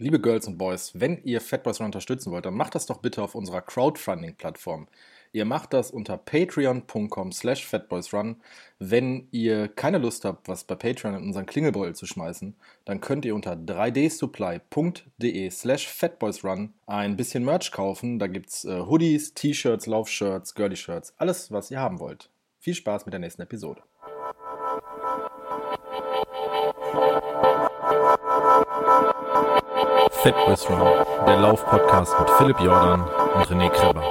Liebe 0.00 0.20
Girls 0.20 0.46
und 0.46 0.58
Boys, 0.58 0.92
wenn 0.94 1.20
ihr 1.24 1.40
Fatboys 1.40 1.80
Run 1.80 1.86
unterstützen 1.86 2.30
wollt, 2.30 2.46
dann 2.46 2.54
macht 2.54 2.76
das 2.76 2.86
doch 2.86 2.98
bitte 2.98 3.20
auf 3.20 3.34
unserer 3.34 3.62
Crowdfunding-Plattform. 3.62 4.86
Ihr 5.32 5.44
macht 5.44 5.72
das 5.72 5.90
unter 5.90 6.16
patreon.com 6.16 7.32
slash 7.32 7.66
fatboysrun. 7.66 8.36
Wenn 8.78 9.26
ihr 9.32 9.66
keine 9.66 9.98
Lust 9.98 10.24
habt, 10.24 10.46
was 10.46 10.62
bei 10.62 10.76
Patreon 10.76 11.16
in 11.16 11.24
unseren 11.24 11.46
Klingelbeutel 11.46 11.96
zu 11.96 12.06
schmeißen, 12.06 12.54
dann 12.84 13.00
könnt 13.00 13.24
ihr 13.24 13.34
unter 13.34 13.54
3dsupply.de 13.54 15.50
slash 15.50 15.88
fatboysrun 15.88 16.74
ein 16.86 17.16
bisschen 17.16 17.44
Merch 17.44 17.72
kaufen. 17.72 18.20
Da 18.20 18.28
gibt's 18.28 18.64
äh, 18.64 18.82
Hoodies, 18.82 19.34
T-Shirts, 19.34 19.86
Laufshirts, 19.86 20.54
Girly-Shirts, 20.54 21.14
alles, 21.16 21.50
was 21.50 21.72
ihr 21.72 21.80
haben 21.80 21.98
wollt. 21.98 22.30
Viel 22.60 22.74
Spaß 22.74 23.04
mit 23.04 23.14
der 23.14 23.20
nächsten 23.20 23.42
Episode. 23.42 23.82
Fatboys 30.22 30.68
Run, 30.68 30.80
der 31.26 31.36
Lauf-Podcast 31.38 32.12
mit 32.18 32.30
Philipp 32.30 32.58
Jordan 32.58 33.02
und 33.02 33.46
René 33.46 33.70
Kreber. 33.70 34.02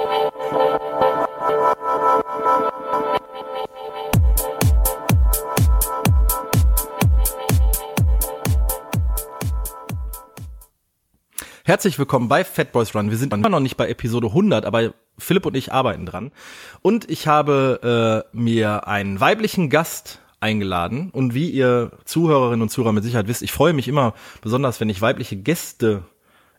Herzlich 11.64 11.98
willkommen 11.98 12.28
bei 12.28 12.42
Fatboys 12.42 12.94
Run. 12.94 13.10
Wir 13.10 13.18
sind 13.18 13.34
immer 13.34 13.50
noch 13.50 13.60
nicht 13.60 13.76
bei 13.76 13.90
Episode 13.90 14.28
100, 14.28 14.64
aber 14.64 14.94
Philipp 15.18 15.44
und 15.44 15.56
ich 15.56 15.74
arbeiten 15.74 16.06
dran. 16.06 16.32
Und 16.80 17.10
ich 17.10 17.26
habe 17.26 18.24
äh, 18.32 18.36
mir 18.36 18.88
einen 18.88 19.20
weiblichen 19.20 19.68
Gast 19.68 20.22
eingeladen. 20.40 21.10
Und 21.10 21.34
wie 21.34 21.50
ihr 21.50 21.92
Zuhörerinnen 22.04 22.62
und 22.62 22.68
Zuhörer 22.68 22.92
mit 22.92 23.04
Sicherheit 23.04 23.28
wisst, 23.28 23.42
ich 23.42 23.52
freue 23.52 23.72
mich 23.72 23.88
immer 23.88 24.14
besonders, 24.40 24.80
wenn 24.80 24.88
ich 24.88 25.00
weibliche 25.00 25.36
Gäste 25.36 26.04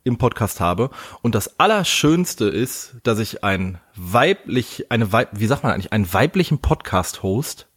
im 0.03 0.17
Podcast 0.17 0.59
habe. 0.59 0.89
Und 1.21 1.35
das 1.35 1.59
Allerschönste 1.59 2.45
ist, 2.45 2.95
dass 3.03 3.19
ich 3.19 3.43
ein 3.43 3.79
weiblich, 3.95 4.91
eine 4.91 5.11
Weib, 5.11 5.29
wie 5.33 5.47
sagt 5.47 5.63
man 5.63 5.73
eigentlich, 5.73 5.93
einen 5.93 6.11
weiblichen 6.11 6.59
Podcast-Host, 6.59 7.67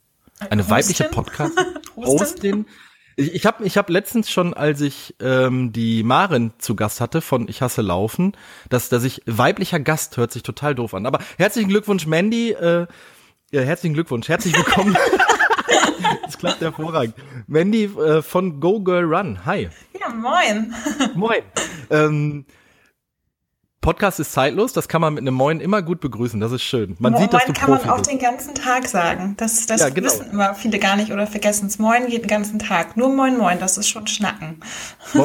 eine 0.50 0.62
Hostin? 0.62 0.76
weibliche 0.76 1.04
Podcast-Hostin. 1.04 2.66
ich 3.16 3.34
ich 3.34 3.46
habe 3.46 3.64
ich 3.64 3.76
hab 3.76 3.90
letztens 3.90 4.30
schon, 4.30 4.54
als 4.54 4.80
ich 4.80 5.14
ähm, 5.20 5.72
die 5.72 6.02
Marin 6.02 6.52
zu 6.58 6.74
Gast 6.74 7.00
hatte 7.00 7.20
von 7.20 7.48
Ich 7.48 7.60
hasse 7.60 7.82
Laufen, 7.82 8.36
dass, 8.68 8.88
dass 8.88 9.04
ich 9.04 9.22
weiblicher 9.26 9.80
Gast 9.80 10.16
hört 10.16 10.32
sich 10.32 10.42
total 10.42 10.74
doof 10.74 10.94
an. 10.94 11.06
Aber 11.06 11.18
herzlichen 11.36 11.68
Glückwunsch, 11.68 12.06
Mandy. 12.06 12.52
Äh, 12.52 12.86
ja, 13.50 13.60
herzlichen 13.60 13.94
Glückwunsch, 13.94 14.28
herzlich 14.28 14.56
willkommen. 14.56 14.96
das 16.24 16.38
klappt 16.38 16.60
hervorragend. 16.60 17.14
Mandy 17.46 17.84
äh, 17.84 18.22
von 18.22 18.60
Go 18.60 18.80
Girl 18.80 19.04
Run. 19.04 19.44
Hi. 19.44 19.68
Ja, 19.98 20.08
moin. 20.08 20.74
Moin. 21.14 21.42
Ähm, 21.90 22.44
Podcast 23.82 24.20
ist 24.20 24.30
zeitlos, 24.30 24.72
das 24.72 24.86
kann 24.86 25.00
man 25.00 25.12
mit 25.12 25.22
einem 25.22 25.34
Moin 25.34 25.58
immer 25.58 25.82
gut 25.82 26.00
begrüßen, 26.00 26.38
das 26.38 26.52
ist 26.52 26.62
schön. 26.62 26.94
Man 27.00 27.14
Moin 27.14 27.22
sieht, 27.22 27.32
dass 27.32 27.46
du 27.46 27.52
kann 27.52 27.66
Profi 27.66 27.86
man 27.88 27.94
auch 27.94 27.98
bist. 27.98 28.10
den 28.12 28.20
ganzen 28.20 28.54
Tag 28.54 28.86
sagen. 28.86 29.34
Das, 29.38 29.66
das 29.66 29.80
ja, 29.80 29.88
genau. 29.88 30.06
wissen 30.06 30.30
immer 30.30 30.54
viele 30.54 30.78
gar 30.78 30.94
nicht 30.94 31.10
oder 31.10 31.26
vergessen 31.26 31.66
es. 31.66 31.80
Moin 31.80 32.06
geht 32.06 32.22
den 32.22 32.28
ganzen 32.28 32.60
Tag. 32.60 32.96
Nur 32.96 33.08
Moin 33.08 33.36
Moin, 33.36 33.58
das 33.58 33.78
ist 33.78 33.88
schon 33.88 34.06
Schnacken. 34.06 34.60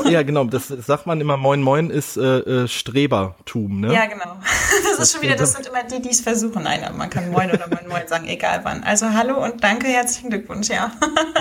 Ja, 0.09 0.23
genau, 0.23 0.43
das 0.45 0.69
sagt 0.69 1.05
man 1.05 1.21
immer, 1.21 1.37
Moin 1.37 1.61
Moin 1.61 1.91
ist 1.91 2.17
äh, 2.17 2.39
äh, 2.39 2.67
Strebertum, 2.67 3.81
ne? 3.81 3.93
Ja, 3.93 4.07
genau. 4.07 4.37
Das, 4.41 4.81
das 4.97 4.99
ist 5.07 5.13
schon 5.13 5.21
wieder, 5.21 5.35
das 5.35 5.53
sind 5.53 5.67
immer 5.67 5.83
die, 5.83 6.01
die 6.01 6.09
es 6.09 6.21
versuchen. 6.21 6.63
Nein, 6.63 6.81
man 6.97 7.11
kann 7.11 7.29
Moin 7.29 7.51
oder 7.51 7.67
Moin 7.67 7.87
Moin 7.87 8.07
sagen, 8.07 8.27
egal 8.27 8.61
wann. 8.63 8.83
Also 8.83 9.13
hallo 9.13 9.37
und 9.43 9.63
danke, 9.63 9.85
herzlichen 9.85 10.31
Glückwunsch, 10.31 10.69
ja. 10.69 10.91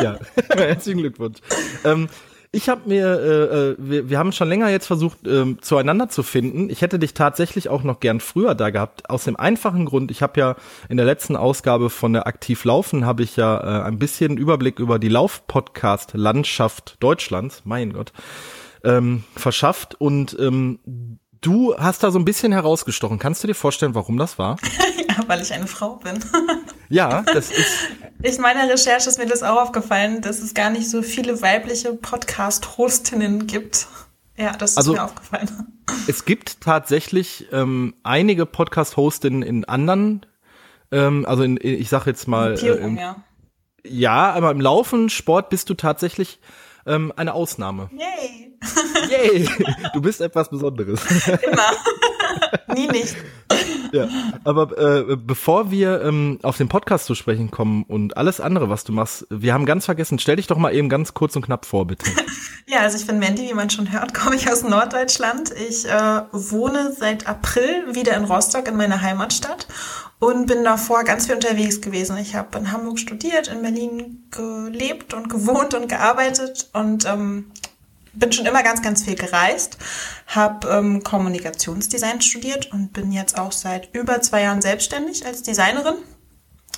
Ja, 0.03 0.19
herzlichen 0.55 0.98
Glückwunsch. 0.98 1.39
Ähm, 1.83 2.11
ich 2.57 2.71
habe 2.71 2.89
mir, 2.89 3.07
äh, 3.07 3.71
äh, 3.71 3.77
wir, 3.79 4.09
wir 4.09 4.19
haben 4.19 4.33
schon 4.33 4.49
länger 4.49 4.71
jetzt 4.71 4.87
versucht, 4.87 5.19
ähm, 5.27 5.59
zueinander 5.61 6.09
zu 6.09 6.23
finden. 6.23 6.71
Ich 6.71 6.81
hätte 6.81 6.99
dich 6.99 7.12
tatsächlich 7.12 7.69
auch 7.69 7.83
noch 7.83 8.01
gern 8.01 8.19
früher 8.19 8.55
da 8.55 8.71
gehabt. 8.71 9.11
Aus 9.11 9.25
dem 9.25 9.37
einfachen 9.37 9.85
Grund, 9.85 10.11
ich 10.11 10.23
habe 10.23 10.41
ja 10.41 10.57
in 10.89 10.97
der 10.97 11.05
letzten 11.05 11.37
Ausgabe 11.37 11.91
von 11.91 12.15
der 12.15 12.27
Aktiv 12.27 12.65
Laufen, 12.65 13.05
habe 13.05 13.22
ich 13.22 13.37
ja 13.37 13.59
äh, 13.59 13.83
ein 13.84 13.99
bisschen 13.99 14.39
Überblick 14.39 14.78
über 14.78 14.99
die 14.99 15.11
Lauf-Podcast-Landschaft 15.11 16.97
Deutschlands, 17.00 17.62
mein 17.65 17.93
Gott, 17.93 18.15
ähm, 18.84 19.25
verschafft. 19.37 19.94
Und 20.00 20.34
ähm, 20.41 21.19
Du 21.43 21.77
hast 21.77 22.03
da 22.03 22.11
so 22.11 22.19
ein 22.19 22.25
bisschen 22.25 22.50
herausgestochen. 22.50 23.19
Kannst 23.19 23.44
du 23.44 23.47
dir 23.47 23.55
vorstellen, 23.55 23.94
warum 23.94 24.17
das 24.17 24.38
war? 24.38 24.56
weil 25.27 25.41
ich 25.41 25.53
eine 25.53 25.66
Frau 25.66 25.97
bin. 25.97 26.19
ja, 26.88 27.22
das 27.22 27.50
ist. 27.50 27.88
In 28.22 28.41
meiner 28.41 28.69
Recherche 28.69 29.09
ist 29.09 29.19
mir 29.19 29.27
das 29.27 29.43
auch 29.43 29.60
aufgefallen, 29.60 30.21
dass 30.21 30.41
es 30.41 30.54
gar 30.54 30.71
nicht 30.71 30.88
so 30.88 31.03
viele 31.03 31.43
weibliche 31.43 31.93
Podcast-Hostinnen 31.93 33.47
gibt. 33.47 33.87
Ja, 34.37 34.53
das 34.53 34.72
ist 34.72 34.76
also, 34.78 34.93
mir 34.94 35.05
aufgefallen. 35.05 35.49
Es 36.09 36.25
gibt 36.25 36.60
tatsächlich 36.60 37.47
ähm, 37.53 37.94
einige 38.03 38.44
Podcast-Hostinnen 38.44 39.43
in 39.43 39.65
anderen, 39.66 40.26
ähm, 40.91 41.25
also 41.26 41.44
in, 41.44 41.60
ich 41.62 41.88
sag 41.88 42.06
jetzt 42.06 42.26
mal. 42.26 42.59
Äh, 42.59 42.69
im, 42.78 42.97
ja. 42.97 43.16
ja, 43.84 44.32
aber 44.32 44.50
im 44.50 44.60
Laufen, 44.60 45.10
Sport 45.10 45.49
bist 45.49 45.71
du 45.71 45.75
tatsächlich 45.75 46.41
ähm, 46.87 47.13
eine 47.17 47.35
Ausnahme. 47.35 47.91
Yay! 47.93 48.53
Yay! 49.11 49.49
Du 49.95 50.01
bist 50.01 50.21
etwas 50.21 50.51
Besonderes. 50.51 51.01
Immer. 51.27 51.71
Nie 52.75 52.89
nicht. 52.89 53.17
Ja, 53.93 54.09
aber 54.45 54.77
äh, 54.79 55.17
bevor 55.17 55.71
wir 55.71 56.03
ähm, 56.03 56.39
auf 56.43 56.57
den 56.57 56.69
Podcast 56.69 57.07
zu 57.07 57.15
sprechen 57.15 57.51
kommen 57.51 57.85
und 57.85 58.17
alles 58.17 58.41
andere, 58.41 58.69
was 58.69 58.85
du 58.85 58.93
machst, 58.93 59.27
wir 59.31 59.55
haben 59.55 59.65
ganz 59.65 59.85
vergessen, 59.85 60.19
stell 60.19 60.37
dich 60.37 60.47
doch 60.47 60.59
mal 60.59 60.75
eben 60.75 60.89
ganz 60.89 61.15
kurz 61.15 61.37
und 61.37 61.43
knapp 61.43 61.67
vor, 61.67 61.87
bitte. 61.87 62.11
Ja, 62.69 62.81
also 62.81 62.99
ich 62.99 63.07
bin 63.07 63.21
Mandy, 63.21 63.49
wie 63.49 63.55
man 63.55 63.71
schon 63.71 63.93
hört, 63.93 64.13
komme 64.13 64.35
ich 64.35 64.51
aus 64.51 64.65
Norddeutschland. 64.65 65.53
Ich 65.69 65.89
äh, 65.89 66.23
wohne 66.33 66.93
seit 66.99 67.29
April 67.29 67.95
wieder 67.95 68.17
in 68.17 68.25
Rostock 68.25 68.67
in 68.67 68.77
meiner 68.77 69.01
Heimatstadt 69.03 69.69
und 70.19 70.47
bin 70.47 70.65
davor 70.65 71.04
ganz 71.04 71.27
viel 71.27 71.34
unterwegs 71.34 71.81
gewesen. 71.81 72.16
Ich 72.19 72.34
habe 72.34 72.59
in 72.59 72.72
Hamburg 72.72 72.99
studiert, 72.99 73.49
in 73.49 73.62
Berlin 73.62 74.25
gelebt 74.31 75.15
und 75.15 75.28
gewohnt 75.28 75.75
und 75.75 75.88
gearbeitet 75.88 76.71
und 76.72 77.04
ähm, 77.04 77.53
bin 78.15 78.32
schon 78.32 78.47
immer 78.47 78.62
ganz, 78.62 78.82
ganz 78.82 79.05
viel 79.05 79.15
gereist, 79.15 79.76
habe 80.26 80.69
ähm, 80.69 81.03
Kommunikationsdesign 81.03 82.22
studiert 82.22 82.72
und 82.72 82.93
bin 82.93 83.12
jetzt 83.12 83.38
auch 83.38 83.53
seit 83.53 83.94
über 83.94 84.22
zwei 84.22 84.43
Jahren 84.43 84.62
selbstständig 84.62 85.26
als 85.26 85.43
Designerin. 85.43 85.97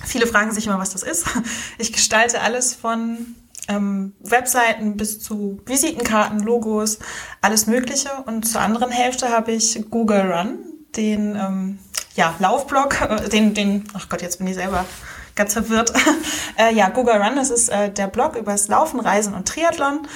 Viele 0.05 0.27
fragen 0.27 0.51
sich 0.51 0.65
immer, 0.65 0.79
was 0.79 0.91
das 0.91 1.03
ist. 1.03 1.25
Ich 1.77 1.93
gestalte 1.93 2.41
alles 2.41 2.75
von 2.75 3.35
ähm, 3.69 4.13
Webseiten 4.19 4.97
bis 4.97 5.19
zu 5.19 5.61
Visitenkarten, 5.65 6.39
Logos, 6.39 6.99
alles 7.41 7.67
Mögliche. 7.67 8.09
Und 8.25 8.47
zur 8.47 8.61
anderen 8.61 8.91
Hälfte 8.91 9.29
habe 9.29 9.51
ich 9.51 9.89
Google 9.89 10.31
Run, 10.31 10.59
den 10.95 11.35
ähm, 11.35 11.79
ja, 12.15 12.35
Laufblog, 12.39 13.01
äh, 13.01 13.29
den, 13.29 13.53
den, 13.53 13.85
ach 13.93 14.09
Gott, 14.09 14.21
jetzt 14.21 14.37
bin 14.37 14.47
ich 14.47 14.55
selber 14.55 14.85
ganz 15.35 15.53
verwirrt. 15.53 15.93
äh, 16.57 16.73
ja, 16.73 16.89
Google 16.89 17.15
Run, 17.15 17.35
das 17.35 17.49
ist 17.49 17.69
äh, 17.69 17.91
der 17.91 18.07
Blog 18.07 18.35
über 18.35 18.51
das 18.51 18.67
Laufen, 18.67 18.99
Reisen 18.99 19.33
und 19.33 19.47
Triathlon, 19.47 20.07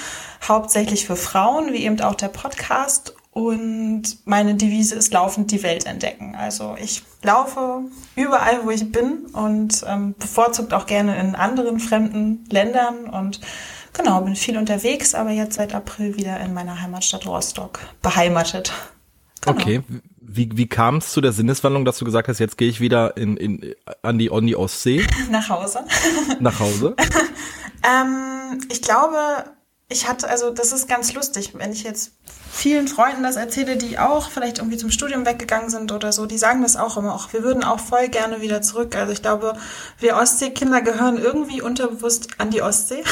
hauptsächlich 0.46 1.06
für 1.06 1.16
Frauen, 1.16 1.72
wie 1.72 1.84
eben 1.84 2.00
auch 2.00 2.14
der 2.14 2.28
Podcast. 2.28 3.14
Und 3.30 4.18
meine 4.26 4.54
Devise 4.54 4.94
ist 4.94 5.12
laufend 5.12 5.50
die 5.50 5.64
Welt 5.64 5.86
entdecken. 5.86 6.36
Also 6.36 6.76
ich 6.80 7.02
laufe 7.22 7.80
überall, 8.14 8.64
wo 8.64 8.70
ich 8.70 8.92
bin 8.92 9.26
und 9.32 9.84
ähm, 9.88 10.14
bevorzugt 10.16 10.72
auch 10.72 10.86
gerne 10.86 11.18
in 11.18 11.34
anderen 11.34 11.80
fremden 11.80 12.46
Ländern 12.50 13.06
und 13.06 13.40
genau, 13.92 14.20
bin 14.20 14.36
viel 14.36 14.56
unterwegs, 14.56 15.16
aber 15.16 15.30
jetzt 15.30 15.56
seit 15.56 15.74
April 15.74 16.16
wieder 16.16 16.38
in 16.38 16.54
meiner 16.54 16.80
Heimatstadt 16.80 17.26
Rostock 17.26 17.80
beheimatet. 18.02 18.72
Genau. 19.40 19.56
Okay, 19.56 19.82
wie, 20.26 20.50
wie 20.54 20.66
kam 20.66 20.96
es 20.96 21.12
zu 21.12 21.20
der 21.20 21.32
Sinneswandlung, 21.32 21.84
dass 21.84 21.98
du 21.98 22.04
gesagt 22.04 22.28
hast, 22.28 22.38
jetzt 22.38 22.56
gehe 22.58 22.68
ich 22.68 22.80
wieder 22.80 23.16
in, 23.16 23.36
in, 23.36 23.74
an 24.02 24.18
die, 24.18 24.30
on 24.30 24.46
die 24.46 24.56
Ostsee? 24.56 25.06
Nach 25.30 25.48
Hause. 25.48 25.80
Nach 26.40 26.58
Hause? 26.58 26.96
ähm, 27.82 28.60
ich 28.70 28.82
glaube, 28.82 29.16
ich 29.94 30.08
hatte, 30.08 30.28
also 30.28 30.50
das 30.50 30.72
ist 30.72 30.88
ganz 30.88 31.14
lustig, 31.14 31.52
wenn 31.54 31.72
ich 31.72 31.84
jetzt 31.84 32.10
vielen 32.50 32.88
Freunden 32.88 33.22
das 33.22 33.36
erzähle, 33.36 33.76
die 33.76 33.96
auch 33.96 34.28
vielleicht 34.28 34.58
irgendwie 34.58 34.76
zum 34.76 34.90
Studium 34.90 35.24
weggegangen 35.24 35.70
sind 35.70 35.92
oder 35.92 36.12
so, 36.12 36.26
die 36.26 36.36
sagen 36.36 36.62
das 36.62 36.76
auch 36.76 36.96
immer 36.96 37.14
auch. 37.14 37.32
Wir 37.32 37.44
würden 37.44 37.62
auch 37.62 37.78
voll 37.78 38.08
gerne 38.08 38.40
wieder 38.40 38.60
zurück. 38.60 38.96
Also 38.96 39.12
ich 39.12 39.22
glaube, 39.22 39.56
wir 40.00 40.16
Ostseekinder 40.16 40.82
gehören 40.82 41.16
irgendwie 41.16 41.62
unterbewusst 41.62 42.28
an 42.38 42.50
die 42.50 42.60
Ostsee. 42.60 43.04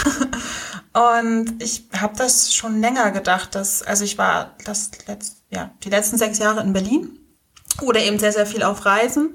Und 0.92 1.62
ich 1.62 1.88
habe 1.96 2.16
das 2.16 2.52
schon 2.52 2.80
länger 2.80 3.12
gedacht, 3.12 3.54
dass, 3.54 3.82
also 3.82 4.02
ich 4.04 4.18
war 4.18 4.56
das 4.64 4.90
letzt, 5.06 5.44
ja, 5.50 5.70
die 5.84 5.90
letzten 5.90 6.18
sechs 6.18 6.38
Jahre 6.38 6.62
in 6.62 6.72
Berlin 6.72 7.16
oder 7.80 8.00
eben 8.00 8.18
sehr, 8.18 8.32
sehr 8.32 8.46
viel 8.46 8.64
auf 8.64 8.84
Reisen 8.84 9.34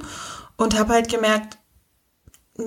und 0.58 0.78
habe 0.78 0.94
halt 0.94 1.10
gemerkt, 1.10 1.57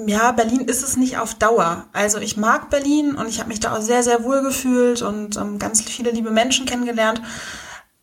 ja, 0.07 0.33
Berlin 0.33 0.61
ist 0.63 0.83
es 0.83 0.97
nicht 0.97 1.19
auf 1.19 1.35
Dauer. 1.35 1.87
Also 1.93 2.19
ich 2.19 2.37
mag 2.37 2.71
Berlin 2.71 3.15
und 3.15 3.29
ich 3.29 3.39
habe 3.41 3.49
mich 3.49 3.61
da 3.61 3.77
auch 3.77 3.83
sehr, 3.83 4.03
sehr 4.03 4.23
wohl 4.25 4.43
gefühlt 4.43 5.03
und 5.03 5.37
ähm, 5.37 5.59
ganz 5.59 5.83
viele 5.83 6.11
liebe 6.11 6.31
Menschen 6.31 6.67
kennengelernt. 6.67 7.21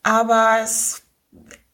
Aber 0.04 0.58
es, 0.64 1.02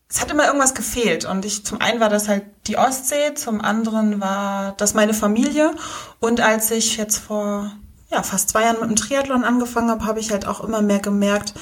es 0.09 0.21
hat 0.21 0.31
immer 0.31 0.45
irgendwas 0.45 0.75
gefehlt. 0.75 1.25
Und 1.25 1.45
ich, 1.45 1.65
zum 1.65 1.81
einen 1.81 1.99
war 1.99 2.09
das 2.09 2.27
halt 2.27 2.43
die 2.67 2.77
Ostsee, 2.77 3.33
zum 3.33 3.61
anderen 3.61 4.21
war 4.21 4.73
das 4.77 4.93
meine 4.93 5.13
Familie. 5.13 5.73
Und 6.19 6.41
als 6.41 6.69
ich 6.69 6.97
jetzt 6.97 7.17
vor 7.17 7.71
ja, 8.11 8.21
fast 8.21 8.49
zwei 8.49 8.63
Jahren 8.63 8.79
mit 8.79 8.89
dem 8.89 8.95
Triathlon 8.95 9.43
angefangen 9.43 9.89
habe, 9.89 10.05
habe 10.05 10.19
ich 10.19 10.31
halt 10.31 10.45
auch 10.45 10.63
immer 10.63 10.83
mehr 10.83 10.99
gemerkt, 10.99 11.55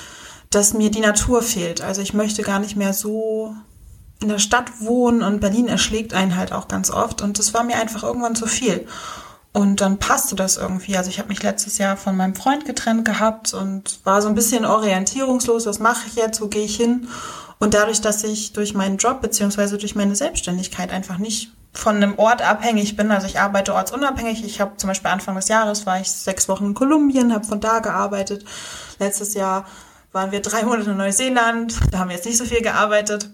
dass 0.49 0.73
mir 0.73 0.91
die 0.91 0.99
Natur 0.99 1.41
fehlt. 1.41 1.81
Also 1.81 2.01
ich 2.01 2.13
möchte 2.13 2.41
gar 2.43 2.59
nicht 2.59 2.75
mehr 2.75 2.93
so 2.93 3.55
in 4.21 4.29
der 4.29 4.39
Stadt 4.39 4.79
wohnen 4.79 5.23
und 5.23 5.41
Berlin 5.41 5.67
erschlägt 5.67 6.13
einen 6.13 6.35
halt 6.37 6.53
auch 6.53 6.67
ganz 6.67 6.91
oft 6.91 7.21
und 7.21 7.39
das 7.39 7.53
war 7.53 7.63
mir 7.63 7.75
einfach 7.75 8.03
irgendwann 8.03 8.35
zu 8.35 8.45
viel. 8.45 8.87
Und 9.53 9.81
dann 9.81 9.97
passte 9.97 10.35
das 10.35 10.55
irgendwie. 10.55 10.95
Also 10.95 11.09
ich 11.09 11.19
habe 11.19 11.27
mich 11.27 11.43
letztes 11.43 11.77
Jahr 11.77 11.97
von 11.97 12.15
meinem 12.15 12.35
Freund 12.35 12.63
getrennt 12.63 13.03
gehabt 13.03 13.53
und 13.53 13.99
war 14.05 14.21
so 14.21 14.29
ein 14.29 14.35
bisschen 14.35 14.63
orientierungslos, 14.65 15.65
was 15.65 15.79
mache 15.79 16.07
ich 16.07 16.15
jetzt, 16.15 16.39
wo 16.41 16.47
gehe 16.47 16.63
ich 16.63 16.77
hin? 16.77 17.07
Und 17.59 17.73
dadurch, 17.73 17.99
dass 17.99 18.23
ich 18.23 18.53
durch 18.53 18.73
meinen 18.73 18.97
Job 18.97 19.21
beziehungsweise 19.21 19.77
durch 19.77 19.93
meine 19.93 20.15
Selbstständigkeit 20.15 20.91
einfach 20.91 21.17
nicht 21.17 21.51
von 21.73 21.97
einem 21.97 22.17
Ort 22.17 22.41
abhängig 22.41 22.95
bin, 22.95 23.11
also 23.11 23.27
ich 23.27 23.39
arbeite 23.39 23.73
ortsunabhängig. 23.73 24.43
Ich 24.43 24.61
habe 24.61 24.77
zum 24.77 24.87
Beispiel 24.87 25.11
Anfang 25.11 25.35
des 25.35 25.47
Jahres 25.47 25.85
war 25.85 25.99
ich 25.99 26.09
sechs 26.09 26.47
Wochen 26.47 26.67
in 26.67 26.73
Kolumbien, 26.73 27.33
habe 27.33 27.45
von 27.45 27.59
da 27.59 27.79
gearbeitet. 27.79 28.45
Letztes 28.99 29.33
Jahr 29.33 29.65
waren 30.11 30.31
wir 30.31 30.41
drei 30.41 30.63
Monate 30.63 30.91
in 30.91 30.97
Neuseeland, 30.97 31.75
da 31.91 31.99
haben 31.99 32.09
wir 32.09 32.15
jetzt 32.15 32.25
nicht 32.25 32.37
so 32.37 32.45
viel 32.45 32.61
gearbeitet. 32.61 33.29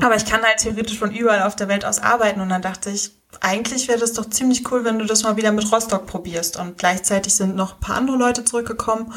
Aber 0.00 0.16
ich 0.16 0.24
kann 0.24 0.42
halt 0.42 0.58
theoretisch 0.58 0.98
von 0.98 1.12
überall 1.12 1.42
auf 1.42 1.56
der 1.56 1.68
Welt 1.68 1.84
aus 1.84 2.00
arbeiten 2.00 2.40
und 2.40 2.48
dann 2.48 2.62
dachte 2.62 2.90
ich, 2.90 3.12
eigentlich 3.40 3.88
wäre 3.88 3.98
das 3.98 4.12
doch 4.12 4.28
ziemlich 4.28 4.70
cool, 4.70 4.84
wenn 4.84 4.98
du 4.98 5.04
das 5.04 5.22
mal 5.22 5.36
wieder 5.36 5.52
mit 5.52 5.70
Rostock 5.70 6.06
probierst. 6.06 6.58
Und 6.58 6.78
gleichzeitig 6.78 7.34
sind 7.34 7.56
noch 7.56 7.74
ein 7.74 7.80
paar 7.80 7.96
andere 7.96 8.16
Leute 8.16 8.44
zurückgekommen. 8.44 9.12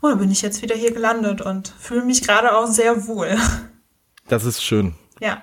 Und 0.00 0.10
dann 0.10 0.18
bin 0.18 0.30
ich 0.30 0.42
jetzt 0.42 0.62
wieder 0.62 0.74
hier 0.74 0.92
gelandet 0.92 1.40
und 1.40 1.72
fühle 1.78 2.04
mich 2.04 2.22
gerade 2.22 2.56
auch 2.56 2.66
sehr 2.66 3.06
wohl. 3.06 3.38
Das 4.28 4.44
ist 4.44 4.62
schön. 4.62 4.94
Ja. 5.20 5.42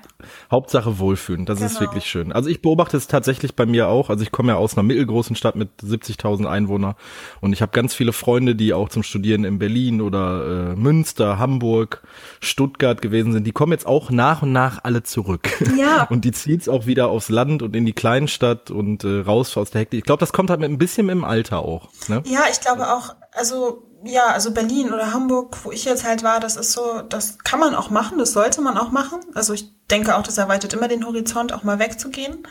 Hauptsache 0.51 1.00
wohlfühlen, 1.00 1.45
das 1.45 1.59
genau. 1.59 1.71
ist 1.71 1.79
wirklich 1.79 2.06
schön. 2.06 2.31
Also 2.31 2.50
ich 2.50 2.62
beobachte 2.62 2.97
es 2.97 3.07
tatsächlich 3.07 3.56
bei 3.56 3.65
mir 3.65 3.88
auch. 3.88 4.09
Also 4.09 4.23
ich 4.23 4.31
komme 4.31 4.51
ja 4.51 4.57
aus 4.57 4.73
einer 4.73 4.83
mittelgroßen 4.83 5.35
Stadt 5.35 5.56
mit 5.56 5.69
70.000 5.81 6.45
Einwohnern 6.45 6.95
und 7.39 7.53
ich 7.53 7.62
habe 7.62 7.71
ganz 7.71 7.94
viele 7.94 8.13
Freunde, 8.13 8.56
die 8.56 8.73
auch 8.73 8.89
zum 8.89 9.03
Studieren 9.03 9.44
in 9.45 9.59
Berlin 9.59 10.01
oder 10.01 10.71
äh, 10.71 10.75
Münster, 10.75 11.39
Hamburg, 11.39 12.03
Stuttgart 12.41 13.01
gewesen 13.01 13.31
sind. 13.31 13.45
Die 13.45 13.53
kommen 13.53 13.71
jetzt 13.71 13.88
auch 13.88 14.12
nach 14.12 14.41
und 14.41 14.51
nach 14.51 14.83
alle 14.83 15.03
zurück. 15.03 15.50
Ja. 15.77 16.03
und 16.09 16.25
die 16.25 16.31
zieht's 16.31 16.67
auch 16.67 16.85
wieder 16.85 17.07
aufs 17.07 17.29
Land 17.29 17.62
und 17.62 17.75
in 17.75 17.85
die 17.85 17.94
Kleinstadt 17.94 18.71
und 18.71 19.03
äh, 19.03 19.21
raus 19.21 19.56
aus 19.57 19.71
der 19.71 19.81
Hektik. 19.81 20.00
Ich 20.00 20.06
glaube, 20.06 20.19
das 20.19 20.33
kommt 20.33 20.50
halt 20.50 20.59
mit 20.59 20.69
ein 20.69 20.77
bisschen 20.77 21.09
im 21.09 21.24
Alter 21.24 21.59
auch. 21.59 21.89
Ne? 22.07 22.21
Ja, 22.25 22.41
ich 22.51 22.59
glaube 22.59 22.94
auch, 22.94 23.15
also 23.31 23.90
ja, 24.03 24.27
also 24.27 24.51
Berlin 24.51 24.94
oder 24.94 25.13
Hamburg, 25.13 25.57
wo 25.63 25.71
ich 25.71 25.86
jetzt 25.86 26.03
halt 26.03 26.24
war, 26.24 26.39
das 26.39 26.56
ist 26.56 26.71
so, 26.71 27.01
das 27.01 27.39
kann 27.39 27.59
man 27.59 27.75
auch 27.75 27.89
machen, 27.89 28.18
das 28.18 28.31
sollte 28.31 28.62
man 28.62 28.77
auch 28.77 28.92
machen. 28.92 29.19
Also 29.33 29.53
ich 29.53 29.71
denke 29.89 30.15
auch, 30.15 30.24
das 30.24 30.38
erweitert 30.38 30.74
immer 30.74 30.88
den 30.88 31.06
Horizont, 31.06 31.53
auch 31.53 31.63
mal 31.63 31.80
wegzugehen. 31.80 32.48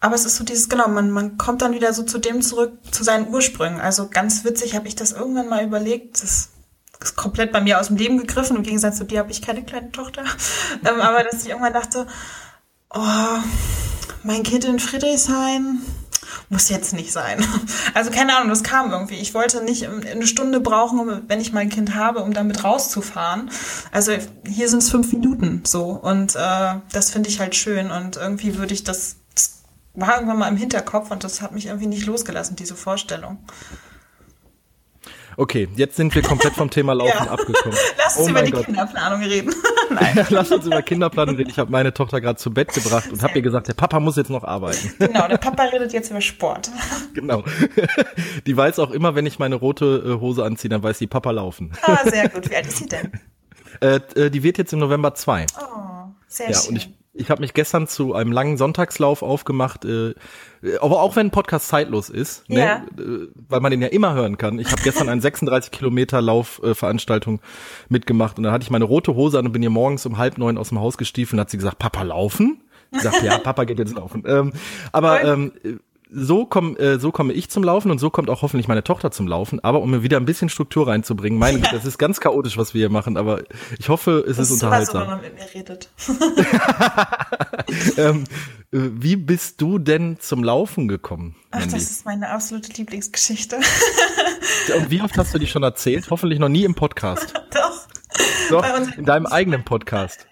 Aber 0.00 0.14
es 0.14 0.24
ist 0.24 0.36
so 0.36 0.44
dieses, 0.44 0.68
genau, 0.68 0.88
man, 0.88 1.10
man 1.10 1.38
kommt 1.38 1.62
dann 1.62 1.72
wieder 1.72 1.92
so 1.92 2.02
zu 2.02 2.18
dem 2.18 2.42
zurück, 2.42 2.72
zu 2.90 3.02
seinen 3.02 3.28
Ursprüngen. 3.28 3.80
Also 3.80 4.08
ganz 4.08 4.44
witzig 4.44 4.74
habe 4.74 4.88
ich 4.88 4.94
das 4.94 5.12
irgendwann 5.12 5.48
mal 5.48 5.64
überlegt. 5.64 6.22
Das 6.22 6.50
ist 7.00 7.16
komplett 7.16 7.52
bei 7.52 7.60
mir 7.60 7.80
aus 7.80 7.88
dem 7.88 7.96
Leben 7.96 8.18
gegriffen. 8.18 8.56
Im 8.56 8.62
Gegensatz 8.62 8.98
zu 8.98 9.04
dir 9.04 9.20
habe 9.20 9.30
ich 9.30 9.42
keine 9.42 9.64
kleine 9.64 9.90
Tochter. 9.92 10.24
ähm, 10.84 11.00
aber 11.00 11.24
dass 11.24 11.42
ich 11.42 11.48
irgendwann 11.48 11.72
dachte, 11.72 12.06
oh, 12.90 13.38
mein 14.22 14.42
Kind 14.42 14.64
in 14.64 14.78
Friedrichshain, 14.78 15.80
muss 16.48 16.68
jetzt 16.68 16.92
nicht 16.92 17.12
sein. 17.12 17.44
Also 17.94 18.10
keine 18.10 18.36
Ahnung, 18.36 18.50
das 18.50 18.62
kam 18.62 18.90
irgendwie. 18.90 19.14
Ich 19.14 19.32
wollte 19.32 19.64
nicht 19.64 19.86
eine 19.86 20.26
Stunde 20.26 20.60
brauchen, 20.60 21.22
wenn 21.28 21.40
ich 21.40 21.52
mein 21.52 21.70
Kind 21.70 21.94
habe, 21.94 22.20
um 22.20 22.32
damit 22.34 22.62
rauszufahren. 22.62 23.50
Also 23.90 24.12
hier 24.46 24.68
sind 24.68 24.82
es 24.82 24.90
fünf 24.90 25.12
Minuten 25.12 25.62
so 25.64 25.90
und 25.90 26.36
äh, 26.36 26.74
das 26.92 27.10
finde 27.10 27.28
ich 27.28 27.40
halt 27.40 27.54
schön 27.54 27.90
und 27.90 28.16
irgendwie 28.16 28.58
würde 28.58 28.74
ich 28.74 28.84
das, 28.84 29.16
das 29.34 29.62
war 29.94 30.14
irgendwann 30.14 30.38
mal 30.38 30.48
im 30.48 30.56
Hinterkopf 30.56 31.10
und 31.10 31.24
das 31.24 31.40
hat 31.40 31.52
mich 31.52 31.66
irgendwie 31.66 31.86
nicht 31.86 32.06
losgelassen, 32.06 32.56
diese 32.56 32.76
Vorstellung. 32.76 33.38
Okay, 35.38 35.68
jetzt 35.76 35.96
sind 35.96 36.14
wir 36.14 36.22
komplett 36.22 36.54
vom 36.54 36.70
Thema 36.70 36.92
Laufen 36.94 37.26
ja. 37.26 37.30
abgekommen. 37.30 37.76
Lass 37.98 38.16
uns 38.16 38.26
oh 38.26 38.30
über 38.30 38.42
die 38.42 38.52
Gott. 38.52 38.64
Kinderplanung 38.64 39.22
reden. 39.22 39.54
Nein. 39.90 40.26
Lass 40.30 40.50
uns 40.50 40.66
über 40.66 40.82
Kinderplanung 40.82 41.36
reden. 41.36 41.50
Ich 41.50 41.58
habe 41.58 41.70
meine 41.70 41.92
Tochter 41.92 42.20
gerade 42.20 42.38
zu 42.38 42.52
Bett 42.52 42.72
gebracht 42.72 43.10
und 43.12 43.22
habe 43.22 43.34
ihr 43.34 43.42
gesagt, 43.42 43.68
der 43.68 43.74
Papa 43.74 44.00
muss 44.00 44.16
jetzt 44.16 44.30
noch 44.30 44.44
arbeiten. 44.44 44.92
Genau, 44.98 45.28
der 45.28 45.36
Papa 45.36 45.64
redet 45.64 45.92
jetzt 45.92 46.10
über 46.10 46.20
Sport. 46.20 46.70
Genau. 47.14 47.44
Die 48.46 48.56
weiß 48.56 48.78
auch 48.78 48.90
immer, 48.90 49.14
wenn 49.14 49.26
ich 49.26 49.38
meine 49.38 49.56
rote 49.56 50.16
äh, 50.16 50.20
Hose 50.20 50.44
anziehe, 50.44 50.68
dann 50.68 50.82
weiß 50.82 50.98
die 50.98 51.06
Papa 51.06 51.30
laufen. 51.30 51.72
Ah, 51.82 52.08
sehr 52.08 52.28
gut. 52.28 52.50
Wie 52.50 52.56
alt 52.56 52.66
ist 52.66 52.78
sie 52.78 52.86
denn? 52.86 53.12
Äh, 53.80 54.00
äh, 54.14 54.30
die 54.30 54.42
wird 54.42 54.58
jetzt 54.58 54.72
im 54.72 54.78
November 54.78 55.14
zwei. 55.14 55.46
Oh, 55.58 56.08
sehr 56.26 56.50
ja, 56.50 56.58
schön. 56.58 56.70
Und 56.70 56.76
ich, 56.76 56.95
ich 57.16 57.30
habe 57.30 57.40
mich 57.40 57.54
gestern 57.54 57.86
zu 57.86 58.14
einem 58.14 58.32
langen 58.32 58.56
Sonntagslauf 58.56 59.22
aufgemacht, 59.22 59.84
äh, 59.84 60.14
aber 60.80 61.00
auch 61.00 61.16
wenn 61.16 61.28
ein 61.28 61.30
Podcast 61.30 61.68
zeitlos 61.68 62.08
ist, 62.10 62.48
ne, 62.48 62.58
ja. 62.58 62.78
ne, 62.96 63.28
weil 63.48 63.60
man 63.60 63.70
den 63.70 63.82
ja 63.82 63.88
immer 63.88 64.14
hören 64.14 64.38
kann. 64.38 64.58
Ich 64.58 64.70
habe 64.72 64.82
gestern 64.82 65.08
eine 65.08 65.20
36 65.20 65.70
Kilometer 65.72 66.20
Laufveranstaltung 66.20 67.36
äh, 67.36 67.40
mitgemacht 67.88 68.38
und 68.38 68.44
da 68.44 68.52
hatte 68.52 68.64
ich 68.64 68.70
meine 68.70 68.84
rote 68.84 69.14
Hose 69.14 69.38
an 69.38 69.46
und 69.46 69.52
bin 69.52 69.62
hier 69.62 69.70
morgens 69.70 70.06
um 70.06 70.18
halb 70.18 70.38
neun 70.38 70.58
aus 70.58 70.70
dem 70.70 70.80
Haus 70.80 70.98
gestiefelt 70.98 71.34
und 71.34 71.40
hat 71.40 71.50
sie 71.50 71.58
gesagt, 71.58 71.78
Papa 71.78 72.02
laufen? 72.02 72.62
Ich 72.92 73.02
sagte, 73.02 73.26
ja, 73.26 73.38
Papa 73.38 73.64
geht 73.64 73.78
jetzt 73.78 73.94
laufen. 73.94 74.22
Ähm, 74.26 74.52
aber 74.92 75.24
ähm, 75.24 75.52
so 76.10 76.46
komme 76.46 76.78
äh, 76.78 76.98
so 76.98 77.10
komme 77.10 77.32
ich 77.32 77.50
zum 77.50 77.64
Laufen 77.64 77.90
und 77.90 77.98
so 77.98 78.10
kommt 78.10 78.30
auch 78.30 78.42
hoffentlich 78.42 78.68
meine 78.68 78.84
Tochter 78.84 79.10
zum 79.10 79.26
Laufen. 79.26 79.62
Aber 79.62 79.80
um 79.82 79.90
mir 79.90 80.02
wieder 80.02 80.16
ein 80.18 80.24
bisschen 80.24 80.48
Struktur 80.48 80.88
reinzubringen, 80.88 81.38
meine 81.38 81.58
ja. 81.58 81.70
das 81.72 81.84
ist 81.84 81.98
ganz 81.98 82.20
chaotisch, 82.20 82.56
was 82.56 82.74
wir 82.74 82.80
hier 82.80 82.90
machen, 82.90 83.16
aber 83.16 83.42
ich 83.78 83.88
hoffe, 83.88 84.24
es 84.26 84.36
das 84.36 84.50
ist 84.50 84.62
unterhaltsam. 84.62 84.94
So, 84.94 85.00
wenn 85.00 85.08
man 85.08 85.20
mit 85.20 85.34
mir 85.34 85.54
redet. 85.54 85.90
ähm, 87.96 88.24
äh, 88.72 88.90
wie 88.92 89.16
bist 89.16 89.60
du 89.60 89.78
denn 89.78 90.18
zum 90.20 90.44
Laufen 90.44 90.88
gekommen? 90.88 91.36
Ach, 91.50 91.60
Mandy? 91.60 91.74
das 91.74 91.90
ist 91.90 92.04
meine 92.04 92.30
absolute 92.30 92.72
Lieblingsgeschichte. 92.72 93.56
und 94.76 94.90
wie 94.90 95.00
oft 95.02 95.16
hast 95.18 95.34
du 95.34 95.38
die 95.38 95.46
schon 95.46 95.62
erzählt? 95.62 96.10
Hoffentlich 96.10 96.38
noch 96.38 96.48
nie 96.48 96.64
im 96.64 96.74
Podcast. 96.74 97.34
Doch. 97.52 97.86
Doch, 98.50 98.96
in 98.96 99.04
deinem 99.04 99.26
eigenen 99.30 99.64
Podcast. 99.64 100.26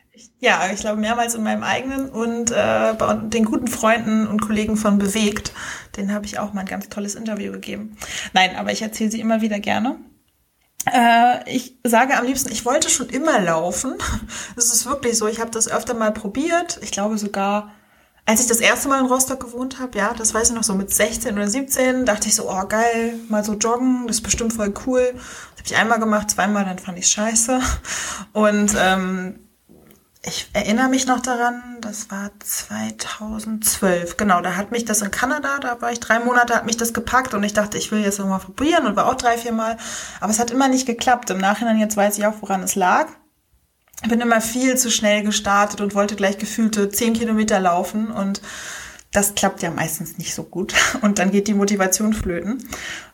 Ja, 0.44 0.68
ich 0.70 0.80
glaube 0.80 1.00
mehrmals 1.00 1.34
in 1.34 1.42
meinem 1.42 1.62
eigenen 1.62 2.10
und 2.10 2.50
äh, 2.50 2.94
bei 2.98 3.14
den 3.14 3.46
guten 3.46 3.66
Freunden 3.66 4.26
und 4.26 4.42
Kollegen 4.42 4.76
von 4.76 4.98
Bewegt, 4.98 5.54
den 5.96 6.12
habe 6.12 6.26
ich 6.26 6.38
auch 6.38 6.52
mal 6.52 6.60
ein 6.60 6.66
ganz 6.66 6.90
tolles 6.90 7.14
Interview 7.14 7.50
gegeben. 7.50 7.96
Nein, 8.34 8.54
aber 8.54 8.70
ich 8.70 8.82
erzähle 8.82 9.10
sie 9.10 9.20
immer 9.20 9.40
wieder 9.40 9.58
gerne. 9.58 9.96
Äh, 10.92 11.50
ich 11.50 11.78
sage 11.82 12.18
am 12.18 12.26
liebsten, 12.26 12.52
ich 12.52 12.66
wollte 12.66 12.90
schon 12.90 13.08
immer 13.08 13.40
laufen. 13.40 13.94
Das 14.54 14.66
ist 14.66 14.84
wirklich 14.84 15.16
so. 15.16 15.28
Ich 15.28 15.40
habe 15.40 15.50
das 15.50 15.66
öfter 15.66 15.94
mal 15.94 16.12
probiert. 16.12 16.78
Ich 16.82 16.90
glaube 16.90 17.16
sogar, 17.16 17.72
als 18.26 18.42
ich 18.42 18.46
das 18.46 18.60
erste 18.60 18.88
Mal 18.88 19.00
in 19.00 19.06
Rostock 19.06 19.40
gewohnt 19.40 19.80
habe, 19.80 19.96
ja, 19.96 20.12
das 20.12 20.34
weiß 20.34 20.50
ich 20.50 20.54
noch 20.54 20.62
so 20.62 20.74
mit 20.74 20.92
16 20.92 21.36
oder 21.36 21.48
17, 21.48 22.04
dachte 22.04 22.28
ich 22.28 22.34
so, 22.34 22.50
oh 22.50 22.66
geil, 22.68 23.14
mal 23.30 23.42
so 23.42 23.54
joggen, 23.54 24.06
das 24.08 24.16
ist 24.16 24.22
bestimmt 24.22 24.52
voll 24.52 24.74
cool. 24.84 25.14
Das 25.14 25.60
habe 25.60 25.64
ich 25.64 25.76
einmal 25.76 26.00
gemacht, 26.00 26.32
zweimal, 26.32 26.66
dann 26.66 26.78
fand 26.78 26.98
ich 26.98 27.08
scheiße. 27.08 27.60
Und 28.34 28.74
ähm, 28.78 29.38
ich 30.26 30.48
erinnere 30.52 30.88
mich 30.88 31.06
noch 31.06 31.20
daran, 31.20 31.78
das 31.80 32.10
war 32.10 32.30
2012. 32.38 34.16
Genau, 34.16 34.40
da 34.40 34.56
hat 34.56 34.70
mich 34.70 34.84
das 34.84 35.02
in 35.02 35.10
Kanada, 35.10 35.58
da 35.58 35.80
war 35.82 35.92
ich 35.92 36.00
drei 36.00 36.18
Monate, 36.18 36.54
hat 36.54 36.66
mich 36.66 36.76
das 36.76 36.94
gepackt 36.94 37.34
und 37.34 37.44
ich 37.44 37.52
dachte, 37.52 37.76
ich 37.76 37.92
will 37.92 38.00
jetzt 38.00 38.18
nochmal 38.18 38.38
probieren 38.38 38.86
und 38.86 38.96
war 38.96 39.06
auch 39.06 39.16
drei, 39.16 39.36
vier 39.36 39.52
Mal. 39.52 39.76
Aber 40.20 40.30
es 40.30 40.38
hat 40.38 40.50
immer 40.50 40.68
nicht 40.68 40.86
geklappt. 40.86 41.30
Im 41.30 41.38
Nachhinein 41.38 41.78
jetzt 41.78 41.96
weiß 41.96 42.16
ich 42.18 42.26
auch, 42.26 42.34
woran 42.40 42.62
es 42.62 42.74
lag. 42.74 43.08
Ich 44.02 44.08
bin 44.08 44.20
immer 44.20 44.40
viel 44.40 44.76
zu 44.76 44.90
schnell 44.90 45.22
gestartet 45.22 45.80
und 45.80 45.94
wollte 45.94 46.16
gleich 46.16 46.38
gefühlte 46.38 46.88
zehn 46.88 47.12
Kilometer 47.12 47.60
laufen 47.60 48.10
und 48.10 48.40
das 49.12 49.34
klappt 49.34 49.62
ja 49.62 49.70
meistens 49.70 50.18
nicht 50.18 50.34
so 50.34 50.42
gut. 50.42 50.74
Und 51.02 51.20
dann 51.20 51.30
geht 51.30 51.46
die 51.46 51.54
Motivation 51.54 52.12
flöten. 52.12 52.68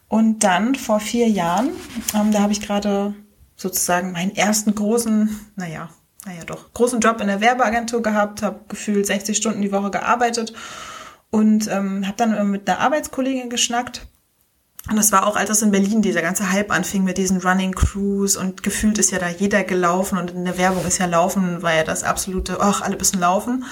Und 0.09 0.45
dann 0.45 0.75
vor 0.75 0.99
vier 0.99 1.29
Jahren, 1.29 1.73
ähm, 2.15 2.33
da 2.33 2.41
habe 2.41 2.53
ich 2.53 2.63
gerade 2.63 3.15
sozusagen 3.55 4.13
meinen 4.13 4.35
ersten 4.35 4.75
großen, 4.75 5.53
naja, 5.57 5.91
naja 6.27 6.45
doch, 6.45 6.73
großen 6.75 7.01
Job 7.01 7.21
in 7.21 7.29
der 7.29 7.41
Werbeagentur 7.41 8.03
gehabt, 8.03 8.43
habe 8.43 8.61
gefühlt 8.69 9.07
60 9.07 9.37
Stunden 9.37 9.63
die 9.63 9.73
Woche 9.73 9.91
gearbeitet 9.91 10.53
und 11.31 11.69
ähm, 11.69 12.07
habe 12.07 12.17
dann 12.17 12.51
mit 12.51 12.69
einer 12.69 12.81
Arbeitskollegin 12.81 13.51
geschnackt. 13.51 14.07
Und 14.89 14.97
das 14.97 15.13
war 15.13 15.27
auch, 15.27 15.37
als 15.37 15.49
das 15.49 15.63
in 15.63 15.73
Berlin 15.73 16.01
dieser 16.01 16.23
ganze 16.23 16.51
Hype 16.51 16.71
anfing 16.71 17.05
mit 17.05 17.19
diesen 17.19 17.39
Running 17.43 17.73
Crews 17.73 18.37
und 18.37 18.63
gefühlt 18.63 18.97
ist 18.97 19.11
ja 19.11 19.19
da 19.19 19.29
jeder 19.29 19.63
gelaufen 19.63 20.17
und 20.17 20.31
in 20.31 20.47
der 20.47 20.57
Werbung 20.57 20.87
ist 20.87 20.99
ja 20.99 21.07
Laufen, 21.07 21.63
war 21.63 21.75
ja 21.75 21.85
das 21.85 22.03
absolute, 22.03 22.59
ach, 22.61 22.81
alle 22.81 22.97
müssen 22.97 23.21
laufen. 23.21 23.65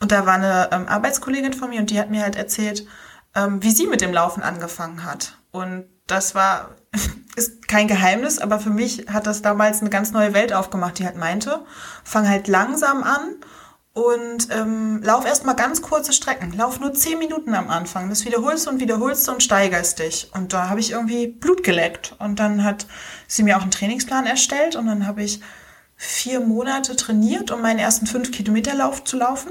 Und 0.00 0.10
da 0.10 0.24
war 0.24 0.34
eine 0.34 0.70
ähm, 0.72 0.88
Arbeitskollegin 0.88 1.52
von 1.52 1.68
mir 1.68 1.80
und 1.80 1.90
die 1.90 2.00
hat 2.00 2.10
mir 2.10 2.22
halt 2.22 2.36
erzählt, 2.36 2.86
ähm, 3.34 3.62
wie 3.62 3.72
sie 3.72 3.86
mit 3.86 4.00
dem 4.00 4.12
Laufen 4.12 4.42
angefangen 4.42 5.04
hat. 5.04 5.38
Und 5.50 5.84
das 6.06 6.34
war, 6.34 6.70
ist 7.38 7.68
kein 7.68 7.88
Geheimnis, 7.88 8.38
aber 8.38 8.58
für 8.58 8.70
mich 8.70 9.06
hat 9.08 9.26
das 9.26 9.40
damals 9.40 9.80
eine 9.80 9.90
ganz 9.90 10.12
neue 10.12 10.34
Welt 10.34 10.52
aufgemacht, 10.52 10.98
die 10.98 11.06
halt 11.06 11.16
meinte, 11.16 11.64
fang 12.04 12.28
halt 12.28 12.48
langsam 12.48 13.02
an 13.02 13.36
und 13.98 14.48
ähm, 14.50 15.02
lauf 15.02 15.24
erstmal 15.24 15.56
ganz 15.56 15.82
kurze 15.82 16.12
Strecken. 16.12 16.52
Lauf 16.52 16.78
nur 16.78 16.94
zehn 16.94 17.18
Minuten 17.18 17.54
am 17.54 17.68
Anfang. 17.68 18.08
Das 18.08 18.24
wiederholst 18.24 18.66
du 18.66 18.70
und 18.70 18.80
wiederholst 18.80 19.26
du 19.26 19.32
und 19.32 19.42
steigerst 19.42 19.98
dich. 19.98 20.30
Und 20.34 20.52
da 20.52 20.68
habe 20.68 20.78
ich 20.78 20.92
irgendwie 20.92 21.26
Blut 21.26 21.64
geleckt. 21.64 22.14
Und 22.20 22.38
dann 22.38 22.62
hat 22.62 22.86
sie 23.26 23.42
mir 23.42 23.56
auch 23.56 23.62
einen 23.62 23.72
Trainingsplan 23.72 24.26
erstellt 24.26 24.76
und 24.76 24.86
dann 24.86 25.06
habe 25.06 25.24
ich 25.24 25.40
vier 25.96 26.38
Monate 26.38 26.94
trainiert, 26.94 27.50
um 27.50 27.60
meinen 27.60 27.80
ersten 27.80 28.06
fünf 28.06 28.30
Kilometer 28.30 28.74
Lauf 28.74 29.02
zu 29.02 29.16
laufen. 29.16 29.50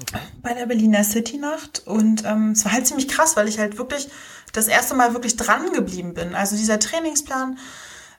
Okay. 0.00 0.18
Bei 0.42 0.54
der 0.54 0.64
Berliner 0.64 1.04
City 1.04 1.36
Nacht. 1.36 1.82
Und 1.84 2.24
ähm, 2.24 2.52
es 2.52 2.64
war 2.64 2.72
halt 2.72 2.86
ziemlich 2.86 3.08
krass, 3.08 3.36
weil 3.36 3.48
ich 3.48 3.58
halt 3.58 3.76
wirklich 3.76 4.08
das 4.52 4.68
erste 4.68 4.94
Mal 4.94 5.12
wirklich 5.12 5.36
dran 5.36 5.72
geblieben 5.72 6.14
bin. 6.14 6.34
Also 6.34 6.56
dieser 6.56 6.78
Trainingsplan, 6.78 7.58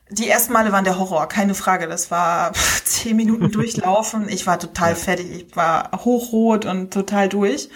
die 0.10 0.30
ersten 0.30 0.54
Male 0.54 0.72
waren 0.72 0.86
der 0.86 0.98
Horror, 0.98 1.28
keine 1.28 1.54
Frage. 1.54 1.88
Das 1.88 2.12
war 2.12 2.54
zehn 2.84 3.16
Minuten 3.16 3.52
durchlaufen. 3.52 4.30
Ich 4.30 4.48
war 4.48 4.60
total 4.60 4.96
fertig. 4.96 5.32
Ich 5.32 5.56
war 5.56 5.92
hochrot 6.04 6.66
und 6.66 6.94
total 6.94 7.30
durch. 7.30 7.70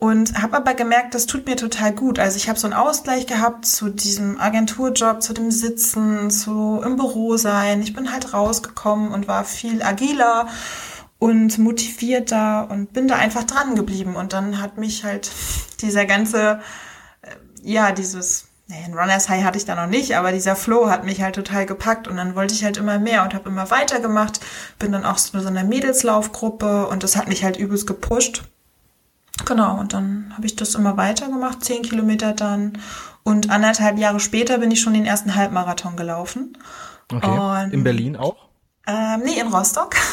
Und 0.00 0.40
habe 0.40 0.56
aber 0.56 0.74
gemerkt, 0.74 1.14
das 1.16 1.26
tut 1.26 1.46
mir 1.46 1.56
total 1.56 1.92
gut. 1.92 2.20
Also 2.20 2.36
ich 2.36 2.48
habe 2.48 2.56
so 2.56 2.68
einen 2.68 2.74
Ausgleich 2.74 3.26
gehabt 3.26 3.66
zu 3.66 3.88
diesem 3.88 4.38
Agenturjob, 4.40 5.20
zu 5.20 5.32
dem 5.32 5.50
Sitzen, 5.50 6.30
zu 6.30 6.80
im 6.84 6.94
Büro 6.94 7.36
sein. 7.36 7.82
Ich 7.82 7.94
bin 7.94 8.12
halt 8.12 8.32
rausgekommen 8.32 9.10
und 9.10 9.26
war 9.26 9.42
viel 9.44 9.82
agiler 9.82 10.46
und 11.18 11.58
motivierter 11.58 12.70
und 12.70 12.92
bin 12.92 13.08
da 13.08 13.16
einfach 13.16 13.42
dran 13.42 13.74
geblieben. 13.74 14.14
Und 14.14 14.32
dann 14.32 14.60
hat 14.60 14.78
mich 14.78 15.02
halt 15.02 15.32
dieser 15.82 16.06
ganze, 16.06 16.60
ja, 17.68 17.92
dieses 17.92 18.48
naja, 18.70 18.84
ein 18.84 18.94
Runners 18.94 19.30
High 19.30 19.44
hatte 19.44 19.56
ich 19.56 19.64
da 19.64 19.74
noch 19.74 19.86
nicht, 19.86 20.14
aber 20.14 20.30
dieser 20.30 20.54
Flow 20.54 20.90
hat 20.90 21.04
mich 21.04 21.22
halt 21.22 21.34
total 21.34 21.64
gepackt 21.64 22.06
und 22.06 22.18
dann 22.18 22.34
wollte 22.34 22.52
ich 22.52 22.64
halt 22.64 22.76
immer 22.76 22.98
mehr 22.98 23.22
und 23.22 23.32
habe 23.32 23.48
immer 23.48 23.70
weitergemacht. 23.70 24.40
Bin 24.78 24.92
dann 24.92 25.06
auch 25.06 25.16
so 25.16 25.38
in 25.38 25.46
einer 25.46 25.64
Mädelslaufgruppe 25.64 26.86
und 26.86 27.02
das 27.02 27.16
hat 27.16 27.28
mich 27.28 27.44
halt 27.44 27.56
übelst 27.56 27.86
gepusht. 27.86 28.42
Genau, 29.46 29.78
und 29.78 29.94
dann 29.94 30.34
habe 30.36 30.46
ich 30.46 30.54
das 30.54 30.74
immer 30.74 30.98
weitergemacht, 30.98 31.64
zehn 31.64 31.82
Kilometer 31.82 32.34
dann. 32.34 32.78
Und 33.22 33.48
anderthalb 33.48 33.98
Jahre 33.98 34.20
später 34.20 34.58
bin 34.58 34.70
ich 34.70 34.80
schon 34.80 34.92
den 34.92 35.06
ersten 35.06 35.34
Halbmarathon 35.34 35.96
gelaufen. 35.96 36.58
Okay. 37.10 37.26
Und, 37.26 37.72
in 37.72 37.84
Berlin 37.84 38.16
auch? 38.16 38.48
Ähm, 38.86 39.22
nee, 39.24 39.38
in 39.40 39.48
Rostock. 39.48 39.96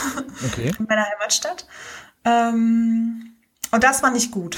Okay. 0.45 0.71
in 0.77 0.85
meiner 0.85 1.05
Heimatstadt. 1.05 1.65
Ähm, 2.25 3.35
und 3.71 3.83
das 3.83 4.03
war 4.03 4.11
nicht 4.11 4.31
gut. 4.31 4.57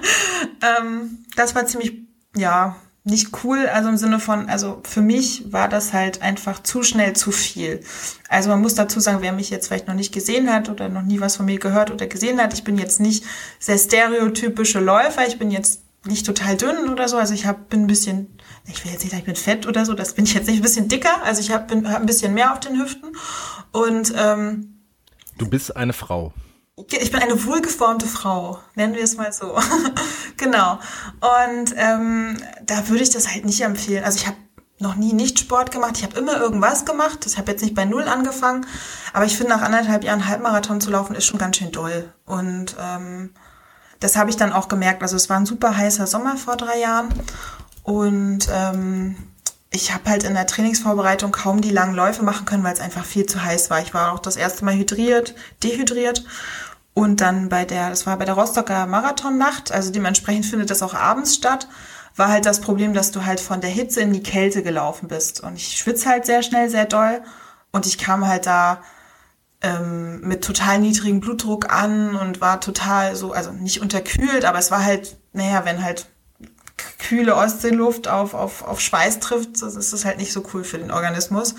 ähm, 0.80 1.24
das 1.34 1.54
war 1.54 1.66
ziemlich, 1.66 2.07
ja, 2.38 2.76
nicht 3.04 3.42
cool, 3.42 3.66
also 3.66 3.88
im 3.88 3.96
Sinne 3.96 4.20
von, 4.20 4.48
also 4.48 4.82
für 4.84 5.00
mich 5.00 5.50
war 5.52 5.68
das 5.68 5.92
halt 5.92 6.20
einfach 6.20 6.62
zu 6.62 6.82
schnell 6.82 7.14
zu 7.14 7.32
viel. 7.32 7.80
Also 8.28 8.50
man 8.50 8.60
muss 8.60 8.74
dazu 8.74 9.00
sagen, 9.00 9.22
wer 9.22 9.32
mich 9.32 9.50
jetzt 9.50 9.68
vielleicht 9.68 9.88
noch 9.88 9.94
nicht 9.94 10.12
gesehen 10.12 10.52
hat 10.52 10.68
oder 10.68 10.88
noch 10.88 11.02
nie 11.02 11.20
was 11.20 11.36
von 11.36 11.46
mir 11.46 11.58
gehört 11.58 11.90
oder 11.90 12.06
gesehen 12.06 12.40
hat, 12.40 12.52
ich 12.52 12.64
bin 12.64 12.76
jetzt 12.76 13.00
nicht 13.00 13.24
sehr 13.58 13.78
stereotypische 13.78 14.80
Läufer, 14.80 15.26
ich 15.26 15.38
bin 15.38 15.50
jetzt 15.50 15.82
nicht 16.04 16.26
total 16.26 16.56
dünn 16.56 16.90
oder 16.90 17.08
so, 17.08 17.16
also 17.16 17.34
ich 17.34 17.46
hab, 17.46 17.70
bin 17.70 17.84
ein 17.84 17.86
bisschen, 17.86 18.38
ich 18.66 18.84
will 18.84 18.92
jetzt 18.92 19.02
nicht 19.02 19.10
sagen, 19.10 19.20
ich 19.20 19.26
bin 19.26 19.36
fett 19.36 19.66
oder 19.66 19.84
so, 19.84 19.94
das 19.94 20.14
bin 20.14 20.24
ich 20.24 20.34
jetzt 20.34 20.46
nicht, 20.46 20.58
ein 20.58 20.62
bisschen 20.62 20.88
dicker, 20.88 21.22
also 21.24 21.40
ich 21.40 21.50
habe 21.50 21.74
hab 21.90 22.00
ein 22.00 22.06
bisschen 22.06 22.34
mehr 22.34 22.52
auf 22.52 22.60
den 22.60 22.78
Hüften 22.80 23.16
und 23.72 24.12
ähm, 24.16 24.74
Du 25.38 25.48
bist 25.48 25.76
eine 25.76 25.92
Frau. 25.92 26.32
Ich 26.86 27.10
bin 27.10 27.20
eine 27.20 27.44
wohlgeformte 27.44 28.06
Frau, 28.06 28.60
nennen 28.74 28.94
wir 28.94 29.02
es 29.02 29.16
mal 29.16 29.32
so. 29.32 29.58
genau. 30.36 30.78
Und 31.46 31.74
ähm, 31.76 32.36
da 32.64 32.88
würde 32.88 33.02
ich 33.02 33.10
das 33.10 33.28
halt 33.28 33.44
nicht 33.44 33.60
empfehlen. 33.62 34.04
Also 34.04 34.18
ich 34.18 34.26
habe 34.26 34.36
noch 34.80 34.94
nie 34.94 35.12
nicht 35.12 35.38
Sport 35.38 35.72
gemacht. 35.72 35.96
Ich 35.96 36.04
habe 36.04 36.16
immer 36.18 36.36
irgendwas 36.36 36.84
gemacht. 36.84 37.26
Ich 37.26 37.36
habe 37.36 37.50
jetzt 37.50 37.62
nicht 37.62 37.74
bei 37.74 37.84
Null 37.84 38.04
angefangen. 38.04 38.66
Aber 39.12 39.24
ich 39.24 39.36
finde, 39.36 39.52
nach 39.52 39.62
anderthalb 39.62 40.04
Jahren 40.04 40.28
Halbmarathon 40.28 40.80
zu 40.80 40.90
laufen, 40.90 41.16
ist 41.16 41.26
schon 41.26 41.38
ganz 41.38 41.56
schön 41.56 41.72
doll. 41.72 42.12
Und 42.24 42.76
ähm, 42.80 43.34
das 44.00 44.16
habe 44.16 44.30
ich 44.30 44.36
dann 44.36 44.52
auch 44.52 44.68
gemerkt. 44.68 45.02
Also 45.02 45.16
es 45.16 45.28
war 45.28 45.36
ein 45.36 45.46
super 45.46 45.76
heißer 45.76 46.06
Sommer 46.06 46.36
vor 46.36 46.56
drei 46.56 46.78
Jahren. 46.78 47.08
Und 47.82 48.48
ähm, 48.52 49.16
ich 49.70 49.92
habe 49.92 50.08
halt 50.08 50.24
in 50.24 50.34
der 50.34 50.46
Trainingsvorbereitung 50.46 51.30
kaum 51.32 51.60
die 51.60 51.70
langen 51.70 51.94
Läufe 51.94 52.22
machen 52.22 52.46
können, 52.46 52.64
weil 52.64 52.72
es 52.72 52.80
einfach 52.80 53.04
viel 53.04 53.26
zu 53.26 53.42
heiß 53.42 53.70
war. 53.70 53.80
Ich 53.80 53.92
war 53.92 54.12
auch 54.12 54.18
das 54.18 54.36
erste 54.36 54.64
Mal 54.64 54.74
hydriert, 54.74 55.34
dehydriert 55.62 56.24
und 56.94 57.20
dann 57.20 57.48
bei 57.48 57.64
der, 57.64 57.90
das 57.90 58.06
war 58.06 58.16
bei 58.16 58.24
der 58.24 58.34
Rostocker 58.34 58.86
Marathonnacht, 58.86 59.70
also 59.70 59.92
dementsprechend 59.92 60.46
findet 60.46 60.70
das 60.70 60.82
auch 60.82 60.94
abends 60.94 61.34
statt, 61.34 61.68
war 62.16 62.28
halt 62.28 62.44
das 62.44 62.60
Problem, 62.60 62.92
dass 62.92 63.12
du 63.12 63.24
halt 63.24 63.40
von 63.40 63.60
der 63.60 63.70
Hitze 63.70 64.00
in 64.00 64.12
die 64.12 64.22
Kälte 64.22 64.64
gelaufen 64.64 65.06
bist. 65.06 65.40
Und 65.40 65.54
ich 65.54 65.76
schwitze 65.76 66.08
halt 66.08 66.26
sehr 66.26 66.42
schnell, 66.42 66.68
sehr 66.68 66.86
doll. 66.86 67.22
Und 67.70 67.86
ich 67.86 67.98
kam 67.98 68.26
halt 68.26 68.46
da 68.46 68.82
ähm, 69.62 70.20
mit 70.22 70.42
total 70.42 70.80
niedrigem 70.80 71.20
Blutdruck 71.20 71.72
an 71.72 72.16
und 72.16 72.40
war 72.40 72.60
total 72.60 73.14
so, 73.14 73.32
also 73.32 73.52
nicht 73.52 73.80
unterkühlt, 73.80 74.44
aber 74.44 74.58
es 74.58 74.72
war 74.72 74.84
halt, 74.84 75.16
naja, 75.32 75.64
wenn 75.64 75.84
halt 75.84 76.06
kühle 76.98 77.36
Ostseeluft 77.36 78.08
auf, 78.08 78.34
auf, 78.34 78.62
auf 78.62 78.80
Schweiß 78.80 79.20
trifft, 79.20 79.62
das 79.62 79.76
ist 79.76 79.92
das 79.92 80.04
halt 80.04 80.18
nicht 80.18 80.32
so 80.32 80.42
cool 80.52 80.64
für 80.64 80.78
den 80.78 80.90
Organismus. 80.90 81.54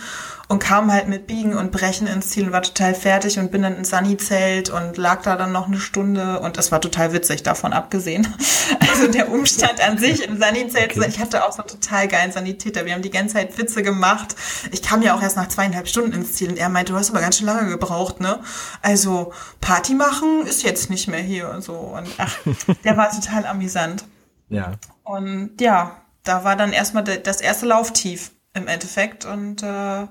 Und 0.47 0.59
kam 0.59 0.91
halt 0.91 1.07
mit 1.07 1.27
Biegen 1.27 1.55
und 1.55 1.71
Brechen 1.71 2.07
ins 2.07 2.31
Ziel 2.31 2.47
und 2.47 2.51
war 2.51 2.63
total 2.63 2.95
fertig 2.95 3.37
und 3.37 3.51
bin 3.51 3.61
dann 3.61 3.75
ins 3.75 3.91
Sunny-Zelt 3.91 4.71
und 4.71 4.97
lag 4.97 5.21
da 5.21 5.35
dann 5.35 5.51
noch 5.51 5.67
eine 5.67 5.79
Stunde 5.79 6.39
und 6.39 6.57
das 6.57 6.71
war 6.71 6.81
total 6.81 7.13
witzig, 7.13 7.43
davon 7.43 7.73
abgesehen. 7.73 8.27
Also 8.91 9.11
der 9.11 9.31
Umstand 9.31 9.79
an 9.81 9.97
sich 9.97 10.23
im 10.27 10.41
Sunny-Zelt, 10.41 10.97
okay. 10.97 11.05
ich 11.07 11.19
hatte 11.19 11.45
auch 11.45 11.53
so 11.53 11.61
einen 11.61 11.69
total 11.69 12.07
geilen 12.07 12.31
Sanitäter. 12.31 12.85
Wir 12.85 12.93
haben 12.93 13.01
die 13.01 13.09
ganze 13.09 13.35
Zeit 13.35 13.57
Witze 13.57 13.81
gemacht. 13.81 14.35
Ich 14.71 14.81
kam 14.81 15.01
ja 15.01 15.15
auch 15.15 15.21
erst 15.21 15.37
nach 15.37 15.47
zweieinhalb 15.47 15.87
Stunden 15.87 16.11
ins 16.11 16.33
Ziel 16.33 16.49
und 16.49 16.57
er 16.57 16.69
meinte, 16.69 16.91
du 16.91 16.99
hast 16.99 17.09
aber 17.09 17.21
ganz 17.21 17.37
schön 17.37 17.45
lange 17.45 17.69
gebraucht, 17.69 18.19
ne? 18.19 18.39
Also 18.81 19.31
Party 19.61 19.93
machen 19.95 20.45
ist 20.45 20.63
jetzt 20.63 20.89
nicht 20.89 21.07
mehr 21.07 21.21
hier 21.21 21.49
und 21.49 21.63
so. 21.63 21.73
Und 21.73 22.07
ach, 22.17 22.35
der 22.83 22.97
war 22.97 23.09
total 23.11 23.45
amüsant. 23.45 24.03
Ja. 24.49 24.73
Und 25.03 25.59
ja, 25.59 26.01
da 26.23 26.43
war 26.43 26.55
dann 26.55 26.73
erstmal 26.73 27.03
das 27.03 27.41
erste 27.41 27.65
Lauftief 27.65 28.31
im 28.53 28.67
Endeffekt 28.67 29.25
und 29.25 29.63
äh, 29.63 30.07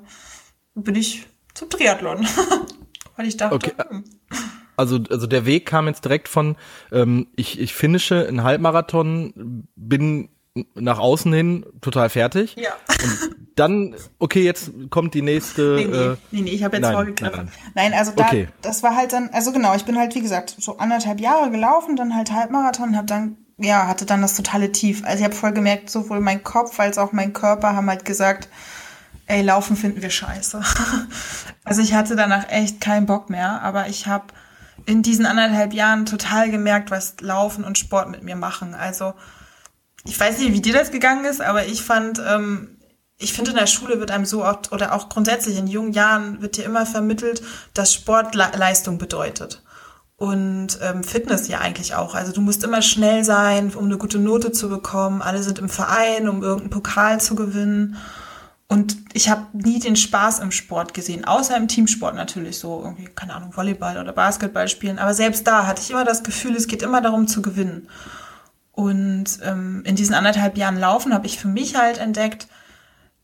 bin 0.74 0.94
ich 0.94 1.26
zum 1.54 1.70
Triathlon. 1.70 2.26
Weil 3.16 3.26
ich 3.26 3.36
dachte, 3.36 3.56
okay. 3.56 3.72
hm. 3.88 4.04
Also, 4.76 5.00
also 5.10 5.26
der 5.26 5.44
Weg 5.44 5.66
kam 5.66 5.88
jetzt 5.88 6.04
direkt 6.04 6.28
von, 6.28 6.56
ähm, 6.92 7.26
ich, 7.34 7.58
ich 7.58 7.74
finische 7.74 8.28
einen 8.28 8.44
Halbmarathon, 8.44 9.66
bin 9.74 10.28
nach 10.74 11.00
außen 11.00 11.32
hin 11.32 11.66
total 11.80 12.10
fertig. 12.10 12.54
Ja. 12.56 12.70
Und 13.02 13.36
dann, 13.56 13.96
okay, 14.20 14.44
jetzt 14.44 14.70
kommt 14.90 15.14
die 15.14 15.22
nächste. 15.22 15.74
Nee, 15.76 15.84
nee, 15.86 15.96
äh, 15.96 16.16
nee, 16.30 16.40
nee 16.42 16.50
ich 16.50 16.62
habe 16.62 16.76
jetzt 16.76 16.84
nein, 16.84 16.94
vorgegriffen. 16.94 17.36
Nein, 17.36 17.50
nein. 17.74 17.90
nein, 17.90 17.94
also 17.94 18.12
da, 18.14 18.26
okay. 18.26 18.48
das 18.62 18.84
war 18.84 18.94
halt 18.94 19.12
dann, 19.12 19.30
also 19.32 19.52
genau, 19.52 19.74
ich 19.74 19.84
bin 19.84 19.98
halt, 19.98 20.14
wie 20.14 20.22
gesagt, 20.22 20.54
so 20.58 20.78
anderthalb 20.78 21.20
Jahre 21.20 21.50
gelaufen, 21.50 21.96
dann 21.96 22.14
halt 22.14 22.30
Halbmarathon, 22.30 22.96
habe 22.96 23.06
dann 23.06 23.36
ja, 23.58 23.88
hatte 23.88 24.06
dann 24.06 24.22
das 24.22 24.36
totale 24.36 24.72
Tief. 24.72 25.04
Also 25.04 25.18
ich 25.18 25.24
habe 25.24 25.34
voll 25.34 25.52
gemerkt, 25.52 25.90
sowohl 25.90 26.20
mein 26.20 26.44
Kopf 26.44 26.78
als 26.78 26.96
auch 26.96 27.12
mein 27.12 27.32
Körper 27.32 27.74
haben 27.74 27.90
halt 27.90 28.04
gesagt, 28.04 28.48
ey, 29.26 29.42
laufen 29.42 29.76
finden 29.76 30.00
wir 30.00 30.10
scheiße. 30.10 30.62
also 31.64 31.82
ich 31.82 31.92
hatte 31.92 32.16
danach 32.16 32.48
echt 32.48 32.80
keinen 32.80 33.06
Bock 33.06 33.30
mehr, 33.30 33.60
aber 33.62 33.88
ich 33.88 34.06
habe 34.06 34.26
in 34.86 35.02
diesen 35.02 35.26
anderthalb 35.26 35.74
Jahren 35.74 36.06
total 36.06 36.50
gemerkt, 36.50 36.90
was 36.90 37.16
Laufen 37.20 37.64
und 37.64 37.78
Sport 37.78 38.08
mit 38.10 38.22
mir 38.22 38.36
machen. 38.36 38.74
Also 38.74 39.12
ich 40.04 40.18
weiß 40.18 40.38
nicht, 40.38 40.52
wie 40.52 40.62
dir 40.62 40.72
das 40.72 40.92
gegangen 40.92 41.24
ist, 41.24 41.40
aber 41.40 41.66
ich 41.66 41.82
fand, 41.82 42.22
ähm, 42.26 42.78
ich 43.18 43.32
finde, 43.32 43.50
in 43.50 43.56
der 43.56 43.66
Schule 43.66 43.98
wird 43.98 44.12
einem 44.12 44.24
so 44.24 44.44
oft, 44.44 44.70
oder 44.70 44.94
auch 44.94 45.08
grundsätzlich 45.08 45.58
in 45.58 45.66
jungen 45.66 45.92
Jahren 45.92 46.40
wird 46.40 46.56
dir 46.56 46.64
immer 46.64 46.86
vermittelt, 46.86 47.42
dass 47.74 47.92
Sport 47.92 48.36
Leistung 48.36 48.98
bedeutet 48.98 49.62
und 50.18 50.80
ähm, 50.82 51.04
Fitness 51.04 51.46
ja 51.46 51.60
eigentlich 51.60 51.94
auch. 51.94 52.16
Also 52.16 52.32
du 52.32 52.40
musst 52.40 52.64
immer 52.64 52.82
schnell 52.82 53.22
sein, 53.22 53.72
um 53.72 53.84
eine 53.84 53.98
gute 53.98 54.18
Note 54.18 54.50
zu 54.50 54.68
bekommen. 54.68 55.22
Alle 55.22 55.44
sind 55.44 55.60
im 55.60 55.68
Verein, 55.68 56.28
um 56.28 56.42
irgendeinen 56.42 56.70
Pokal 56.70 57.20
zu 57.20 57.36
gewinnen. 57.36 57.96
Und 58.66 58.96
ich 59.12 59.30
habe 59.30 59.46
nie 59.52 59.78
den 59.78 59.94
Spaß 59.94 60.40
im 60.40 60.50
Sport 60.50 60.92
gesehen, 60.92 61.24
außer 61.24 61.56
im 61.56 61.68
Teamsport 61.68 62.16
natürlich 62.16 62.58
so, 62.58 62.82
irgendwie, 62.82 63.04
keine 63.04 63.32
Ahnung, 63.32 63.56
Volleyball 63.56 63.96
oder 63.96 64.12
Basketball 64.12 64.68
spielen. 64.68 64.98
Aber 64.98 65.14
selbst 65.14 65.46
da 65.46 65.68
hatte 65.68 65.82
ich 65.82 65.90
immer 65.92 66.04
das 66.04 66.24
Gefühl, 66.24 66.56
es 66.56 66.66
geht 66.66 66.82
immer 66.82 67.00
darum 67.00 67.28
zu 67.28 67.40
gewinnen. 67.40 67.88
Und 68.72 69.38
ähm, 69.44 69.82
in 69.86 69.94
diesen 69.94 70.16
anderthalb 70.16 70.58
Jahren 70.58 70.78
Laufen 70.78 71.14
habe 71.14 71.26
ich 71.26 71.38
für 71.38 71.48
mich 71.48 71.76
halt 71.76 71.98
entdeckt, 71.98 72.48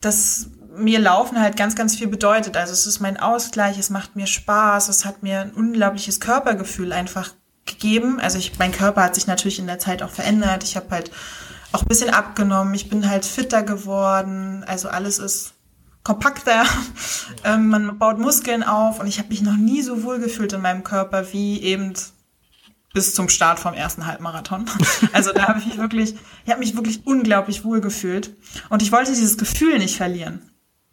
dass 0.00 0.50
mir 0.76 0.98
Laufen 0.98 1.40
halt 1.40 1.56
ganz, 1.56 1.74
ganz 1.74 1.96
viel 1.96 2.08
bedeutet. 2.08 2.56
Also 2.56 2.72
es 2.72 2.86
ist 2.86 3.00
mein 3.00 3.18
Ausgleich, 3.18 3.78
es 3.78 3.90
macht 3.90 4.16
mir 4.16 4.26
Spaß, 4.26 4.88
es 4.88 5.04
hat 5.04 5.22
mir 5.22 5.40
ein 5.40 5.52
unglaubliches 5.52 6.20
Körpergefühl 6.20 6.92
einfach 6.92 7.30
gegeben. 7.66 8.20
Also 8.20 8.38
ich, 8.38 8.58
mein 8.58 8.72
Körper 8.72 9.02
hat 9.02 9.14
sich 9.14 9.26
natürlich 9.26 9.58
in 9.58 9.66
der 9.66 9.78
Zeit 9.78 10.02
auch 10.02 10.10
verändert. 10.10 10.64
Ich 10.64 10.76
habe 10.76 10.90
halt 10.90 11.10
auch 11.72 11.82
ein 11.82 11.88
bisschen 11.88 12.10
abgenommen. 12.10 12.74
Ich 12.74 12.88
bin 12.88 13.08
halt 13.08 13.24
fitter 13.24 13.62
geworden. 13.62 14.64
Also 14.66 14.88
alles 14.88 15.18
ist 15.18 15.54
kompakter. 16.02 16.64
ähm, 17.44 17.68
man 17.68 17.98
baut 17.98 18.18
Muskeln 18.18 18.62
auf 18.62 19.00
und 19.00 19.06
ich 19.06 19.18
habe 19.18 19.28
mich 19.28 19.42
noch 19.42 19.56
nie 19.56 19.82
so 19.82 20.02
wohl 20.02 20.18
gefühlt 20.20 20.52
in 20.52 20.60
meinem 20.60 20.84
Körper 20.84 21.32
wie 21.32 21.60
eben 21.62 21.94
bis 22.92 23.12
zum 23.12 23.28
Start 23.28 23.58
vom 23.58 23.74
ersten 23.74 24.06
Halbmarathon. 24.06 24.66
Also 25.12 25.32
da 25.32 25.48
habe 25.48 25.58
ich 25.58 25.66
mich 25.66 25.78
wirklich, 25.78 26.14
ich 26.44 26.50
habe 26.50 26.60
mich 26.60 26.76
wirklich 26.76 27.06
unglaublich 27.06 27.64
wohl 27.64 27.80
gefühlt 27.80 28.34
und 28.68 28.82
ich 28.82 28.92
wollte 28.92 29.10
dieses 29.10 29.38
Gefühl 29.38 29.78
nicht 29.78 29.96
verlieren. 29.96 30.42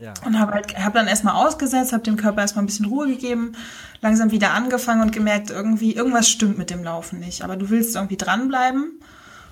Ja. 0.01 0.13
Und 0.25 0.39
habe 0.39 0.53
halt, 0.53 0.75
hab 0.83 0.95
dann 0.95 1.07
erstmal 1.07 1.35
ausgesetzt, 1.35 1.93
habe 1.93 2.01
dem 2.01 2.17
Körper 2.17 2.41
erstmal 2.41 2.63
ein 2.63 2.65
bisschen 2.65 2.87
Ruhe 2.87 3.07
gegeben, 3.07 3.53
langsam 4.01 4.31
wieder 4.31 4.51
angefangen 4.51 5.01
und 5.01 5.11
gemerkt, 5.11 5.51
irgendwie, 5.51 5.93
irgendwas 5.93 6.27
stimmt 6.27 6.57
mit 6.57 6.71
dem 6.71 6.83
Laufen 6.83 7.19
nicht. 7.19 7.43
Aber 7.43 7.55
du 7.55 7.69
willst 7.69 7.95
irgendwie 7.95 8.17
dranbleiben. 8.17 8.99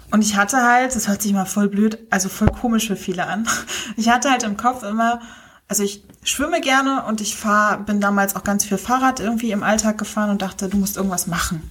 Und 0.10 0.24
ich 0.24 0.36
hatte 0.36 0.63
halt, 0.63 0.96
das 0.96 1.08
hört 1.08 1.22
sich 1.22 1.34
mal 1.34 1.46
voll 1.46 1.70
blöd, 1.70 2.00
also 2.10 2.29
voll 2.29 2.48
komisch 2.48 2.88
für 2.88 2.96
viele 2.96 3.27
an. 3.27 3.48
Ich 3.96 4.10
hatte 4.10 4.32
halt 4.32 4.44
im 4.44 4.58
Kopf 4.58 4.82
immer, 4.84 5.20
also 5.68 5.84
ich 5.84 6.03
schwimme 6.24 6.62
gerne 6.62 7.03
und 7.03 7.22
ich 7.22 7.36
fahr, 7.36 7.77
bin 7.79 8.01
damals 8.01 8.36
auch 8.36 8.44
ganz 8.44 8.65
viel 8.65 8.77
Fahrrad 8.77 9.20
irgendwie 9.20 9.51
im 9.51 9.62
Alltag 9.62 9.98
gefahren 9.98 10.32
und 10.32 10.41
dachte, 10.41 10.68
du 10.68 10.77
musst 10.77 10.98
irgendwas 10.98 11.27
machen. 11.27 11.70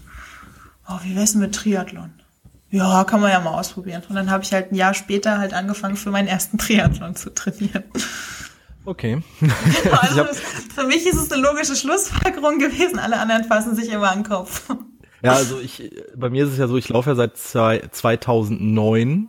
Oh, 0.89 0.99
wie 1.03 1.17
wär's 1.17 1.33
denn 1.33 1.41
mit 1.41 1.55
Triathlon? 1.55 2.13
Ja, 2.71 3.03
kann 3.05 3.21
man 3.21 3.31
ja 3.31 3.41
mal 3.41 3.59
ausprobieren. 3.59 4.03
Und 4.09 4.15
dann 4.15 4.31
habe 4.31 4.45
ich 4.45 4.53
halt 4.53 4.71
ein 4.71 4.77
Jahr 4.77 4.95
später 4.95 5.39
halt 5.39 5.55
angefangen, 5.55 5.97
für 5.97 6.11
meinen 6.11 6.29
ersten 6.29 6.59
Triathlon 6.59 7.17
zu 7.17 7.35
trainieren. 7.35 7.85
Okay. 8.85 9.21
Also 9.91 10.25
für 10.75 10.87
mich 10.87 11.07
ist 11.07 11.17
es 11.17 11.33
eine 11.33 11.43
logische 11.43 11.77
Schlussfolgerung 11.77 12.59
gewesen. 12.59 12.99
Alle 12.99 13.19
anderen 13.19 13.45
fassen 13.45 13.77
sich 13.77 13.91
immer 13.91 14.11
an 14.11 14.23
den 14.23 14.29
Kopf. 14.29 14.69
Ja, 15.23 15.33
also 15.33 15.59
ich, 15.59 15.91
bei 16.17 16.31
mir 16.31 16.45
ist 16.45 16.53
es 16.53 16.59
ja 16.59 16.69
so, 16.69 16.77
ich 16.77 16.89
laufe 16.89 17.11
ja 17.11 17.17
seit 17.17 17.37
zwei, 17.37 17.81
2009 17.91 19.29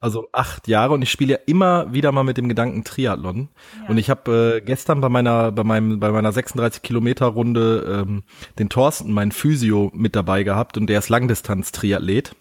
also 0.00 0.28
acht 0.32 0.68
Jahre 0.68 0.94
und 0.94 1.02
ich 1.02 1.10
spiele 1.10 1.34
ja 1.34 1.38
immer 1.46 1.92
wieder 1.92 2.12
mal 2.12 2.22
mit 2.22 2.36
dem 2.36 2.48
Gedanken 2.48 2.84
Triathlon. 2.84 3.48
Ja. 3.82 3.88
Und 3.88 3.98
ich 3.98 4.10
habe 4.10 4.56
äh, 4.58 4.60
gestern 4.60 5.00
bei 5.00 5.08
meiner 5.08 5.50
bei 5.50 5.64
meinem 5.64 5.98
bei 5.98 6.10
meiner 6.10 6.30
36 6.30 6.82
Kilometer 6.82 7.26
Runde 7.26 8.04
ähm, 8.06 8.22
den 8.58 8.68
Thorsten, 8.68 9.12
mein 9.12 9.32
Physio, 9.32 9.90
mit 9.94 10.14
dabei 10.14 10.44
gehabt 10.44 10.76
und 10.76 10.86
der 10.86 11.00
ist 11.00 11.08
Langdistanz-Triathlet. 11.08 12.36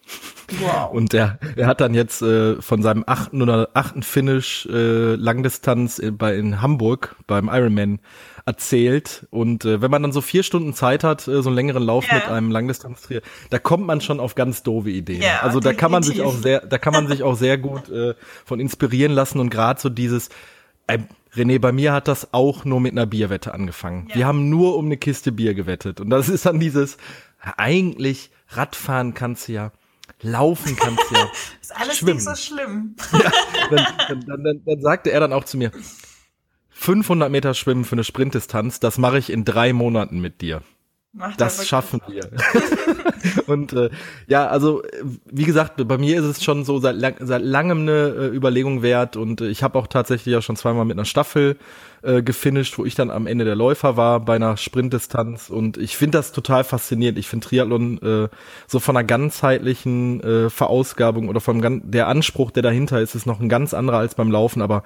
Wow. 0.59 0.91
Und 0.93 1.13
der, 1.13 1.39
er 1.55 1.67
hat 1.67 1.81
dann 1.81 1.93
jetzt 1.93 2.21
äh, 2.21 2.61
von 2.61 2.81
seinem 2.81 3.03
achten 3.05 3.41
oder 3.41 3.69
achten 3.73 4.03
Finish 4.03 4.67
äh, 4.67 5.15
Langdistanz 5.15 5.99
in, 5.99 6.17
bei 6.17 6.35
in 6.35 6.61
Hamburg 6.61 7.15
beim 7.25 7.49
Ironman 7.51 7.99
erzählt. 8.47 9.27
Und 9.29 9.65
äh, 9.65 9.81
wenn 9.81 9.91
man 9.91 10.01
dann 10.01 10.13
so 10.13 10.21
vier 10.21 10.41
Stunden 10.41 10.73
Zeit 10.73 11.03
hat, 11.03 11.27
äh, 11.27 11.43
so 11.43 11.49
einen 11.49 11.55
längeren 11.55 11.83
Lauf 11.83 12.07
ja. 12.07 12.15
mit 12.15 12.25
einem 12.25 12.49
Langdistanz-Trier, 12.49 13.21
da 13.49 13.59
kommt 13.59 13.85
man 13.85 13.99
schon 13.99 14.21
auf 14.21 14.35
ganz 14.35 14.63
doofe 14.63 14.89
Ideen. 14.89 15.21
Ja, 15.21 15.41
also 15.41 15.59
da 15.59 15.73
kann 15.73 15.91
man 15.91 16.01
sich 16.01 16.21
auch 16.21 16.33
sehr, 16.33 16.65
da 16.65 16.77
kann 16.77 16.93
man 16.93 17.07
sich 17.09 17.23
auch 17.23 17.35
sehr 17.35 17.57
gut 17.57 17.89
äh, 17.89 18.15
von 18.45 18.61
inspirieren 18.61 19.11
lassen 19.11 19.39
und 19.39 19.49
gerade 19.49 19.79
so 19.81 19.89
dieses, 19.89 20.29
äh, 20.87 20.99
René, 21.35 21.59
bei 21.59 21.73
mir 21.73 21.91
hat 21.91 22.07
das 22.07 22.33
auch 22.33 22.63
nur 22.63 22.79
mit 22.79 22.93
einer 22.93 23.05
Bierwette 23.05 23.53
angefangen. 23.53 24.07
Ja. 24.09 24.15
Wir 24.15 24.27
haben 24.27 24.49
nur 24.49 24.77
um 24.77 24.85
eine 24.85 24.97
Kiste 24.97 25.33
Bier 25.33 25.53
gewettet. 25.53 25.99
Und 25.99 26.09
das 26.09 26.29
ist 26.29 26.45
dann 26.45 26.59
dieses, 26.59 26.97
eigentlich 27.57 28.31
Radfahren 28.49 29.13
kannst 29.13 29.49
du 29.49 29.51
ja, 29.51 29.71
laufen 30.21 30.77
kannst 30.77 31.03
du 31.09 31.15
ja. 31.15 31.27
ist 31.61 31.75
alles 31.75 31.97
schwimmen. 31.97 32.15
nicht 32.15 32.23
so 32.23 32.35
schlimm. 32.35 32.95
ja, 33.11 33.31
dann, 33.69 33.85
dann, 34.07 34.25
dann, 34.25 34.43
dann, 34.43 34.61
dann 34.65 34.81
sagte 34.81 35.11
er 35.11 35.19
dann 35.19 35.33
auch 35.33 35.43
zu 35.43 35.57
mir, 35.57 35.71
500 36.79 37.31
Meter 37.31 37.53
schwimmen 37.53 37.85
für 37.85 37.93
eine 37.93 38.03
Sprintdistanz, 38.03 38.79
das 38.79 38.97
mache 38.97 39.17
ich 39.17 39.31
in 39.31 39.45
drei 39.45 39.73
Monaten 39.73 40.19
mit 40.19 40.41
dir. 40.41 40.61
Macht 41.13 41.41
das 41.41 41.67
schaffen 41.67 41.99
wir. 42.07 42.29
und 43.47 43.73
äh, 43.73 43.89
ja, 44.27 44.45
also 44.47 44.83
wie 45.25 45.45
gesagt, 45.45 45.87
bei 45.87 45.97
mir 45.97 46.19
ist 46.19 46.25
es 46.25 46.43
schon 46.43 46.63
so 46.63 46.77
seit, 46.77 46.95
lang, 46.95 47.15
seit 47.19 47.41
langem 47.41 47.81
eine 47.81 48.09
äh, 48.09 48.35
Überlegung 48.35 48.83
wert 48.83 49.15
und 49.15 49.41
äh, 49.41 49.47
ich 49.47 49.63
habe 49.63 49.79
auch 49.79 49.87
tatsächlich 49.87 50.31
ja 50.31 50.43
schon 50.43 50.57
zweimal 50.57 50.85
mit 50.85 50.95
einer 50.95 51.05
Staffel 51.05 51.57
äh, 52.03 52.21
gefinisht, 52.21 52.77
wo 52.77 52.85
ich 52.85 52.93
dann 52.93 53.09
am 53.09 53.25
Ende 53.25 53.45
der 53.45 53.55
Läufer 53.55 53.97
war 53.97 54.19
bei 54.19 54.35
einer 54.35 54.57
Sprintdistanz 54.57 55.49
und 55.49 55.77
ich 55.77 55.97
finde 55.97 56.19
das 56.19 56.31
total 56.33 56.63
faszinierend. 56.63 57.17
Ich 57.17 57.27
finde 57.27 57.47
Triathlon 57.47 57.99
äh, 58.03 58.29
so 58.67 58.79
von 58.79 58.95
einer 58.95 59.07
ganzheitlichen 59.07 60.21
äh, 60.21 60.49
Verausgabung 60.51 61.29
oder 61.29 61.41
vom 61.41 61.89
der 61.89 62.07
Anspruch, 62.07 62.51
der 62.51 62.61
dahinter 62.61 63.01
ist, 63.01 63.15
ist 63.15 63.25
noch 63.25 63.39
ein 63.39 63.49
ganz 63.49 63.73
anderer 63.73 63.97
als 63.97 64.13
beim 64.13 64.29
Laufen, 64.29 64.61
aber 64.61 64.83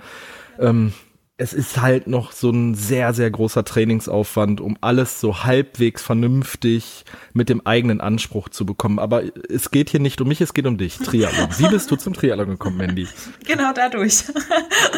ähm, 0.59 0.93
es 1.41 1.53
ist 1.53 1.81
halt 1.81 2.05
noch 2.05 2.33
so 2.33 2.51
ein 2.51 2.75
sehr, 2.75 3.15
sehr 3.15 3.31
großer 3.31 3.65
Trainingsaufwand, 3.65 4.61
um 4.61 4.77
alles 4.79 5.19
so 5.19 5.43
halbwegs 5.43 6.03
vernünftig 6.03 7.03
mit 7.33 7.49
dem 7.49 7.65
eigenen 7.65 7.99
Anspruch 7.99 8.47
zu 8.49 8.63
bekommen. 8.63 8.99
Aber 8.99 9.23
es 9.49 9.71
geht 9.71 9.89
hier 9.89 9.99
nicht 9.99 10.21
um 10.21 10.27
mich, 10.27 10.39
es 10.39 10.53
geht 10.53 10.67
um 10.67 10.77
dich, 10.77 10.99
Triathlon. 10.99 11.49
Wie 11.57 11.67
bist 11.67 11.89
du 11.89 11.95
zum 11.95 12.13
Triathlon 12.13 12.47
gekommen, 12.49 12.77
Mandy? 12.77 13.07
Genau 13.45 13.73
dadurch. 13.73 14.23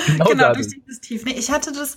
Genau, 0.07 0.25
genau 0.25 0.43
dadurch. 0.43 0.67
durch 0.67 0.83
dieses 0.83 0.99
Tief. 0.99 1.23
Nee, 1.23 1.35
ich 1.37 1.49
hatte 1.49 1.71
das, 1.71 1.95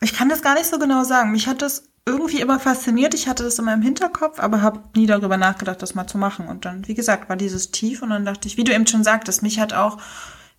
ich 0.00 0.12
kann 0.12 0.28
das 0.28 0.42
gar 0.42 0.54
nicht 0.54 0.66
so 0.66 0.80
genau 0.80 1.04
sagen. 1.04 1.30
Mich 1.30 1.46
hat 1.46 1.62
das 1.62 1.84
irgendwie 2.06 2.40
immer 2.40 2.58
fasziniert. 2.58 3.14
Ich 3.14 3.28
hatte 3.28 3.44
das 3.44 3.58
in 3.58 3.66
meinem 3.66 3.82
Hinterkopf, 3.82 4.40
aber 4.40 4.62
habe 4.62 4.80
nie 4.96 5.06
darüber 5.06 5.36
nachgedacht, 5.36 5.80
das 5.80 5.94
mal 5.94 6.08
zu 6.08 6.18
machen. 6.18 6.48
Und 6.48 6.64
dann, 6.64 6.88
wie 6.88 6.94
gesagt, 6.94 7.28
war 7.28 7.36
dieses 7.36 7.70
Tief 7.70 8.02
und 8.02 8.10
dann 8.10 8.24
dachte 8.24 8.48
ich, 8.48 8.56
wie 8.56 8.64
du 8.64 8.74
eben 8.74 8.88
schon 8.88 9.04
sagtest, 9.04 9.44
mich 9.44 9.60
hat 9.60 9.72
auch 9.72 9.98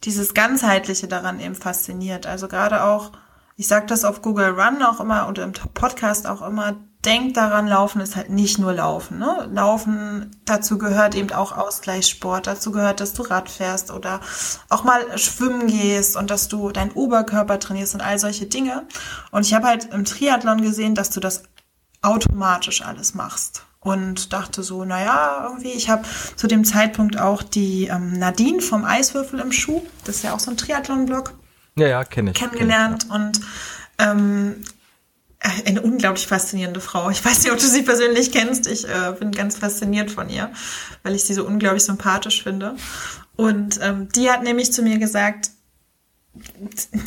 dieses 0.04 0.34
Ganzheitliche 0.34 1.08
daran 1.08 1.40
eben 1.40 1.56
fasziniert. 1.56 2.28
Also 2.28 2.48
gerade 2.48 2.84
auch, 2.84 3.12
ich 3.56 3.68
sage 3.68 3.88
das 3.88 4.06
auf 4.06 4.22
Google 4.22 4.50
Run 4.60 4.82
auch 4.84 5.00
immer 5.00 5.28
und 5.28 5.38
im 5.40 5.52
Podcast 5.52 6.28
auch 6.28 6.42
immer, 6.42 6.76
denkt 7.06 7.38
daran, 7.38 7.68
Laufen 7.68 8.02
ist 8.02 8.16
halt 8.16 8.30
nicht 8.30 8.60
nur 8.60 8.74
Laufen. 8.74 9.20
Ne? 9.20 9.50
Laufen, 9.52 10.36
dazu 10.46 10.78
gehört 10.78 11.16
eben 11.16 11.32
auch 11.32 11.56
Ausgleichssport, 11.58 12.48
dazu 12.48 12.72
gehört, 12.72 13.00
dass 13.00 13.14
du 13.14 13.22
Rad 13.24 13.50
fährst 13.50 13.92
oder 13.92 14.20
auch 14.70 14.84
mal 14.84 15.18
schwimmen 15.18 15.68
gehst 15.68 16.18
und 16.18 16.30
dass 16.30 16.48
du 16.48 16.72
deinen 16.72 16.92
Oberkörper 16.92 17.60
trainierst 17.60 17.96
und 17.96 18.02
all 18.02 18.20
solche 18.20 18.48
Dinge. 18.48 18.86
Und 19.32 19.46
ich 19.46 19.54
habe 19.54 19.68
halt 19.68 19.94
im 19.94 20.06
Triathlon 20.06 20.62
gesehen, 20.62 20.96
dass 20.96 21.10
du 21.10 21.20
das 21.20 21.44
automatisch 22.02 22.82
alles 22.82 23.14
machst 23.14 23.67
und 23.88 24.34
dachte 24.34 24.64
so, 24.64 24.84
naja, 24.84 25.48
irgendwie, 25.48 25.72
ich 25.72 25.88
habe 25.88 26.06
zu 26.36 26.48
dem 26.48 26.66
Zeitpunkt 26.66 27.18
auch 27.18 27.42
die 27.42 27.88
ähm, 27.88 28.20
Nadine 28.20 28.62
vom 28.62 28.84
Eiswürfel 28.84 29.40
im 29.40 29.54
Schuh, 29.54 29.82
das 30.04 30.18
ist 30.18 30.24
ja 30.24 30.34
auch 30.34 30.40
so 30.40 30.52
ein 30.52 30.58
Triathlon-Blog. 30.58 31.34
Ja, 31.78 31.88
ja, 31.88 32.04
kenne 32.04 32.32
ich. 32.32 32.38
Kennengelernt 32.38 33.08
kenn 33.10 33.32
ich, 33.32 33.40
ja. 33.40 34.12
und 34.12 34.20
ähm, 34.20 34.64
äh, 35.40 35.70
eine 35.70 35.82
unglaublich 35.82 36.28
faszinierende 36.28 36.82
Frau. 36.82 37.10
Ich 37.10 37.24
weiß 37.24 37.44
nicht, 37.44 37.54
ob 37.54 37.60
du 37.60 37.66
sie 37.66 37.84
persönlich 37.84 38.34
kennst. 38.34 38.68
Ich 38.68 38.86
äh, 38.86 39.14
bin 39.18 39.32
ganz 39.32 39.58
fasziniert 39.58 40.12
von 40.12 40.28
ihr, 40.28 40.52
weil 41.04 41.16
ich 41.16 41.24
sie 41.24 41.34
so 41.34 41.46
unglaublich 41.46 41.86
sympathisch 41.86 42.44
finde. 42.44 42.76
Und 43.38 43.80
ähm, 43.82 44.10
die 44.10 44.30
hat 44.30 44.44
nämlich 44.44 44.74
zu 44.74 44.82
mir 44.82 44.98
gesagt, 44.98 45.52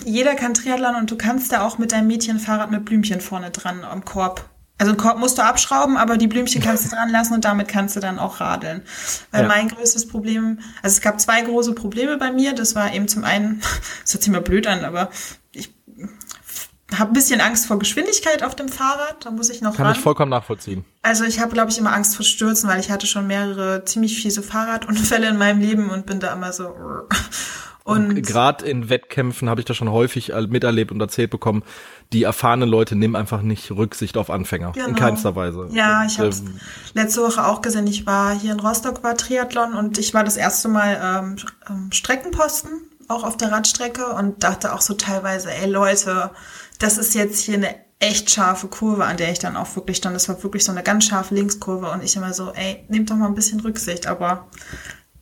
jeder 0.06 0.34
kann 0.34 0.54
Triathlon 0.54 0.94
und 0.94 1.10
du 1.10 1.16
kannst 1.16 1.52
da 1.52 1.60
auch 1.60 1.76
mit 1.76 1.92
deinem 1.92 2.06
Mädchenfahrrad 2.06 2.70
mit 2.70 2.86
Blümchen 2.86 3.20
vorne 3.20 3.50
dran 3.50 3.84
am 3.84 4.04
Korb 4.04 4.49
also 4.80 4.92
einen 4.92 4.98
Korb 4.98 5.18
musst 5.18 5.36
du 5.36 5.44
abschrauben, 5.44 5.98
aber 5.98 6.16
die 6.16 6.26
Blümchen 6.26 6.62
kannst 6.62 6.86
du 6.86 6.88
dran 6.96 7.10
lassen 7.10 7.34
und 7.34 7.44
damit 7.44 7.68
kannst 7.68 7.96
du 7.96 8.00
dann 8.00 8.18
auch 8.18 8.40
radeln. 8.40 8.82
Weil 9.30 9.42
ja. 9.42 9.48
mein 9.48 9.68
größtes 9.68 10.08
Problem, 10.08 10.58
also 10.82 10.94
es 10.94 11.02
gab 11.02 11.20
zwei 11.20 11.42
große 11.42 11.74
Probleme 11.74 12.16
bei 12.16 12.32
mir. 12.32 12.54
Das 12.54 12.74
war 12.74 12.92
eben 12.94 13.06
zum 13.06 13.22
einen, 13.24 13.60
das 14.02 14.14
hört 14.14 14.22
sich 14.22 14.32
mal 14.32 14.40
blöd 14.40 14.66
an, 14.66 14.86
aber 14.86 15.10
ich 15.52 15.70
habe 16.96 17.10
ein 17.10 17.12
bisschen 17.12 17.42
Angst 17.42 17.66
vor 17.66 17.78
Geschwindigkeit 17.78 18.42
auf 18.42 18.56
dem 18.56 18.70
Fahrrad. 18.70 19.26
Da 19.26 19.30
muss 19.30 19.50
ich 19.50 19.60
noch 19.60 19.76
Kann 19.76 19.84
ran. 19.84 19.96
ich 19.96 20.00
vollkommen 20.00 20.30
nachvollziehen. 20.30 20.86
Also 21.02 21.24
ich 21.24 21.40
habe, 21.40 21.52
glaube 21.52 21.70
ich, 21.70 21.76
immer 21.76 21.92
Angst 21.92 22.16
vor 22.16 22.24
Stürzen, 22.24 22.68
weil 22.68 22.80
ich 22.80 22.90
hatte 22.90 23.06
schon 23.06 23.26
mehrere 23.26 23.84
ziemlich 23.84 24.20
fiese 24.20 24.42
Fahrradunfälle 24.42 25.28
in 25.28 25.36
meinem 25.36 25.60
Leben 25.60 25.90
und 25.90 26.06
bin 26.06 26.20
da 26.20 26.32
immer 26.32 26.54
so. 26.54 26.74
Und 27.90 28.22
gerade 28.22 28.64
in 28.66 28.88
Wettkämpfen 28.88 29.48
habe 29.48 29.61
ich 29.61 29.64
das 29.64 29.76
schon 29.76 29.90
häufig 29.90 30.33
miterlebt 30.48 30.92
und 30.92 31.00
erzählt 31.00 31.31
bekommen, 31.31 31.62
die 32.12 32.24
erfahrenen 32.24 32.68
Leute 32.68 32.96
nehmen 32.96 33.16
einfach 33.16 33.42
nicht 33.42 33.70
Rücksicht 33.70 34.16
auf 34.16 34.31
Anfänger. 34.31 34.72
Genau. 34.72 34.88
In 34.88 34.94
keinster 34.94 35.37
Weise. 35.37 35.68
Ja, 35.72 36.05
ich 36.07 36.18
habe 36.18 36.29
ähm, 36.29 36.61
letzte 36.94 37.22
Woche 37.22 37.46
auch 37.46 37.62
gesehen. 37.62 37.87
Ich 37.87 38.07
war 38.07 38.38
hier 38.38 38.53
in 38.53 38.61
Rostock, 38.61 39.03
war 39.03 39.16
Triathlon 39.16 39.74
und 39.74 39.98
ich 39.98 40.14
war 40.14 40.24
das 40.24 40.37
erste 40.37 40.68
Mal 40.68 41.00
ähm, 41.03 41.37
ähm, 41.68 41.92
Streckenposten, 41.92 42.70
auch 43.09 43.24
auf 43.24 43.37
der 43.37 43.53
Radstrecke 43.53 44.07
und 44.07 44.42
dachte 44.42 44.72
auch 44.74 44.81
so 44.81 44.94
teilweise, 44.94 45.53
ey 45.53 45.68
Leute, 45.68 46.31
das 46.79 46.98
ist 46.98 47.14
jetzt 47.14 47.40
hier 47.40 47.57
eine 47.57 47.74
echt 48.00 48.31
scharfe 48.31 48.68
Kurve, 48.68 49.05
an 49.05 49.18
der 49.18 49.31
ich 49.31 49.38
dann 49.38 49.57
auch 49.57 49.76
wirklich 49.76 49.98
stand. 49.98 50.16
Das 50.16 50.29
war 50.29 50.42
wirklich 50.42 50.64
so 50.64 50.72
eine 50.72 50.83
ganz 50.83 51.05
scharfe 51.05 51.35
Linkskurve 51.35 51.90
und 51.90 52.03
ich 52.03 52.16
immer 52.16 52.33
so, 52.33 52.50
ey, 52.53 52.85
nehmt 52.88 53.11
doch 53.11 53.16
mal 53.16 53.26
ein 53.26 53.35
bisschen 53.35 53.61
Rücksicht, 53.61 54.07
aber 54.07 54.48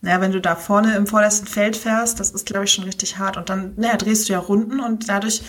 naja, 0.00 0.20
wenn 0.20 0.32
du 0.32 0.40
da 0.40 0.54
vorne 0.54 0.94
im 0.94 1.06
vordersten 1.06 1.46
Feld 1.46 1.76
fährst, 1.76 2.20
das 2.20 2.30
ist, 2.30 2.46
glaube 2.46 2.64
ich, 2.64 2.72
schon 2.72 2.84
richtig 2.84 3.18
hart. 3.18 3.36
Und 3.36 3.50
dann, 3.50 3.74
naja, 3.76 3.96
drehst 3.96 4.28
du 4.28 4.32
ja 4.32 4.38
Runden 4.38 4.80
und 4.80 5.08
dadurch, 5.08 5.42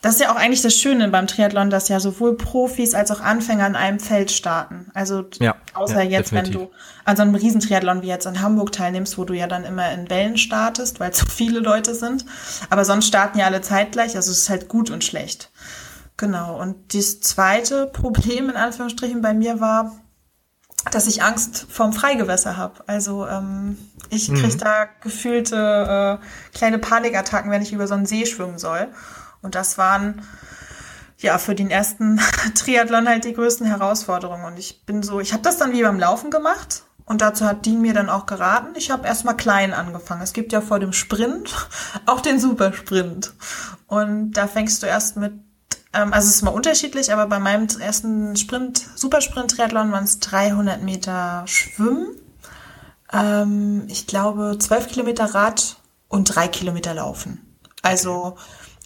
das 0.00 0.14
ist 0.14 0.20
ja 0.22 0.32
auch 0.32 0.36
eigentlich 0.36 0.62
das 0.62 0.74
Schöne 0.74 1.08
beim 1.08 1.26
Triathlon, 1.26 1.68
dass 1.68 1.88
ja 1.88 2.00
sowohl 2.00 2.34
Profis 2.36 2.94
als 2.94 3.10
auch 3.10 3.20
Anfänger 3.20 3.66
an 3.66 3.76
einem 3.76 4.00
Feld 4.00 4.30
starten. 4.30 4.90
Also 4.94 5.26
ja, 5.38 5.56
außer 5.74 6.02
ja, 6.02 6.18
jetzt, 6.18 6.32
definitiv. 6.32 6.54
wenn 6.54 6.66
du 6.66 6.70
an 7.04 7.16
so 7.16 7.22
einem 7.22 7.34
Riesentriathlon 7.34 8.00
wie 8.00 8.06
jetzt 8.06 8.24
in 8.24 8.40
Hamburg 8.40 8.72
teilnimmst, 8.72 9.18
wo 9.18 9.24
du 9.24 9.34
ja 9.34 9.46
dann 9.46 9.64
immer 9.64 9.92
in 9.92 10.08
Wellen 10.08 10.38
startest, 10.38 11.00
weil 11.00 11.12
so 11.12 11.26
viele 11.30 11.60
Leute 11.60 11.94
sind. 11.94 12.24
Aber 12.70 12.86
sonst 12.86 13.06
starten 13.06 13.38
ja 13.38 13.44
alle 13.44 13.60
zeitgleich, 13.60 14.16
also 14.16 14.30
es 14.30 14.38
ist 14.38 14.48
halt 14.48 14.68
gut 14.68 14.88
und 14.88 15.04
schlecht. 15.04 15.50
Genau. 16.16 16.58
Und 16.58 16.94
das 16.94 17.20
zweite 17.20 17.86
Problem 17.86 18.48
in 18.48 18.56
Anführungsstrichen 18.56 19.20
bei 19.20 19.34
mir 19.34 19.60
war, 19.60 19.92
dass 20.90 21.06
ich 21.06 21.22
Angst 21.22 21.66
vorm 21.68 21.92
Freigewässer 21.92 22.56
habe. 22.56 22.82
Also 22.86 23.26
ähm, 23.26 23.76
ich 24.10 24.28
kriege 24.28 24.54
mhm. 24.54 24.58
da 24.58 24.88
gefühlte 25.00 26.20
äh, 26.20 26.56
kleine 26.56 26.78
Panikattacken, 26.78 27.50
wenn 27.50 27.62
ich 27.62 27.72
über 27.72 27.86
so 27.86 27.94
einen 27.94 28.06
See 28.06 28.26
schwimmen 28.26 28.58
soll. 28.58 28.88
Und 29.42 29.54
das 29.54 29.78
waren 29.78 30.22
ja 31.18 31.38
für 31.38 31.54
den 31.54 31.70
ersten 31.70 32.20
Triathlon 32.54 33.08
halt 33.08 33.24
die 33.24 33.32
größten 33.32 33.66
Herausforderungen. 33.66 34.44
Und 34.44 34.58
ich 34.58 34.84
bin 34.84 35.02
so, 35.02 35.20
ich 35.20 35.32
habe 35.32 35.42
das 35.42 35.58
dann 35.58 35.72
wie 35.72 35.82
beim 35.82 35.98
Laufen 35.98 36.30
gemacht. 36.30 36.82
Und 37.04 37.22
dazu 37.22 37.44
hat 37.44 37.66
Dean 37.66 37.80
mir 37.80 37.92
dann 37.92 38.08
auch 38.08 38.26
geraten. 38.26 38.68
Ich 38.76 38.90
habe 38.90 39.06
erstmal 39.06 39.36
klein 39.36 39.74
angefangen. 39.74 40.22
Es 40.22 40.32
gibt 40.32 40.52
ja 40.52 40.60
vor 40.60 40.78
dem 40.78 40.92
Sprint 40.92 41.52
auch 42.06 42.20
den 42.20 42.38
Supersprint. 42.38 43.32
Und 43.86 44.32
da 44.32 44.46
fängst 44.46 44.82
du 44.82 44.86
erst 44.86 45.16
mit 45.16 45.32
ähm, 45.92 46.12
also 46.12 46.28
es 46.28 46.36
ist 46.36 46.42
mal 46.42 46.50
unterschiedlich, 46.50 47.12
aber 47.12 47.26
bei 47.26 47.38
meinem 47.38 47.66
ersten 47.80 48.36
Sprint, 48.36 48.86
Supersprint-Triathlon 48.94 49.90
waren 49.92 50.04
es 50.04 50.20
300 50.20 50.82
Meter 50.82 51.42
Schwimmen. 51.46 52.16
Ähm, 53.12 53.84
ich 53.88 54.06
glaube 54.06 54.56
12 54.58 54.88
Kilometer 54.88 55.34
Rad 55.34 55.76
und 56.08 56.24
drei 56.34 56.48
Kilometer 56.48 56.94
Laufen. 56.94 57.56
Also 57.82 58.36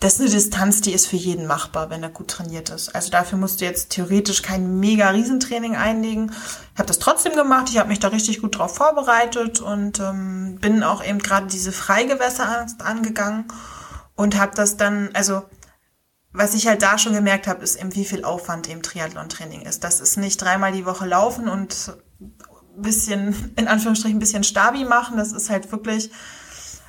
das 0.00 0.14
ist 0.14 0.20
eine 0.20 0.30
Distanz, 0.30 0.80
die 0.82 0.92
ist 0.92 1.06
für 1.06 1.16
jeden 1.16 1.46
machbar, 1.46 1.88
wenn 1.88 2.02
er 2.02 2.10
gut 2.10 2.28
trainiert 2.28 2.68
ist. 2.68 2.94
Also 2.94 3.10
dafür 3.10 3.38
musst 3.38 3.60
du 3.60 3.64
jetzt 3.64 3.90
theoretisch 3.90 4.42
kein 4.42 4.78
mega 4.78 5.08
Riesentraining 5.08 5.76
einlegen. 5.76 6.30
Ich 6.74 6.78
habe 6.78 6.86
das 6.86 6.98
trotzdem 6.98 7.34
gemacht. 7.34 7.70
Ich 7.70 7.78
habe 7.78 7.88
mich 7.88 8.00
da 8.00 8.08
richtig 8.08 8.42
gut 8.42 8.58
drauf 8.58 8.74
vorbereitet 8.74 9.60
und 9.60 10.00
ähm, 10.00 10.58
bin 10.60 10.82
auch 10.82 11.02
eben 11.02 11.20
gerade 11.20 11.46
diese 11.46 11.72
Freigewässer 11.72 12.66
angegangen 12.80 13.46
und 14.14 14.38
habe 14.38 14.52
das 14.54 14.76
dann, 14.76 15.10
also 15.14 15.42
was 16.32 16.54
ich 16.54 16.66
halt 16.66 16.82
da 16.82 16.98
schon 16.98 17.14
gemerkt 17.14 17.46
habe, 17.46 17.62
ist 17.62 17.76
eben, 17.76 17.94
wie 17.94 18.04
viel 18.04 18.24
Aufwand 18.24 18.68
im 18.68 18.82
Triathlon-Training 18.82 19.62
ist. 19.62 19.84
Das 19.84 20.00
ist 20.00 20.16
nicht 20.16 20.42
dreimal 20.42 20.72
die 20.72 20.84
Woche 20.84 21.06
laufen 21.06 21.48
und 21.48 21.94
bisschen, 22.82 23.52
in 23.56 23.68
Anführungsstrichen, 23.68 24.16
ein 24.16 24.20
bisschen 24.20 24.44
Stabi 24.44 24.84
machen. 24.84 25.16
Das 25.16 25.32
ist 25.32 25.50
halt 25.50 25.70
wirklich, 25.72 26.10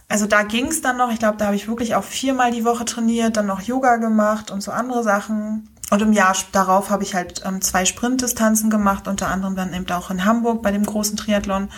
also 0.08 0.26
da 0.26 0.44
ging 0.44 0.68
es 0.68 0.82
dann 0.82 0.98
noch. 0.98 1.12
Ich 1.12 1.20
glaube, 1.20 1.38
da 1.38 1.46
habe 1.46 1.56
ich 1.56 1.68
wirklich 1.68 1.96
auch 1.96 2.04
viermal 2.04 2.52
die 2.52 2.66
Woche 2.66 2.86
trainiert, 2.86 3.38
dann 3.38 3.48
noch 3.48 3.62
Yoga 3.62 3.98
gemacht 3.98 4.52
und 4.52 4.62
so 4.62 4.72
andere 4.72 5.04
Sachen. 5.04 5.70
Und 5.92 6.02
im 6.02 6.14
Jahr 6.14 6.36
darauf 6.52 6.90
habe 6.90 7.04
ich 7.04 7.14
halt 7.14 7.44
ähm, 7.46 7.62
zwei 7.62 7.86
Sprintdistanzen 7.86 8.70
gemacht, 8.70 9.08
unter 9.08 9.28
anderem 9.28 9.56
dann 9.56 9.74
eben 9.74 9.90
auch 9.92 10.10
in 10.10 10.26
Hamburg 10.26 10.62
bei 10.62 10.72
dem 10.72 10.86
großen 10.86 11.16
Triathlon. 11.16 11.70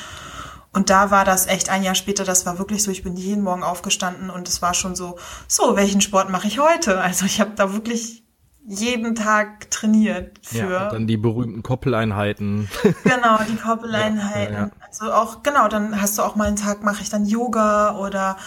Und 0.72 0.90
da 0.90 1.12
war 1.12 1.26
das 1.26 1.48
echt 1.48 1.70
ein 1.70 1.84
Jahr 1.84 1.96
später, 1.96 2.24
das 2.24 2.46
war 2.46 2.60
wirklich 2.60 2.84
so, 2.84 2.92
ich 2.92 3.04
bin 3.04 3.16
jeden 3.16 3.44
Morgen 3.44 3.64
aufgestanden 3.64 4.30
und 4.30 4.48
es 4.48 4.62
war 4.62 4.74
schon 4.74 4.96
so, 4.96 5.18
so, 5.48 5.76
welchen 5.76 6.02
Sport 6.02 6.30
mache 6.30 6.48
ich 6.48 6.60
heute? 6.60 7.02
Also 7.02 7.26
ich 7.26 7.42
habe 7.42 7.52
da 7.56 7.74
wirklich 7.74 8.27
jeden 8.68 9.16
Tag 9.16 9.72
trainiert 9.72 10.40
für. 10.42 10.70
Ja, 10.70 10.90
dann 10.90 11.08
die 11.08 11.16
berühmten 11.16 11.64
Koppeleinheiten. 11.64 12.70
Genau, 13.04 13.40
die 13.50 13.56
Koppeleinheiten. 13.56 14.54
Ja, 14.54 14.60
ja, 14.62 14.72
also 14.86 15.12
auch, 15.14 15.42
genau, 15.42 15.70
dann 15.70 16.02
hast 16.02 16.18
du 16.18 16.22
auch 16.22 16.36
mal 16.36 16.48
einen 16.48 16.58
Tag, 16.58 16.84
mache 16.84 17.02
ich 17.02 17.10
dann 17.10 17.26
Yoga 17.26 17.96
oder 17.96 18.38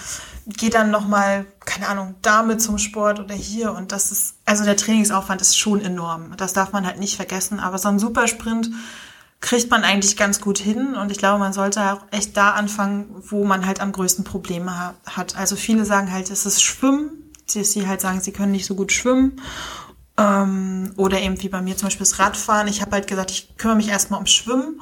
gehe 0.47 0.69
dann 0.69 0.91
nochmal, 0.91 1.47
keine 1.65 1.89
Ahnung, 1.89 2.17
damit 2.21 2.61
zum 2.61 2.77
Sport 2.77 3.19
oder 3.21 3.35
hier. 3.35 3.73
Und 3.73 3.93
das 3.93 4.13
ist, 4.13 4.37
also 4.45 4.65
der 4.65 4.77
Trainingsaufwand 4.77 5.41
ist 5.41 5.59
schon 5.59 5.81
enorm. 5.81 6.37
Das 6.37 6.53
darf 6.53 6.73
man 6.73 6.87
halt 6.87 6.99
nicht 6.99 7.17
vergessen. 7.17 7.59
Aber 7.59 7.79
so 7.79 7.89
ein 7.89 7.99
Supersprint 7.99 8.71
kriegt 9.41 9.71
man 9.71 9.85
eigentlich 9.85 10.19
ganz 10.19 10.41
gut 10.41 10.59
hin. 10.59 10.95
Und 10.95 11.11
ich 11.11 11.19
glaube, 11.19 11.39
man 11.39 11.55
sollte 11.55 11.81
auch 11.93 12.03
echt 12.11 12.37
da 12.37 12.51
anfangen, 12.51 13.07
wo 13.29 13.45
man 13.45 13.65
halt 13.65 13.81
am 13.81 13.93
größten 13.93 14.25
Probleme 14.25 14.95
hat. 15.07 15.37
Also 15.37 15.57
viele 15.57 15.87
sagen 15.87 16.13
halt, 16.13 16.31
es 16.31 16.45
ist 16.45 16.63
Schwimmen, 16.63 17.33
dass 17.55 17.73
sie 17.73 17.87
halt 17.87 18.03
sagen, 18.03 18.21
sie 18.21 18.33
können 18.33 18.53
nicht 18.53 18.67
so 18.67 18.75
gut 18.75 18.93
schwimmen. 18.93 19.41
Ähm, 20.21 20.93
oder 20.97 21.21
eben 21.21 21.41
wie 21.43 21.49
bei 21.49 21.63
mir 21.63 21.77
zum 21.77 21.87
Beispiel 21.87 22.05
das 22.05 22.19
Radfahren. 22.19 22.69
Ich 22.69 22.83
habe 22.83 22.93
halt 22.93 23.07
gesagt, 23.07 23.31
ich 23.31 23.57
kümmere 23.57 23.79
mich 23.79 23.89
erstmal 23.89 24.19
ums 24.19 24.33
Schwimmen. 24.33 24.81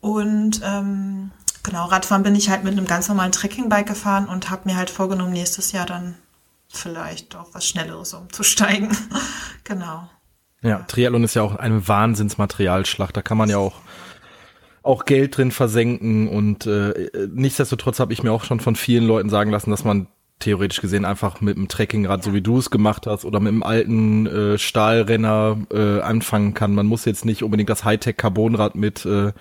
Und 0.00 0.60
ähm, 0.62 1.30
genau, 1.62 1.86
Radfahren 1.86 2.22
bin 2.22 2.34
ich 2.34 2.50
halt 2.50 2.62
mit 2.62 2.72
einem 2.72 2.86
ganz 2.86 3.08
normalen 3.08 3.32
Trekkingbike 3.32 3.88
gefahren 3.88 4.28
und 4.28 4.50
habe 4.50 4.68
mir 4.68 4.76
halt 4.76 4.90
vorgenommen, 4.90 5.32
nächstes 5.32 5.72
Jahr 5.72 5.86
dann 5.86 6.14
vielleicht 6.68 7.34
auch 7.36 7.54
was 7.54 7.66
Schnelleres 7.66 8.12
umzusteigen. 8.12 8.94
genau. 9.64 10.10
Ja, 10.60 10.80
Triathlon 10.80 11.24
ist 11.24 11.34
ja 11.34 11.42
auch 11.42 11.56
eine 11.56 11.88
Wahnsinnsmaterialschlacht. 11.88 13.16
Da 13.16 13.22
kann 13.22 13.38
man 13.38 13.48
ja 13.48 13.58
auch 13.58 13.80
auch 14.82 15.04
Geld 15.04 15.36
drin 15.36 15.50
versenken 15.50 16.28
und 16.28 16.64
äh, 16.66 17.10
nichtsdestotrotz 17.32 17.98
habe 17.98 18.12
ich 18.12 18.22
mir 18.22 18.30
auch 18.30 18.44
schon 18.44 18.60
von 18.60 18.76
vielen 18.76 19.04
Leuten 19.04 19.30
sagen 19.30 19.50
lassen, 19.50 19.70
dass 19.70 19.82
man 19.82 20.06
theoretisch 20.38 20.80
gesehen 20.80 21.04
einfach 21.04 21.40
mit 21.40 21.56
dem 21.56 21.68
Trekkingrad, 21.68 22.22
so 22.22 22.34
wie 22.34 22.42
du 22.42 22.58
es 22.58 22.70
gemacht 22.70 23.06
hast, 23.06 23.24
oder 23.24 23.40
mit 23.40 23.52
dem 23.52 23.62
alten 23.62 24.26
äh, 24.26 24.58
Stahlrenner 24.58 25.58
äh, 25.72 26.00
anfangen 26.00 26.54
kann. 26.54 26.74
Man 26.74 26.86
muss 26.86 27.04
jetzt 27.04 27.24
nicht 27.24 27.42
unbedingt 27.42 27.70
das 27.70 27.84
Hightech-Carbonrad 27.84 28.74
mit 28.74 29.06
äh, 29.06 29.32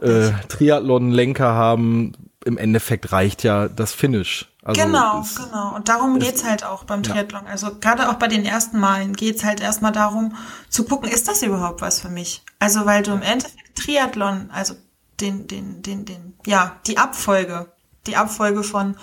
äh, 0.00 0.32
Triathlon-Lenker 0.48 1.52
haben. 1.52 2.12
Im 2.44 2.56
Endeffekt 2.56 3.12
reicht 3.12 3.42
ja 3.42 3.68
das 3.68 3.92
Finish. 3.92 4.50
Also 4.62 4.82
genau, 4.82 5.24
genau. 5.36 5.74
Und 5.74 5.88
darum 5.88 6.18
geht's 6.18 6.44
halt 6.44 6.64
auch 6.64 6.84
beim 6.84 7.02
Triathlon. 7.02 7.44
Ja. 7.44 7.50
Also 7.50 7.70
gerade 7.80 8.08
auch 8.08 8.14
bei 8.14 8.28
den 8.28 8.44
ersten 8.44 8.78
Malen 8.78 9.14
geht's 9.14 9.42
halt 9.42 9.60
erstmal 9.60 9.92
darum 9.92 10.34
zu 10.68 10.84
gucken, 10.84 11.10
ist 11.10 11.28
das 11.28 11.42
überhaupt 11.42 11.80
was 11.80 12.00
für 12.00 12.10
mich? 12.10 12.42
Also 12.58 12.86
weil 12.86 13.02
du 13.02 13.12
im 13.12 13.22
Endeffekt 13.22 13.74
Triathlon, 13.76 14.50
also 14.52 14.74
den, 15.20 15.46
den, 15.46 15.82
den, 15.82 16.04
den, 16.04 16.34
ja, 16.46 16.76
die 16.86 16.98
Abfolge, 16.98 17.72
die 18.06 18.16
Abfolge 18.16 18.62
von 18.62 18.96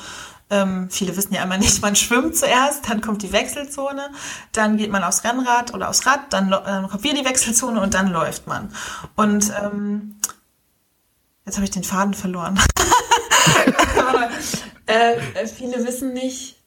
ähm, 0.50 0.90
viele 0.90 1.16
wissen 1.18 1.34
ja 1.34 1.44
immer 1.44 1.58
nicht, 1.58 1.82
man 1.82 1.96
schwimmt 1.96 2.36
zuerst, 2.36 2.90
dann 2.90 3.02
kommt 3.02 3.24
die 3.24 3.32
Wechselzone, 3.32 4.10
dann 4.52 4.78
geht 4.78 4.92
man 4.92 5.04
aufs 5.04 5.24
Rennrad 5.24 5.74
oder 5.74 5.90
aufs 5.90 6.06
Rad, 6.06 6.32
dann, 6.32 6.52
dann 6.52 6.90
kommt 6.90 7.04
wieder 7.04 7.16
die 7.16 7.26
Wechselzone 7.26 7.82
und 7.82 7.94
dann 7.94 8.08
läuft 8.08 8.48
man. 8.48 8.72
Und 9.16 9.52
ähm, 9.62 10.20
jetzt 11.46 11.56
habe 11.56 11.66
ich 11.66 11.72
den 11.72 11.84
Faden 11.84 12.14
verloren. 12.14 12.58
äh, 14.86 15.48
viele 15.48 15.86
wissen 15.86 16.14
nicht 16.14 16.58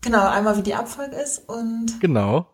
genau 0.00 0.26
einmal, 0.26 0.56
wie 0.56 0.62
die 0.62 0.74
Abfolge 0.74 1.16
ist 1.16 1.48
und 1.48 2.00
genau. 2.00 2.46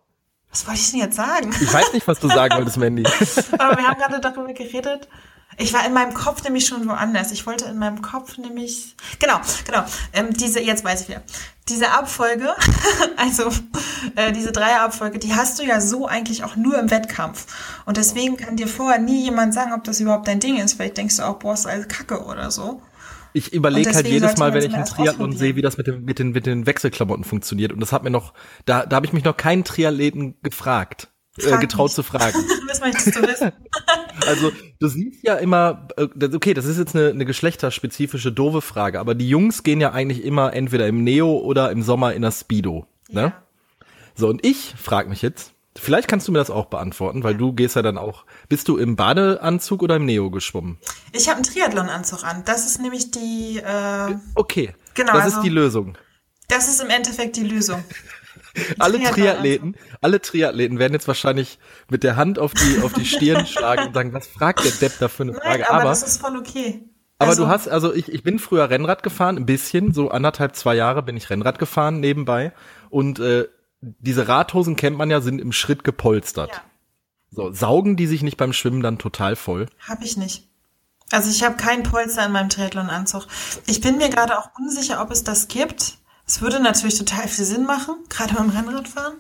Was 0.51 0.67
wollte 0.67 0.81
ich 0.81 0.91
denn 0.91 1.01
jetzt 1.01 1.17
sagen? 1.17 1.51
Ich 1.63 1.73
weiß 1.73 1.95
nicht, 1.95 2.07
was 2.07 2.21
du 2.21 2.29
sagen 2.29 2.55
wolltest, 2.57 2.77
Mandy. 2.77 3.05
Aber 3.59 3.79
wir 3.79 3.89
haben 3.89 3.99
gerade 3.99 4.21
darüber 4.21 4.53
geredet. 4.53 5.09
Ich 5.59 5.73
war 5.73 5.87
in 5.87 5.93
meinem 5.93 6.15
Kopf 6.15 6.43
nämlich 6.45 6.67
schon 6.67 6.89
woanders. 6.89 7.33
Ich 7.33 7.47
wollte 7.47 7.67
in 7.67 7.79
meinem 7.79 8.03
Kopf 8.03 8.39
nämlich, 8.39 8.97
genau, 9.19 9.41
genau, 9.67 9.85
ähm, 10.13 10.33
diese, 10.33 10.61
jetzt 10.61 10.85
weiß 10.85 11.03
ich 11.03 11.09
wieder, 11.09 11.23
diese 11.69 11.91
Abfolge, 11.91 12.55
also 13.17 13.51
äh, 14.17 14.33
diese 14.33 14.53
Dreierabfolge, 14.53 15.19
die 15.19 15.35
hast 15.35 15.59
du 15.59 15.65
ja 15.65 15.81
so 15.81 16.07
eigentlich 16.07 16.45
auch 16.45 16.57
nur 16.57 16.79
im 16.79 16.91
Wettkampf. 16.91 17.47
Und 17.85 17.97
deswegen 17.97 18.37
kann 18.37 18.57
dir 18.57 18.69
vorher 18.69 18.99
nie 18.99 19.25
jemand 19.25 19.55
sagen, 19.55 19.73
ob 19.73 19.85
das 19.85 20.01
überhaupt 20.01 20.27
dein 20.27 20.41
Ding 20.41 20.57
ist. 20.57 20.75
Vielleicht 20.75 20.97
denkst 20.97 21.19
du 21.19 21.23
auch, 21.23 21.39
boah, 21.39 21.55
ist 21.55 21.67
alles 21.67 21.89
Kacke 21.89 22.25
oder 22.25 22.51
so. 22.51 22.83
Ich 23.35 23.53
überlege 23.53 23.95
halt 23.95 24.07
jedes 24.07 24.37
Mal, 24.37 24.53
wenn 24.53 24.63
ich 24.63 24.75
einen 24.75 24.85
Triathlon 24.85 25.35
sehe, 25.35 25.57
wie 25.57 25.63
das 25.63 25.79
mit, 25.79 25.87
dem, 25.87 26.05
mit, 26.05 26.19
den, 26.19 26.33
mit 26.33 26.45
den 26.45 26.67
Wechselklamotten 26.67 27.25
funktioniert. 27.25 27.73
Und 27.73 27.81
das 27.81 27.93
hat 27.93 28.03
mir 28.03 28.11
noch, 28.11 28.35
da, 28.67 28.85
da 28.85 28.97
habe 28.97 29.07
ich 29.07 29.15
mich 29.15 29.25
noch 29.25 29.37
keinen 29.37 29.65
Triathleten 29.65 30.35
gefragt 30.43 31.12
äh, 31.39 31.59
getraut 31.59 31.89
mich. 31.89 31.95
zu 31.95 32.03
fragen. 32.03 32.39
Was 32.69 32.81
möchtest 32.81 33.17
du 33.17 33.23
wissen? 33.23 33.53
also 34.27 34.53
du 34.79 34.89
siehst 34.89 35.23
ja 35.23 35.37
immer, 35.37 35.89
äh, 35.97 36.35
okay, 36.35 36.55
das 36.55 36.67
ist 36.67 36.79
jetzt 36.79 36.95
eine, 36.95 37.11
eine 37.11 37.25
geschlechterspezifische 37.25 38.33
doofe 38.33 38.61
Frage, 38.61 39.01
aber 39.01 39.15
die 39.15 39.29
Jungs 39.29 39.63
gehen 39.63 39.81
ja 39.81 39.93
eigentlich 39.93 40.25
immer 40.25 40.53
entweder 40.53 40.87
im 40.87 41.03
Neo 41.05 41.39
oder 41.39 41.71
im 41.71 41.83
Sommer 41.83 42.13
in 42.13 42.23
der 42.23 42.33
Speedo. 42.33 42.87
Ne? 43.09 43.21
Ja. 43.21 43.43
So, 44.15 44.29
und 44.29 44.45
ich 44.45 44.75
frage 44.77 45.09
mich 45.09 45.23
jetzt, 45.23 45.53
vielleicht 45.77 46.09
kannst 46.09 46.29
du 46.29 46.33
mir 46.33 46.39
das 46.39 46.51
auch 46.51 46.67
beantworten, 46.67 47.25
weil 47.25 47.35
du 47.35 47.53
gehst 47.53 47.77
ja 47.77 47.83
dann 47.83 47.99
auch, 47.99 48.25
bist 48.49 48.69
du 48.69 48.77
im 48.77 48.97
Badeanzug 48.97 49.83
oder 49.83 49.97
im 49.97 50.05
Neo 50.05 50.31
geschwommen? 50.31 50.79
Ich 51.13 51.29
habe 51.29 51.37
einen 51.37 51.45
Triathlonanzug 51.45 52.25
an. 52.25 52.43
Das 52.45 52.67
ist 52.67 52.81
nämlich 52.81 53.11
die. 53.11 53.59
Äh, 53.59 54.17
okay. 54.35 54.75
Genau. 54.95 55.13
Das 55.15 55.25
also, 55.25 55.37
ist 55.39 55.43
die 55.45 55.51
Lösung. 55.51 55.97
Das 56.49 56.69
ist 56.69 56.83
im 56.83 56.91
Endeffekt 56.91 57.37
die 57.37 57.45
Lösung 57.45 57.83
alle 58.79 59.03
Triathleten, 59.03 59.77
alle 60.01 60.21
Triathleten 60.21 60.79
werden 60.79 60.93
jetzt 60.93 61.09
wahrscheinlich 61.09 61.59
mit 61.91 62.03
der 62.03 62.17
Hand 62.17 62.39
auf 62.39 62.53
die, 62.55 62.83
auf 62.83 62.93
die 62.93 63.07
Stirn 63.07 63.47
schlagen 63.47 63.89
und 63.89 63.95
sagen, 63.95 64.13
was 64.13 64.27
fragt 64.27 64.65
der 64.65 64.73
Depp 64.73 64.99
da 64.99 65.09
für 65.09 65.25
eine 65.25 65.35
Frage? 65.35 65.61
Nein, 65.61 65.69
aber, 65.69 65.81
aber 65.81 65.89
das 65.91 66.03
ist 66.03 66.21
voll 66.21 66.37
okay. 66.37 66.85
Aber 67.19 67.31
also, 67.31 67.45
du 67.45 67.49
hast, 67.49 67.69
also 67.69 67.95
ich, 67.95 68.13
ich 68.13 68.23
bin 68.23 68.39
früher 68.39 68.69
Rennrad 68.69 69.03
gefahren, 69.03 69.37
ein 69.37 69.47
bisschen, 69.47 69.95
so 69.95 70.11
anderthalb, 70.11 70.57
zwei 70.57 70.75
Jahre 70.75 71.03
bin 71.03 71.17
ich 71.17 71.31
Rennrad 71.31 71.59
gefahren 71.59 72.01
nebenbei. 72.01 72.53
Und 72.91 73.21
äh, 73.21 73.47
diese 73.81 74.29
Radhosen 74.29 74.77
kennt 74.77 74.97
man 74.97 75.11
ja, 75.11 75.21
sind 75.21 75.41
im 75.41 75.53
Schritt 75.53 75.85
gepolstert. 75.85 76.51
Ja. 76.53 76.63
So, 77.31 77.53
saugen 77.53 77.97
die 77.97 78.07
sich 78.07 78.23
nicht 78.23 78.37
beim 78.37 78.53
Schwimmen 78.53 78.83
dann 78.83 78.99
total 78.99 79.37
voll? 79.37 79.67
Hab 79.87 80.03
ich 80.03 80.17
nicht. 80.17 80.49
Also 81.11 81.31
ich 81.31 81.45
habe 81.45 81.57
keinen 81.57 81.83
Polster 81.83 82.27
in 82.27 82.33
meinem 82.33 82.49
Triathlon-Anzug. 82.49 83.27
Ich 83.67 83.81
bin 83.81 83.99
mir 83.99 84.09
gerade 84.09 84.39
auch 84.39 84.51
unsicher, 84.59 85.01
ob 85.03 85.11
es 85.11 85.25
das 85.25 85.49
gibt. 85.49 85.99
Es 86.33 86.41
würde 86.41 86.61
natürlich 86.61 86.97
total 86.97 87.29
viel 87.29 87.45
Sinn 87.45 87.67
machen, 87.67 87.95
gerade 88.09 88.33
beim 88.33 88.49
Rennradfahren. 88.49 89.19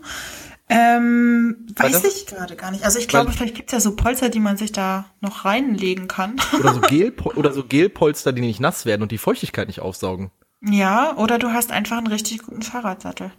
Ähm, 0.70 1.66
weiß 1.76 2.00
das, 2.00 2.16
ich 2.16 2.24
gerade 2.24 2.56
gar 2.56 2.70
nicht. 2.70 2.84
Also 2.84 2.98
ich 2.98 3.06
glaube, 3.06 3.32
vielleicht 3.32 3.54
gibt 3.54 3.68
es 3.68 3.72
ja 3.74 3.80
so 3.80 3.94
Polster, 3.94 4.30
die 4.30 4.40
man 4.40 4.56
sich 4.56 4.72
da 4.72 5.04
noch 5.20 5.44
reinlegen 5.44 6.08
kann. 6.08 6.40
Oder 6.58 6.72
so, 6.72 6.80
Gel, 6.80 7.12
oder 7.36 7.52
so 7.52 7.64
Gelpolster, 7.64 8.32
die 8.32 8.40
nicht 8.40 8.60
nass 8.60 8.86
werden 8.86 9.02
und 9.02 9.12
die 9.12 9.18
Feuchtigkeit 9.18 9.66
nicht 9.66 9.80
aufsaugen. 9.80 10.30
Ja, 10.62 11.14
oder 11.18 11.38
du 11.38 11.52
hast 11.52 11.70
einfach 11.70 11.98
einen 11.98 12.06
richtig 12.06 12.44
guten 12.44 12.62
Fahrradsattel. 12.62 13.30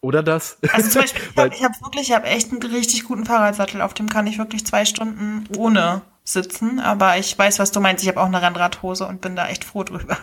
Oder 0.00 0.22
das? 0.22 0.58
Also 0.72 0.90
zum 0.90 1.02
Beispiel, 1.02 1.22
ich 1.24 1.36
habe 1.36 1.74
hab 1.74 1.82
wirklich, 1.82 2.10
ich 2.10 2.14
habe 2.14 2.28
echt 2.28 2.52
einen 2.52 2.62
richtig 2.62 3.02
guten 3.02 3.26
Fahrradsattel, 3.26 3.80
auf 3.80 3.92
dem 3.92 4.08
kann 4.08 4.28
ich 4.28 4.38
wirklich 4.38 4.64
zwei 4.64 4.84
Stunden 4.84 5.48
ohne 5.56 6.02
sitzen, 6.22 6.78
aber 6.78 7.18
ich 7.18 7.36
weiß, 7.36 7.58
was 7.58 7.72
du 7.72 7.80
meinst. 7.80 8.04
Ich 8.04 8.08
habe 8.08 8.20
auch 8.20 8.26
eine 8.26 8.40
Rennradhose 8.40 9.04
und 9.08 9.20
bin 9.20 9.34
da 9.34 9.48
echt 9.48 9.64
froh 9.64 9.82
drüber. 9.82 10.16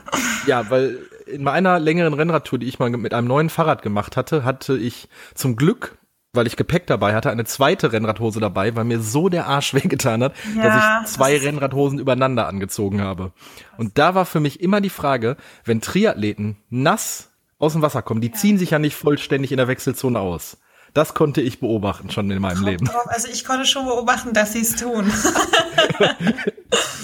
Ja, 0.46 0.70
weil 0.70 1.00
in 1.30 1.44
meiner 1.44 1.80
längeren 1.80 2.14
Rennradtour, 2.14 2.60
die 2.60 2.68
ich 2.68 2.80
mal 2.80 2.90
mit 2.90 3.14
einem 3.14 3.28
neuen 3.28 3.50
Fahrrad 3.50 3.82
gemacht 3.82 4.18
hatte, 4.18 4.44
hatte 4.44 4.78
ich 4.78 5.10
zum 5.36 5.56
Glück 5.56 5.98
weil 6.34 6.48
ich 6.48 6.56
Gepäck 6.56 6.88
dabei 6.88 7.16
hatte, 7.16 7.32
eine 7.32 7.46
zweite 7.46 7.92
Rennradhose 7.92 8.40
dabei, 8.40 8.76
weil 8.76 8.86
mir 8.86 9.02
so 9.02 9.28
der 9.28 9.48
Arsch 9.48 9.74
wehgetan 9.74 10.24
hat, 10.24 10.34
ja, 10.56 10.64
dass 10.64 11.10
ich 11.10 11.16
zwei 11.16 11.38
Rennradhosen 11.38 12.00
übereinander 12.00 12.48
angezogen 12.48 13.02
habe. 13.02 13.34
Und 13.78 13.98
da 13.98 14.16
war 14.16 14.26
für 14.26 14.40
mich 14.40 14.62
immer 14.62 14.80
die 14.80 14.90
Frage, 14.90 15.36
wenn 15.66 15.82
Triathleten 15.82 16.58
nass 16.70 17.34
aus 17.60 17.74
dem 17.74 17.82
Wasser 17.82 18.04
kommen, 18.04 18.22
die 18.22 18.28
ja. 18.28 18.34
ziehen 18.34 18.58
sich 18.58 18.70
ja 18.70 18.80
nicht 18.80 18.96
vollständig 18.96 19.52
in 19.52 19.58
der 19.58 19.68
Wechselzone 19.68 20.20
aus. 20.20 20.58
Das 20.94 21.14
konnte 21.14 21.42
ich 21.42 21.60
beobachten 21.60 22.10
schon 22.10 22.30
in 22.32 22.42
meinem 22.42 22.64
Leben. 22.64 22.86
Drauf. 22.86 23.08
Also 23.08 23.28
ich 23.28 23.46
konnte 23.46 23.66
schon 23.66 23.86
beobachten, 23.86 24.34
dass 24.34 24.54
sie 24.54 24.62
es 24.62 24.76
tun. 24.76 25.12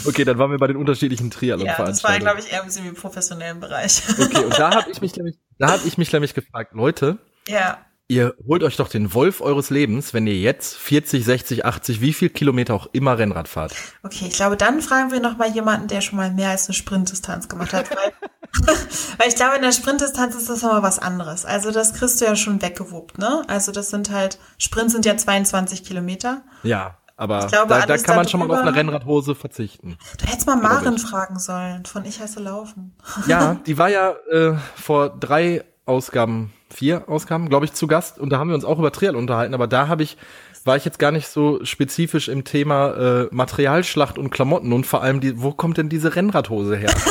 okay, 0.06 0.24
dann 0.24 0.38
waren 0.38 0.52
wir 0.52 0.58
bei 0.58 0.67
den 0.67 0.78
unterschiedlichen 0.78 1.30
Triathlon-Veranstaltungen. 1.32 1.88
Ja, 1.88 1.91
das 1.91 2.04
war, 2.04 2.19
glaube 2.19 2.39
ich, 2.39 2.52
eher 2.52 2.63
im 2.63 2.69
semi-professionellen 2.69 3.60
Bereich. 3.60 4.02
okay, 4.19 4.46
und 4.46 4.58
da 4.58 4.74
habe 4.76 4.91
ich 4.91 5.02
mich 5.02 5.15
nämlich, 5.15 5.38
da 5.60 5.72
habe 5.72 5.88
ich 5.88 5.98
mich 5.98 6.12
nämlich 6.12 6.34
gefragt, 6.34 6.74
Leute, 6.74 7.17
ja. 7.48 7.86
Ihr 8.13 8.36
holt 8.47 8.63
euch 8.63 8.78
doch 8.78 8.89
den 8.89 9.13
Wolf 9.13 9.41
eures 9.41 9.69
Lebens, 9.69 10.13
wenn 10.13 10.28
ihr 10.28 10.38
jetzt 10.38 10.76
40, 10.78 11.26
60, 11.26 11.65
80, 11.65 12.02
wie 12.02 12.13
viel 12.13 12.30
Kilometer 12.30 12.73
auch 12.73 12.88
immer 12.93 13.17
Rennrad 13.17 13.47
fahrt. 13.47 13.73
Okay, 14.04 14.26
ich 14.28 14.36
glaube, 14.36 14.58
dann 14.58 14.82
fragen 14.82 15.12
wir 15.12 15.19
noch 15.19 15.38
mal 15.38 15.49
jemanden, 15.49 15.88
der 15.88 16.02
schon 16.02 16.17
mal 16.17 16.32
mehr 16.32 16.49
als 16.49 16.67
eine 16.67 16.76
Sprintdistanz 16.76 17.49
gemacht 17.49 17.73
hat, 17.73 17.89
weil 17.91 18.12
Weil 19.17 19.28
ich 19.28 19.36
glaube, 19.36 19.56
in 19.56 19.62
der 19.62 19.71
Sprintdistanz 19.71 20.36
ist 20.36 20.49
das 20.49 20.62
nochmal 20.62 20.84
was 20.84 20.99
anderes. 20.99 21.45
Also 21.45 21.71
das 21.71 21.93
kriegst 21.93 22.21
du 22.21 22.26
ja 22.26 22.36
schon 22.36 22.62
weggewuppt, 22.62 23.17
ne? 23.17 23.43
Also 23.47 23.71
das 23.71 23.89
sind 23.89 24.12
halt, 24.12 24.38
Sprints 24.58 24.93
sind 24.93 25.06
ja 25.06 25.17
22 25.17 25.84
Kilometer. 25.84 26.43
Ja, 26.62 26.97
aber 27.15 27.47
glaube, 27.47 27.69
da, 27.69 27.86
da 27.86 27.97
kann 27.97 28.15
man 28.15 28.28
schon 28.28 28.39
mal 28.39 28.52
auf 28.52 28.62
eine 28.62 28.76
Rennradhose 28.76 29.36
verzichten. 29.36 29.97
Du 30.17 30.26
hättest 30.26 30.47
mal 30.47 30.56
Maren 30.56 30.97
fragen 30.97 31.39
sollen, 31.39 31.86
von 31.86 32.06
Ich 32.06 32.19
hasse 32.19 32.39
Laufen. 32.39 32.95
Ja, 33.28 33.56
die 33.65 33.78
war 33.78 33.89
ja 33.89 34.13
äh, 34.32 34.56
vor 34.76 35.10
drei 35.10 35.63
Ausgaben, 35.86 36.54
vier 36.74 37.08
Ausgaben, 37.08 37.50
glaube 37.50 37.66
ich, 37.66 37.74
zu 37.74 37.88
Gast 37.88 38.20
und 38.20 38.30
da 38.30 38.40
haben 38.40 38.50
wir 38.50 38.56
uns 38.56 38.66
auch 38.66 38.80
über 38.80 38.92
Trial 38.92 39.16
unterhalten, 39.16 39.54
aber 39.54 39.68
da 39.68 39.88
habe 39.88 40.04
ich 40.04 40.18
war 40.66 40.78
ich 40.78 40.86
jetzt 40.86 40.98
gar 40.98 41.12
nicht 41.12 41.28
so 41.28 41.64
spezifisch 41.66 42.30
im 42.30 42.46
Thema 42.46 42.94
äh, 42.94 43.28
Materialschlacht 43.32 44.18
und 44.18 44.30
Klamotten 44.30 44.72
und 44.72 44.86
vor 44.86 45.04
allem, 45.04 45.20
die, 45.20 45.42
wo 45.42 45.52
kommt 45.52 45.78
denn 45.78 45.90
diese 45.90 46.16
Rennradhose 46.16 46.78
her? 46.78 46.90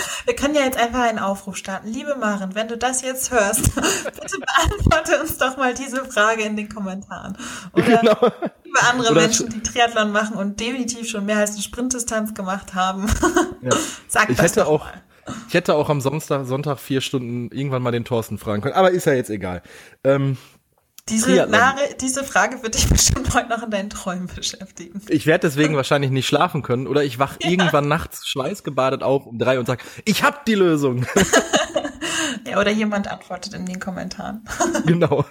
Wir 0.24 0.34
können 0.34 0.54
ja 0.54 0.62
jetzt 0.62 0.78
einfach 0.78 1.02
einen 1.02 1.18
Aufruf 1.18 1.56
starten. 1.56 1.88
Liebe 1.88 2.16
Maren, 2.16 2.54
wenn 2.54 2.68
du 2.68 2.78
das 2.78 3.02
jetzt 3.02 3.30
hörst, 3.30 3.74
bitte 3.74 4.38
beantworte 4.38 5.20
uns 5.20 5.36
doch 5.36 5.56
mal 5.56 5.74
diese 5.74 6.04
Frage 6.06 6.44
in 6.44 6.56
den 6.56 6.68
Kommentaren. 6.68 7.36
Oder 7.72 7.98
genau. 7.98 8.32
liebe 8.64 8.82
andere 8.90 9.10
Oder 9.12 9.20
Menschen, 9.22 9.50
die 9.50 9.62
Triathlon 9.62 10.12
machen 10.12 10.36
und 10.36 10.58
definitiv 10.60 11.08
schon 11.08 11.26
mehr 11.26 11.38
als 11.38 11.52
eine 11.52 11.62
Sprintdistanz 11.62 12.32
gemacht 12.32 12.74
haben, 12.74 13.06
ja. 13.60 13.70
sag 14.08 14.30
ich 14.30 14.36
das 14.36 14.52
hätte 14.52 14.66
auch, 14.66 14.84
mal. 14.84 15.02
Ich 15.48 15.54
hätte 15.54 15.74
auch 15.74 15.88
am 15.88 16.00
Sonntag, 16.00 16.46
Sonntag 16.46 16.78
vier 16.78 17.00
Stunden 17.00 17.50
irgendwann 17.54 17.82
mal 17.82 17.92
den 17.92 18.04
Thorsten 18.04 18.38
fragen 18.38 18.62
können, 18.62 18.74
aber 18.74 18.90
ist 18.90 19.06
ja 19.06 19.14
jetzt 19.14 19.30
egal. 19.30 19.62
Ähm, 20.02 20.36
diese, 21.08 21.46
Nare, 21.46 21.80
diese 22.00 22.24
Frage 22.24 22.62
wird 22.62 22.74
dich 22.74 22.88
bestimmt 22.88 23.34
heute 23.34 23.50
noch 23.50 23.62
in 23.62 23.70
deinen 23.70 23.90
Träumen 23.90 24.26
beschäftigen. 24.26 25.02
Ich 25.08 25.26
werde 25.26 25.46
deswegen 25.46 25.76
wahrscheinlich 25.76 26.10
nicht 26.10 26.26
schlafen 26.26 26.62
können 26.62 26.86
oder 26.86 27.04
ich 27.04 27.18
wach 27.18 27.36
ja. 27.42 27.50
irgendwann 27.50 27.88
nachts 27.88 28.26
schweißgebadet 28.26 29.02
auf 29.02 29.26
um 29.26 29.38
drei 29.38 29.58
und 29.58 29.66
sag, 29.66 29.84
ich 30.06 30.22
hab 30.22 30.46
die 30.46 30.54
Lösung. 30.54 31.06
ja, 32.46 32.58
oder 32.58 32.70
jemand 32.70 33.08
antwortet 33.08 33.52
in 33.52 33.66
den 33.66 33.80
Kommentaren. 33.80 34.46
genau. 34.86 35.26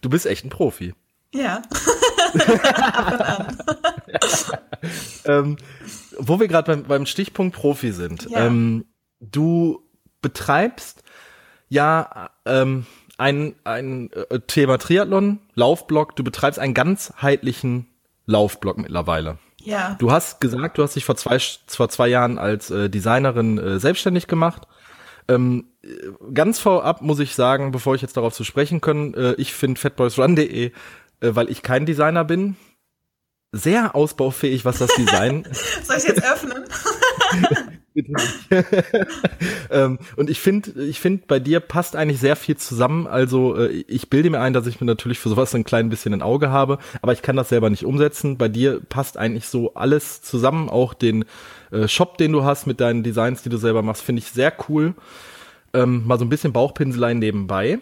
Du 0.00 0.08
bist 0.08 0.26
echt 0.26 0.44
ein 0.44 0.50
Profi. 0.50 0.94
Ja. 1.32 1.62
ähm, 5.24 5.56
wo 6.28 6.40
wir 6.40 6.48
gerade 6.48 6.72
beim, 6.72 6.82
beim 6.84 7.06
Stichpunkt 7.06 7.56
Profi 7.56 7.92
sind. 7.92 8.28
Ja. 8.30 8.46
Ähm, 8.46 8.84
du 9.20 9.82
betreibst 10.22 11.02
ja 11.68 12.30
ähm, 12.44 12.86
ein, 13.18 13.54
ein 13.64 14.10
äh, 14.12 14.40
Thema 14.40 14.78
Triathlon, 14.78 15.40
Laufblock, 15.54 16.16
du 16.16 16.24
betreibst 16.24 16.58
einen 16.58 16.74
ganzheitlichen 16.74 17.88
Laufblock 18.26 18.78
mittlerweile. 18.78 19.38
Ja. 19.62 19.96
Du 19.98 20.10
hast 20.10 20.40
gesagt, 20.40 20.78
du 20.78 20.82
hast 20.82 20.96
dich 20.96 21.04
vor 21.04 21.16
zwei, 21.16 21.38
vor 21.38 21.88
zwei 21.88 22.08
Jahren 22.08 22.38
als 22.38 22.70
äh, 22.70 22.90
Designerin 22.90 23.58
äh, 23.58 23.78
selbstständig 23.78 24.26
gemacht. 24.26 24.66
Ähm, 25.26 25.68
ganz 26.34 26.58
vorab 26.58 27.00
muss 27.00 27.18
ich 27.18 27.34
sagen, 27.34 27.72
bevor 27.72 27.94
ich 27.94 28.02
jetzt 28.02 28.16
darauf 28.16 28.34
zu 28.34 28.44
sprechen 28.44 28.80
kann, 28.80 29.14
äh, 29.14 29.34
ich 29.34 29.54
finde 29.54 29.80
fatboysrun.de, 29.80 30.66
äh, 30.66 30.70
weil 31.20 31.50
ich 31.50 31.62
kein 31.62 31.86
Designer 31.86 32.24
bin, 32.24 32.56
sehr 33.54 33.94
ausbaufähig, 33.94 34.64
was 34.64 34.78
das 34.78 34.90
Design. 34.94 35.46
Soll 35.84 35.96
ich 35.96 36.04
jetzt 36.04 36.22
öffnen? 36.24 36.64
Bitte 37.94 38.12
nicht. 38.12 38.50
ähm, 39.70 39.98
und 40.16 40.28
ich 40.28 40.40
finde, 40.40 40.82
ich 40.82 40.98
finde, 40.98 41.22
bei 41.28 41.38
dir 41.38 41.60
passt 41.60 41.94
eigentlich 41.94 42.18
sehr 42.18 42.34
viel 42.34 42.56
zusammen. 42.56 43.06
Also 43.06 43.56
äh, 43.56 43.84
ich 43.86 44.10
bilde 44.10 44.30
mir 44.30 44.40
ein, 44.40 44.52
dass 44.52 44.66
ich 44.66 44.80
mir 44.80 44.86
natürlich 44.86 45.20
für 45.20 45.28
sowas 45.28 45.54
ein 45.54 45.62
klein 45.62 45.90
bisschen 45.90 46.12
ein 46.12 46.22
Auge 46.22 46.50
habe, 46.50 46.78
aber 47.02 47.12
ich 47.12 47.22
kann 47.22 47.36
das 47.36 47.50
selber 47.50 47.70
nicht 47.70 47.84
umsetzen. 47.84 48.36
Bei 48.36 48.48
dir 48.48 48.80
passt 48.88 49.16
eigentlich 49.16 49.46
so 49.46 49.74
alles 49.74 50.22
zusammen, 50.22 50.68
auch 50.68 50.92
den 50.92 51.24
äh, 51.70 51.86
Shop, 51.86 52.18
den 52.18 52.32
du 52.32 52.42
hast 52.42 52.66
mit 52.66 52.80
deinen 52.80 53.04
Designs, 53.04 53.42
die 53.42 53.48
du 53.50 53.58
selber 53.58 53.82
machst, 53.82 54.02
finde 54.02 54.20
ich 54.20 54.26
sehr 54.26 54.52
cool. 54.68 54.94
Ähm, 55.72 56.04
mal 56.04 56.18
so 56.18 56.24
ein 56.24 56.30
bisschen 56.30 56.52
Bauchpinseleien 56.52 57.20
nebenbei. 57.20 57.78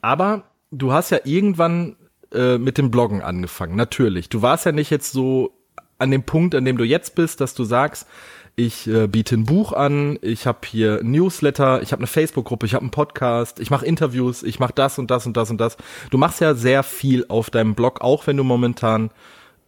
Aber 0.00 0.44
du 0.70 0.92
hast 0.92 1.10
ja 1.10 1.18
irgendwann 1.24 1.96
äh, 2.32 2.58
mit 2.58 2.78
dem 2.78 2.90
Bloggen 2.90 3.22
angefangen, 3.22 3.76
natürlich. 3.76 4.28
Du 4.28 4.42
warst 4.42 4.66
ja 4.66 4.72
nicht 4.72 4.90
jetzt 4.90 5.12
so 5.12 5.52
an 5.98 6.10
dem 6.10 6.24
Punkt, 6.24 6.54
an 6.54 6.64
dem 6.64 6.76
du 6.76 6.84
jetzt 6.84 7.14
bist, 7.14 7.40
dass 7.40 7.54
du 7.54 7.64
sagst, 7.64 8.06
ich 8.54 8.86
äh, 8.88 9.06
biete 9.06 9.36
ein 9.36 9.44
Buch 9.44 9.72
an, 9.72 10.18
ich 10.22 10.46
habe 10.46 10.60
hier 10.66 11.02
Newsletter, 11.02 11.82
ich 11.82 11.92
habe 11.92 12.00
eine 12.00 12.06
Facebook-Gruppe, 12.06 12.64
ich 12.64 12.74
habe 12.74 12.82
einen 12.82 12.90
Podcast, 12.90 13.60
ich 13.60 13.70
mache 13.70 13.84
Interviews, 13.84 14.42
ich 14.42 14.58
mache 14.58 14.72
das 14.74 14.98
und 14.98 15.10
das 15.10 15.26
und 15.26 15.36
das 15.36 15.50
und 15.50 15.58
das. 15.58 15.76
Du 16.10 16.16
machst 16.16 16.40
ja 16.40 16.54
sehr 16.54 16.82
viel 16.82 17.26
auf 17.28 17.50
deinem 17.50 17.74
Blog, 17.74 18.00
auch 18.00 18.26
wenn 18.26 18.36
du 18.36 18.44
momentan 18.44 19.10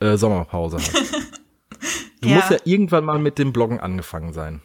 äh, 0.01 0.17
Sommerpause 0.17 0.79
hast. 0.79 1.15
Du 2.21 2.29
ja. 2.29 2.37
musst 2.37 2.51
ja 2.51 2.57
irgendwann 2.65 3.05
mal 3.05 3.21
mit 3.21 3.39
dem 3.39 3.53
Bloggen 3.53 3.79
angefangen 3.79 4.33
sein. 4.33 4.61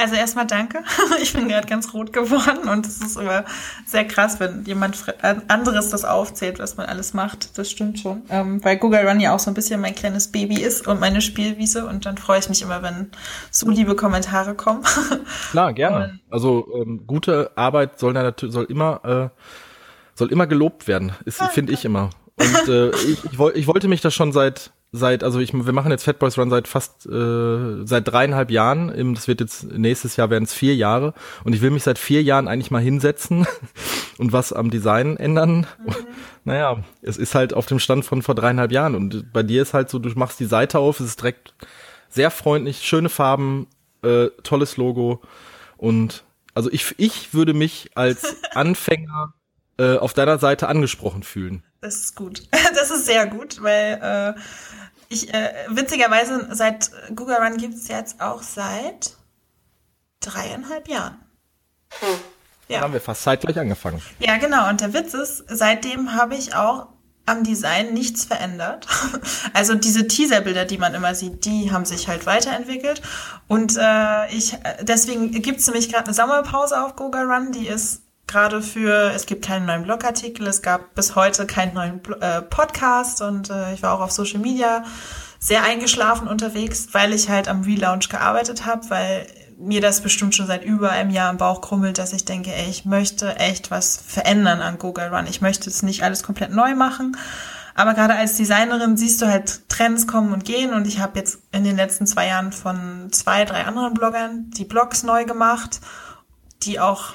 Also 0.00 0.14
erstmal 0.14 0.46
danke. 0.46 0.78
Ich 1.22 1.34
bin 1.34 1.48
gerade 1.48 1.66
ganz 1.66 1.92
rot 1.92 2.12
geworden 2.12 2.68
und 2.68 2.86
es 2.86 3.00
ist 3.00 3.16
immer 3.16 3.44
sehr 3.84 4.06
krass, 4.06 4.40
wenn 4.40 4.64
jemand 4.64 5.04
anderes 5.48 5.90
das 5.90 6.04
aufzählt, 6.04 6.58
was 6.58 6.76
man 6.76 6.86
alles 6.86 7.12
macht. 7.12 7.58
Das 7.58 7.70
stimmt 7.70 7.98
schon. 7.98 8.22
Ähm, 8.30 8.64
weil 8.64 8.78
Google 8.78 9.06
Run 9.06 9.20
ja 9.20 9.34
auch 9.34 9.38
so 9.38 9.50
ein 9.50 9.54
bisschen 9.54 9.80
mein 9.80 9.94
kleines 9.94 10.28
Baby 10.28 10.60
ist 10.60 10.88
und 10.88 11.00
meine 11.00 11.20
Spielwiese 11.20 11.86
und 11.86 12.06
dann 12.06 12.16
freue 12.16 12.38
ich 12.38 12.48
mich 12.48 12.62
immer, 12.62 12.82
wenn 12.82 13.10
so 13.50 13.68
liebe 13.68 13.94
Kommentare 13.94 14.54
kommen. 14.54 14.82
Klar, 15.50 15.72
gerne. 15.74 16.04
Und 16.04 16.20
also 16.30 16.66
ähm, 16.74 17.06
gute 17.06 17.50
Arbeit 17.56 17.98
soll, 17.98 18.12
natürlich 18.12 18.54
soll 18.54 18.64
immer 18.64 19.30
äh, 19.32 19.40
soll 20.14 20.32
immer 20.32 20.46
gelobt 20.46 20.88
werden, 20.88 21.12
ist 21.24 21.42
finde 21.42 21.72
ich 21.72 21.84
immer. 21.84 22.10
Und 22.36 22.68
äh, 22.68 22.90
ich, 22.90 23.24
ich, 23.24 23.38
ich 23.54 23.66
wollte 23.66 23.88
mich 23.88 24.00
da 24.00 24.10
schon 24.10 24.32
seit 24.32 24.72
seit, 24.92 25.22
also 25.22 25.38
ich, 25.38 25.52
wir 25.52 25.72
machen 25.72 25.90
jetzt 25.90 26.04
Fat 26.04 26.18
Boys 26.18 26.36
Run 26.36 26.50
seit 26.50 26.66
fast, 26.66 27.06
äh, 27.06 27.86
seit 27.86 28.08
dreieinhalb 28.08 28.50
Jahren. 28.50 29.14
Das 29.14 29.28
wird 29.28 29.40
jetzt, 29.40 29.64
nächstes 29.64 30.16
Jahr 30.16 30.30
werden 30.30 30.44
es 30.44 30.54
vier 30.54 30.74
Jahre. 30.74 31.14
Und 31.44 31.54
ich 31.54 31.60
will 31.60 31.70
mich 31.70 31.84
seit 31.84 31.98
vier 31.98 32.22
Jahren 32.22 32.48
eigentlich 32.48 32.70
mal 32.70 32.82
hinsetzen 32.82 33.46
und 34.18 34.32
was 34.32 34.52
am 34.52 34.70
Design 34.70 35.16
ändern. 35.16 35.66
Mhm. 35.84 35.94
Naja, 36.42 36.82
es 37.02 37.18
ist 37.18 37.34
halt 37.34 37.52
auf 37.52 37.66
dem 37.66 37.78
Stand 37.78 38.06
von 38.06 38.22
vor 38.22 38.34
dreieinhalb 38.34 38.72
Jahren. 38.72 38.94
Und 38.94 39.30
bei 39.30 39.42
dir 39.42 39.60
ist 39.60 39.74
halt 39.74 39.90
so, 39.90 39.98
du 39.98 40.08
machst 40.18 40.40
die 40.40 40.46
Seite 40.46 40.78
auf, 40.78 40.98
es 40.98 41.06
ist 41.06 41.20
direkt 41.20 41.52
sehr 42.08 42.30
freundlich, 42.30 42.80
schöne 42.80 43.10
Farben, 43.10 43.66
äh, 44.02 44.28
tolles 44.42 44.78
Logo. 44.78 45.20
Und 45.76 46.24
also 46.54 46.70
ich, 46.72 46.94
ich 46.96 47.34
würde 47.34 47.52
mich 47.52 47.90
als 47.94 48.36
Anfänger 48.54 49.34
äh, 49.78 49.98
auf 49.98 50.14
deiner 50.14 50.38
Seite 50.38 50.68
angesprochen 50.68 51.22
fühlen. 51.22 51.62
Das 51.80 51.96
ist 51.96 52.16
gut. 52.16 52.42
Das 52.50 52.90
ist 52.90 53.06
sehr 53.06 53.26
gut, 53.26 53.62
weil 53.62 53.98
äh, 54.02 54.40
ich, 55.10 55.34
äh, 55.34 55.52
witzigerweise, 55.68 56.48
seit 56.52 56.90
Google 57.14 57.36
Run 57.36 57.56
gibt 57.56 57.74
es 57.74 57.88
jetzt 57.88 58.20
auch 58.20 58.42
seit 58.42 59.16
dreieinhalb 60.20 60.88
Jahren. 60.88 61.18
Hm. 61.98 62.08
Ja. 62.68 62.76
Dann 62.76 62.84
haben 62.84 62.92
wir 62.92 63.00
fast 63.00 63.24
zeitgleich 63.24 63.58
angefangen. 63.58 64.00
Ja, 64.20 64.36
genau. 64.38 64.68
Und 64.68 64.80
der 64.80 64.94
Witz 64.94 65.12
ist, 65.12 65.44
seitdem 65.48 66.14
habe 66.14 66.36
ich 66.36 66.54
auch 66.54 66.86
am 67.26 67.42
Design 67.42 67.92
nichts 67.92 68.24
verändert. 68.24 68.86
Also 69.52 69.74
diese 69.74 70.06
Teaserbilder, 70.06 70.64
die 70.64 70.78
man 70.78 70.94
immer 70.94 71.14
sieht, 71.14 71.44
die 71.44 71.72
haben 71.72 71.84
sich 71.84 72.06
halt 72.06 72.24
weiterentwickelt. 72.24 73.02
Und 73.48 73.76
äh, 73.76 74.32
ich 74.32 74.56
deswegen 74.80 75.32
gibt 75.42 75.58
es 75.58 75.66
nämlich 75.66 75.90
gerade 75.90 76.06
eine 76.06 76.14
Sommerpause 76.14 76.80
auf 76.80 76.94
Google 76.94 77.24
Run, 77.24 77.50
die 77.50 77.66
ist 77.66 78.02
gerade 78.30 78.62
für, 78.62 79.12
es 79.12 79.26
gibt 79.26 79.44
keinen 79.44 79.66
neuen 79.66 79.82
Blogartikel, 79.82 80.46
es 80.46 80.62
gab 80.62 80.94
bis 80.94 81.16
heute 81.16 81.46
keinen 81.46 81.74
neuen 81.74 82.00
äh, 82.20 82.42
Podcast 82.42 83.22
und 83.22 83.50
äh, 83.50 83.74
ich 83.74 83.82
war 83.82 83.92
auch 83.92 84.00
auf 84.00 84.12
Social 84.12 84.38
Media 84.38 84.84
sehr 85.40 85.64
eingeschlafen 85.64 86.28
unterwegs, 86.28 86.88
weil 86.92 87.12
ich 87.12 87.28
halt 87.28 87.48
am 87.48 87.62
Relaunch 87.62 88.08
gearbeitet 88.08 88.66
habe, 88.66 88.88
weil 88.88 89.26
mir 89.58 89.80
das 89.80 90.00
bestimmt 90.00 90.34
schon 90.34 90.46
seit 90.46 90.64
über 90.64 90.90
einem 90.90 91.10
Jahr 91.10 91.30
im 91.30 91.38
Bauch 91.38 91.60
krummelt, 91.60 91.98
dass 91.98 92.12
ich 92.12 92.24
denke, 92.24 92.54
ey, 92.54 92.70
ich 92.70 92.84
möchte 92.84 93.36
echt 93.36 93.70
was 93.70 93.96
verändern 93.96 94.60
an 94.60 94.78
Google 94.78 95.08
Run. 95.08 95.26
Ich 95.26 95.40
möchte 95.40 95.68
es 95.68 95.82
nicht 95.82 96.02
alles 96.02 96.22
komplett 96.22 96.52
neu 96.52 96.74
machen. 96.74 97.16
Aber 97.74 97.94
gerade 97.94 98.14
als 98.14 98.36
Designerin 98.36 98.96
siehst 98.96 99.22
du 99.22 99.26
halt 99.26 99.68
Trends 99.68 100.06
kommen 100.06 100.32
und 100.32 100.44
gehen 100.44 100.72
und 100.72 100.86
ich 100.86 101.00
habe 101.00 101.18
jetzt 101.18 101.40
in 101.52 101.64
den 101.64 101.76
letzten 101.76 102.06
zwei 102.06 102.26
Jahren 102.26 102.52
von 102.52 103.08
zwei, 103.12 103.44
drei 103.44 103.64
anderen 103.64 103.94
Bloggern 103.94 104.50
die 104.50 104.64
Blogs 104.64 105.02
neu 105.02 105.24
gemacht, 105.24 105.80
die 106.62 106.80
auch 106.80 107.14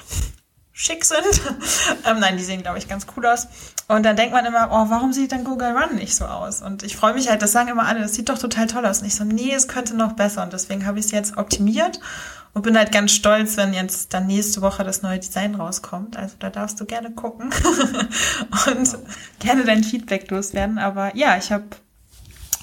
schick 0.78 1.06
sind. 1.06 1.24
ähm, 2.04 2.20
nein, 2.20 2.36
die 2.36 2.44
sehen, 2.44 2.62
glaube 2.62 2.76
ich, 2.76 2.86
ganz 2.86 3.06
cool 3.16 3.26
aus. 3.26 3.48
Und 3.88 4.04
dann 4.04 4.14
denkt 4.14 4.34
man 4.34 4.44
immer, 4.44 4.68
oh, 4.70 4.90
warum 4.90 5.12
sieht 5.14 5.32
dann 5.32 5.42
Google 5.42 5.74
Run 5.74 5.96
nicht 5.96 6.14
so 6.14 6.26
aus? 6.26 6.60
Und 6.60 6.82
ich 6.82 6.96
freue 6.96 7.14
mich 7.14 7.30
halt, 7.30 7.40
das 7.40 7.52
sagen 7.52 7.68
immer 7.68 7.86
alle, 7.86 8.00
das 8.00 8.12
sieht 8.12 8.28
doch 8.28 8.38
total 8.38 8.66
toll 8.66 8.84
aus. 8.84 9.00
Und 9.00 9.06
ich 9.06 9.14
so, 9.14 9.24
nee, 9.24 9.54
es 9.54 9.68
könnte 9.68 9.96
noch 9.96 10.12
besser. 10.12 10.42
Und 10.42 10.52
deswegen 10.52 10.84
habe 10.84 10.98
ich 10.98 11.06
es 11.06 11.12
jetzt 11.12 11.38
optimiert 11.38 11.98
und 12.52 12.60
bin 12.60 12.76
halt 12.76 12.92
ganz 12.92 13.12
stolz, 13.12 13.56
wenn 13.56 13.72
jetzt 13.72 14.12
dann 14.12 14.26
nächste 14.26 14.60
Woche 14.60 14.84
das 14.84 15.00
neue 15.00 15.18
Design 15.18 15.54
rauskommt. 15.54 16.18
Also 16.18 16.36
da 16.38 16.50
darfst 16.50 16.78
du 16.78 16.84
gerne 16.84 17.10
gucken 17.10 17.50
und 18.66 18.98
gerne 19.38 19.64
dein 19.64 19.82
Feedback 19.82 20.30
loswerden. 20.30 20.78
Aber 20.78 21.16
ja, 21.16 21.38
ich 21.38 21.52
habe, 21.52 21.64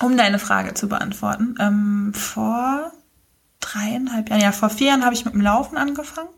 um 0.01 0.15
deine 0.17 0.37
Frage 0.37 0.75
zu 0.75 0.87
beantworten, 0.87 1.55
ähm, 1.59 2.13
vor 2.13 2.91
dreieinhalb 3.59 4.29
Jahren, 4.29 4.41
ja, 4.41 4.51
vor 4.51 4.69
vier 4.69 4.89
Jahren 4.89 5.03
habe 5.03 5.15
ich 5.15 5.25
mit 5.25 5.33
dem 5.33 5.41
Laufen 5.41 5.77
angefangen. 5.77 6.29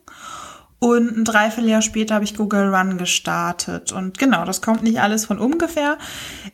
Und 0.85 1.17
ein 1.17 1.25
Dreivierteljahr 1.25 1.81
später 1.81 2.13
habe 2.13 2.25
ich 2.25 2.35
Google 2.35 2.71
Run 2.71 2.99
gestartet. 2.99 3.91
Und 3.91 4.19
genau, 4.19 4.45
das 4.45 4.61
kommt 4.61 4.83
nicht 4.83 5.01
alles 5.01 5.25
von 5.25 5.39
ungefähr. 5.39 5.97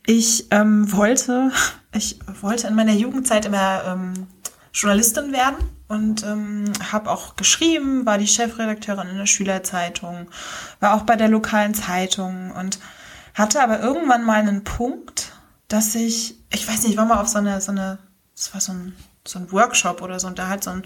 Ich 0.05 0.47
ähm, 0.51 0.89
wollte, 0.93 1.51
ich 1.93 2.17
wollte 2.39 2.67
in 2.67 2.75
meiner 2.75 2.93
Jugendzeit 2.93 3.45
immer 3.45 3.83
ähm, 3.85 4.27
Journalistin 4.73 5.33
werden 5.33 5.57
und 5.89 6.23
ähm, 6.23 6.71
habe 6.93 7.11
auch 7.11 7.35
geschrieben, 7.35 8.05
war 8.05 8.17
die 8.17 8.27
Chefredakteurin 8.27 9.09
in 9.09 9.17
der 9.17 9.25
Schülerzeitung, 9.25 10.29
war 10.79 10.93
auch 10.93 11.01
bei 11.01 11.17
der 11.17 11.27
lokalen 11.27 11.73
Zeitung 11.73 12.51
und 12.51 12.79
hatte 13.33 13.61
aber 13.61 13.81
irgendwann 13.81 14.23
mal 14.23 14.39
einen 14.39 14.63
Punkt, 14.63 15.33
dass 15.67 15.93
ich, 15.93 16.37
ich 16.53 16.65
weiß 16.65 16.83
nicht, 16.83 16.91
ich 16.91 16.97
war 16.97 17.05
mal 17.05 17.19
auf 17.19 17.27
so 17.27 17.39
eine, 17.39 17.59
so 17.59 17.73
eine, 17.73 17.99
das 18.33 18.53
war 18.53 18.61
so 18.61 18.71
ein, 18.71 18.95
so 19.27 19.39
ein 19.39 19.51
Workshop 19.51 20.01
oder 20.01 20.21
so 20.21 20.27
und 20.27 20.39
da 20.39 20.47
hat 20.47 20.63
so 20.63 20.69
ein 20.69 20.83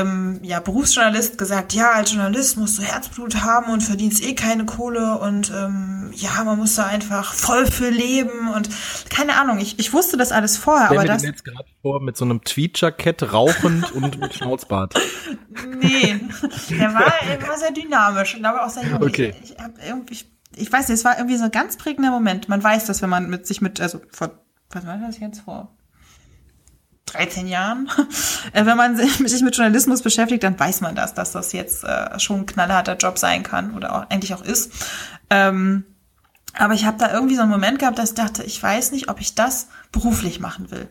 ähm, 0.00 0.40
ja, 0.42 0.60
Berufsjournalist 0.60 1.38
gesagt, 1.38 1.72
ja, 1.72 1.92
als 1.92 2.12
Journalist 2.12 2.56
musst 2.56 2.78
du 2.78 2.82
Herzblut 2.82 3.42
haben 3.42 3.72
und 3.72 3.82
verdienst 3.82 4.22
eh 4.24 4.34
keine 4.34 4.64
Kohle 4.64 5.18
und 5.18 5.52
ähm, 5.54 6.10
ja, 6.14 6.42
man 6.44 6.58
muss 6.58 6.74
da 6.74 6.86
einfach 6.86 7.32
voll 7.32 7.66
für 7.66 7.90
leben 7.90 8.48
und 8.54 8.68
keine 9.10 9.36
Ahnung, 9.36 9.58
ich, 9.58 9.78
ich 9.78 9.92
wusste 9.92 10.16
das 10.16 10.32
alles 10.32 10.56
vorher, 10.56 10.86
Stell 10.86 10.98
aber 10.98 11.06
mir 11.06 11.12
das. 11.14 11.22
jetzt 11.22 11.44
gerade 11.44 11.68
vor 11.82 12.00
mit 12.00 12.16
so 12.16 12.24
einem 12.24 12.42
Tweetjackett, 12.42 13.32
rauchend 13.32 13.92
und 13.92 14.18
mit 14.18 14.34
Schnauzbart. 14.34 14.94
Nee, 15.80 16.20
der 16.70 16.92
war, 16.94 17.12
er 17.22 17.40
war 17.46 17.56
sehr 17.56 17.70
dynamisch 17.70 18.34
und 18.34 18.44
aber 18.44 18.64
auch 18.66 18.70
sehr 18.70 18.84
jung. 18.84 19.02
Okay. 19.02 19.34
Ich, 19.42 19.52
ich, 19.52 19.58
hab 19.58 19.72
irgendwie, 19.86 20.14
ich, 20.14 20.26
ich 20.56 20.72
weiß 20.72 20.88
nicht, 20.88 20.98
es 20.98 21.04
war 21.04 21.16
irgendwie 21.16 21.36
so 21.36 21.44
ein 21.44 21.50
ganz 21.50 21.76
prägender 21.76 22.10
Moment. 22.10 22.48
Man 22.48 22.62
weiß 22.62 22.86
das, 22.86 23.02
wenn 23.02 23.10
man 23.10 23.30
mit 23.30 23.46
sich 23.46 23.60
mit, 23.60 23.80
also 23.80 24.00
vor, 24.10 24.30
was 24.70 24.86
war 24.86 24.98
das 24.98 25.20
jetzt 25.20 25.42
vor? 25.42 25.74
13 27.14 27.46
Jahren. 27.46 27.90
Äh, 28.52 28.66
wenn 28.66 28.76
man 28.76 28.96
sich 28.96 29.42
mit 29.42 29.56
Journalismus 29.56 30.02
beschäftigt, 30.02 30.42
dann 30.42 30.58
weiß 30.58 30.82
man 30.82 30.94
das, 30.94 31.14
dass 31.14 31.32
das 31.32 31.52
jetzt 31.52 31.82
äh, 31.82 32.20
schon 32.20 32.40
ein 32.40 32.46
knallharter 32.46 32.96
Job 32.96 33.18
sein 33.18 33.42
kann 33.42 33.74
oder 33.74 33.94
auch, 33.94 34.10
eigentlich 34.10 34.34
auch 34.34 34.44
ist. 34.44 34.70
Ähm, 35.30 35.84
aber 36.56 36.74
ich 36.74 36.84
habe 36.84 36.98
da 36.98 37.12
irgendwie 37.12 37.34
so 37.34 37.42
einen 37.42 37.50
Moment 37.50 37.78
gehabt, 37.78 37.98
dass 37.98 38.10
ich 38.10 38.14
dachte, 38.14 38.44
ich 38.44 38.62
weiß 38.62 38.92
nicht, 38.92 39.08
ob 39.08 39.20
ich 39.20 39.34
das 39.34 39.68
beruflich 39.92 40.40
machen 40.40 40.70
will. 40.70 40.88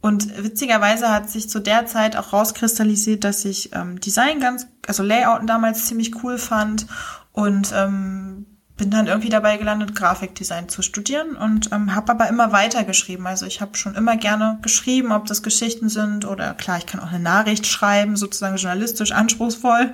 Und 0.00 0.42
witzigerweise 0.42 1.10
hat 1.10 1.28
sich 1.28 1.48
zu 1.50 1.60
der 1.60 1.86
Zeit 1.86 2.16
auch 2.16 2.32
rauskristallisiert, 2.32 3.24
dass 3.24 3.44
ich 3.44 3.74
ähm, 3.74 4.00
Design 4.00 4.40
ganz, 4.40 4.66
also 4.86 5.02
Layouten 5.02 5.46
damals 5.46 5.86
ziemlich 5.86 6.22
cool 6.22 6.38
fand 6.38 6.86
und 7.32 7.72
ähm, 7.74 8.46
bin 8.78 8.90
dann 8.90 9.08
irgendwie 9.08 9.28
dabei 9.28 9.58
gelandet, 9.58 9.94
Grafikdesign 9.94 10.68
zu 10.68 10.80
studieren 10.80 11.36
und 11.36 11.70
ähm, 11.72 11.94
habe 11.94 12.12
aber 12.12 12.28
immer 12.28 12.52
weiter 12.52 12.84
geschrieben. 12.84 13.26
Also 13.26 13.44
ich 13.44 13.60
habe 13.60 13.76
schon 13.76 13.96
immer 13.96 14.16
gerne 14.16 14.58
geschrieben, 14.62 15.12
ob 15.12 15.26
das 15.26 15.42
Geschichten 15.42 15.90
sind 15.90 16.24
oder 16.24 16.54
klar, 16.54 16.78
ich 16.78 16.86
kann 16.86 17.00
auch 17.00 17.08
eine 17.08 17.18
Nachricht 17.18 17.66
schreiben, 17.66 18.16
sozusagen 18.16 18.56
journalistisch 18.56 19.12
anspruchsvoll. 19.12 19.92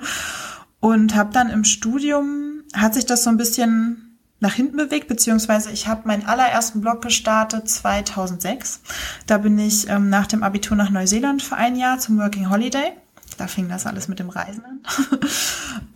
Und 0.79 1.15
habe 1.15 1.33
dann 1.33 1.49
im 1.49 1.63
Studium, 1.63 2.61
hat 2.73 2.93
sich 2.93 3.07
das 3.07 3.23
so 3.23 3.31
ein 3.31 3.37
bisschen 3.37 4.19
nach 4.39 4.53
hinten 4.53 4.77
bewegt, 4.77 5.07
beziehungsweise 5.07 5.71
ich 5.71 5.87
habe 5.87 6.07
meinen 6.07 6.25
allerersten 6.25 6.81
Blog 6.81 7.01
gestartet 7.01 7.67
2006. 7.67 8.81
Da 9.25 9.39
bin 9.39 9.57
ich 9.57 9.89
ähm, 9.89 10.09
nach 10.09 10.27
dem 10.27 10.43
Abitur 10.43 10.77
nach 10.77 10.91
Neuseeland 10.91 11.41
für 11.41 11.55
ein 11.55 11.75
Jahr 11.75 11.99
zum 11.99 12.19
Working 12.19 12.51
Holiday. 12.51 12.91
Da 13.37 13.47
fing 13.47 13.67
das 13.67 13.87
alles 13.87 14.07
mit 14.07 14.19
dem 14.19 14.29
Reisen 14.29 14.63
an. 14.63 14.79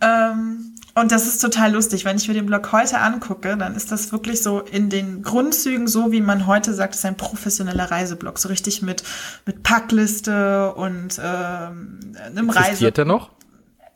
ähm, 0.00 0.74
und 1.00 1.12
das 1.12 1.26
ist 1.26 1.38
total 1.38 1.72
lustig. 1.72 2.04
Wenn 2.04 2.16
ich 2.16 2.28
mir 2.28 2.34
den 2.34 2.46
Blog 2.46 2.72
heute 2.72 2.98
angucke, 2.98 3.56
dann 3.56 3.74
ist 3.74 3.90
das 3.90 4.12
wirklich 4.12 4.42
so 4.42 4.60
in 4.60 4.90
den 4.90 5.22
Grundzügen 5.22 5.88
so, 5.88 6.12
wie 6.12 6.20
man 6.20 6.46
heute 6.46 6.74
sagt, 6.74 6.94
es 6.94 7.00
ist 7.00 7.06
ein 7.06 7.16
professioneller 7.16 7.90
Reiseblog. 7.90 8.38
So 8.38 8.48
richtig 8.48 8.82
mit, 8.82 9.02
mit 9.46 9.62
Packliste 9.62 10.74
und 10.74 11.20
ähm, 11.22 12.00
einem 12.24 12.50
Reise. 12.50 12.68
Existiert 12.68 12.98
er 12.98 13.04
noch? 13.06 13.30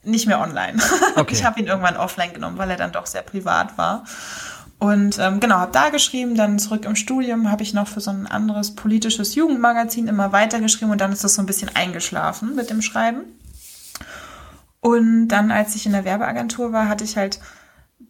Nicht 0.03 0.27
mehr 0.27 0.40
online. 0.40 0.79
Okay. 1.17 1.33
Ich 1.33 1.45
habe 1.45 1.61
ihn 1.61 1.67
irgendwann 1.67 1.97
offline 1.97 2.33
genommen, 2.33 2.59
weil 2.59 2.69
er 2.71 2.77
dann 2.77 2.90
doch 2.90 3.07
sehr 3.07 3.23
privat 3.23 3.79
war. 3.79 4.05
Und 4.81 5.19
ähm, 5.21 5.38
genau, 5.38 5.57
habe 5.57 5.71
da 5.71 5.90
geschrieben, 5.90 6.35
dann 6.35 6.59
zurück 6.59 6.87
im 6.87 6.97
Studium 6.97 7.51
habe 7.53 7.62
ich 7.62 7.73
noch 7.73 7.87
für 7.87 8.01
so 8.01 8.11
ein 8.11 8.27
anderes 8.27 8.75
politisches 8.75 9.37
Jugendmagazin 9.37 10.09
immer 10.09 10.33
weiter 10.33 10.59
geschrieben 10.59 10.90
und 10.90 11.01
dann 11.01 11.12
ist 11.12 11.23
das 11.23 11.37
so 11.37 11.43
ein 11.43 11.47
bisschen 11.47 11.71
eingeschlafen 11.75 12.57
mit 12.57 12.71
dem 12.71 12.83
Schreiben. 12.83 13.21
Und 14.85 15.29
dann, 15.29 15.51
als 15.51 15.75
ich 15.77 15.87
in 15.87 15.92
der 15.92 16.05
Werbeagentur 16.05 16.75
war, 16.75 16.90
hatte 16.90 17.05
ich 17.05 17.16
halt 17.16 17.40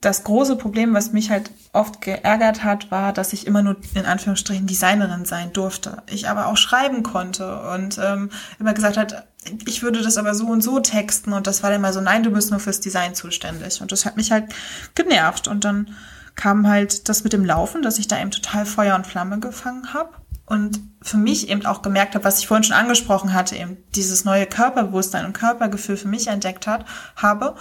das 0.01 0.25
große 0.25 0.57
Problem, 0.57 0.93
was 0.93 1.13
mich 1.13 1.31
halt 1.31 1.53
oft 1.73 2.01
geärgert 2.01 2.65
hat, 2.65 2.91
war, 2.91 3.13
dass 3.13 3.33
ich 3.33 3.47
immer 3.47 3.63
nur 3.63 3.77
in 3.95 4.07
Anführungsstrichen 4.07 4.67
Designerin 4.67 5.25
sein 5.25 5.53
durfte. 5.53 6.03
Ich 6.11 6.29
aber 6.29 6.49
auch 6.49 6.57
schreiben 6.57 7.05
konnte 7.05 7.61
und 7.73 8.01
ähm, 8.03 8.29
immer 8.59 8.75
gesagt 8.75 8.97
hat, 8.97 9.29
ich 9.69 9.85
würde 9.85 10.03
das 10.03 10.19
aber 10.19 10.35
so 10.35 10.47
und 10.49 10.63
so 10.63 10.81
texten 10.81 11.33
und 11.33 11.47
das 11.47 11.63
war 11.63 11.71
dann 11.71 11.81
mal 11.81 11.93
so, 11.93 12.01
nein, 12.01 12.25
du 12.25 12.33
bist 12.33 12.51
nur 12.51 12.59
fürs 12.59 12.81
Design 12.81 13.15
zuständig. 13.15 13.81
Und 13.81 13.93
das 13.93 14.05
hat 14.05 14.17
mich 14.17 14.33
halt 14.33 14.53
genervt. 14.97 15.47
Und 15.47 15.65
dann 15.65 15.95
kam 16.35 16.67
halt 16.67 17.09
das 17.09 17.23
mit 17.23 17.33
dem 17.33 17.45
Laufen, 17.45 17.83
dass 17.83 18.01
ich 18.01 18.09
da 18.09 18.21
eben 18.21 18.33
total 18.33 18.67
Feuer 18.67 18.97
und 18.97 19.07
Flamme 19.07 19.39
gefangen 19.39 19.95
habe 19.95 20.11
und 20.47 20.81
für 21.03 21.17
mich 21.17 21.49
eben 21.49 21.65
auch 21.67 21.83
gemerkt 21.83 22.15
habe, 22.15 22.25
was 22.25 22.39
ich 22.39 22.47
vorhin 22.47 22.65
schon 22.65 22.77
angesprochen 22.77 23.33
hatte, 23.33 23.57
eben 23.57 23.79
dieses 23.95 24.25
neue 24.25 24.47
Körperbewusstsein 24.47 25.25
und 25.25 25.33
Körpergefühl 25.33 25.97
für 25.97 26.09
mich 26.09 26.27
entdeckt 26.27 26.67
hat, 26.67 26.85
habe 27.17 27.57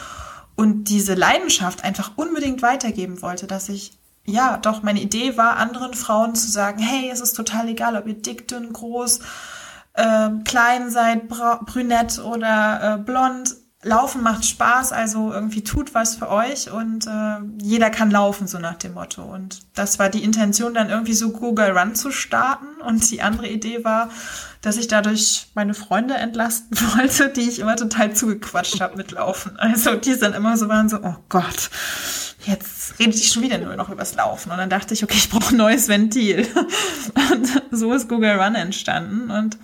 und 0.56 0.86
diese 0.86 1.14
Leidenschaft 1.14 1.84
einfach 1.84 2.12
unbedingt 2.16 2.62
weitergeben 2.62 3.22
wollte, 3.22 3.48
dass 3.48 3.70
ich 3.70 3.98
ja, 4.26 4.58
doch 4.58 4.84
meine 4.84 5.02
Idee 5.02 5.38
war, 5.38 5.58
anderen 5.58 5.94
Frauen 5.94 6.36
zu 6.36 6.50
sagen, 6.50 6.80
hey, 6.80 7.10
es 7.12 7.20
ist 7.20 7.34
total 7.34 7.68
egal, 7.68 7.98
ob 7.98 8.08
ihr 8.08 8.14
dick, 8.14 8.48
dünn, 8.48 8.72
groß, 8.72 9.20
äh, 9.94 10.30
klein 10.46 10.90
seid, 10.90 11.28
brünett 11.28 12.20
oder 12.20 12.96
äh, 12.96 12.98
blond. 13.00 13.56
Laufen 13.84 14.24
macht 14.24 14.46
Spaß, 14.46 14.94
also 14.94 15.34
irgendwie 15.34 15.64
tut 15.64 15.94
was 15.94 16.16
für 16.16 16.30
euch 16.30 16.72
und 16.72 17.06
äh, 17.06 17.40
jeder 17.62 17.90
kann 17.90 18.12
laufen, 18.12 18.48
so 18.48 18.58
nach 18.58 18.76
dem 18.76 18.94
Motto. 18.94 19.24
Und 19.24 19.60
das 19.76 20.00
war 20.00 20.10
die 20.10 20.24
Intention, 20.24 20.74
dann 20.74 20.90
irgendwie 20.90 21.14
so 21.14 21.32
Google 21.32 21.78
Run 21.78 21.94
zu 21.94 22.12
starten. 22.12 22.82
Und 22.82 23.10
die 23.12 23.22
andere 23.22 23.48
Idee 23.48 23.84
war, 23.84 24.10
dass 24.62 24.78
ich 24.78 24.88
dadurch 24.88 25.48
meine 25.54 25.74
Freunde 25.74 26.14
entlasten 26.14 26.78
wollte, 26.98 27.30
die 27.30 27.42
ich 27.42 27.60
immer 27.60 27.76
total 27.76 28.14
zugequatscht 28.16 28.80
habe 28.80 28.96
mit 28.96 29.12
Laufen. 29.12 29.60
Also 29.60 29.96
die 29.96 30.18
dann 30.18 30.34
immer 30.34 30.58
so 30.58 30.70
waren 30.70 30.88
so, 30.88 31.00
oh 31.04 31.16
Gott, 31.28 31.70
jetzt 32.46 32.98
redet 33.00 33.16
ich 33.16 33.32
schon 33.32 33.44
wieder 33.44 33.58
nur 33.58 33.76
noch 33.76 33.90
übers 33.90 34.16
Laufen. 34.16 34.52
Und 34.52 34.58
dann 34.58 34.70
dachte 34.70 34.94
ich, 34.94 35.04
okay, 35.04 35.18
ich 35.18 35.30
brauche 35.30 35.54
ein 35.54 35.58
neues 35.58 35.90
Ventil. 35.90 36.48
Und 37.32 37.48
so 37.72 37.94
ist 37.94 38.08
Google 38.08 38.40
Run 38.40 38.56
entstanden. 38.56 39.30
Und 39.30 39.58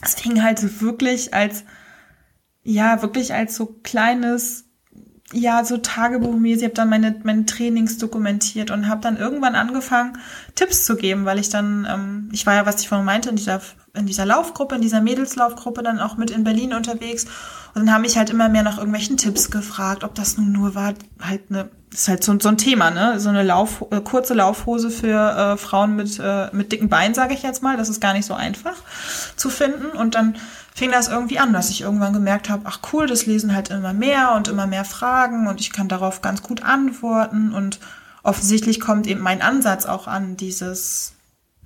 es 0.00 0.14
fing 0.14 0.42
halt 0.42 0.80
wirklich 0.80 1.34
als 1.34 1.64
ja, 2.64 3.02
wirklich 3.02 3.34
als 3.34 3.54
so 3.54 3.66
kleines, 3.82 4.64
ja, 5.32 5.64
so 5.64 5.76
Tagebuchmäßig. 5.76 6.62
Ich 6.62 6.64
habe 6.64 6.74
dann 6.74 6.88
meine, 6.88 7.20
meine 7.22 7.46
Trainings 7.46 7.98
dokumentiert 7.98 8.70
und 8.70 8.88
habe 8.88 9.02
dann 9.02 9.16
irgendwann 9.16 9.54
angefangen, 9.54 10.18
Tipps 10.54 10.84
zu 10.84 10.96
geben, 10.96 11.26
weil 11.26 11.38
ich 11.38 11.50
dann, 11.50 11.86
ähm, 11.88 12.28
ich 12.32 12.46
war 12.46 12.54
ja, 12.54 12.66
was 12.66 12.80
ich 12.80 12.88
vorhin 12.88 13.04
meinte, 13.04 13.28
in 13.28 13.36
dieser, 13.36 13.60
in 13.94 14.06
dieser 14.06 14.24
Laufgruppe, 14.24 14.74
in 14.74 14.80
dieser 14.80 15.02
Mädelslaufgruppe 15.02 15.82
dann 15.82 16.00
auch 16.00 16.16
mit 16.16 16.30
in 16.30 16.44
Berlin 16.44 16.72
unterwegs. 16.72 17.26
Und 17.74 17.86
dann 17.86 17.92
haben 17.92 18.02
mich 18.02 18.16
halt 18.16 18.30
immer 18.30 18.48
mehr 18.48 18.62
nach 18.62 18.78
irgendwelchen 18.78 19.16
Tipps 19.16 19.50
gefragt, 19.50 20.04
ob 20.04 20.14
das 20.14 20.38
nun 20.38 20.52
nur 20.52 20.74
war, 20.74 20.94
halt 21.20 21.42
eine, 21.50 21.68
ist 21.92 22.08
halt 22.08 22.24
so, 22.24 22.38
so 22.40 22.48
ein 22.48 22.58
Thema, 22.58 22.90
ne? 22.90 23.20
So 23.20 23.28
eine 23.28 23.42
Lauf, 23.42 23.84
äh, 23.90 24.00
kurze 24.00 24.34
Laufhose 24.34 24.90
für 24.90 25.54
äh, 25.54 25.56
Frauen 25.56 25.96
mit, 25.96 26.18
äh, 26.18 26.48
mit 26.52 26.72
dicken 26.72 26.88
Beinen, 26.88 27.14
sage 27.14 27.34
ich 27.34 27.42
jetzt 27.42 27.62
mal. 27.62 27.76
Das 27.76 27.88
ist 27.88 28.00
gar 28.00 28.14
nicht 28.14 28.26
so 28.26 28.34
einfach 28.34 28.76
zu 29.36 29.50
finden. 29.50 29.96
Und 29.96 30.14
dann 30.14 30.36
fing 30.74 30.90
das 30.90 31.08
irgendwie 31.08 31.38
an, 31.38 31.52
dass 31.52 31.70
ich 31.70 31.82
irgendwann 31.82 32.12
gemerkt 32.12 32.50
habe, 32.50 32.64
ach 32.66 32.80
cool, 32.92 33.06
das 33.06 33.26
lesen 33.26 33.54
halt 33.54 33.70
immer 33.70 33.92
mehr 33.92 34.32
und 34.32 34.48
immer 34.48 34.66
mehr 34.66 34.84
Fragen 34.84 35.46
und 35.46 35.60
ich 35.60 35.72
kann 35.72 35.88
darauf 35.88 36.20
ganz 36.20 36.42
gut 36.42 36.64
antworten 36.64 37.52
und 37.54 37.78
offensichtlich 38.24 38.80
kommt 38.80 39.06
eben 39.06 39.20
mein 39.20 39.40
Ansatz 39.40 39.86
auch 39.86 40.08
an, 40.08 40.36
dieses 40.36 41.12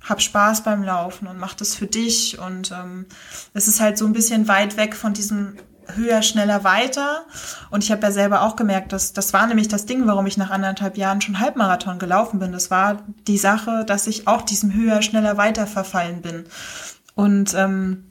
hab 0.07 0.21
Spaß 0.21 0.63
beim 0.63 0.83
Laufen 0.83 1.27
und 1.27 1.39
mach 1.39 1.55
das 1.55 1.75
für 1.75 1.87
dich 1.87 2.39
und 2.39 2.71
ähm, 2.71 3.07
es 3.53 3.67
ist 3.67 3.81
halt 3.81 3.97
so 3.97 4.05
ein 4.05 4.13
bisschen 4.13 4.47
weit 4.47 4.77
weg 4.77 4.95
von 4.95 5.13
diesem 5.13 5.57
höher, 5.95 6.21
schneller, 6.21 6.63
weiter. 6.63 7.25
Und 7.71 7.83
ich 7.83 7.91
habe 7.91 8.03
ja 8.03 8.11
selber 8.11 8.43
auch 8.43 8.55
gemerkt, 8.55 8.93
dass 8.93 9.11
das 9.13 9.33
war 9.33 9.47
nämlich 9.47 9.67
das 9.67 9.87
Ding, 9.87 10.05
warum 10.05 10.27
ich 10.27 10.37
nach 10.37 10.51
anderthalb 10.51 10.97
Jahren 10.97 11.19
schon 11.19 11.39
Halbmarathon 11.39 11.97
gelaufen 11.97 12.39
bin. 12.39 12.51
Das 12.51 12.69
war 12.69 13.01
die 13.27 13.39
Sache, 13.39 13.85
dass 13.85 14.05
ich 14.05 14.27
auch 14.27 14.43
diesem 14.43 14.71
höher, 14.71 15.01
schneller, 15.01 15.37
weiter 15.37 15.65
verfallen 15.65 16.21
bin. 16.21 16.45
Und 17.15 17.55
ähm, 17.55 18.08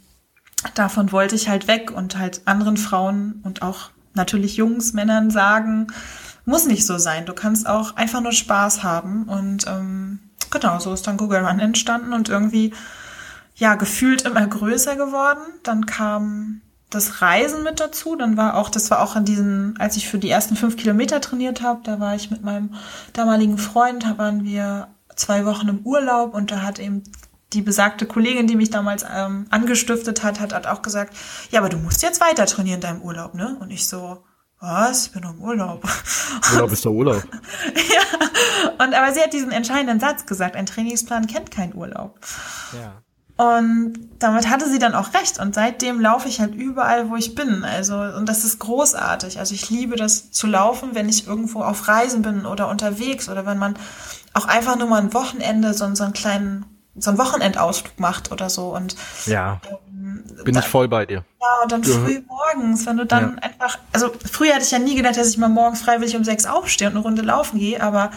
davon 0.75 1.13
wollte 1.13 1.35
ich 1.35 1.49
halt 1.49 1.69
weg 1.69 1.91
und 1.91 2.19
halt 2.19 2.43
anderen 2.47 2.77
Frauen 2.77 3.41
und 3.45 3.63
auch 3.63 3.91
natürlich 4.15 4.57
Jungs, 4.57 4.93
Männern 4.93 5.31
sagen, 5.31 5.89
muss 6.45 6.67
nicht 6.67 6.87
so 6.87 6.99
sein. 6.99 7.27
Du 7.27 7.35
kannst 7.35 7.69
auch 7.69 7.97
einfach 7.97 8.21
nur 8.21 8.33
Spaß 8.33 8.83
haben. 8.83 9.25
Und 9.25 9.67
ähm, 9.67 10.19
genau, 10.51 10.79
so 10.79 10.93
ist 10.93 11.07
dann 11.07 11.17
Google 11.19 11.45
Run 11.45 11.61
entstanden 11.61 12.13
und 12.13 12.29
irgendwie 12.29 12.73
ja 13.55 13.75
gefühlt 13.75 14.23
immer 14.23 14.47
größer 14.47 14.97
geworden. 14.97 15.43
Dann 15.63 15.87
kam 15.87 16.63
das 16.91 17.21
Reisen 17.21 17.63
mit 17.65 17.81
dazu. 17.81 18.17
Dann 18.17 18.37
war 18.37 18.57
auch, 18.57 18.71
das 18.71 18.91
war 18.91 19.03
auch 19.03 19.15
an 19.15 19.27
diesen, 19.27 19.79
als 19.79 19.97
ich 19.97 20.09
für 20.09 20.19
die 20.19 20.31
ersten 20.31 20.57
fünf 20.57 20.77
Kilometer 20.77 21.21
trainiert 21.21 21.63
habe, 21.63 21.81
da 21.85 22.01
war 22.01 22.15
ich 22.15 22.31
mit 22.31 22.43
meinem 22.43 22.75
damaligen 23.13 23.59
Freund, 23.59 24.05
da 24.05 24.17
waren 24.17 24.45
wir 24.45 24.89
zwei 25.17 25.45
Wochen 25.45 25.69
im 25.69 25.81
Urlaub 25.81 26.33
und 26.33 26.51
da 26.51 26.63
hat 26.63 26.79
eben 26.79 27.03
die 27.53 27.63
besagte 27.63 28.07
Kollegin, 28.07 28.47
die 28.47 28.57
mich 28.57 28.71
damals 28.71 29.05
ähm, 29.11 29.47
angestiftet 29.51 30.23
hat, 30.23 30.41
hat, 30.41 30.53
hat 30.53 30.67
auch 30.67 30.83
gesagt, 30.83 31.17
ja, 31.51 31.61
aber 31.61 31.69
du 31.69 31.79
musst 31.79 32.03
jetzt 32.03 32.21
weiter 32.21 32.47
trainieren 32.47 32.77
in 32.77 32.81
deinem 32.83 33.03
Urlaub, 33.03 33.35
ne? 33.35 33.57
Und 33.61 33.71
ich 33.71 33.89
so, 33.89 34.25
was? 34.61 35.07
Ich 35.07 35.13
bin 35.13 35.23
noch 35.23 35.35
im 35.35 35.41
Urlaub. 35.41 35.89
Urlaub 36.53 36.73
ist 36.73 36.85
doch 36.85 36.91
Urlaub. 36.91 37.23
ja. 37.75 38.85
Und 38.85 38.95
aber 38.95 39.13
sie 39.15 39.21
hat 39.21 39.33
diesen 39.33 39.53
entscheidenden 39.53 40.01
Satz 40.01 40.27
gesagt, 40.27 40.57
ein 40.57 40.67
Trainingsplan 40.67 41.27
kennt 41.27 41.51
keinen 41.51 41.75
Urlaub. 41.75 42.19
Ja. 42.73 43.03
Und 43.39 43.95
damit 44.19 44.51
hatte 44.51 44.69
sie 44.69 44.81
dann 44.81 44.97
auch 44.97 45.15
recht. 45.15 45.39
Und 45.39 45.55
seitdem 45.55 46.01
laufe 46.01 46.29
ich 46.29 46.41
halt 46.41 46.57
überall, 46.57 47.09
wo 47.09 47.15
ich 47.15 47.37
bin. 47.37 47.65
Also, 47.65 47.97
und 47.97 48.29
das 48.29 48.45
ist 48.45 48.59
großartig. 48.59 49.39
Also 49.39 49.55
ich 49.55 49.71
liebe 49.71 49.95
das 49.95 50.33
zu 50.33 50.49
laufen, 50.49 50.91
wenn 50.95 51.09
ich 51.09 51.29
irgendwo 51.29 51.63
auf 51.63 51.87
Reisen 51.87 52.23
bin 52.23 52.47
oder 52.47 52.69
unterwegs 52.69 53.29
oder 53.29 53.47
wenn 53.47 53.59
man 53.59 53.77
auch 54.35 54.47
einfach 54.47 54.77
nur 54.77 54.89
mal 54.89 55.01
ein 55.01 55.15
Wochenende 55.15 55.73
so, 55.73 55.95
so 55.95 56.03
einen 56.03 56.15
kleinen, 56.15 56.65
so 57.01 57.11
einen 57.11 57.19
Wochenendausflug 57.19 57.99
macht 57.99 58.33
oder 58.33 58.51
so. 58.51 58.75
Und 58.75 58.97
ja. 59.27 59.61
Ähm, 59.69 60.25
bin 60.45 60.55
dann, 60.55 60.63
ich 60.63 60.69
voll 60.69 60.89
bei 60.89 61.07
dir. 61.07 61.25
Ja, 61.41 61.63
und 61.63 61.73
dann 61.73 61.83
ja. 61.83 61.95
früh 61.95 62.23
morgens, 62.27 62.87
wenn 62.87 62.97
du 62.97 63.07
dann 63.07 63.37
ja. 63.37 63.43
einfach, 63.43 63.79
also 63.93 64.13
früher 64.31 64.55
hatte 64.55 64.65
ich 64.65 64.71
ja 64.71 64.79
nie 64.79 64.95
gedacht, 64.95 65.17
dass 65.17 65.29
ich 65.29 65.39
mal 65.39 65.49
morgens 65.49 65.83
freiwillig 65.83 66.17
um 66.17 66.25
sechs 66.25 66.47
aufstehe 66.47 66.89
und 66.89 66.95
eine 66.95 67.03
Runde 67.03 67.23
laufen 67.23 67.59
gehe, 67.59 67.83
aber 67.83 68.11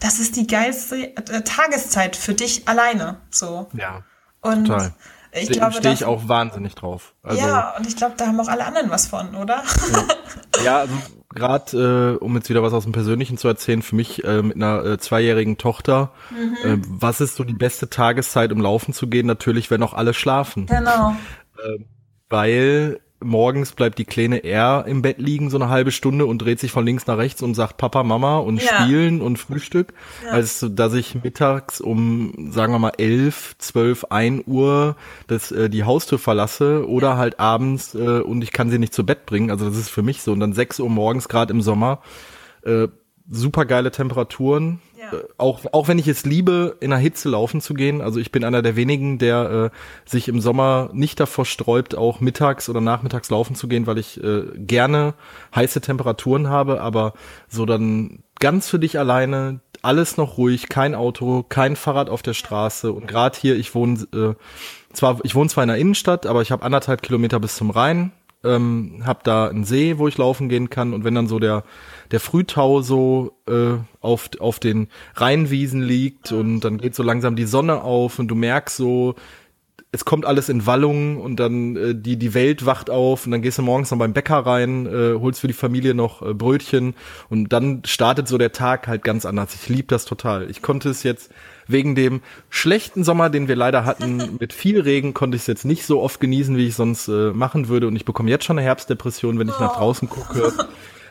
das 0.00 0.18
ist 0.18 0.36
die 0.36 0.46
geilste 0.46 1.16
äh, 1.16 1.42
Tageszeit 1.42 2.16
für 2.16 2.34
dich 2.34 2.68
alleine. 2.68 3.16
So. 3.30 3.68
Ja. 3.72 4.02
Und 4.40 4.66
Total. 4.66 4.92
Ich 5.32 5.50
glaube, 5.50 5.72
stehe 5.72 5.94
ich 5.94 6.04
auch 6.04 6.28
wahnsinnig 6.28 6.74
drauf. 6.74 7.14
Also, 7.22 7.40
ja, 7.40 7.74
und 7.76 7.86
ich 7.86 7.96
glaube, 7.96 8.14
da 8.16 8.26
haben 8.26 8.40
auch 8.40 8.48
alle 8.48 8.64
anderen 8.64 8.90
was 8.90 9.06
von, 9.06 9.34
oder? 9.34 9.62
Ja, 10.56 10.64
ja 10.64 10.78
also 10.78 10.94
gerade, 11.28 12.16
äh, 12.20 12.24
um 12.24 12.34
jetzt 12.36 12.48
wieder 12.48 12.62
was 12.62 12.72
aus 12.72 12.84
dem 12.84 12.92
Persönlichen 12.92 13.36
zu 13.38 13.48
erzählen, 13.48 13.82
für 13.82 13.94
mich 13.94 14.24
äh, 14.24 14.42
mit 14.42 14.56
einer 14.56 14.84
äh, 14.84 14.98
zweijährigen 14.98 15.58
Tochter, 15.58 16.12
mhm. 16.30 16.70
äh, 16.70 16.82
was 16.88 17.20
ist 17.20 17.36
so 17.36 17.44
die 17.44 17.54
beste 17.54 17.88
Tageszeit, 17.90 18.52
um 18.52 18.60
laufen 18.60 18.92
zu 18.92 19.06
gehen? 19.08 19.26
Natürlich, 19.26 19.70
wenn 19.70 19.82
auch 19.82 19.94
alle 19.94 20.14
schlafen. 20.14 20.66
Genau. 20.66 21.14
äh, 21.58 21.84
weil 22.28 23.00
morgens 23.20 23.72
bleibt 23.72 23.98
die 23.98 24.04
Kleine 24.04 24.38
eher 24.38 24.84
im 24.86 25.02
Bett 25.02 25.18
liegen, 25.18 25.50
so 25.50 25.56
eine 25.56 25.68
halbe 25.68 25.90
Stunde 25.90 26.26
und 26.26 26.38
dreht 26.38 26.60
sich 26.60 26.70
von 26.70 26.84
links 26.84 27.06
nach 27.06 27.16
rechts 27.16 27.42
und 27.42 27.54
sagt 27.54 27.76
Papa, 27.76 28.02
Mama 28.02 28.38
und 28.38 28.62
ja. 28.62 28.84
spielen 28.84 29.22
und 29.22 29.38
Frühstück, 29.38 29.94
ja. 30.24 30.32
als 30.32 30.66
dass 30.70 30.94
ich 30.94 31.22
mittags 31.22 31.80
um, 31.80 32.50
sagen 32.50 32.72
wir 32.72 32.78
mal, 32.78 32.92
elf, 32.98 33.56
zwölf, 33.58 34.06
ein 34.10 34.42
Uhr 34.46 34.96
das, 35.26 35.50
äh, 35.50 35.70
die 35.70 35.84
Haustür 35.84 36.18
verlasse 36.18 36.88
oder 36.88 37.10
ja. 37.10 37.16
halt 37.16 37.40
abends 37.40 37.94
äh, 37.94 38.20
und 38.20 38.42
ich 38.42 38.52
kann 38.52 38.70
sie 38.70 38.78
nicht 38.78 38.94
zu 38.94 39.06
Bett 39.06 39.26
bringen. 39.26 39.50
Also 39.50 39.68
das 39.68 39.78
ist 39.78 39.88
für 39.88 40.02
mich 40.02 40.22
so. 40.22 40.32
Und 40.32 40.40
dann 40.40 40.52
sechs 40.52 40.78
Uhr 40.78 40.90
morgens, 40.90 41.28
gerade 41.28 41.52
im 41.52 41.62
Sommer, 41.62 42.00
äh, 42.64 42.88
super 43.30 43.64
geile 43.64 43.90
Temperaturen. 43.90 44.80
Ja. 45.12 45.18
Äh, 45.18 45.24
auch, 45.38 45.60
auch 45.72 45.88
wenn 45.88 45.98
ich 45.98 46.08
es 46.08 46.24
liebe, 46.24 46.76
in 46.80 46.90
der 46.90 46.98
Hitze 46.98 47.28
laufen 47.28 47.60
zu 47.60 47.74
gehen. 47.74 48.00
Also 48.00 48.20
ich 48.20 48.32
bin 48.32 48.44
einer 48.44 48.62
der 48.62 48.76
wenigen, 48.76 49.18
der 49.18 49.70
äh, 49.72 50.08
sich 50.08 50.28
im 50.28 50.40
Sommer 50.40 50.90
nicht 50.92 51.20
davor 51.20 51.44
sträubt, 51.44 51.96
auch 51.96 52.20
mittags 52.20 52.68
oder 52.68 52.80
nachmittags 52.80 53.30
laufen 53.30 53.54
zu 53.54 53.68
gehen, 53.68 53.86
weil 53.86 53.98
ich 53.98 54.22
äh, 54.22 54.42
gerne 54.56 55.14
heiße 55.54 55.80
Temperaturen 55.80 56.48
habe. 56.48 56.80
Aber 56.80 57.14
so 57.48 57.66
dann 57.66 58.22
ganz 58.38 58.68
für 58.68 58.78
dich 58.78 58.98
alleine, 58.98 59.60
alles 59.82 60.16
noch 60.16 60.38
ruhig, 60.38 60.68
kein 60.68 60.94
Auto, 60.94 61.44
kein 61.48 61.76
Fahrrad 61.76 62.10
auf 62.10 62.22
der 62.22 62.34
Straße. 62.34 62.92
Und 62.92 63.06
gerade 63.06 63.38
hier, 63.38 63.56
ich 63.56 63.74
wohne 63.74 64.06
äh, 64.14 64.34
zwar, 64.92 65.18
ich 65.22 65.34
wohne 65.34 65.48
zwar 65.48 65.64
in 65.64 65.68
der 65.68 65.78
Innenstadt, 65.78 66.26
aber 66.26 66.42
ich 66.42 66.50
habe 66.50 66.64
anderthalb 66.64 67.02
Kilometer 67.02 67.38
bis 67.40 67.56
zum 67.56 67.70
Rhein 67.70 68.12
ähm, 68.46 69.02
habe 69.04 69.20
da 69.24 69.48
einen 69.48 69.64
See, 69.64 69.98
wo 69.98 70.08
ich 70.08 70.18
laufen 70.18 70.48
gehen 70.48 70.70
kann 70.70 70.94
und 70.94 71.04
wenn 71.04 71.14
dann 71.14 71.28
so 71.28 71.38
der 71.38 71.64
der 72.10 72.20
Frühtau 72.20 72.82
so 72.82 73.32
äh, 73.48 73.78
auf 74.00 74.30
auf 74.38 74.58
den 74.60 74.88
Rheinwiesen 75.14 75.82
liegt 75.82 76.32
und 76.32 76.60
dann 76.60 76.78
geht 76.78 76.94
so 76.94 77.02
langsam 77.02 77.36
die 77.36 77.44
Sonne 77.44 77.82
auf 77.82 78.18
und 78.18 78.28
du 78.28 78.34
merkst 78.34 78.76
so 78.76 79.14
es 79.92 80.04
kommt 80.04 80.26
alles 80.26 80.48
in 80.48 80.66
Wallungen 80.66 81.16
und 81.18 81.40
dann 81.40 81.76
äh, 81.76 81.94
die 81.94 82.16
die 82.16 82.34
Welt 82.34 82.66
wacht 82.66 82.90
auf 82.90 83.24
und 83.24 83.32
dann 83.32 83.42
gehst 83.42 83.58
du 83.58 83.62
morgens 83.62 83.90
noch 83.90 83.98
beim 83.98 84.12
Bäcker 84.12 84.38
rein, 84.38 84.86
äh, 84.86 85.14
holst 85.18 85.40
für 85.40 85.46
die 85.46 85.52
Familie 85.52 85.94
noch 85.94 86.22
äh, 86.22 86.34
Brötchen 86.34 86.94
und 87.28 87.52
dann 87.52 87.82
startet 87.84 88.28
so 88.28 88.38
der 88.38 88.52
Tag 88.52 88.88
halt 88.88 89.04
ganz 89.04 89.24
anders. 89.24 89.54
Ich 89.54 89.68
liebe 89.68 89.88
das 89.88 90.04
total. 90.04 90.50
Ich 90.50 90.62
konnte 90.62 90.90
es 90.90 91.02
jetzt 91.02 91.30
wegen 91.68 91.94
dem 91.94 92.20
schlechten 92.50 93.04
Sommer, 93.04 93.30
den 93.30 93.48
wir 93.48 93.56
leider 93.56 93.84
hatten, 93.84 94.36
mit 94.40 94.52
viel 94.52 94.80
Regen, 94.80 95.14
konnte 95.14 95.36
ich 95.36 95.42
es 95.42 95.46
jetzt 95.46 95.64
nicht 95.64 95.84
so 95.84 96.00
oft 96.02 96.20
genießen, 96.20 96.56
wie 96.56 96.66
ich 96.66 96.74
sonst 96.74 97.08
äh, 97.08 97.32
machen 97.32 97.68
würde. 97.68 97.88
Und 97.88 97.96
ich 97.96 98.04
bekomme 98.04 98.30
jetzt 98.30 98.44
schon 98.44 98.58
eine 98.58 98.66
Herbstdepression, 98.66 99.38
wenn 99.38 99.48
ich 99.48 99.58
nach 99.58 99.76
draußen 99.76 100.08
gucke. 100.08 100.52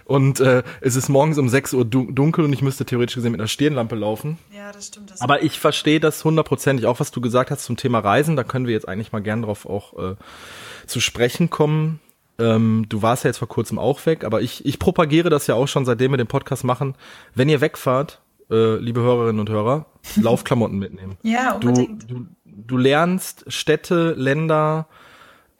Und 0.05 0.39
äh, 0.39 0.61
es 0.81 0.95
ist 0.95 1.09
morgens 1.09 1.39
um 1.39 1.49
6 1.49 1.73
Uhr 1.73 1.83
dunkel 1.83 2.45
und 2.45 2.53
ich 2.53 2.61
müsste 2.61 2.85
theoretisch 2.85 3.15
gesehen 3.15 3.31
mit 3.31 3.41
einer 3.41 3.47
Stirnlampe 3.47 3.95
laufen. 3.95 4.37
Ja, 4.55 4.71
das 4.71 4.87
stimmt. 4.87 5.09
Das 5.09 5.21
Aber 5.21 5.41
ich 5.41 5.59
verstehe 5.59 5.99
das 5.99 6.23
hundertprozentig, 6.23 6.85
auch 6.85 6.99
was 6.99 7.09
du 7.09 7.21
gesagt 7.21 7.49
hast 7.49 7.63
zum 7.65 7.75
Thema 7.75 7.99
Reisen. 7.99 8.35
Da 8.35 8.43
können 8.43 8.67
wir 8.67 8.73
jetzt 8.73 8.87
eigentlich 8.87 9.11
mal 9.11 9.21
gern 9.21 9.41
drauf 9.41 9.65
auch 9.65 10.11
äh, 10.11 10.15
zu 10.85 10.99
sprechen 10.99 11.49
kommen. 11.49 11.99
Ähm, 12.37 12.85
du 12.87 13.01
warst 13.01 13.23
ja 13.23 13.29
jetzt 13.29 13.39
vor 13.39 13.47
kurzem 13.47 13.79
auch 13.79 14.05
weg, 14.05 14.23
aber 14.23 14.41
ich, 14.41 14.63
ich 14.65 14.77
propagiere 14.77 15.29
das 15.29 15.47
ja 15.47 15.55
auch 15.55 15.67
schon, 15.67 15.85
seitdem 15.85 16.11
wir 16.11 16.17
den 16.17 16.27
Podcast 16.27 16.63
machen. 16.63 16.95
Wenn 17.33 17.49
ihr 17.49 17.61
wegfahrt, 17.61 18.21
äh, 18.51 18.75
liebe 18.75 19.01
Hörerinnen 19.01 19.39
und 19.39 19.49
Hörer, 19.49 19.87
Laufklamotten 20.15 20.77
mitnehmen. 20.77 21.17
ja, 21.23 21.53
unbedingt. 21.53 22.09
Du, 22.09 22.19
du, 22.19 22.27
du 22.45 22.77
lernst 22.77 23.45
Städte, 23.47 24.13
Länder, 24.17 24.87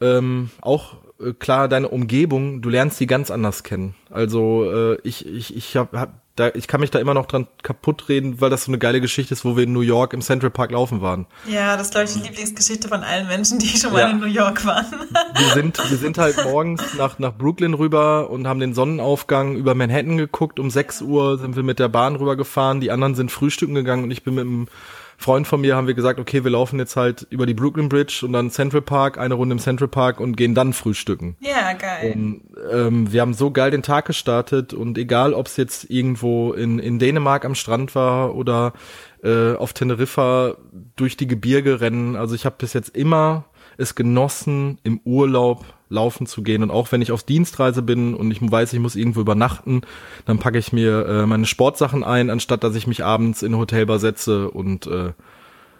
ähm, 0.00 0.50
auch 0.60 0.96
äh, 1.20 1.32
klar 1.32 1.68
deine 1.68 1.88
Umgebung, 1.88 2.62
du 2.62 2.68
lernst 2.68 3.00
die 3.00 3.06
ganz 3.06 3.30
anders 3.30 3.62
kennen. 3.62 3.94
Also 4.10 4.70
äh, 4.70 4.98
ich, 5.02 5.26
ich, 5.26 5.56
ich 5.56 5.76
hab, 5.76 5.92
hab 5.94 6.20
da, 6.36 6.50
ich 6.54 6.68
kann 6.68 6.80
mich 6.80 6.90
da 6.90 6.98
immer 6.98 7.14
noch 7.14 7.26
dran 7.26 7.48
kaputt 7.62 8.08
reden, 8.08 8.40
weil 8.40 8.50
das 8.50 8.64
so 8.64 8.70
eine 8.70 8.78
geile 8.78 9.00
Geschichte 9.00 9.32
ist, 9.32 9.44
wo 9.44 9.56
wir 9.56 9.64
in 9.64 9.72
New 9.72 9.80
York 9.80 10.12
im 10.12 10.20
Central 10.20 10.50
Park 10.50 10.70
laufen 10.70 11.00
waren. 11.00 11.26
Ja, 11.48 11.76
das 11.76 11.86
ist, 11.88 11.92
glaube 11.92 12.06
ich, 12.06 12.12
die 12.12 12.20
Lieblingsgeschichte 12.20 12.88
von 12.88 13.02
allen 13.02 13.26
Menschen, 13.26 13.58
die 13.58 13.68
schon 13.68 13.92
mal 13.92 14.00
ja. 14.00 14.10
in 14.10 14.20
New 14.20 14.26
York 14.26 14.64
waren. 14.66 14.86
wir 15.34 15.48
sind, 15.54 15.78
wir 15.90 15.96
sind 15.96 16.18
halt 16.18 16.36
morgens 16.44 16.82
nach, 16.98 17.18
nach 17.18 17.32
Brooklyn 17.32 17.74
rüber 17.74 18.30
und 18.30 18.46
haben 18.46 18.60
den 18.60 18.74
Sonnenaufgang 18.74 19.56
über 19.56 19.74
Manhattan 19.74 20.18
geguckt. 20.18 20.60
Um 20.60 20.70
6 20.70 21.02
Uhr 21.02 21.38
sind 21.38 21.56
wir 21.56 21.62
mit 21.62 21.78
der 21.78 21.88
Bahn 21.88 22.16
rübergefahren. 22.16 22.80
Die 22.80 22.90
anderen 22.90 23.14
sind 23.14 23.32
frühstücken 23.32 23.74
gegangen 23.74 24.04
und 24.04 24.10
ich 24.10 24.22
bin 24.22 24.34
mit 24.34 24.44
dem 24.44 24.68
Freund 25.18 25.46
von 25.46 25.60
mir 25.60 25.76
haben 25.76 25.86
wir 25.86 25.94
gesagt, 25.94 26.20
okay, 26.20 26.44
wir 26.44 26.50
laufen 26.50 26.78
jetzt 26.78 26.96
halt 26.96 27.26
über 27.30 27.46
die 27.46 27.54
Brooklyn 27.54 27.88
Bridge 27.88 28.20
und 28.24 28.32
dann 28.32 28.50
Central 28.50 28.82
Park, 28.82 29.18
eine 29.18 29.34
Runde 29.34 29.54
im 29.54 29.58
Central 29.58 29.88
Park 29.88 30.20
und 30.20 30.36
gehen 30.36 30.54
dann 30.54 30.72
frühstücken. 30.72 31.36
Ja, 31.40 31.72
geil. 31.72 32.12
Und, 32.14 32.42
ähm, 32.70 33.12
wir 33.12 33.20
haben 33.20 33.34
so 33.34 33.50
geil 33.50 33.70
den 33.70 33.82
Tag 33.82 34.06
gestartet 34.06 34.74
und 34.74 34.98
egal, 34.98 35.34
ob 35.34 35.46
es 35.46 35.56
jetzt 35.56 35.90
irgendwo 35.90 36.52
in, 36.52 36.78
in 36.78 36.98
Dänemark 36.98 37.44
am 37.44 37.54
Strand 37.54 37.94
war 37.94 38.34
oder 38.34 38.72
äh, 39.22 39.54
auf 39.54 39.72
Teneriffa 39.72 40.56
durch 40.96 41.16
die 41.16 41.26
Gebirge 41.26 41.80
rennen, 41.80 42.16
also 42.16 42.34
ich 42.34 42.44
habe 42.44 42.56
bis 42.58 42.72
jetzt 42.72 42.94
immer 42.96 43.46
es 43.78 43.94
genossen, 43.94 44.78
im 44.82 45.00
Urlaub 45.04 45.64
laufen 45.88 46.26
zu 46.26 46.42
gehen. 46.42 46.62
Und 46.62 46.70
auch 46.70 46.90
wenn 46.92 47.02
ich 47.02 47.12
auf 47.12 47.22
Dienstreise 47.22 47.82
bin 47.82 48.14
und 48.14 48.30
ich 48.30 48.40
weiß, 48.42 48.72
ich 48.72 48.80
muss 48.80 48.96
irgendwo 48.96 49.20
übernachten, 49.20 49.82
dann 50.24 50.38
packe 50.38 50.58
ich 50.58 50.72
mir 50.72 51.06
äh, 51.06 51.26
meine 51.26 51.46
Sportsachen 51.46 52.02
ein, 52.02 52.30
anstatt 52.30 52.64
dass 52.64 52.74
ich 52.74 52.86
mich 52.86 53.04
abends 53.04 53.42
in 53.42 53.48
eine 53.48 53.58
Hotelbar 53.58 53.98
setze 53.98 54.50
und 54.50 54.86
äh, 54.86 55.12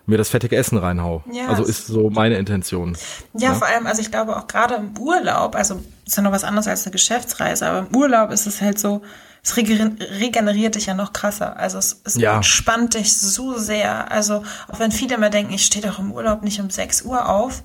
mir 0.07 0.18
das 0.18 0.28
fettige 0.28 0.57
Essen 0.57 0.78
reinhau. 0.78 1.22
Ja, 1.30 1.48
also 1.48 1.64
ist 1.64 1.86
so 1.86 2.11
meine 2.11 2.36
Intention. 2.36 2.96
Ja, 3.34 3.50
ja, 3.50 3.54
vor 3.54 3.66
allem, 3.66 3.86
also 3.86 4.00
ich 4.00 4.11
glaube 4.11 4.36
auch 4.36 4.46
gerade 4.46 4.76
im 4.76 4.96
Urlaub, 4.98 5.54
also 5.57 5.82
ist 6.07 6.16
ja 6.16 6.22
noch 6.22 6.32
was 6.32 6.44
anderes 6.44 6.68
als 6.68 6.84
eine 6.84 6.92
Geschäftsreise, 6.92 7.66
aber 7.66 7.86
im 7.88 7.96
Urlaub 7.96 8.30
ist 8.30 8.46
es 8.46 8.61
halt 8.61 8.78
so, 8.78 9.02
es 9.42 9.57
regeneriert 9.57 10.74
dich 10.74 10.86
ja 10.86 10.94
noch 10.94 11.12
krasser. 11.12 11.57
Also 11.57 11.78
es, 11.78 12.00
es 12.04 12.16
ja. 12.16 12.36
entspannt 12.36 12.94
dich 12.94 13.16
so 13.16 13.57
sehr. 13.57 14.11
Also 14.11 14.42
auch 14.66 14.80
wenn 14.80 14.90
viele 14.90 15.14
immer 15.14 15.30
denken, 15.30 15.52
ich 15.52 15.64
stehe 15.64 15.86
doch 15.86 16.00
im 16.00 16.11
Urlaub 16.11 16.42
nicht 16.42 16.61
um 16.61 16.68
6 16.68 17.02
Uhr 17.02 17.28
auf, 17.28 17.62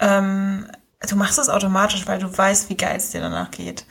ähm, 0.00 0.66
du 1.08 1.16
machst 1.16 1.38
es 1.38 1.48
automatisch, 1.48 2.06
weil 2.06 2.18
du 2.18 2.36
weißt, 2.36 2.68
wie 2.68 2.76
geil 2.76 2.96
es 2.96 3.10
dir 3.10 3.20
danach 3.20 3.52
geht. 3.52 3.84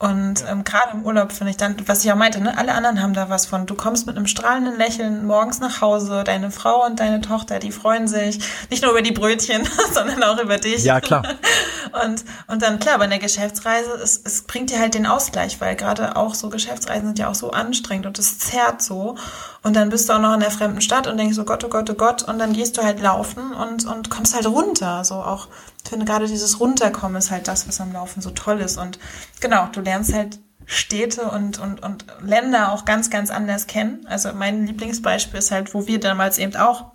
Und 0.00 0.42
ähm, 0.48 0.64
gerade 0.64 0.92
im 0.94 1.04
Urlaub 1.04 1.30
finde 1.30 1.50
ich 1.50 1.58
dann, 1.58 1.76
was 1.86 2.02
ich 2.02 2.10
auch 2.10 2.16
meinte, 2.16 2.40
ne, 2.40 2.56
alle 2.56 2.72
anderen 2.72 3.02
haben 3.02 3.12
da 3.12 3.28
was 3.28 3.44
von. 3.44 3.66
Du 3.66 3.74
kommst 3.74 4.06
mit 4.06 4.16
einem 4.16 4.26
strahlenden 4.26 4.78
Lächeln 4.78 5.26
morgens 5.26 5.60
nach 5.60 5.82
Hause, 5.82 6.24
deine 6.24 6.50
Frau 6.50 6.86
und 6.86 7.00
deine 7.00 7.20
Tochter, 7.20 7.58
die 7.58 7.70
freuen 7.70 8.08
sich 8.08 8.40
nicht 8.70 8.82
nur 8.82 8.92
über 8.92 9.02
die 9.02 9.12
Brötchen, 9.12 9.68
sondern 9.92 10.22
auch 10.22 10.42
über 10.42 10.56
dich. 10.56 10.84
Ja, 10.84 11.02
klar. 11.02 11.22
und, 12.06 12.24
und 12.46 12.62
dann, 12.62 12.78
klar, 12.78 12.96
bei 12.96 13.04
einer 13.04 13.18
Geschäftsreise, 13.18 13.90
es, 14.02 14.22
es 14.24 14.44
bringt 14.44 14.70
dir 14.70 14.80
halt 14.80 14.94
den 14.94 15.04
Ausgleich, 15.04 15.60
weil 15.60 15.76
gerade 15.76 16.16
auch 16.16 16.34
so 16.34 16.48
Geschäftsreisen 16.48 17.08
sind 17.08 17.18
ja 17.18 17.28
auch 17.28 17.34
so 17.34 17.50
anstrengend 17.50 18.06
und 18.06 18.18
es 18.18 18.38
zerrt 18.38 18.80
so. 18.80 19.16
Und 19.62 19.76
dann 19.76 19.90
bist 19.90 20.08
du 20.08 20.14
auch 20.14 20.18
noch 20.18 20.32
in 20.32 20.40
der 20.40 20.50
fremden 20.50 20.80
Stadt 20.80 21.08
und 21.08 21.18
denkst 21.18 21.36
so, 21.36 21.44
Gott, 21.44 21.62
oh 21.62 21.68
Gott, 21.68 21.90
oh 21.90 21.94
Gott, 21.94 22.22
und 22.22 22.38
dann 22.38 22.54
gehst 22.54 22.78
du 22.78 22.82
halt 22.82 23.02
laufen 23.02 23.52
und, 23.52 23.84
und 23.84 24.08
kommst 24.08 24.34
halt 24.34 24.46
runter. 24.46 25.04
So 25.04 25.16
auch, 25.16 25.48
ich 25.82 25.90
finde 25.90 26.06
gerade 26.06 26.26
dieses 26.26 26.60
Runterkommen 26.60 27.16
ist 27.16 27.30
halt 27.30 27.48
das, 27.48 27.66
was 27.66 27.80
am 27.80 27.92
Laufen 27.92 28.20
so 28.20 28.30
toll 28.30 28.60
ist. 28.60 28.76
Und 28.76 28.98
genau, 29.40 29.66
du 29.72 29.80
lernst 29.80 30.12
halt 30.12 30.38
Städte 30.66 31.22
und, 31.22 31.58
und, 31.58 31.82
und 31.82 32.04
Länder 32.22 32.72
auch 32.72 32.84
ganz, 32.84 33.10
ganz 33.10 33.30
anders 33.30 33.66
kennen. 33.66 34.06
Also 34.06 34.32
mein 34.32 34.66
Lieblingsbeispiel 34.66 35.38
ist 35.38 35.50
halt, 35.50 35.74
wo 35.74 35.86
wir 35.86 35.98
damals 35.98 36.38
eben 36.38 36.54
auch 36.54 36.92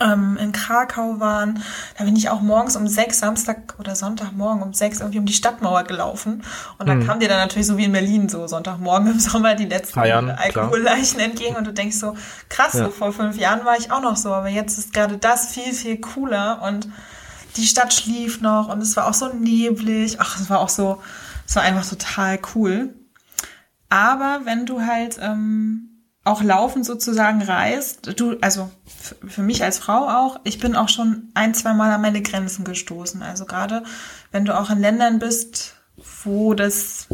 ähm, 0.00 0.38
in 0.40 0.52
Krakau 0.52 1.18
waren. 1.18 1.62
Da 1.96 2.04
bin 2.04 2.14
ich 2.14 2.30
auch 2.30 2.40
morgens 2.40 2.76
um 2.76 2.86
sechs, 2.86 3.18
Samstag 3.18 3.74
oder 3.80 3.96
Sonntagmorgen 3.96 4.62
um 4.62 4.72
sechs 4.74 5.00
irgendwie 5.00 5.18
um 5.18 5.26
die 5.26 5.32
Stadtmauer 5.32 5.84
gelaufen. 5.84 6.44
Und 6.78 6.88
dann 6.88 7.00
mhm. 7.00 7.06
kam 7.06 7.20
dir 7.20 7.28
dann 7.28 7.38
natürlich 7.38 7.66
so 7.66 7.76
wie 7.78 7.84
in 7.84 7.92
Berlin 7.92 8.28
so 8.28 8.46
Sonntagmorgen 8.46 9.10
im 9.12 9.18
Sommer 9.18 9.54
die 9.54 9.66
letzten 9.66 9.94
Feiern, 9.94 10.30
Alkoholleichen 10.30 11.18
entgegen 11.18 11.56
und 11.56 11.66
du 11.66 11.72
denkst 11.72 11.96
so, 11.96 12.16
krass, 12.48 12.74
ja. 12.74 12.84
so 12.84 12.90
vor 12.90 13.12
fünf 13.12 13.38
Jahren 13.38 13.64
war 13.64 13.76
ich 13.76 13.90
auch 13.90 14.02
noch 14.02 14.16
so, 14.16 14.32
aber 14.32 14.48
jetzt 14.48 14.78
ist 14.78 14.92
gerade 14.92 15.18
das 15.18 15.48
viel, 15.48 15.72
viel 15.72 15.98
cooler 16.00 16.62
und 16.62 16.88
die 17.58 17.66
Stadt 17.66 17.92
schlief 17.92 18.40
noch 18.40 18.68
und 18.68 18.80
es 18.80 18.96
war 18.96 19.06
auch 19.06 19.14
so 19.14 19.32
neblig. 19.32 20.20
Ach, 20.20 20.40
es 20.40 20.48
war 20.48 20.60
auch 20.60 20.68
so, 20.68 21.00
es 21.46 21.56
war 21.56 21.62
einfach 21.62 21.86
total 21.86 22.38
cool. 22.54 22.94
Aber 23.90 24.40
wenn 24.44 24.66
du 24.66 24.82
halt 24.82 25.18
ähm, 25.20 26.04
auch 26.24 26.42
laufend 26.42 26.84
sozusagen 26.84 27.42
reist, 27.42 28.20
du, 28.20 28.36
also 28.40 28.70
für 29.26 29.42
mich 29.42 29.62
als 29.64 29.78
Frau 29.78 30.08
auch, 30.08 30.40
ich 30.44 30.60
bin 30.60 30.76
auch 30.76 30.88
schon 30.88 31.30
ein, 31.34 31.54
zwei 31.54 31.72
Mal 31.72 31.90
an 31.92 32.02
meine 32.02 32.22
Grenzen 32.22 32.64
gestoßen. 32.64 33.22
Also 33.22 33.46
gerade 33.46 33.82
wenn 34.30 34.44
du 34.44 34.58
auch 34.58 34.70
in 34.70 34.80
Ländern 34.80 35.18
bist, 35.18 35.74
wo 36.24 36.54
das 36.54 37.08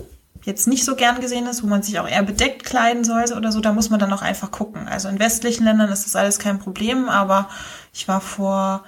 jetzt 0.45 0.67
nicht 0.67 0.85
so 0.85 0.95
gern 0.95 1.21
gesehen 1.21 1.47
ist, 1.47 1.63
wo 1.63 1.67
man 1.67 1.83
sich 1.83 1.99
auch 1.99 2.09
eher 2.09 2.23
bedeckt 2.23 2.65
kleiden 2.65 3.05
sollte 3.05 3.37
oder 3.37 3.51
so, 3.51 3.61
da 3.61 3.73
muss 3.73 3.89
man 3.89 4.01
dann 4.01 4.13
auch 4.13 4.23
einfach 4.23 4.51
gucken. 4.51 4.89
Also 4.89 5.09
in 5.09 5.19
westlichen 5.19 5.65
Ländern 5.65 5.91
ist 5.91 6.05
das 6.05 6.17
alles 6.17 6.39
kein 6.39 6.59
Problem, 6.59 7.09
aber 7.09 7.49
ich 7.93 8.09
war 8.09 8.21
vor, 8.21 8.85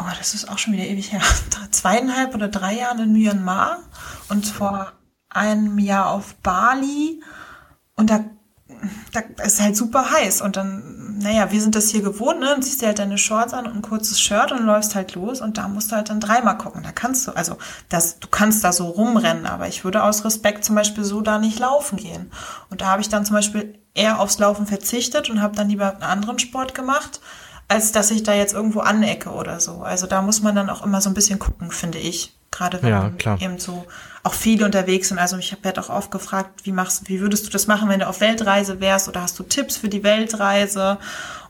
oh, 0.00 0.12
das 0.18 0.34
ist 0.34 0.48
auch 0.48 0.58
schon 0.58 0.72
wieder 0.72 0.86
ewig 0.86 1.12
her, 1.12 1.22
zweieinhalb 1.70 2.34
oder 2.34 2.48
drei 2.48 2.74
Jahren 2.74 2.98
in 3.00 3.12
Myanmar 3.12 3.78
und 4.28 4.46
vor 4.46 4.92
einem 5.28 5.78
Jahr 5.78 6.10
auf 6.10 6.34
Bali. 6.36 7.22
Und 7.96 8.10
da 8.10 8.24
da 9.12 9.20
ist 9.44 9.60
halt 9.60 9.76
super 9.76 10.10
heiß. 10.10 10.42
Und 10.42 10.56
dann, 10.56 11.18
naja, 11.18 11.50
wir 11.50 11.60
sind 11.60 11.74
das 11.74 11.90
hier 11.90 12.02
gewohnt, 12.02 12.40
ne? 12.40 12.46
Dann 12.46 12.62
ziehst 12.62 12.82
du 12.82 12.86
halt 12.86 12.98
deine 12.98 13.18
Shorts 13.18 13.52
an 13.52 13.66
und 13.66 13.76
ein 13.76 13.82
kurzes 13.82 14.20
Shirt 14.20 14.52
und 14.52 14.64
läufst 14.64 14.94
halt 14.94 15.14
los. 15.14 15.40
Und 15.40 15.58
da 15.58 15.68
musst 15.68 15.90
du 15.90 15.96
halt 15.96 16.10
dann 16.10 16.20
dreimal 16.20 16.58
gucken. 16.58 16.82
Da 16.82 16.92
kannst 16.92 17.26
du, 17.26 17.32
also 17.32 17.56
das, 17.88 18.18
du 18.18 18.28
kannst 18.28 18.64
da 18.64 18.72
so 18.72 18.86
rumrennen, 18.86 19.46
aber 19.46 19.68
ich 19.68 19.84
würde 19.84 20.02
aus 20.02 20.24
Respekt 20.24 20.64
zum 20.64 20.74
Beispiel 20.74 21.04
so 21.04 21.20
da 21.20 21.38
nicht 21.38 21.58
laufen 21.58 21.96
gehen. 21.96 22.30
Und 22.70 22.80
da 22.80 22.86
habe 22.86 23.02
ich 23.02 23.08
dann 23.08 23.24
zum 23.24 23.36
Beispiel 23.36 23.78
eher 23.94 24.20
aufs 24.20 24.38
Laufen 24.38 24.66
verzichtet 24.66 25.30
und 25.30 25.42
habe 25.42 25.56
dann 25.56 25.68
lieber 25.68 25.92
einen 25.92 26.02
anderen 26.02 26.38
Sport 26.38 26.74
gemacht, 26.74 27.20
als 27.70 27.92
dass 27.92 28.10
ich 28.10 28.24
da 28.24 28.34
jetzt 28.34 28.52
irgendwo 28.52 28.80
anecke 28.80 29.30
oder 29.30 29.60
so. 29.60 29.82
Also 29.82 30.08
da 30.08 30.22
muss 30.22 30.42
man 30.42 30.56
dann 30.56 30.68
auch 30.68 30.84
immer 30.84 31.00
so 31.00 31.08
ein 31.08 31.14
bisschen 31.14 31.38
gucken, 31.38 31.70
finde 31.70 31.98
ich. 31.98 32.34
Gerade 32.50 32.82
wenn 32.82 32.90
ja, 32.90 33.12
man 33.24 33.38
eben 33.38 33.60
so 33.60 33.86
auch 34.24 34.34
viele 34.34 34.64
unterwegs 34.64 35.08
sind. 35.08 35.20
Also 35.20 35.36
ich 35.38 35.56
werde 35.62 35.80
auch 35.80 35.88
oft 35.88 36.10
gefragt, 36.10 36.62
wie 36.64 36.72
machst, 36.72 37.08
wie 37.08 37.20
würdest 37.20 37.46
du 37.46 37.50
das 37.50 37.68
machen, 37.68 37.88
wenn 37.88 38.00
du 38.00 38.08
auf 38.08 38.20
Weltreise 38.20 38.80
wärst 38.80 39.08
oder 39.08 39.22
hast 39.22 39.38
du 39.38 39.44
Tipps 39.44 39.76
für 39.76 39.88
die 39.88 40.02
Weltreise? 40.02 40.98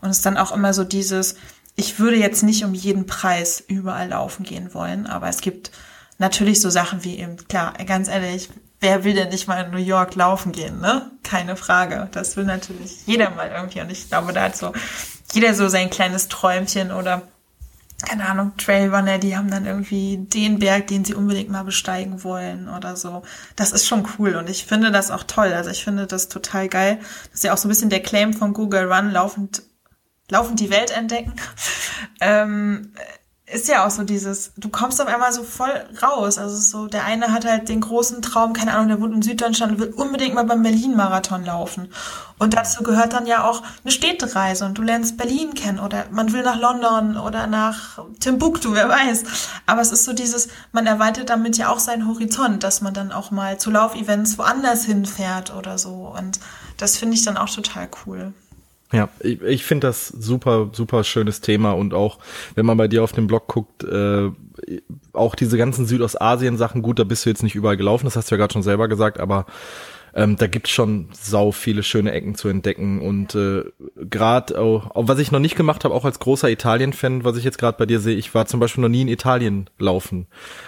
Und 0.01 0.11
es 0.11 0.17
ist 0.17 0.25
dann 0.27 0.37
auch 0.37 0.51
immer 0.51 0.75
so 0.75 0.83
dieses, 0.83 1.37
ich 1.75 1.97
würde 1.97 2.17
jetzt 2.17 2.43
nicht 2.43 2.63
um 2.63 2.75
jeden 2.75 3.07
Preis 3.07 3.63
überall 3.67 4.09
laufen 4.09 4.43
gehen 4.43 4.75
wollen, 4.75 5.07
aber 5.07 5.27
es 5.27 5.41
gibt 5.41 5.71
natürlich 6.19 6.61
so 6.61 6.69
Sachen 6.69 7.03
wie 7.03 7.17
eben, 7.17 7.35
klar, 7.47 7.73
ganz 7.87 8.07
ehrlich, 8.07 8.47
wer 8.81 9.03
will 9.03 9.13
denn 9.13 9.29
nicht 9.29 9.47
mal 9.47 9.63
in 9.63 9.71
New 9.71 9.77
York 9.77 10.15
laufen 10.15 10.51
gehen, 10.51 10.81
ne? 10.81 11.11
Keine 11.23 11.55
Frage. 11.55 12.09
Das 12.11 12.35
will 12.35 12.43
natürlich 12.43 13.05
jeder 13.05 13.29
mal 13.29 13.49
irgendwie. 13.49 13.79
Und 13.79 13.91
ich 13.91 14.09
glaube, 14.09 14.33
da 14.33 14.43
hat 14.43 14.57
so 14.57 14.73
jeder 15.31 15.53
so 15.53 15.69
sein 15.69 15.89
kleines 15.89 16.27
Träumchen 16.27 16.91
oder 16.91 17.21
keine 18.01 18.27
Ahnung, 18.27 18.53
Trailrunner, 18.57 19.19
die 19.19 19.37
haben 19.37 19.51
dann 19.51 19.67
irgendwie 19.67 20.17
den 20.17 20.57
Berg, 20.57 20.87
den 20.87 21.05
sie 21.05 21.13
unbedingt 21.13 21.49
mal 21.49 21.63
besteigen 21.63 22.23
wollen 22.23 22.67
oder 22.67 22.95
so. 22.95 23.21
Das 23.55 23.71
ist 23.71 23.85
schon 23.85 24.07
cool 24.17 24.35
und 24.35 24.49
ich 24.49 24.65
finde 24.65 24.91
das 24.91 25.11
auch 25.11 25.23
toll. 25.23 25.53
Also 25.53 25.69
ich 25.69 25.83
finde 25.83 26.07
das 26.07 26.27
total 26.27 26.67
geil. 26.67 26.97
Das 27.25 27.35
ist 27.35 27.43
ja 27.43 27.53
auch 27.53 27.57
so 27.57 27.67
ein 27.67 27.69
bisschen 27.69 27.91
der 27.91 28.01
Claim 28.01 28.33
von 28.33 28.53
Google 28.53 28.91
Run, 28.91 29.11
laufend, 29.11 29.61
laufend 30.29 30.59
die 30.59 30.71
Welt 30.71 30.89
entdecken. 30.89 31.33
ähm, 32.21 32.91
ist 33.51 33.67
ja 33.67 33.85
auch 33.85 33.89
so 33.91 34.03
dieses, 34.03 34.51
du 34.57 34.69
kommst 34.69 35.01
auf 35.01 35.07
einmal 35.07 35.31
so 35.33 35.43
voll 35.43 35.71
raus. 36.01 36.37
Also 36.37 36.57
so, 36.57 36.87
der 36.87 37.05
eine 37.05 37.31
hat 37.31 37.45
halt 37.45 37.69
den 37.69 37.81
großen 37.81 38.21
Traum, 38.21 38.53
keine 38.53 38.73
Ahnung, 38.73 38.87
der 38.87 39.01
wohnt 39.01 39.13
in 39.13 39.21
Süddeutschland 39.21 39.73
und 39.73 39.79
will 39.79 39.93
unbedingt 39.95 40.33
mal 40.33 40.45
beim 40.45 40.63
Berlin-Marathon 40.63 41.45
laufen. 41.45 41.89
Und 42.39 42.53
dazu 42.53 42.83
gehört 42.83 43.13
dann 43.13 43.27
ja 43.27 43.43
auch 43.43 43.61
eine 43.83 43.91
Städtereise 43.91 44.65
und 44.65 44.77
du 44.77 44.81
lernst 44.81 45.17
Berlin 45.17 45.53
kennen 45.53 45.79
oder 45.79 46.05
man 46.11 46.33
will 46.33 46.43
nach 46.43 46.59
London 46.59 47.17
oder 47.17 47.47
nach 47.47 47.99
Timbuktu, 48.19 48.73
wer 48.73 48.89
weiß. 48.89 49.23
Aber 49.65 49.81
es 49.81 49.91
ist 49.91 50.05
so 50.05 50.13
dieses, 50.13 50.47
man 50.71 50.87
erweitert 50.87 51.29
damit 51.29 51.57
ja 51.57 51.69
auch 51.69 51.79
seinen 51.79 52.07
Horizont, 52.07 52.63
dass 52.63 52.81
man 52.81 52.93
dann 52.93 53.11
auch 53.11 53.31
mal 53.31 53.59
zu 53.59 53.69
Laufevents 53.69 54.37
woanders 54.37 54.85
hinfährt 54.85 55.53
oder 55.53 55.77
so. 55.77 56.13
Und 56.17 56.39
das 56.77 56.97
finde 56.97 57.15
ich 57.15 57.23
dann 57.23 57.37
auch 57.37 57.49
total 57.49 57.89
cool. 58.05 58.33
Ja, 58.91 59.09
ich, 59.21 59.41
ich 59.41 59.63
finde 59.63 59.87
das 59.87 60.07
super, 60.07 60.69
super 60.73 61.03
schönes 61.03 61.41
Thema 61.41 61.71
und 61.71 61.93
auch, 61.93 62.19
wenn 62.55 62.65
man 62.65 62.77
bei 62.77 62.87
dir 62.87 63.03
auf 63.03 63.13
dem 63.13 63.27
Blog 63.27 63.47
guckt, 63.47 63.83
äh, 63.83 64.29
auch 65.13 65.35
diese 65.35 65.57
ganzen 65.57 65.85
Südostasien-Sachen, 65.85 66.81
gut, 66.81 66.99
da 66.99 67.03
bist 67.03 67.25
du 67.25 67.29
jetzt 67.29 67.43
nicht 67.43 67.55
überall 67.55 67.77
gelaufen, 67.77 68.05
das 68.05 68.15
hast 68.15 68.29
du 68.29 68.35
ja 68.35 68.39
gerade 68.39 68.53
schon 68.53 68.63
selber 68.63 68.87
gesagt, 68.87 69.19
aber 69.19 69.45
ähm, 70.13 70.35
da 70.35 70.47
gibt's 70.47 70.71
schon 70.71 71.07
sau 71.13 71.51
viele 71.51 71.83
schöne 71.83 72.11
Ecken 72.11 72.35
zu 72.35 72.49
entdecken 72.49 73.01
und 73.01 73.33
äh, 73.35 73.63
gerade 74.09 74.59
auch, 74.59 74.91
auch, 74.93 75.07
was 75.07 75.19
ich 75.19 75.31
noch 75.31 75.39
nicht 75.39 75.55
gemacht 75.55 75.85
habe, 75.85 75.95
auch 75.95 76.03
als 76.03 76.19
großer 76.19 76.49
Italien-Fan, 76.49 77.23
was 77.23 77.37
ich 77.37 77.45
jetzt 77.45 77.57
gerade 77.57 77.77
bei 77.77 77.85
dir 77.85 77.99
sehe, 77.99 78.15
ich 78.15 78.33
war 78.33 78.45
zum 78.45 78.59
Beispiel 78.59 78.81
noch 78.81 78.89
nie 78.89 79.01
in 79.01 79.07
Italien 79.07 79.69
laufen, 79.79 80.27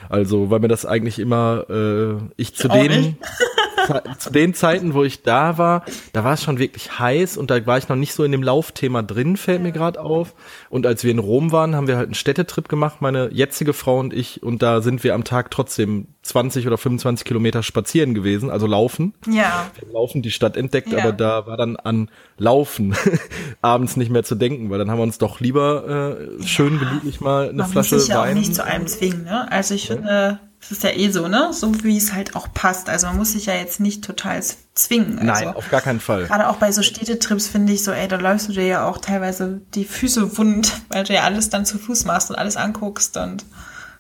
also 0.10 0.50
weil 0.50 0.60
mir 0.60 0.70
das 0.70 0.86
eigentlich 0.86 1.20
immer 1.20 1.66
äh, 1.70 2.16
ich 2.38 2.56
zu 2.56 2.70
denen 2.70 3.18
zu 4.20 4.30
den 4.32 4.54
Zeiten, 4.54 4.94
wo 4.94 5.04
ich 5.04 5.24
da 5.24 5.58
war, 5.58 5.84
da 6.14 6.24
war 6.24 6.34
es 6.34 6.44
schon 6.44 6.60
wirklich 6.60 7.00
heiß 7.00 7.38
und 7.38 7.50
da 7.52 7.66
war 7.66 7.78
ich 7.78 7.90
noch 7.90 7.96
nicht 7.96 8.14
so 8.14 8.24
in 8.24 8.32
dem 8.32 8.44
Laufthema 8.44 9.02
drin, 9.02 9.38
fällt 9.38 9.62
mir 9.62 9.72
gerade 9.72 10.00
auf. 10.00 10.34
Und 10.70 10.86
als 10.86 11.04
wir 11.04 11.12
in 11.12 11.20
Rom 11.20 11.52
waren, 11.52 11.76
haben 11.76 11.88
wir 11.88 11.98
halt 11.98 12.08
einen 12.08 12.16
Städtetrip 12.16 12.70
gemacht, 12.70 12.98
meine 13.02 13.30
jetzige 13.32 13.74
Frau 13.74 14.00
und 14.00 14.14
ich, 14.14 14.44
und 14.44 14.62
da 14.62 14.82
sind 14.82 15.04
wir 15.04 15.14
am 15.16 15.24
Tag 15.24 15.52
trotzdem 15.52 16.08
20 16.24 16.68
oder 16.68 16.78
25 16.78 17.26
Kilometer 17.26 17.64
spazieren 17.64 18.14
gewesen, 18.14 18.50
also 18.50 18.66
laufen. 18.68 19.14
Ja. 19.28 19.68
Wir 19.76 19.88
haben 19.88 19.94
laufen 19.94 20.22
die 20.22 20.32
Stadt 20.32 20.56
entdeckt, 20.56 20.92
Ja. 20.92 21.00
aber 21.00 21.12
da 21.12 21.46
war 21.48 21.58
dann 21.58 21.76
an 21.76 22.10
Laufen 22.38 22.96
abends 23.62 23.98
nicht 23.98 24.10
mehr 24.10 24.24
zu 24.24 24.36
denken, 24.36 24.70
weil 24.70 24.80
dann 24.80 24.90
haben 24.90 25.00
wir 25.00 25.04
uns 25.04 25.18
doch 25.18 25.40
lieber 25.40 26.18
äh, 26.40 26.44
schön 26.44 26.80
gemütlich 26.80 27.20
mal 27.22 27.50
eine 27.50 27.58
Man 27.60 27.70
Flasche 27.70 27.96
muss 27.96 28.06
sich 28.06 28.14
ja 28.14 28.22
auch 28.22 28.26
Wein. 28.26 28.38
nicht 28.38 28.56
zu 28.56 28.64
einem 28.64 28.88
zwingen, 28.88 29.24
ne? 29.26 29.52
Also 29.52 29.74
ich 29.76 29.88
finde, 29.88 30.40
es 30.64 30.72
ist 30.72 30.84
ja 30.84 30.92
eh 30.92 31.10
so, 31.10 31.28
ne? 31.28 31.52
So 31.52 31.84
wie 31.84 31.98
es 31.98 32.14
halt 32.14 32.36
auch 32.36 32.48
passt. 32.54 32.90
Also 32.90 33.08
man 33.08 33.18
muss 33.18 33.34
sich 33.34 33.48
ja 33.48 33.54
jetzt 33.54 33.80
nicht 33.80 34.04
total 34.04 34.42
zwingen. 34.74 35.20
Also 35.30 35.46
Nein, 35.46 35.56
auf 35.56 35.70
gar 35.70 35.82
keinen 35.82 36.00
Fall. 36.00 36.26
Gerade 36.26 36.48
auch 36.50 36.56
bei 36.56 36.72
so 36.72 36.82
Städtetrips 36.82 37.48
finde 37.48 37.74
ich 37.74 37.84
so, 37.84 37.92
ey, 37.92 38.08
da 38.08 38.16
läufst 38.16 38.48
du 38.48 38.54
dir 38.54 38.66
ja 38.66 38.88
auch 38.88 38.98
teilweise 38.98 39.62
die 39.74 39.86
Füße 39.86 40.38
wund, 40.38 40.72
weil 40.90 41.04
du 41.04 41.14
ja 41.14 41.24
alles 41.24 41.50
dann 41.50 41.66
zu 41.66 41.78
Fuß 41.78 42.06
machst 42.06 42.30
und 42.30 42.38
alles 42.38 42.56
anguckst 42.56 43.18
und 43.18 43.46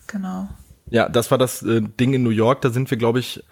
genau. 0.07 0.47
Ja, 0.89 1.09
das 1.09 1.31
war 1.31 1.37
das 1.37 1.63
äh, 1.63 1.81
Ding 1.81 2.13
in 2.13 2.23
New 2.23 2.29
York. 2.29 2.61
Da 2.61 2.69
sind 2.69 2.89
wir, 2.91 2.97
glaube 2.97 3.19
ich, 3.19 3.43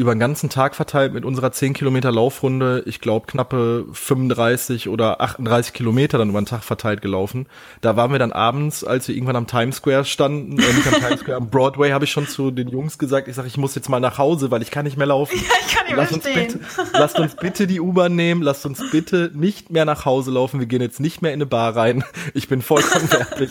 über 0.00 0.14
den 0.14 0.18
ganzen 0.18 0.48
Tag 0.48 0.74
verteilt 0.74 1.12
mit 1.12 1.26
unserer 1.26 1.52
10 1.52 1.74
Kilometer 1.74 2.10
Laufrunde, 2.10 2.82
ich 2.86 3.02
glaube 3.02 3.26
knappe 3.26 3.84
35 3.92 4.88
oder 4.88 5.20
38 5.20 5.74
Kilometer 5.74 6.16
dann 6.16 6.30
über 6.30 6.40
den 6.40 6.46
Tag 6.46 6.64
verteilt 6.64 7.02
gelaufen. 7.02 7.46
Da 7.82 7.96
waren 7.96 8.10
wir 8.10 8.18
dann 8.18 8.32
abends, 8.32 8.82
als 8.82 9.06
wir 9.08 9.14
irgendwann 9.14 9.36
am 9.36 9.46
Times 9.46 9.76
Square 9.76 10.06
standen, 10.06 10.58
äh, 10.58 10.72
nicht 10.72 10.86
am 10.86 11.00
Times 11.00 11.20
Square, 11.20 11.36
am 11.36 11.50
Broadway, 11.50 11.90
habe 11.90 12.06
ich 12.06 12.10
schon 12.10 12.26
zu 12.26 12.50
den 12.50 12.68
Jungs 12.68 12.96
gesagt, 12.96 13.28
ich 13.28 13.34
sage, 13.34 13.46
ich 13.46 13.58
muss 13.58 13.74
jetzt 13.74 13.90
mal 13.90 14.00
nach 14.00 14.16
Hause, 14.16 14.50
weil 14.50 14.62
ich 14.62 14.70
kann 14.70 14.86
nicht 14.86 14.96
mehr 14.96 15.06
laufen. 15.06 15.36
Ich 15.36 15.74
kann 15.74 15.84
nicht 15.84 15.96
Lasst 15.96 16.12
uns, 16.14 16.24
bitte, 16.24 16.60
lasst 16.94 17.18
uns 17.18 17.36
bitte 17.36 17.66
die 17.66 17.80
U-Bahn 17.80 18.16
nehmen, 18.16 18.40
lasst 18.40 18.64
uns 18.64 18.82
bitte 18.90 19.30
nicht 19.34 19.68
mehr 19.68 19.84
nach 19.84 20.06
Hause 20.06 20.30
laufen, 20.30 20.60
wir 20.60 20.66
gehen 20.66 20.80
jetzt 20.80 21.00
nicht 21.00 21.20
mehr 21.20 21.34
in 21.34 21.36
eine 21.36 21.46
Bar 21.46 21.76
rein. 21.76 22.04
Ich 22.32 22.48
bin 22.48 22.62
vollkommen 22.62 23.06
fertig. 23.08 23.50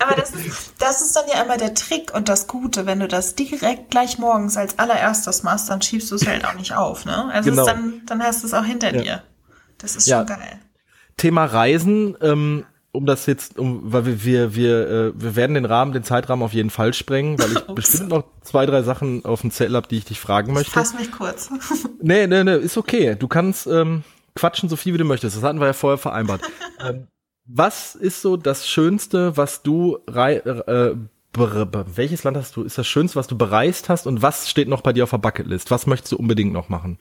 Aber 0.00 0.14
das 0.16 0.30
ist, 0.32 0.72
das 0.78 1.00
ist 1.00 1.14
dann 1.16 1.24
ja 1.32 1.42
immer 1.42 1.56
der 1.56 1.74
Trick 1.74 2.12
und 2.14 2.28
das 2.28 2.46
Gute, 2.46 2.86
wenn 2.86 3.00
du 3.00 3.08
das 3.08 3.34
direkt 3.34 3.90
gleich 3.90 4.18
morgens 4.18 4.56
als 4.56 4.78
allererstes 4.78 5.42
machst, 5.42 5.68
dann 5.70 5.82
schiebst 5.82 6.10
du 6.10 6.14
es 6.16 6.26
halt 6.26 6.44
auch 6.44 6.54
nicht 6.54 6.74
auf, 6.74 7.04
ne? 7.04 7.30
Also 7.32 7.50
Genau. 7.50 7.62
ist 7.62 7.68
dann, 7.68 8.02
dann 8.06 8.22
hast 8.22 8.42
du 8.42 8.46
es 8.46 8.54
auch 8.54 8.64
hinter 8.64 8.92
dir. 8.92 9.22
Das 9.78 9.96
ist 9.96 10.06
Ja. 10.06 10.18
schon 10.18 10.26
geil. 10.28 10.58
Thema 11.16 11.44
Reisen, 11.46 12.16
ähm, 12.20 12.64
um 12.92 13.04
das 13.06 13.26
jetzt, 13.26 13.58
um, 13.58 13.80
weil 13.92 14.06
wir, 14.06 14.24
wir, 14.24 14.54
wir, 14.54 14.88
äh, 14.90 15.12
wir 15.14 15.36
werden 15.36 15.54
den 15.54 15.64
Rahmen, 15.66 15.92
den 15.92 16.02
Zeitrahmen 16.04 16.42
auf 16.42 16.52
jeden 16.54 16.70
Fall 16.70 16.94
sprengen, 16.94 17.38
weil 17.38 17.52
ich 17.52 17.60
bestimmt 17.74 18.08
noch 18.08 18.24
zwei, 18.42 18.64
drei 18.66 18.82
Sachen 18.82 19.24
auf 19.24 19.42
dem 19.42 19.50
Zettel 19.50 19.76
habe, 19.76 19.86
die 19.88 19.98
ich 19.98 20.04
dich 20.06 20.18
fragen 20.20 20.52
möchte. 20.54 20.70
Fass 20.72 20.94
mich 20.94 21.12
kurz. 21.12 21.50
Nee, 22.00 22.26
nee, 22.26 22.44
nee, 22.44 22.56
ist 22.56 22.76
okay. 22.76 23.16
Du 23.18 23.26
kannst 23.28 23.66
ähm, 23.66 24.04
quatschen, 24.34 24.68
so 24.68 24.76
viel 24.76 24.94
wie 24.94 24.98
du 24.98 25.04
möchtest. 25.04 25.36
Das 25.36 25.42
hatten 25.42 25.58
wir 25.60 25.66
ja 25.66 25.72
vorher 25.72 25.98
vereinbart. 25.98 26.42
ähm, 26.80 27.08
was 27.46 27.94
ist 27.94 28.22
so 28.22 28.36
das 28.36 28.68
Schönste, 28.68 29.36
was 29.36 29.62
du 29.62 29.98
rei 30.06 30.36
äh, 30.36 30.96
welches 31.38 32.24
Land 32.24 32.38
hast 32.38 32.56
du, 32.56 32.62
ist 32.62 32.78
das 32.78 32.86
Schönste, 32.86 33.16
was 33.16 33.26
du 33.26 33.36
bereist 33.36 33.90
hast 33.90 34.06
und 34.06 34.22
was 34.22 34.48
steht 34.48 34.68
noch 34.68 34.80
bei 34.80 34.94
dir 34.94 35.04
auf 35.04 35.10
der 35.10 35.18
Bucketlist? 35.18 35.70
Was 35.70 35.86
möchtest 35.86 36.12
du 36.12 36.16
unbedingt 36.16 36.52
noch 36.52 36.70
machen? 36.70 36.98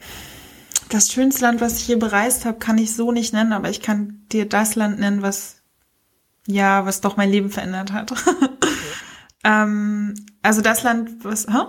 Das 0.90 1.10
schönste 1.10 1.44
Land, 1.44 1.62
was 1.62 1.80
ich 1.80 1.86
hier 1.86 1.98
bereist 1.98 2.44
habe, 2.44 2.60
kann 2.60 2.78
ich 2.78 2.94
so 2.94 3.14
nicht 3.14 3.34
nennen, 3.34 3.54
aber 3.54 3.70
ich 3.70 3.82
kann 3.82 4.26
dir 4.34 4.46
das 4.46 4.76
Land 4.76 5.00
nennen, 5.00 5.22
was 5.22 5.62
ja, 6.48 6.86
was 6.86 7.02
doch 7.02 7.18
mein 7.18 7.32
Leben 7.32 7.50
verändert 7.50 7.92
hat. 7.94 8.14
ähm, 9.44 10.14
also 10.42 10.62
das 10.62 10.84
Land, 10.84 11.24
was, 11.24 11.48
hä? 11.48 11.66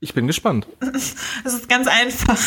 Ich 0.00 0.14
bin 0.14 0.26
gespannt. 0.26 0.66
Es 1.44 1.54
ist 1.54 1.68
ganz 1.68 1.86
einfach. 1.86 2.38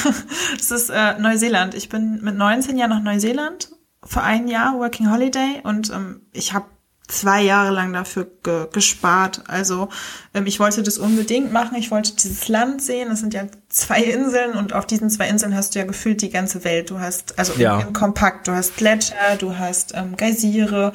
Es 0.57 0.71
ist 0.71 0.89
äh, 0.89 1.19
Neuseeland. 1.19 1.75
Ich 1.75 1.89
bin 1.89 2.21
mit 2.21 2.35
19 2.35 2.77
Jahren 2.77 2.89
nach 2.89 3.03
Neuseeland 3.03 3.69
für 4.05 4.21
ein 4.21 4.47
Jahr 4.47 4.77
Working 4.79 5.11
Holiday 5.11 5.61
und 5.63 5.89
ähm, 5.91 6.21
ich 6.31 6.53
habe 6.53 6.65
zwei 7.07 7.41
Jahre 7.41 7.71
lang 7.71 7.91
dafür 7.91 8.27
ge 8.43 8.67
gespart. 8.71 9.43
Also 9.47 9.89
ähm, 10.33 10.45
ich 10.45 10.59
wollte 10.59 10.81
das 10.83 10.97
unbedingt 10.97 11.51
machen. 11.51 11.75
Ich 11.75 11.91
wollte 11.91 12.15
dieses 12.15 12.47
Land 12.47 12.81
sehen. 12.81 13.11
Es 13.11 13.19
sind 13.19 13.33
ja 13.33 13.43
zwei 13.67 14.01
Inseln 14.01 14.53
und 14.53 14.73
auf 14.73 14.85
diesen 14.85 15.09
zwei 15.09 15.27
Inseln 15.27 15.53
hast 15.53 15.75
du 15.75 15.79
ja 15.79 15.85
gefühlt 15.85 16.21
die 16.21 16.29
ganze 16.29 16.63
Welt. 16.63 16.89
Du 16.89 16.99
hast 17.01 17.37
also 17.37 17.53
Ja. 17.59 17.79
im, 17.81 17.87
im 17.87 17.93
Kompakt. 17.93 18.47
Du 18.47 18.53
hast 18.53 18.77
Gletscher, 18.77 19.35
du 19.37 19.57
hast 19.57 19.93
ähm, 19.95 20.15
Geysire, 20.15 20.93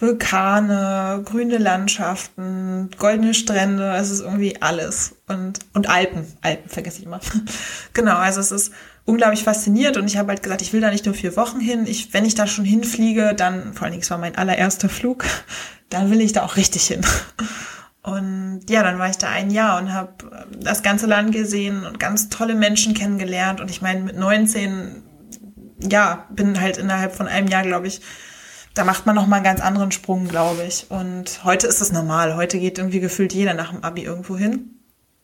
Vulkane, 0.00 1.22
grüne 1.24 1.58
Landschaften, 1.58 2.90
goldene 2.98 3.34
Strände. 3.34 3.94
Es 3.96 4.10
ist 4.10 4.20
irgendwie 4.20 4.60
alles 4.62 5.16
und 5.28 5.60
und 5.74 5.88
Alpen. 5.88 6.26
Alpen 6.40 6.68
vergesse 6.68 7.00
ich 7.00 7.06
immer. 7.06 7.20
genau. 7.92 8.16
Also 8.16 8.40
es 8.40 8.52
ist 8.52 8.72
unglaublich 9.04 9.42
fasziniert 9.42 9.96
und 9.96 10.06
ich 10.06 10.16
habe 10.16 10.28
halt 10.28 10.42
gesagt, 10.42 10.62
ich 10.62 10.72
will 10.72 10.80
da 10.80 10.90
nicht 10.90 11.06
nur 11.06 11.14
vier 11.14 11.36
Wochen 11.36 11.60
hin. 11.60 11.86
Ich, 11.86 12.12
wenn 12.14 12.24
ich 12.24 12.34
da 12.34 12.46
schon 12.46 12.64
hinfliege, 12.64 13.34
dann, 13.34 13.74
vor 13.74 13.84
allen 13.84 13.92
Dingen, 13.92 14.02
es 14.02 14.10
war 14.10 14.18
mein 14.18 14.36
allererster 14.36 14.88
Flug, 14.88 15.24
dann 15.90 16.10
will 16.10 16.20
ich 16.20 16.32
da 16.32 16.44
auch 16.44 16.56
richtig 16.56 16.86
hin. 16.86 17.00
Und 18.02 18.62
ja, 18.68 18.82
dann 18.82 18.98
war 18.98 19.08
ich 19.08 19.18
da 19.18 19.28
ein 19.28 19.50
Jahr 19.50 19.80
und 19.80 19.92
habe 19.92 20.46
das 20.58 20.82
ganze 20.82 21.06
Land 21.06 21.32
gesehen 21.32 21.86
und 21.86 22.00
ganz 22.00 22.28
tolle 22.28 22.56
Menschen 22.56 22.94
kennengelernt. 22.94 23.60
Und 23.60 23.70
ich 23.70 23.80
meine, 23.80 24.00
mit 24.00 24.16
19, 24.16 25.02
ja, 25.88 26.26
bin 26.30 26.60
halt 26.60 26.78
innerhalb 26.78 27.14
von 27.14 27.28
einem 27.28 27.46
Jahr, 27.46 27.62
glaube 27.62 27.86
ich, 27.86 28.00
da 28.74 28.84
macht 28.84 29.06
man 29.06 29.14
noch 29.14 29.26
mal 29.26 29.36
einen 29.36 29.44
ganz 29.44 29.60
anderen 29.60 29.92
Sprung, 29.92 30.26
glaube 30.26 30.64
ich. 30.64 30.86
Und 30.90 31.44
heute 31.44 31.66
ist 31.66 31.80
es 31.80 31.92
normal. 31.92 32.34
Heute 32.36 32.58
geht 32.58 32.78
irgendwie 32.78 33.00
gefühlt 33.00 33.34
jeder 33.34 33.54
nach 33.54 33.70
dem 33.70 33.84
Abi 33.84 34.02
irgendwo 34.02 34.36
hin. 34.36 34.80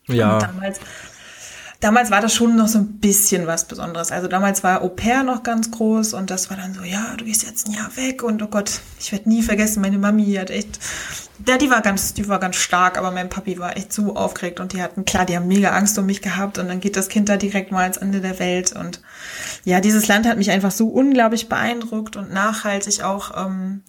Ja. 0.06 0.34
Und 0.34 0.42
damals 0.42 0.80
damals 1.80 2.10
war 2.10 2.20
das 2.20 2.34
schon 2.34 2.56
noch 2.56 2.68
so 2.68 2.78
ein 2.78 2.98
bisschen 2.98 3.46
was 3.46 3.66
Besonderes. 3.66 4.10
Also 4.10 4.26
damals 4.26 4.64
war 4.64 4.82
Au 4.82 4.88
pair 4.88 5.22
noch 5.22 5.42
ganz 5.42 5.70
groß 5.70 6.14
und 6.14 6.30
das 6.30 6.50
war 6.50 6.56
dann 6.56 6.74
so, 6.74 6.82
ja, 6.82 7.14
du 7.16 7.24
gehst 7.24 7.44
jetzt 7.44 7.68
ein 7.68 7.74
Jahr 7.74 7.96
weg 7.96 8.22
und 8.22 8.42
oh 8.42 8.48
Gott, 8.48 8.80
ich 8.98 9.12
werde 9.12 9.28
nie 9.28 9.42
vergessen, 9.42 9.80
meine 9.80 9.98
Mami 9.98 10.34
hat 10.34 10.50
echt, 10.50 10.80
ja, 11.46 11.56
die 11.56 11.70
war 11.70 11.80
ganz, 11.80 12.14
die 12.14 12.28
war 12.28 12.40
ganz 12.40 12.56
stark, 12.56 12.98
aber 12.98 13.12
mein 13.12 13.28
Papi 13.28 13.58
war 13.58 13.76
echt 13.76 13.92
so 13.92 14.16
aufgeregt 14.16 14.58
und 14.58 14.72
die 14.72 14.82
hatten, 14.82 15.04
klar, 15.04 15.24
die 15.24 15.36
haben 15.36 15.46
mega 15.46 15.70
Angst 15.70 15.96
um 15.98 16.06
mich 16.06 16.20
gehabt 16.20 16.58
und 16.58 16.68
dann 16.68 16.80
geht 16.80 16.96
das 16.96 17.08
Kind 17.08 17.28
da 17.28 17.36
direkt 17.36 17.70
mal 17.70 17.82
ans 17.82 17.96
Ende 17.96 18.20
der 18.20 18.40
Welt 18.40 18.72
und 18.72 19.00
ja, 19.64 19.80
dieses 19.80 20.08
Land 20.08 20.26
hat 20.26 20.36
mich 20.36 20.50
einfach 20.50 20.72
so 20.72 20.88
unglaublich 20.88 21.48
beeindruckt 21.48 22.16
und 22.16 22.32
nachhaltig 22.32 23.04
auch, 23.04 23.36
ähm, 23.36 23.82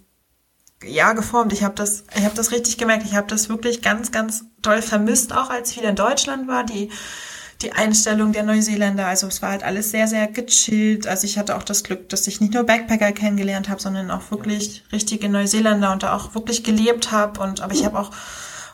ja 0.84 1.12
geformt. 1.12 1.52
Ich 1.52 1.64
habe 1.64 1.76
das, 1.76 2.06
ich 2.16 2.24
habe 2.24 2.36
das 2.36 2.54
richtig 2.54 2.78
gemerkt. 2.78 3.04
Ich 3.06 3.14
habe 3.14 3.28
das 3.28 3.50
wirklich 3.50 3.82
ganz, 3.82 4.14
ganz 4.14 4.46
toll 4.62 4.82
vermisst, 4.82 5.34
auch 5.34 5.50
als 5.50 5.72
ich 5.72 5.78
wieder 5.78 5.90
in 5.90 5.98
Deutschland 5.98 6.48
war. 6.48 6.64
Die 6.64 6.90
die 7.62 7.74
Einstellung 7.74 8.32
der 8.32 8.44
Neuseeländer. 8.44 9.06
Also 9.06 9.28
es 9.28 9.42
war 9.42 9.52
halt 9.52 9.64
alles 9.64 9.92
sehr, 9.92 10.08
sehr 10.08 10.28
gechillt. 10.28 11.08
Also 11.08 11.26
ich 11.26 11.38
hatte 11.38 11.56
auch 11.58 11.64
das 11.64 11.84
Glück, 11.84 12.08
dass 12.10 12.26
ich 12.28 12.40
nicht 12.40 12.54
nur 12.54 12.64
Backpacker 12.64 13.12
kennengelernt 13.12 13.68
habe, 13.70 13.82
sondern 13.82 14.12
auch 14.12 14.32
wirklich 14.32 14.84
richtige 14.92 15.28
Neuseeländer 15.30 15.92
und 15.92 16.04
da 16.04 16.16
auch 16.16 16.36
wirklich 16.36 16.64
gelebt 16.64 17.12
habe. 17.12 17.40
Und 17.42 17.60
aber 17.62 17.74
ich 17.74 17.84
habe 17.86 18.00
auch 18.00 18.12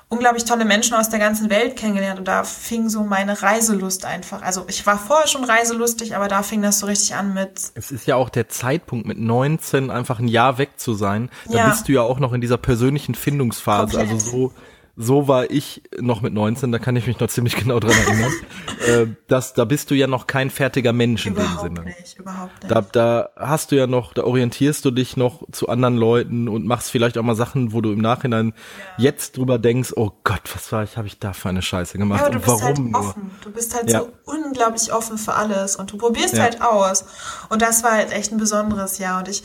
unglaublich 0.08 0.46
tolle 0.46 0.66
Menschen 0.66 0.94
aus 0.94 1.10
der 1.10 1.18
ganzen 1.18 1.50
Welt 1.50 1.76
kennengelernt 1.76 2.20
und 2.20 2.28
da 2.28 2.44
fing 2.44 2.90
so 2.90 3.04
meine 3.04 3.42
Reiselust 3.42 4.06
einfach. 4.06 4.44
Also 4.44 4.66
ich 4.68 4.86
war 4.86 5.00
vorher 5.00 5.28
schon 5.28 5.44
reiselustig, 5.44 6.16
aber 6.16 6.28
da 6.28 6.44
fing 6.44 6.62
das 6.62 6.78
so 6.80 6.86
richtig 6.86 7.16
an 7.16 7.34
mit. 7.34 7.72
Es 7.74 7.90
ist 7.90 8.06
ja 8.06 8.16
auch 8.16 8.30
der 8.30 8.48
Zeitpunkt 8.48 9.08
mit 9.08 9.18
19 9.18 9.90
einfach 9.90 10.20
ein 10.20 10.28
Jahr 10.28 10.60
weg 10.60 10.74
zu 10.78 10.94
sein. 10.94 11.30
Da 11.50 11.58
Ja. 11.58 11.70
bist 11.70 11.88
du 11.88 11.94
ja 11.94 12.02
auch 12.02 12.20
noch 12.20 12.34
in 12.34 12.42
dieser 12.42 12.58
persönlichen 12.58 13.16
Findungsphase. 13.16 13.98
Komplett. 13.98 14.12
Also 14.14 14.30
so 14.32 14.54
so 14.98 15.28
war 15.28 15.52
ich 15.52 15.84
noch 16.00 16.22
mit 16.22 16.34
19, 16.34 16.72
da 16.72 16.80
kann 16.80 16.96
ich 16.96 17.06
mich 17.06 17.20
noch 17.20 17.28
ziemlich 17.28 17.56
genau 17.58 17.80
dran 17.80 17.92
erinnern. 18.08 18.32
äh, 18.88 19.08
dass, 19.28 19.54
da 19.54 19.66
bist 19.66 19.92
du 19.92 19.96
ja 19.96 20.08
noch 20.08 20.26
kein 20.28 20.50
fertiger 20.50 20.94
Mensch 20.94 21.26
in 21.26 21.36
dem 21.36 21.58
Sinne. 21.62 21.82
nicht, 21.84 22.18
überhaupt 22.18 22.64
nicht. 22.64 22.72
Da, 22.72 22.82
da 22.82 23.30
hast 23.36 23.72
du 23.72 23.76
ja 23.76 23.88
noch, 23.88 24.14
da 24.14 24.24
orientierst 24.24 24.86
du 24.86 24.92
dich 24.92 25.18
noch 25.18 25.44
zu 25.52 25.68
anderen 25.70 25.98
Leuten 25.98 26.48
und 26.48 26.66
machst 26.66 26.92
vielleicht 26.92 27.18
auch 27.18 27.24
mal 27.24 27.36
Sachen, 27.36 27.74
wo 27.74 27.82
du 27.82 27.92
im 27.92 28.00
Nachhinein 28.00 28.54
jetzt 28.98 29.38
drüber 29.38 29.60
denkst, 29.60 29.94
oh 29.96 30.12
Gott, 30.24 30.42
was 30.54 30.72
war 30.72 30.84
ich, 30.84 30.96
habe 30.98 31.08
ich 31.08 31.20
da 31.20 31.34
für 31.34 31.50
eine 31.50 31.62
Scheiße 31.62 31.98
gemacht 31.98 32.22
Ja, 32.22 32.28
und 32.28 32.34
bist 32.36 32.48
warum 32.48 32.94
halt 32.94 33.06
offen. 33.06 33.32
Du 33.44 33.52
bist 33.52 33.76
halt 33.76 33.90
Ja. 33.90 34.00
so 34.02 34.10
unglaublich 34.26 34.94
offen 34.94 35.18
für 35.18 35.34
alles 35.34 35.76
und 35.76 35.92
du 35.92 35.98
probierst 35.98 36.36
Ja. 36.36 36.44
halt 36.44 36.62
aus. 36.62 37.06
Und 37.50 37.62
das 37.62 37.84
war 37.84 37.92
halt 37.92 38.12
echt 38.14 38.32
ein 38.32 38.38
besonderes 38.38 38.98
Jahr. 38.98 39.20
Und 39.20 39.28
ich 39.28 39.44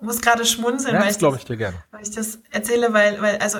muss 0.00 0.20
gerade 0.20 0.44
schmunzeln, 0.44 0.94
Ja, 0.94 1.00
weil, 1.00 1.06
das 1.06 1.16
ich 1.16 1.18
glaube 1.18 1.36
das, 1.36 1.42
ich 1.42 1.46
dir 1.48 1.56
gerne. 1.56 1.76
weil 1.90 2.02
ich 2.02 2.10
das 2.12 2.38
erzähle, 2.50 2.92
weil, 2.92 3.20
weil, 3.20 3.38
also 3.38 3.58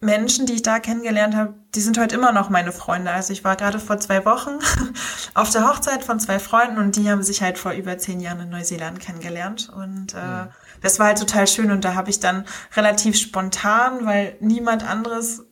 Menschen, 0.00 0.44
die 0.44 0.54
ich 0.54 0.62
da 0.62 0.78
kennengelernt 0.78 1.34
habe, 1.34 1.54
die 1.74 1.80
sind 1.80 1.98
heute 1.98 2.14
immer 2.14 2.32
noch 2.32 2.50
meine 2.50 2.70
Freunde. 2.72 3.10
Also 3.10 3.32
ich 3.32 3.44
war 3.44 3.56
gerade 3.56 3.78
vor 3.78 3.98
zwei 3.98 4.24
Wochen 4.26 4.58
auf 5.34 5.50
der 5.50 5.66
Hochzeit 5.68 6.04
von 6.04 6.20
zwei 6.20 6.38
Freunden 6.38 6.78
und 6.78 6.96
die 6.96 7.10
haben 7.10 7.22
sich 7.22 7.40
halt 7.40 7.56
vor 7.56 7.72
über 7.72 7.96
zehn 7.96 8.20
Jahren 8.20 8.40
in 8.40 8.50
Neuseeland 8.50 9.00
kennengelernt. 9.00 9.70
Und 9.74 10.12
äh, 10.12 10.48
das 10.82 10.98
war 10.98 11.06
halt 11.06 11.18
total 11.18 11.46
schön 11.46 11.70
und 11.70 11.84
da 11.84 11.94
habe 11.94 12.10
ich 12.10 12.20
dann 12.20 12.44
relativ 12.76 13.16
spontan, 13.16 14.04
weil 14.04 14.36
niemand 14.40 14.86
anderes 14.86 15.46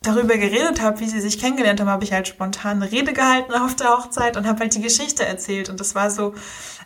darüber 0.00 0.36
geredet 0.36 0.80
habe, 0.80 1.00
wie 1.00 1.08
sie 1.08 1.20
sich 1.20 1.38
kennengelernt 1.38 1.80
haben, 1.80 1.88
habe 1.88 2.04
ich 2.04 2.12
halt 2.12 2.28
spontan 2.28 2.82
eine 2.82 2.90
Rede 2.90 3.12
gehalten 3.12 3.52
auf 3.52 3.74
der 3.74 3.90
Hochzeit 3.90 4.36
und 4.36 4.46
habe 4.46 4.60
halt 4.60 4.74
die 4.74 4.82
Geschichte 4.82 5.26
erzählt. 5.26 5.68
Und 5.68 5.80
das 5.80 5.94
war 5.94 6.10
so, 6.10 6.34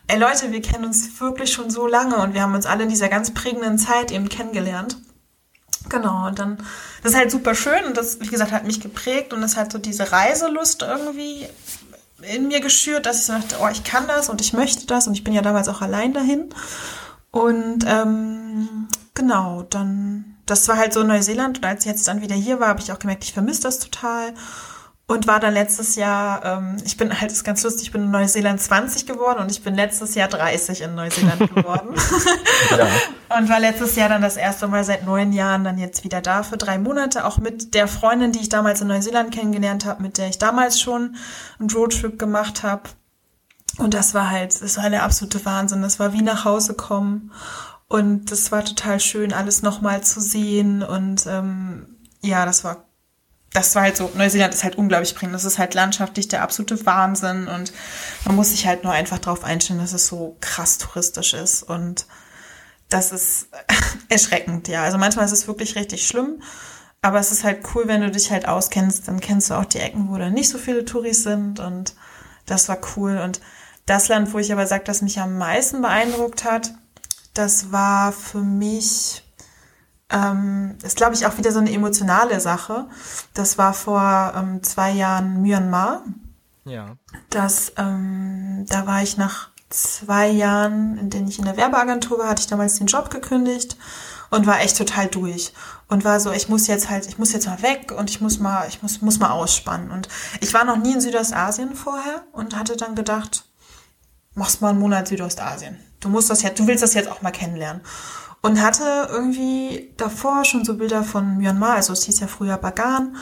ey 0.09 0.19
Leute, 0.19 0.51
wir 0.51 0.63
kennen 0.63 0.85
uns 0.85 1.21
wirklich 1.21 1.53
schon 1.53 1.71
so 1.71 1.87
lange 1.87 2.17
und 2.17 2.35
wir 2.35 2.43
haben 2.43 2.55
uns 2.55 2.67
alle 2.67 2.85
in 2.85 2.89
dieser 2.89 3.09
ganz 3.09 3.33
prägenden 3.35 3.79
Zeit 3.79 4.11
eben 4.11 4.29
kennengelernt. 4.29 4.99
Genau, 5.89 6.27
und 6.27 6.39
dann, 6.39 6.59
das 7.03 7.13
ist 7.13 7.19
halt 7.19 7.31
super 7.31 7.55
schön 7.55 7.85
und 7.87 7.97
das, 7.97 8.21
wie 8.21 8.27
gesagt, 8.27 8.53
hat 8.53 8.65
mich 8.65 8.81
geprägt 8.81 9.33
und 9.33 9.43
es 9.43 9.57
hat 9.57 9.73
so 9.73 9.79
diese 9.79 10.13
Reiselust 10.13 10.83
irgendwie 10.83 11.47
in 12.23 12.49
mir 12.49 12.61
geschürt, 12.61 13.07
dass 13.07 13.21
ich 13.21 13.27
so 13.27 13.33
dachte, 13.33 13.57
oh, 13.61 13.69
ich 13.71 13.85
kann 13.85 14.07
das 14.07 14.29
und 14.29 14.41
ich 14.41 14.53
möchte 14.53 14.87
das 14.87 15.07
und 15.07 15.15
ich 15.15 15.25
bin 15.25 15.33
ja 15.33 15.43
damals 15.43 15.69
auch 15.69 15.81
allein 15.81 16.13
dahin. 16.13 16.51
Und 17.31 17.85
ähm, 17.87 18.89
genau, 19.15 19.63
dann, 19.71 20.37
das 20.47 20.67
war 20.69 20.77
halt 20.77 20.93
so 20.93 21.05
Neuseeland 21.05 21.59
und 21.59 21.65
als 21.65 21.85
ich 21.85 21.91
jetzt 21.91 22.09
dann 22.09 22.21
wieder 22.21 22.35
hier 22.35 22.59
war, 22.61 22.69
habe 22.69 22.81
ich 22.81 22.93
auch 22.93 22.99
gemerkt, 22.99 23.25
ich 23.25 23.33
vermisse 23.33 23.63
das 23.63 23.79
total. 23.79 24.35
Und 25.11 25.27
war 25.27 25.41
dann 25.41 25.55
letztes 25.55 25.97
Jahr, 25.97 26.45
ähm, 26.45 26.77
ich 26.85 26.99
bin 26.99 27.19
halt, 27.19 27.33
ist 27.33 27.43
ganz 27.43 27.63
lustig, 27.63 27.85
ich 27.85 27.93
bin 27.93 28.03
in 28.03 28.11
Neuseeland 28.11 28.61
20 28.61 29.07
geworden 29.07 29.39
und 29.39 29.51
ich 29.51 29.63
bin 29.63 29.75
letztes 29.75 30.15
Jahr 30.15 30.29
30 30.29 30.83
in 30.83 30.95
Neuseeland 30.95 31.39
geworden. 31.55 31.95
Ja. 32.77 33.39
Und 33.39 33.49
war 33.49 33.59
letztes 33.59 33.97
Jahr 33.97 34.11
dann 34.11 34.21
das 34.21 34.37
erste 34.37 34.69
Mal 34.69 34.85
seit 34.85 35.07
neun 35.07 35.33
Jahren 35.33 35.65
dann 35.65 35.79
jetzt 35.79 36.05
wieder 36.05 36.21
da 36.21 36.43
für 36.43 36.59
drei 36.59 36.79
Monate, 36.79 37.25
auch 37.25 37.39
mit 37.39 37.73
der 37.73 37.89
Freundin, 37.89 38.33
die 38.33 38.41
ich 38.41 38.51
damals 38.51 38.83
in 38.83 38.89
Neuseeland 38.89 39.33
kennengelernt 39.33 39.87
habe, 39.87 40.03
mit 40.03 40.19
der 40.19 40.29
ich 40.29 40.37
damals 40.37 40.79
schon 40.79 41.17
einen 41.59 41.71
Roadtrip 41.71 42.19
gemacht 42.19 42.63
habe. 42.63 42.83
Und 43.79 43.95
das 43.95 44.13
war 44.13 44.29
halt, 44.29 44.61
das 44.61 44.77
war 44.77 44.91
der 44.91 45.05
absolute 45.05 45.43
Wahnsinn. 45.47 45.81
Das 45.81 45.99
war 45.99 46.13
wie 46.13 46.23
nach 46.23 46.45
Hause 46.45 46.75
kommen. 46.75 47.33
Und 47.87 48.31
das 48.31 48.53
war 48.53 48.63
total 48.63 49.01
schön, 49.01 49.33
alles 49.33 49.63
nochmal 49.63 50.03
zu 50.03 50.21
sehen. 50.21 50.83
Und 50.83 51.27
ähm, 51.27 51.97
ja, 52.21 52.45
das 52.45 52.63
war 52.63 52.88
das 53.53 53.75
war 53.75 53.83
halt 53.83 53.97
so, 53.97 54.11
Neuseeland 54.15 54.53
ist 54.53 54.65
halt 54.65 54.77
unglaublich 54.77 55.15
prägend. 55.15 55.35
Das 55.35 55.45
ist 55.45 55.59
halt 55.59 55.75
landschaftlich 55.75 56.29
der 56.29 56.43
absolute 56.43 56.85
Wahnsinn 56.85 57.49
und 57.49 57.73
man 58.25 58.37
muss 58.37 58.51
sich 58.51 58.67
halt 58.67 58.85
nur 58.85 58.93
einfach 58.93 59.19
drauf 59.19 59.45
einstellen, 59.45 59.81
dass 59.81 59.93
es 59.93 60.07
so 60.07 60.37
krass 60.41 60.79
touristisch 60.79 61.35
ist 61.35 61.63
und 61.63 62.07
das 62.89 63.13
ist 63.13 63.49
erschreckend, 64.09 64.69
ja. 64.69 64.83
Also 64.83 64.99
manchmal 64.99 65.25
ist 65.25 65.33
es 65.33 65.49
wirklich 65.49 65.77
richtig 65.77 66.07
schlimm, 66.07 66.43
aber 67.01 67.19
es 67.19 67.33
ist 67.33 67.45
halt 67.45 67.61
cool, 67.75 67.85
wenn 67.87 68.03
du 68.03 68.11
dich 68.11 68.31
halt 68.31 68.47
auskennst, 68.47 69.09
dann 69.09 69.21
kennst 69.21 69.51
du 69.51 69.55
auch 69.55 69.65
die 69.65 69.79
Ecken, 69.79 70.11
wo 70.11 70.19
da 70.19 70.31
nicht 70.31 70.49
so 70.49 70.59
viele 70.59 70.85
Touris 70.85 71.23
sind 71.23 71.61
und 71.61 71.95
das 72.47 72.69
war 72.69 72.79
cool 72.97 73.19
und 73.19 73.41
das 73.87 74.09
Land, 74.09 74.35
wo 74.35 74.39
ich 74.39 74.53
aber 74.53 74.67
sage, 74.67 74.85
das 74.85 75.01
mich 75.01 75.19
am 75.19 75.39
meisten 75.39 75.81
beeindruckt 75.81 76.45
hat, 76.45 76.75
das 77.33 77.73
war 77.73 78.13
für 78.13 78.43
mich 78.43 79.23
ähm, 80.11 80.77
ist, 80.83 80.97
glaube 80.97 81.15
ich, 81.15 81.27
auch 81.27 81.37
wieder 81.39 81.53
so 81.53 81.59
eine 81.59 81.73
emotionale 81.73 82.41
Sache. 82.41 82.87
Das 83.35 83.59
war 83.59 83.75
vor 83.75 84.33
ähm, 84.37 84.63
zwei 84.63 84.91
Jahren 84.91 85.43
Myanmar. 85.43 86.03
Ja. 86.65 86.97
Das, 87.31 87.73
ähm, 87.77 88.67
da 88.69 88.87
war 88.87 89.03
ich 89.03 89.17
nach 89.17 89.51
zwei 89.71 90.29
Jahren, 90.29 90.99
in 90.99 91.11
denen 91.11 91.29
ich 91.29 91.39
in 91.39 91.45
der 91.45 91.57
Werbeagentur 91.57 92.19
war, 92.19 92.29
hatte 92.29 92.41
ich 92.41 92.47
damals 92.47 92.77
den 92.77 92.87
Job 92.87 93.11
gekündigt 93.11 93.77
und 94.31 94.47
war 94.47 94.61
echt 94.61 94.77
total 94.77 95.09
durch 95.09 95.53
und 95.89 96.05
war 96.05 96.21
so, 96.21 96.33
ich 96.33 96.49
muss 96.49 96.67
jetzt 96.67 96.91
halt, 96.91 97.07
ich 97.07 97.19
muss 97.19 97.33
jetzt 97.33 97.47
mal 97.47 97.63
weg 97.63 97.93
und 97.97 98.11
ich 98.11 98.21
muss 98.21 98.39
mal, 98.39 98.67
ich 98.69 98.83
muss, 98.83 99.01
muss 99.01 99.19
mal 99.19 99.31
ausspannen. 99.31 99.91
Und 99.91 100.09
ich 100.41 100.53
war 100.55 100.65
noch 100.65 100.77
nie 100.77 100.95
in 100.95 101.01
Südostasien 101.01 101.75
vorher 101.75 102.23
und 102.33 102.57
hatte 102.57 102.77
dann 102.77 102.95
gedacht, 102.95 103.45
machst 104.35 104.61
mal 104.61 104.71
einen 104.71 104.79
Monat 104.79 105.09
Südostasien. 105.09 105.79
Du 106.01 106.09
musst 106.09 106.31
das 106.31 106.43
jetzt, 106.43 106.59
du 106.59 106.67
willst 106.67 106.83
das 106.83 106.95
jetzt 106.95 107.11
auch 107.11 107.23
mal 107.23 107.31
kennenlernen. 107.31 107.83
Und 108.41 108.63
hatte 108.63 109.09
irgendwie 109.11 109.93
davor 109.97 110.45
schon 110.45 110.65
so 110.65 110.75
Bilder 110.77 111.03
von 111.03 111.39
Myanmar, 111.39 111.75
also 111.75 111.93
es 111.93 112.05
hieß 112.05 112.21
ja 112.21 112.27
früher 112.29 112.57
Bagan. 112.57 113.17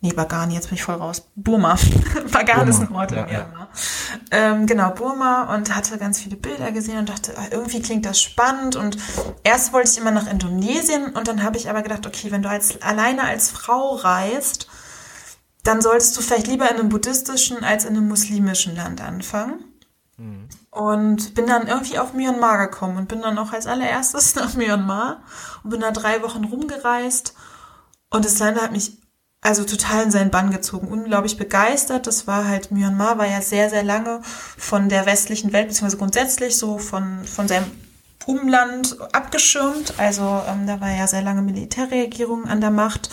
Nee, 0.00 0.12
Bagan, 0.12 0.52
jetzt 0.52 0.68
bin 0.68 0.76
ich 0.76 0.82
voll 0.84 0.94
raus. 0.94 1.28
Burma. 1.34 1.76
Bagan 2.32 2.56
Burma, 2.56 2.70
ist 2.70 2.80
ein 2.80 2.94
Ort 2.94 3.12
in 3.12 3.18
ja, 3.18 3.26
ja. 3.26 3.32
Myanmar. 3.32 3.68
Ähm, 4.30 4.66
genau, 4.66 4.90
Burma 4.90 5.54
und 5.54 5.74
hatte 5.74 5.98
ganz 5.98 6.20
viele 6.20 6.36
Bilder 6.36 6.70
gesehen 6.72 6.98
und 6.98 7.08
dachte, 7.08 7.34
ah, 7.36 7.46
irgendwie 7.50 7.82
klingt 7.82 8.06
das 8.06 8.20
spannend. 8.20 8.76
Und 8.76 8.96
erst 9.42 9.72
wollte 9.72 9.90
ich 9.90 9.98
immer 9.98 10.10
nach 10.10 10.30
Indonesien 10.30 11.16
und 11.16 11.28
dann 11.28 11.42
habe 11.42 11.56
ich 11.56 11.68
aber 11.68 11.82
gedacht, 11.82 12.06
okay, 12.06 12.30
wenn 12.30 12.42
du 12.42 12.48
als, 12.48 12.80
alleine 12.82 13.22
als 13.22 13.50
Frau 13.50 13.96
reist, 13.96 14.68
dann 15.64 15.80
solltest 15.80 16.16
du 16.16 16.20
vielleicht 16.22 16.46
lieber 16.46 16.70
in 16.70 16.78
einem 16.78 16.88
buddhistischen 16.88 17.62
als 17.64 17.84
in 17.84 17.96
einem 17.96 18.08
muslimischen 18.08 18.76
Land 18.76 19.00
anfangen. 19.00 19.64
Und 20.78 21.34
bin 21.34 21.48
dann 21.48 21.66
irgendwie 21.66 21.98
auf 21.98 22.12
Myanmar 22.12 22.68
gekommen 22.68 22.98
und 22.98 23.08
bin 23.08 23.20
dann 23.20 23.36
auch 23.36 23.52
als 23.52 23.66
allererstes 23.66 24.34
nach 24.36 24.54
Myanmar 24.54 25.20
und 25.64 25.70
bin 25.70 25.80
da 25.80 25.90
drei 25.90 26.22
Wochen 26.22 26.44
rumgereist. 26.44 27.34
Und 28.10 28.24
das 28.24 28.38
Land 28.38 28.62
hat 28.62 28.70
mich 28.70 28.96
also 29.40 29.64
total 29.64 30.04
in 30.04 30.12
seinen 30.12 30.30
Bann 30.30 30.52
gezogen, 30.52 30.86
unglaublich 30.86 31.36
begeistert. 31.36 32.06
Das 32.06 32.28
war 32.28 32.46
halt, 32.46 32.70
Myanmar 32.70 33.18
war 33.18 33.26
ja 33.26 33.42
sehr, 33.42 33.70
sehr 33.70 33.82
lange 33.82 34.20
von 34.22 34.88
der 34.88 35.04
westlichen 35.04 35.52
Welt, 35.52 35.66
beziehungsweise 35.66 35.98
grundsätzlich 35.98 36.56
so 36.56 36.78
von, 36.78 37.24
von 37.24 37.48
seinem 37.48 37.66
Umland 38.26 38.96
abgeschirmt. 39.12 39.94
Also 39.96 40.42
ähm, 40.48 40.68
da 40.68 40.80
war 40.80 40.90
ja 40.90 41.08
sehr 41.08 41.22
lange 41.22 41.42
Militärregierung 41.42 42.46
an 42.46 42.60
der 42.60 42.70
Macht. 42.70 43.10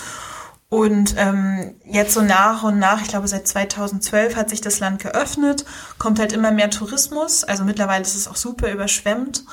Und 0.70 1.16
ähm, 1.18 1.76
jetzt 1.86 2.14
so 2.14 2.22
nach 2.22 2.64
und 2.64 2.80
nach, 2.80 3.02
ich 3.02 3.08
glaube 3.08 3.28
seit 3.28 3.48
2012 3.48 4.36
hat 4.36 4.50
sich 4.50 4.62
das 4.62 4.80
Land 4.80 5.02
geöffnet, 5.02 5.64
kommt 6.00 6.20
halt 6.20 6.34
immer 6.34 6.52
mehr 6.52 6.70
Tourismus. 6.70 7.44
Also 7.44 7.64
mittlerweile 7.64 8.02
ist 8.02 8.16
es 8.16 8.28
auch 8.28 8.36
super 8.36 8.72
überschwemmt 8.72 9.44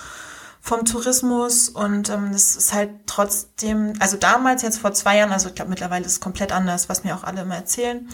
vom 0.60 0.84
Tourismus 0.84 1.68
und 1.68 2.08
ähm, 2.08 2.30
das 2.32 2.54
ist 2.54 2.72
halt 2.72 2.90
trotzdem, 3.06 3.94
also 3.98 4.16
damals 4.16 4.62
jetzt 4.62 4.78
vor 4.78 4.92
zwei 4.92 5.18
Jahren, 5.18 5.32
also 5.32 5.48
ich 5.48 5.56
glaube 5.56 5.70
mittlerweile 5.70 6.06
ist 6.06 6.12
es 6.12 6.20
komplett 6.20 6.52
anders, 6.52 6.88
was 6.88 7.02
mir 7.02 7.16
auch 7.16 7.24
alle 7.24 7.42
immer 7.42 7.56
erzählen, 7.56 8.08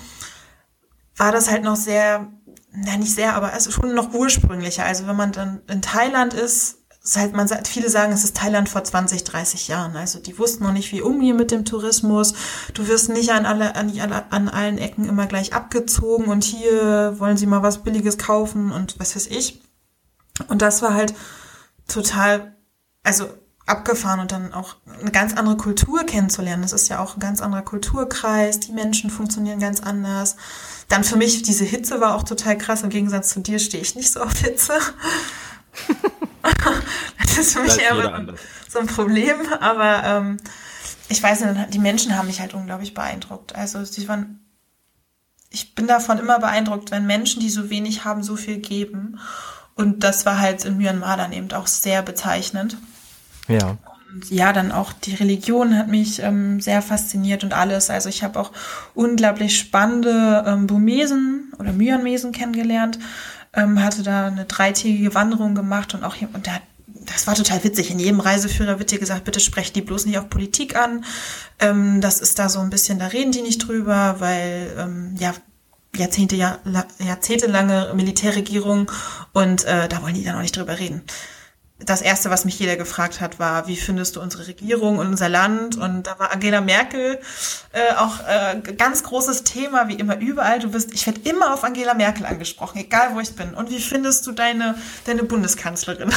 war 1.14 1.30
das 1.30 1.50
halt 1.50 1.62
noch 1.62 1.76
sehr, 1.76 2.26
na 2.72 2.96
nicht 2.96 3.14
sehr, 3.14 3.34
aber 3.34 3.52
also 3.52 3.70
schon 3.70 3.94
noch 3.94 4.14
ursprünglicher. 4.14 4.84
Also 4.84 5.06
wenn 5.06 5.16
man 5.16 5.32
dann 5.32 5.60
in 5.68 5.82
Thailand 5.82 6.32
ist, 6.32 6.77
ist 7.08 7.16
halt, 7.16 7.32
man 7.34 7.48
sagt, 7.48 7.68
viele 7.68 7.88
sagen, 7.88 8.12
es 8.12 8.24
ist 8.24 8.36
Thailand 8.36 8.68
vor 8.68 8.84
20, 8.84 9.24
30 9.24 9.68
Jahren. 9.68 9.96
Also 9.96 10.18
die 10.18 10.38
wussten 10.38 10.64
noch 10.64 10.72
nicht, 10.72 10.92
wie 10.92 11.00
umgehen 11.00 11.36
mit 11.36 11.50
dem 11.50 11.64
Tourismus. 11.64 12.34
Du 12.74 12.86
wirst 12.86 13.08
nicht 13.08 13.30
an, 13.30 13.46
alle, 13.46 13.74
an, 13.76 13.90
an 14.30 14.48
allen 14.48 14.78
Ecken 14.78 15.08
immer 15.08 15.26
gleich 15.26 15.54
abgezogen 15.54 16.26
und 16.26 16.44
hier 16.44 17.18
wollen 17.18 17.38
sie 17.38 17.46
mal 17.46 17.62
was 17.62 17.82
Billiges 17.82 18.18
kaufen 18.18 18.72
und 18.72 19.00
was 19.00 19.16
weiß 19.16 19.28
ich. 19.28 19.62
Und 20.48 20.60
das 20.60 20.82
war 20.82 20.92
halt 20.94 21.14
total, 21.86 22.54
also 23.02 23.28
abgefahren 23.64 24.20
und 24.20 24.32
dann 24.32 24.52
auch 24.52 24.76
eine 25.00 25.10
ganz 25.10 25.34
andere 25.34 25.56
Kultur 25.56 26.04
kennenzulernen. 26.04 26.62
Das 26.62 26.72
ist 26.72 26.88
ja 26.88 27.00
auch 27.00 27.16
ein 27.16 27.20
ganz 27.20 27.40
anderer 27.40 27.62
Kulturkreis. 27.62 28.60
Die 28.60 28.72
Menschen 28.72 29.10
funktionieren 29.10 29.60
ganz 29.60 29.80
anders. 29.80 30.36
Dann 30.88 31.04
für 31.04 31.16
mich, 31.16 31.42
diese 31.42 31.64
Hitze 31.64 32.00
war 32.00 32.14
auch 32.14 32.22
total 32.22 32.56
krass. 32.58 32.82
Im 32.82 32.90
Gegensatz 32.90 33.30
zu 33.30 33.40
dir 33.40 33.58
stehe 33.58 33.82
ich 33.82 33.94
nicht 33.94 34.12
so 34.12 34.20
auf 34.20 34.38
Hitze. 34.38 34.74
das 37.22 37.38
ist 37.38 37.54
für 37.54 37.62
mich 37.62 37.78
eher 37.78 37.94
so, 37.94 38.34
so 38.68 38.78
ein 38.78 38.86
Problem. 38.86 39.36
Aber 39.60 40.02
ähm, 40.04 40.36
ich 41.08 41.22
weiß 41.22 41.40
nicht, 41.40 41.74
die 41.74 41.78
Menschen 41.78 42.16
haben 42.16 42.26
mich 42.26 42.40
halt 42.40 42.54
unglaublich 42.54 42.94
beeindruckt. 42.94 43.54
Also 43.54 43.84
sie 43.84 44.08
waren, 44.08 44.40
ich 45.50 45.74
bin 45.74 45.86
davon 45.86 46.18
immer 46.18 46.38
beeindruckt, 46.38 46.90
wenn 46.90 47.06
Menschen, 47.06 47.40
die 47.40 47.50
so 47.50 47.70
wenig 47.70 48.04
haben, 48.04 48.22
so 48.22 48.36
viel 48.36 48.58
geben. 48.58 49.18
Und 49.74 50.04
das 50.04 50.26
war 50.26 50.38
halt 50.38 50.64
in 50.64 50.76
Myanmar 50.76 51.16
dann 51.16 51.32
eben 51.32 51.50
auch 51.52 51.66
sehr 51.66 52.02
bezeichnend. 52.02 52.76
Ja. 53.46 53.78
Und 54.12 54.30
ja, 54.30 54.52
dann 54.52 54.72
auch 54.72 54.92
die 54.92 55.14
Religion 55.14 55.76
hat 55.76 55.88
mich 55.88 56.22
ähm, 56.22 56.60
sehr 56.60 56.82
fasziniert 56.82 57.44
und 57.44 57.52
alles. 57.52 57.90
Also 57.90 58.08
ich 58.08 58.22
habe 58.22 58.40
auch 58.40 58.52
unglaublich 58.94 59.58
spannende 59.58 60.44
ähm, 60.46 60.66
Burmesen 60.66 61.52
oder 61.58 61.72
Myanmesen 61.72 62.32
kennengelernt, 62.32 62.98
ähm, 63.54 63.82
hatte 63.82 64.02
da 64.02 64.26
eine 64.26 64.44
dreitägige 64.44 65.14
Wanderung 65.14 65.54
gemacht 65.54 65.94
und 65.94 66.04
auch 66.04 66.14
hier, 66.14 66.28
und 66.32 66.46
der 66.46 66.60
das 67.06 67.26
war 67.26 67.34
total 67.34 67.64
witzig. 67.64 67.90
In 67.90 67.98
jedem 67.98 68.20
Reiseführer 68.20 68.78
wird 68.78 68.90
dir 68.90 68.98
gesagt, 68.98 69.24
bitte 69.24 69.40
sprecht 69.40 69.74
die 69.76 69.80
bloß 69.82 70.06
nicht 70.06 70.18
auf 70.18 70.28
Politik 70.28 70.76
an. 70.76 71.04
Ähm, 71.58 72.00
das 72.00 72.20
ist 72.20 72.38
da 72.38 72.48
so 72.48 72.60
ein 72.60 72.70
bisschen, 72.70 72.98
da 72.98 73.06
reden 73.06 73.32
die 73.32 73.42
nicht 73.42 73.66
drüber, 73.66 74.16
weil 74.18 74.74
ähm, 74.78 75.16
ja 75.18 75.34
Jahrzehnte, 75.96 76.36
Jahr, 76.36 76.58
jahrzehntelange 76.98 77.92
Militärregierung 77.94 78.90
und 79.32 79.64
äh, 79.64 79.88
da 79.88 80.02
wollen 80.02 80.14
die 80.14 80.22
dann 80.22 80.36
auch 80.36 80.42
nicht 80.42 80.56
drüber 80.56 80.78
reden 80.78 81.02
das 81.80 82.02
erste, 82.02 82.28
was 82.28 82.44
mich 82.44 82.58
jeder 82.58 82.76
gefragt 82.76 83.20
hat, 83.20 83.38
war, 83.38 83.68
wie 83.68 83.76
findest 83.76 84.16
du 84.16 84.20
unsere 84.20 84.48
Regierung 84.48 84.98
und 84.98 85.06
unser 85.06 85.28
Land? 85.28 85.76
Und 85.76 86.08
da 86.08 86.18
war 86.18 86.32
Angela 86.32 86.60
Merkel 86.60 87.20
äh, 87.72 87.94
auch 87.94 88.18
äh, 88.26 88.60
ganz 88.72 89.04
großes 89.04 89.44
Thema, 89.44 89.86
wie 89.86 89.94
immer 89.94 90.18
überall. 90.18 90.58
Du 90.58 90.72
bist, 90.72 90.92
ich 90.92 91.06
werde 91.06 91.20
immer 91.20 91.54
auf 91.54 91.62
Angela 91.62 91.94
Merkel 91.94 92.26
angesprochen, 92.26 92.78
egal 92.78 93.14
wo 93.14 93.20
ich 93.20 93.36
bin. 93.36 93.54
Und 93.54 93.70
wie 93.70 93.78
findest 93.78 94.26
du 94.26 94.32
deine 94.32 94.74
deine 95.06 95.22
Bundeskanzlerin? 95.22 96.10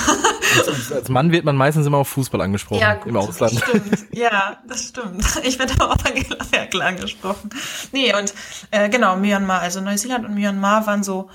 als, 0.68 0.92
als 0.92 1.10
Mann 1.10 1.32
wird 1.32 1.46
man 1.46 1.56
meistens 1.56 1.86
immer 1.86 1.98
auf 1.98 2.08
Fußball 2.08 2.42
angesprochen 2.42 2.82
ja, 2.82 2.96
gut, 2.96 3.08
im 3.08 3.18
Ausland. 3.18 3.54
Das 3.54 3.70
stimmt. 3.70 3.98
Ja, 4.14 4.58
das 4.68 4.84
stimmt. 4.88 5.24
Ich 5.44 5.60
werde 5.60 5.74
aber 5.74 5.92
auf 5.92 6.06
Angela 6.06 6.38
Merkel 6.52 6.82
angesprochen. 6.82 7.52
Nee, 7.92 8.16
und 8.16 8.34
äh, 8.72 8.90
genau, 8.90 9.16
Myanmar, 9.16 9.62
also 9.62 9.80
Neuseeland 9.80 10.26
und 10.26 10.34
Myanmar 10.34 10.88
waren 10.88 11.04
so 11.04 11.30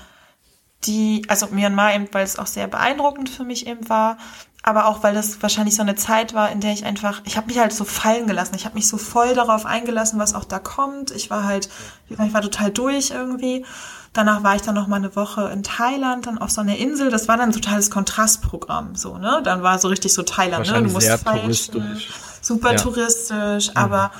die, 0.87 1.23
also 1.27 1.47
Myanmar 1.51 1.93
eben, 1.93 2.07
weil 2.11 2.23
es 2.23 2.39
auch 2.39 2.47
sehr 2.47 2.67
beeindruckend 2.67 3.29
für 3.29 3.43
mich 3.43 3.67
eben 3.67 3.89
war, 3.89 4.17
aber 4.63 4.87
auch 4.87 5.03
weil 5.03 5.13
das 5.13 5.41
wahrscheinlich 5.41 5.75
so 5.75 5.81
eine 5.81 5.95
Zeit 5.95 6.33
war, 6.33 6.51
in 6.51 6.59
der 6.59 6.73
ich 6.73 6.83
einfach, 6.83 7.21
ich 7.23 7.37
habe 7.37 7.47
mich 7.47 7.57
halt 7.57 7.71
so 7.71 7.85
fallen 7.85 8.27
gelassen. 8.27 8.53
Ich 8.55 8.65
habe 8.65 8.75
mich 8.75 8.87
so 8.87 8.97
voll 8.97 9.33
darauf 9.33 9.65
eingelassen, 9.65 10.19
was 10.19 10.35
auch 10.35 10.43
da 10.43 10.59
kommt. 10.59 11.11
Ich 11.11 11.29
war 11.29 11.45
halt, 11.45 11.69
ich 12.09 12.17
war 12.17 12.41
total 12.41 12.71
durch 12.71 13.11
irgendwie. 13.11 13.65
Danach 14.11 14.43
war 14.43 14.55
ich 14.55 14.63
dann 14.63 14.75
noch 14.75 14.87
mal 14.87 14.97
eine 14.97 15.15
Woche 15.15 15.49
in 15.53 15.63
Thailand, 15.63 16.27
dann 16.27 16.37
auf 16.37 16.49
so 16.49 16.59
einer 16.59 16.75
Insel. 16.75 17.11
Das 17.11 17.27
war 17.29 17.37
dann 17.37 17.49
ein 17.49 17.53
totales 17.53 17.89
Kontrastprogramm, 17.91 18.95
so 18.95 19.17
ne. 19.17 19.41
Dann 19.43 19.63
war 19.63 19.79
so 19.79 19.87
richtig 19.87 20.13
so 20.13 20.23
Thailand, 20.23 20.67
ne. 20.67 20.83
Du 20.83 20.89
musst 20.89 21.05
sehr 21.05 21.23
touristisch. 21.23 22.09
super 22.41 22.71
ja. 22.71 22.77
touristisch, 22.77 23.69
mhm. 23.69 23.77
aber 23.77 24.11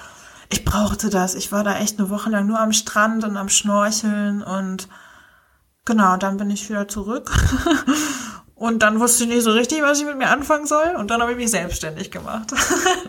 ich 0.50 0.64
brauchte 0.64 1.10
das. 1.10 1.36
Ich 1.36 1.52
war 1.52 1.66
da 1.66 1.78
echt 1.78 2.00
eine 2.00 2.10
Woche 2.10 2.30
lang 2.30 2.48
nur 2.48 2.60
am 2.60 2.72
Strand 2.72 3.26
und 3.26 3.36
am 3.36 3.50
Schnorcheln 3.50 4.44
und 4.44 4.88
Genau, 5.88 6.18
dann 6.18 6.36
bin 6.36 6.50
ich 6.50 6.70
wieder 6.70 6.90
zurück. 6.90 7.32
Und 8.56 8.84
dann 8.84 9.00
wusste 9.00 9.24
ich 9.24 9.30
nicht 9.30 9.44
so 9.44 9.52
richtig, 9.52 9.82
was 9.84 10.00
ich 10.00 10.06
mit 10.06 10.18
mir 10.18 10.30
anfangen 10.30 10.66
soll. 10.66 10.96
Und 10.98 11.12
dann 11.12 11.22
habe 11.22 11.32
ich 11.32 11.38
mich 11.38 11.50
selbstständig 11.50 12.12
gemacht. 12.12 12.52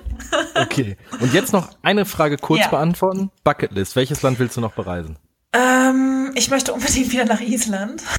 okay. 0.55 0.97
Und 1.19 1.35
jetzt 1.35 1.53
noch 1.53 1.71
eine 1.83 2.05
Frage 2.05 2.37
kurz 2.37 2.61
ja. 2.61 2.69
beantworten. 2.69 3.31
Bucketlist. 3.43 3.97
Welches 3.97 4.23
Land 4.23 4.39
willst 4.39 4.57
du 4.57 4.61
noch 4.61 4.75
bereisen? 4.75 5.19
Ähm, 5.53 6.31
ich 6.37 6.51
möchte 6.51 6.73
unbedingt 6.73 7.11
wieder 7.11 7.25
nach 7.25 7.41
Island. 7.41 8.03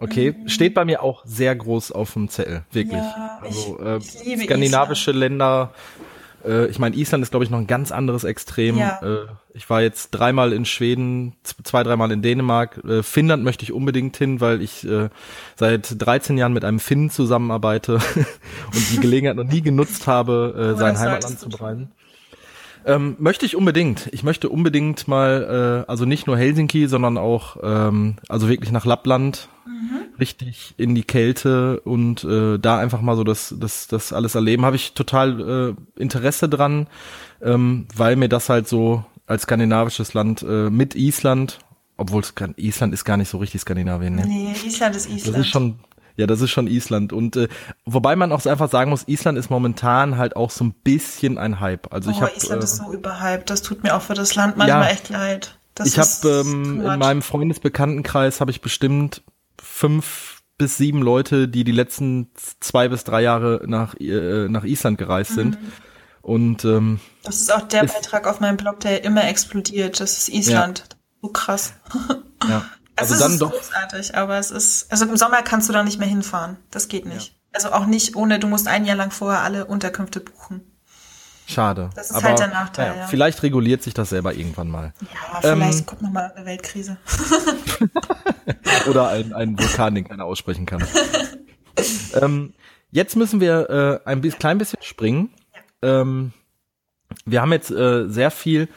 Okay, 0.00 0.36
steht 0.46 0.74
bei 0.74 0.84
mir 0.84 1.02
auch 1.02 1.24
sehr 1.24 1.56
groß 1.56 1.90
auf 1.90 2.12
dem 2.12 2.28
Zettel, 2.28 2.62
wirklich. 2.70 3.02
Ja, 3.02 3.40
also 3.42 3.80
äh, 3.80 4.00
skandinavische 4.00 5.10
Island. 5.10 5.32
Länder 5.32 5.74
ich 6.70 6.78
meine, 6.78 6.94
Island 6.96 7.22
ist, 7.22 7.30
glaube 7.30 7.44
ich, 7.44 7.50
noch 7.50 7.58
ein 7.58 7.66
ganz 7.66 7.92
anderes 7.92 8.24
Extrem. 8.24 8.78
Ja. 8.78 9.00
Äh, 9.02 9.26
ich 9.54 9.68
war 9.68 9.82
jetzt 9.82 10.10
dreimal 10.10 10.52
in 10.52 10.64
Schweden, 10.64 11.34
zwei, 11.42 11.82
dreimal 11.82 12.12
in 12.12 12.22
Dänemark. 12.22 12.80
Äh, 12.84 13.02
Finnland 13.02 13.42
möchte 13.42 13.64
ich 13.64 13.72
unbedingt 13.72 14.16
hin, 14.16 14.40
weil 14.40 14.62
ich 14.62 14.86
äh, 14.86 15.08
seit 15.56 15.96
13 16.00 16.38
Jahren 16.38 16.52
mit 16.52 16.64
einem 16.64 16.78
Finn 16.78 17.10
zusammenarbeite 17.10 17.94
und 18.74 18.92
die 18.92 19.00
Gelegenheit 19.00 19.36
noch 19.36 19.44
nie 19.44 19.62
genutzt 19.62 20.06
habe, 20.06 20.74
äh, 20.76 20.78
sein 20.78 20.98
Heimatland 20.98 21.40
zu 21.40 21.48
bereisen. 21.48 21.92
Ähm, 22.86 23.16
möchte 23.18 23.44
ich 23.44 23.56
unbedingt. 23.56 24.08
Ich 24.12 24.22
möchte 24.22 24.48
unbedingt 24.48 25.08
mal, 25.08 25.84
äh, 25.86 25.90
also 25.90 26.04
nicht 26.04 26.26
nur 26.26 26.38
Helsinki, 26.38 26.86
sondern 26.86 27.18
auch, 27.18 27.56
ähm, 27.62 28.16
also 28.28 28.48
wirklich 28.48 28.72
nach 28.72 28.84
Lappland, 28.84 29.48
mhm. 29.68 30.18
richtig 30.18 30.74
in 30.76 30.94
die 30.94 31.04
Kälte 31.04 31.80
und 31.80 32.24
äh, 32.24 32.58
da 32.58 32.78
einfach 32.78 33.00
mal 33.00 33.16
so 33.16 33.24
das, 33.24 33.54
das, 33.58 33.86
das 33.86 34.12
alles 34.12 34.34
erleben. 34.34 34.64
Habe 34.64 34.76
ich 34.76 34.94
total 34.94 35.76
äh, 35.96 36.00
Interesse 36.00 36.48
dran, 36.48 36.88
ähm, 37.42 37.86
weil 37.94 38.16
mir 38.16 38.28
das 38.28 38.48
halt 38.48 38.68
so 38.68 39.04
als 39.26 39.42
skandinavisches 39.42 40.14
Land 40.14 40.42
äh, 40.42 40.70
mit 40.70 40.94
Island, 40.94 41.58
obwohl 41.96 42.22
Island 42.56 42.94
ist 42.94 43.04
gar 43.04 43.16
nicht 43.16 43.28
so 43.28 43.38
richtig 43.38 43.60
Skandinavien. 43.60 44.14
Ne? 44.14 44.24
Nee, 44.26 44.54
Island 44.64 44.96
ist 44.96 45.08
Island. 45.08 45.36
Das 45.36 45.46
ist 45.46 45.48
schon 45.48 45.78
ja, 46.16 46.26
das 46.26 46.40
ist 46.40 46.50
schon 46.50 46.66
Island. 46.66 47.12
Und 47.12 47.36
äh, 47.36 47.46
wobei 47.86 48.16
man 48.16 48.32
auch 48.32 48.44
einfach 48.44 48.68
sagen 48.68 48.90
muss, 48.90 49.06
Island 49.06 49.38
ist 49.38 49.50
momentan 49.50 50.18
halt 50.18 50.34
auch 50.34 50.50
so 50.50 50.64
ein 50.64 50.72
bisschen 50.72 51.38
ein 51.38 51.60
Hype. 51.60 51.92
Also 51.92 52.10
oh, 52.10 52.12
ich 52.12 52.20
hab, 52.20 52.36
Island 52.36 52.60
äh, 52.60 52.64
ist 52.64 52.76
so 52.76 52.92
überhyped. 52.92 53.48
Das 53.48 53.62
tut 53.62 53.84
mir 53.84 53.94
auch 53.94 54.02
für 54.02 54.14
das 54.14 54.34
Land 54.34 54.56
manchmal 54.56 54.82
ja, 54.82 54.90
echt 54.90 55.10
leid. 55.10 55.58
Das 55.76 55.86
ich 55.86 55.96
habe 55.96 56.44
ähm, 56.44 56.80
in 56.80 56.98
meinem 56.98 57.22
Freundesbekanntenkreis 57.22 58.40
habe 58.40 58.50
ich 58.50 58.60
bestimmt 58.60 59.22
fünf 59.78 60.42
bis 60.58 60.76
sieben 60.76 61.02
Leute, 61.02 61.46
die 61.48 61.62
die 61.62 61.72
letzten 61.72 62.30
zwei 62.58 62.88
bis 62.88 63.04
drei 63.04 63.22
Jahre 63.22 63.62
nach 63.66 63.94
äh, 64.00 64.48
nach 64.48 64.64
Island 64.64 64.98
gereist 64.98 65.34
sind. 65.34 65.60
Mhm. 65.60 65.72
Und 66.20 66.64
ähm, 66.64 67.00
das 67.22 67.40
ist 67.40 67.52
auch 67.52 67.62
der 67.62 67.84
ist, 67.84 67.94
Beitrag 67.94 68.26
auf 68.26 68.40
meinem 68.40 68.56
Blog, 68.56 68.80
der 68.80 69.04
immer 69.04 69.26
explodiert. 69.28 70.00
Das 70.00 70.18
ist 70.18 70.28
Island. 70.28 70.80
Ja. 70.80 70.96
So 71.22 71.28
krass. 71.28 71.74
Ja. 72.46 72.64
Also 73.00 73.14
es 73.14 73.20
dann 73.20 73.34
ist 73.34 73.40
doch 73.40 73.52
großartig, 73.52 74.16
aber 74.16 74.38
es 74.38 74.50
ist, 74.50 74.90
also 74.90 75.04
im 75.04 75.16
Sommer 75.16 75.42
kannst 75.42 75.68
du 75.68 75.72
da 75.72 75.84
nicht 75.84 76.00
mehr 76.00 76.08
hinfahren. 76.08 76.56
Das 76.72 76.88
geht 76.88 77.06
nicht. 77.06 77.28
Ja. 77.28 77.34
Also 77.52 77.70
auch 77.70 77.86
nicht 77.86 78.16
ohne, 78.16 78.40
du 78.40 78.48
musst 78.48 78.66
ein 78.66 78.84
Jahr 78.84 78.96
lang 78.96 79.12
vorher 79.12 79.42
alle 79.42 79.66
Unterkünfte 79.66 80.18
buchen. 80.18 80.67
Schade. 81.48 81.88
Das 81.94 82.10
ist 82.10 82.16
aber, 82.16 82.28
halt 82.28 82.38
der 82.40 82.48
Nachteil. 82.48 82.86
Ja, 82.88 83.00
ja. 83.00 83.06
Vielleicht 83.06 83.42
reguliert 83.42 83.82
sich 83.82 83.94
das 83.94 84.10
selber 84.10 84.34
irgendwann 84.34 84.68
mal. 84.68 84.92
Ja, 85.00 85.40
vielleicht 85.40 85.80
ähm, 85.80 85.86
kommt 85.86 86.02
noch 86.02 86.10
mal 86.10 86.30
eine 86.36 86.44
Weltkrise. 86.44 86.98
Oder 88.90 89.08
ein, 89.08 89.32
ein 89.32 89.58
Vulkan, 89.58 89.94
den 89.94 90.06
keiner 90.06 90.26
aussprechen 90.26 90.66
kann. 90.66 90.84
ähm, 92.20 92.52
jetzt 92.90 93.16
müssen 93.16 93.40
wir 93.40 94.02
äh, 94.04 94.08
ein 94.08 94.20
bisschen, 94.20 94.38
klein 94.38 94.58
bisschen 94.58 94.82
springen. 94.82 95.30
Ja. 95.82 96.02
Ähm, 96.02 96.32
wir 97.24 97.40
haben 97.40 97.52
jetzt 97.52 97.70
äh, 97.70 98.08
sehr 98.08 98.30
viel 98.30 98.68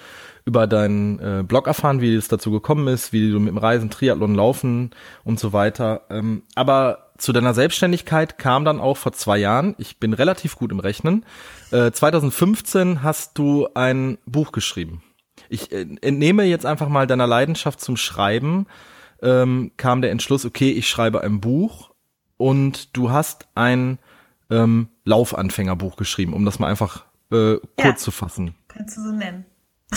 über 0.45 0.65
deinen 0.65 1.19
äh, 1.19 1.43
Blog 1.43 1.67
erfahren, 1.67 1.99
wie 1.99 2.15
es 2.15 2.29
dazu 2.29 2.51
gekommen 2.51 2.87
ist, 2.87 3.11
wie 3.11 3.31
du 3.31 3.39
mit 3.39 3.49
dem 3.49 3.57
Reisen, 3.57 3.89
Triathlon, 3.89 4.33
Laufen 4.33 4.91
und 5.25 5.41
so 5.41 5.51
weiter. 5.51 6.03
Ähm, 6.09 6.43
aber 6.55 7.10
zu 7.21 7.33
deiner 7.33 7.53
Selbstständigkeit 7.53 8.37
kam 8.37 8.65
dann 8.65 8.79
auch 8.79 8.97
vor 8.97 9.13
zwei 9.13 9.37
Jahren, 9.37 9.75
ich 9.77 9.99
bin 9.99 10.13
relativ 10.13 10.55
gut 10.55 10.71
im 10.71 10.79
Rechnen, 10.79 11.25
äh, 11.71 11.91
2015 11.91 13.03
hast 13.03 13.37
du 13.37 13.67
ein 13.75 14.17
Buch 14.25 14.51
geschrieben. 14.51 15.03
Ich 15.47 15.71
äh, 15.71 15.85
entnehme 16.01 16.43
jetzt 16.43 16.65
einfach 16.65 16.89
mal 16.89 17.07
deiner 17.07 17.27
Leidenschaft 17.27 17.79
zum 17.79 17.95
Schreiben, 17.95 18.65
ähm, 19.21 19.71
kam 19.77 20.01
der 20.01 20.11
Entschluss, 20.11 20.45
okay, 20.45 20.71
ich 20.71 20.89
schreibe 20.89 21.21
ein 21.21 21.39
Buch 21.39 21.91
und 22.37 22.95
du 22.97 23.11
hast 23.11 23.47
ein 23.53 23.99
ähm, 24.49 24.89
Laufanfängerbuch 25.05 25.97
geschrieben, 25.97 26.33
um 26.33 26.43
das 26.43 26.57
mal 26.57 26.67
einfach 26.67 27.05
äh, 27.31 27.57
kurz 27.57 27.67
ja, 27.77 27.95
zu 27.95 28.11
fassen. 28.11 28.55
Kannst 28.67 28.97
du 28.97 29.01
so 29.01 29.11
nennen. 29.11 29.45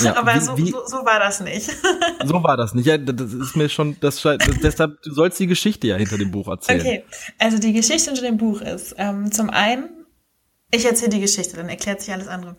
Ja, 0.01 0.17
Aber 0.17 0.35
wie, 0.35 0.41
so, 0.41 0.57
wie, 0.57 0.71
so, 0.71 0.85
so 0.87 0.97
war 1.05 1.21
das 1.21 1.41
nicht. 1.41 1.71
so 2.25 2.43
war 2.43 2.57
das 2.57 2.75
nicht. 2.75 2.87
Ja, 2.87 2.99
das 2.99 3.33
ist 3.33 3.55
mir 3.55 3.69
schon, 3.69 3.97
das, 4.01 4.23
deshalb, 4.63 5.01
du 5.03 5.13
sollst 5.13 5.39
die 5.39 5.47
Geschichte 5.47 5.87
ja 5.87 5.97
hinter 5.97 6.19
dem 6.19 6.33
Buch 6.33 6.49
erzählen. 6.49 6.81
Okay, 6.81 7.05
also 7.39 7.59
die 7.59 7.73
Geschichte 7.73 8.11
hinter 8.11 8.27
dem 8.27 8.37
Buch 8.37 8.61
ist, 8.61 8.97
ähm, 8.99 9.31
zum 9.31 9.51
einen, 9.51 9.89
ich 10.73 10.85
erzähle 10.85 11.11
die 11.11 11.21
Geschichte, 11.21 11.57
dann 11.57 11.69
erklärt 11.69 12.01
sich 12.01 12.13
alles 12.13 12.27
andere. 12.27 12.57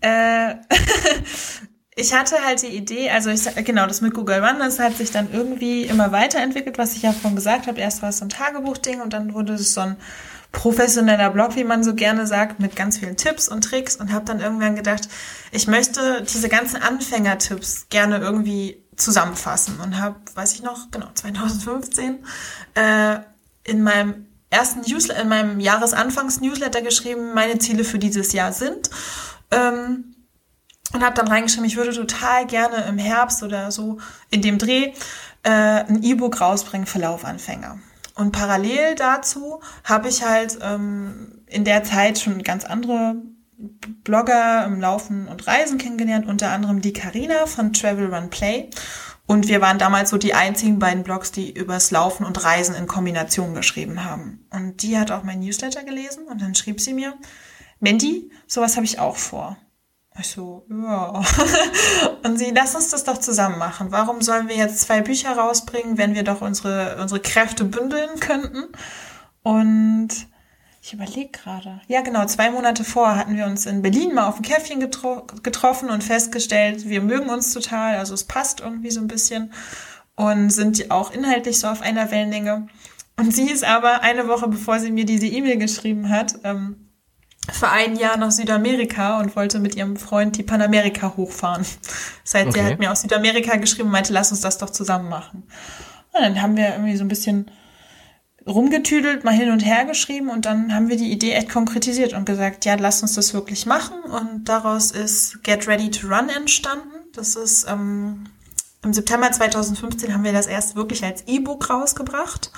Äh, 0.00 0.56
ich 1.94 2.12
hatte 2.14 2.36
halt 2.44 2.62
die 2.62 2.76
Idee, 2.76 3.10
also 3.10 3.30
ich 3.30 3.42
genau, 3.64 3.86
das 3.86 4.00
mit 4.00 4.12
Google 4.12 4.44
Run, 4.44 4.58
das 4.58 4.80
hat 4.80 4.96
sich 4.96 5.12
dann 5.12 5.32
irgendwie 5.32 5.84
immer 5.84 6.10
weiterentwickelt, 6.10 6.78
was 6.78 6.96
ich 6.96 7.02
ja 7.02 7.12
vorhin 7.12 7.36
gesagt 7.36 7.68
habe. 7.68 7.80
Erst 7.80 8.02
war 8.02 8.08
es 8.08 8.18
so 8.18 8.24
ein 8.24 8.28
Tagebuchding 8.30 9.00
und 9.00 9.12
dann 9.12 9.34
wurde 9.34 9.52
es 9.52 9.72
so 9.74 9.82
ein 9.82 9.96
professioneller 10.52 11.30
Blog, 11.30 11.56
wie 11.56 11.64
man 11.64 11.82
so 11.82 11.94
gerne 11.94 12.26
sagt, 12.26 12.60
mit 12.60 12.76
ganz 12.76 12.98
vielen 12.98 13.16
Tipps 13.16 13.48
und 13.48 13.62
Tricks 13.62 13.96
und 13.96 14.12
habe 14.12 14.24
dann 14.26 14.40
irgendwann 14.40 14.76
gedacht, 14.76 15.08
ich 15.50 15.66
möchte 15.66 16.22
diese 16.22 16.48
ganzen 16.48 16.80
Anfängertipps 16.80 17.86
gerne 17.88 18.18
irgendwie 18.18 18.82
zusammenfassen 18.96 19.80
und 19.80 19.98
habe, 19.98 20.16
weiß 20.34 20.52
ich 20.54 20.62
noch, 20.62 20.90
genau 20.90 21.08
2015 21.14 22.24
äh, 22.74 23.16
in 23.64 23.82
meinem 23.82 24.26
ersten 24.50 24.80
Newsletter, 24.82 25.22
in 25.22 25.28
meinem 25.28 25.60
Jahresanfangs-Newsletter 25.60 26.82
geschrieben, 26.82 27.32
meine 27.34 27.58
Ziele 27.58 27.84
für 27.84 27.98
dieses 27.98 28.32
Jahr 28.32 28.52
sind. 28.52 28.90
Ähm, 29.50 30.14
und 30.92 31.02
habe 31.02 31.16
dann 31.16 31.28
reingeschrieben, 31.28 31.64
ich 31.64 31.76
würde 31.76 31.94
total 31.94 32.46
gerne 32.46 32.84
im 32.84 32.98
Herbst 32.98 33.42
oder 33.42 33.72
so 33.72 33.98
in 34.28 34.42
dem 34.42 34.58
Dreh 34.58 34.92
äh, 35.42 35.50
ein 35.50 36.02
E-Book 36.02 36.40
rausbringen 36.40 36.86
für 36.86 36.98
Laufanfänger. 36.98 37.78
Und 38.14 38.32
parallel 38.32 38.94
dazu 38.94 39.60
habe 39.84 40.08
ich 40.08 40.24
halt 40.24 40.58
ähm, 40.62 41.42
in 41.46 41.64
der 41.64 41.84
Zeit 41.84 42.18
schon 42.18 42.42
ganz 42.42 42.64
andere 42.64 43.16
Blogger 44.04 44.64
im 44.66 44.80
Laufen 44.80 45.28
und 45.28 45.46
Reisen 45.46 45.78
kennengelernt, 45.78 46.26
unter 46.26 46.50
anderem 46.50 46.80
die 46.80 46.92
Karina 46.92 47.46
von 47.46 47.72
Travel 47.72 48.12
Run 48.12 48.28
Play. 48.28 48.70
Und 49.26 49.48
wir 49.48 49.60
waren 49.60 49.78
damals 49.78 50.10
so 50.10 50.18
die 50.18 50.34
einzigen 50.34 50.78
beiden 50.78 51.04
Blogs, 51.04 51.30
die 51.30 51.52
übers 51.52 51.90
Laufen 51.90 52.26
und 52.26 52.42
Reisen 52.44 52.74
in 52.74 52.86
Kombination 52.86 53.54
geschrieben 53.54 54.04
haben. 54.04 54.44
Und 54.50 54.82
die 54.82 54.98
hat 54.98 55.10
auch 55.10 55.22
mein 55.22 55.40
Newsletter 55.40 55.84
gelesen 55.84 56.24
und 56.24 56.42
dann 56.42 56.54
schrieb 56.54 56.80
sie 56.80 56.92
mir, 56.92 57.14
Mandy, 57.78 58.30
sowas 58.46 58.76
habe 58.76 58.84
ich 58.84 58.98
auch 58.98 59.16
vor. 59.16 59.56
Ich 60.18 60.28
so, 60.28 60.66
ja. 60.70 61.22
Und 62.22 62.38
sie, 62.38 62.52
lass 62.54 62.74
uns 62.74 62.90
das 62.90 63.04
doch 63.04 63.18
zusammen 63.18 63.58
machen. 63.58 63.92
Warum 63.92 64.20
sollen 64.20 64.48
wir 64.48 64.56
jetzt 64.56 64.80
zwei 64.80 65.00
Bücher 65.00 65.36
rausbringen, 65.36 65.96
wenn 65.96 66.14
wir 66.14 66.22
doch 66.22 66.42
unsere, 66.42 66.98
unsere 67.00 67.20
Kräfte 67.20 67.64
bündeln 67.64 68.20
könnten? 68.20 68.68
Und 69.42 70.10
ich 70.82 70.92
überlege 70.92 71.30
gerade. 71.30 71.80
Ja, 71.86 72.02
genau, 72.02 72.26
zwei 72.26 72.50
Monate 72.50 72.84
vor 72.84 73.14
hatten 73.16 73.36
wir 73.36 73.46
uns 73.46 73.66
in 73.66 73.82
Berlin 73.82 74.14
mal 74.14 74.26
auf 74.26 74.36
ein 74.36 74.42
Käffchen 74.42 74.80
getro 74.80 75.26
getroffen 75.42 75.90
und 75.90 76.02
festgestellt, 76.02 76.88
wir 76.88 77.00
mögen 77.00 77.30
uns 77.30 77.52
total, 77.52 77.96
also 77.96 78.14
es 78.14 78.24
passt 78.24 78.60
irgendwie 78.60 78.90
so 78.90 79.00
ein 79.00 79.06
bisschen 79.06 79.52
und 80.16 80.50
sind 80.50 80.90
auch 80.90 81.12
inhaltlich 81.12 81.60
so 81.60 81.68
auf 81.68 81.82
einer 81.82 82.10
Wellenlänge. 82.10 82.66
Und 83.16 83.32
sie 83.32 83.48
ist 83.48 83.64
aber 83.64 84.02
eine 84.02 84.26
Woche 84.26 84.48
bevor 84.48 84.80
sie 84.80 84.90
mir 84.90 85.04
diese 85.04 85.26
E-Mail 85.26 85.58
geschrieben 85.58 86.08
hat, 86.08 86.34
ähm, 86.42 86.91
für 87.50 87.68
ein 87.68 87.96
Jahr 87.96 88.16
nach 88.16 88.30
Südamerika 88.30 89.18
und 89.18 89.34
wollte 89.34 89.58
mit 89.58 89.74
ihrem 89.74 89.96
Freund 89.96 90.36
die 90.38 90.42
Panamerika 90.42 91.14
hochfahren. 91.16 91.64
Das 92.24 92.34
heißt, 92.34 92.48
okay. 92.48 92.60
sie 92.60 92.64
hat 92.64 92.78
mir 92.78 92.92
aus 92.92 93.02
Südamerika 93.02 93.56
geschrieben 93.56 93.88
und 93.88 93.92
meinte, 93.92 94.12
lass 94.12 94.30
uns 94.30 94.40
das 94.42 94.58
doch 94.58 94.70
zusammen 94.70 95.08
machen. 95.08 95.42
Und 96.12 96.22
dann 96.22 96.40
haben 96.40 96.56
wir 96.56 96.70
irgendwie 96.70 96.96
so 96.96 97.04
ein 97.04 97.08
bisschen 97.08 97.50
rumgetüdelt, 98.46 99.24
mal 99.24 99.34
hin 99.34 99.50
und 99.50 99.60
her 99.60 99.84
geschrieben 99.84 100.28
und 100.28 100.46
dann 100.46 100.74
haben 100.74 100.88
wir 100.88 100.96
die 100.96 101.12
Idee 101.12 101.32
echt 101.32 101.48
konkretisiert 101.48 102.12
und 102.12 102.26
gesagt, 102.26 102.64
ja, 102.64 102.74
lass 102.74 103.02
uns 103.02 103.14
das 103.14 103.34
wirklich 103.34 103.66
machen. 103.66 104.02
Und 104.04 104.48
daraus 104.48 104.90
ist 104.90 105.42
Get 105.42 105.66
Ready 105.66 105.90
to 105.90 106.08
Run 106.08 106.28
entstanden. 106.28 106.90
Das 107.12 107.36
ist 107.36 107.66
ähm, 107.68 108.26
im 108.84 108.92
September 108.92 109.30
2015 109.30 110.12
haben 110.12 110.24
wir 110.24 110.32
das 110.32 110.46
erst 110.46 110.76
wirklich 110.76 111.04
als 111.04 111.22
E-Book 111.26 111.70
rausgebracht 111.70 112.50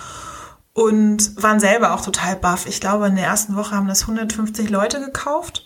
und 0.75 1.41
waren 1.41 1.61
selber 1.61 1.95
auch 1.95 2.03
total 2.03 2.37
baff. 2.37 2.67
Ich 2.67 2.81
glaube, 2.81 3.07
in 3.07 3.15
der 3.15 3.27
ersten 3.27 3.57
Woche 3.57 3.75
haben 3.75 3.89
das 3.89 4.03
150 4.03 4.69
Leute 4.69 5.01
gekauft. 5.01 5.65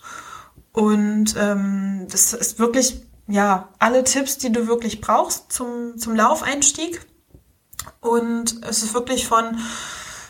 Und 0.71 1.35
ähm, 1.37 2.07
das 2.09 2.33
ist 2.33 2.59
wirklich, 2.59 3.01
ja, 3.27 3.69
alle 3.79 4.03
Tipps, 4.03 4.37
die 4.37 4.51
du 4.51 4.67
wirklich 4.67 5.01
brauchst 5.01 5.51
zum, 5.51 5.97
zum 5.97 6.15
Laufeinstieg. 6.15 7.05
Und 8.01 8.63
es 8.63 8.83
ist 8.83 8.93
wirklich 8.93 9.27
von, 9.27 9.57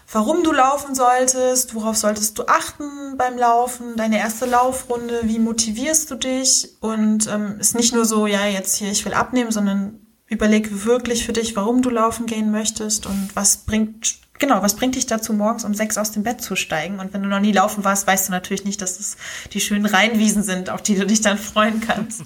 warum 0.10 0.44
du 0.44 0.54
laufen 0.54 0.96
solltest, 0.96 1.76
worauf 1.76 1.98
solltest 1.98 2.40
du 2.40 2.48
achten 2.48 3.18
beim 3.18 3.38
Laufen, 3.38 3.98
deine 3.98 4.18
erste 4.18 4.46
Laufrunde, 4.46 5.20
wie 5.24 5.40
motivierst 5.40 6.10
du 6.10 6.16
dich. 6.16 6.78
Und 6.80 7.28
ähm, 7.28 7.60
ist 7.60 7.76
nicht 7.76 7.94
nur 7.94 8.06
so, 8.06 8.28
ja, 8.28 8.46
jetzt 8.46 8.78
hier, 8.78 8.90
ich 8.92 9.04
will 9.04 9.14
abnehmen, 9.14 9.52
sondern 9.52 10.09
überleg 10.30 10.86
wirklich 10.86 11.26
für 11.26 11.34
dich, 11.34 11.56
warum 11.56 11.82
du 11.82 11.90
laufen 11.90 12.26
gehen 12.26 12.52
möchtest 12.52 13.06
und 13.06 13.30
was 13.34 13.58
bringt 13.58 14.20
Genau, 14.40 14.62
was 14.62 14.76
bringt 14.76 14.96
dich 14.96 15.06
dazu, 15.06 15.34
morgens 15.34 15.66
um 15.66 15.74
sechs 15.74 15.98
aus 15.98 16.14
dem 16.14 16.24
Bett 16.24 16.42
zu 16.42 16.56
steigen? 16.56 17.00
Und 17.00 17.14
wenn 17.14 17.22
du 17.22 17.28
noch 17.28 17.42
nie 17.42 17.52
laufen 17.52 17.84
warst, 17.84 18.08
weißt 18.08 18.30
du 18.30 18.32
natürlich 18.32 18.64
nicht, 18.64 18.82
dass 18.82 18.98
es 18.98 19.18
die 19.52 19.60
schönen 19.60 19.86
Rheinwiesen 19.86 20.44
sind, 20.44 20.70
auf 20.70 20.82
die 20.82 20.96
du 20.96 21.06
dich 21.06 21.20
dann 21.20 21.38
freuen 21.38 21.82
kannst. 21.82 22.22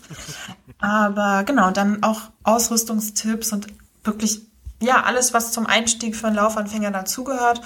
Aber 0.80 1.44
genau, 1.44 1.72
dann 1.72 2.04
auch 2.04 2.22
Ausrüstungstipps 2.44 3.52
und 3.52 3.66
wirklich, 4.04 4.42
ja, 4.80 5.02
alles, 5.02 5.34
was 5.34 5.52
zum 5.52 5.66
Einstieg 5.66 6.16
für 6.16 6.28
einen 6.28 6.36
Laufanfänger 6.36 6.92
dazugehört. 6.92 7.62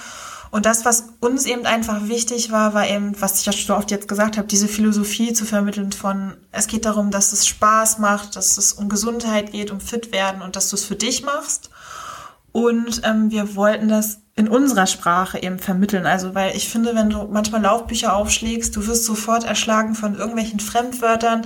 Und 0.50 0.66
das, 0.66 0.84
was 0.84 1.04
uns 1.20 1.46
eben 1.46 1.66
einfach 1.66 2.08
wichtig 2.08 2.50
war, 2.50 2.74
war 2.74 2.88
eben, 2.88 3.20
was 3.20 3.40
ich 3.40 3.46
ja 3.46 3.52
schon 3.52 3.76
oft 3.76 3.90
jetzt 3.90 4.08
gesagt 4.08 4.38
habe, 4.38 4.48
diese 4.48 4.68
Philosophie 4.68 5.32
zu 5.32 5.44
vermitteln 5.44 5.92
von, 5.92 6.36
es 6.52 6.66
geht 6.66 6.84
darum, 6.84 7.10
dass 7.10 7.32
es 7.32 7.46
Spaß 7.46 7.98
macht, 7.98 8.36
dass 8.36 8.56
es 8.56 8.72
um 8.72 8.88
Gesundheit 8.88 9.52
geht, 9.52 9.70
um 9.70 9.80
fit 9.80 10.12
werden 10.12 10.42
und 10.42 10.56
dass 10.56 10.70
du 10.70 10.76
es 10.76 10.84
für 10.84 10.96
dich 10.96 11.22
machst. 11.22 11.70
Und 12.52 13.02
ähm, 13.04 13.30
wir 13.30 13.54
wollten 13.56 13.88
das 13.88 14.20
in 14.38 14.46
unserer 14.46 14.86
Sprache 14.86 15.42
eben 15.42 15.58
vermitteln. 15.58 16.06
Also, 16.06 16.32
weil 16.32 16.56
ich 16.56 16.68
finde, 16.68 16.94
wenn 16.94 17.10
du 17.10 17.26
manchmal 17.28 17.60
Laufbücher 17.60 18.14
aufschlägst, 18.14 18.74
du 18.76 18.86
wirst 18.86 19.04
sofort 19.04 19.42
erschlagen 19.42 19.96
von 19.96 20.14
irgendwelchen 20.14 20.60
Fremdwörtern, 20.60 21.42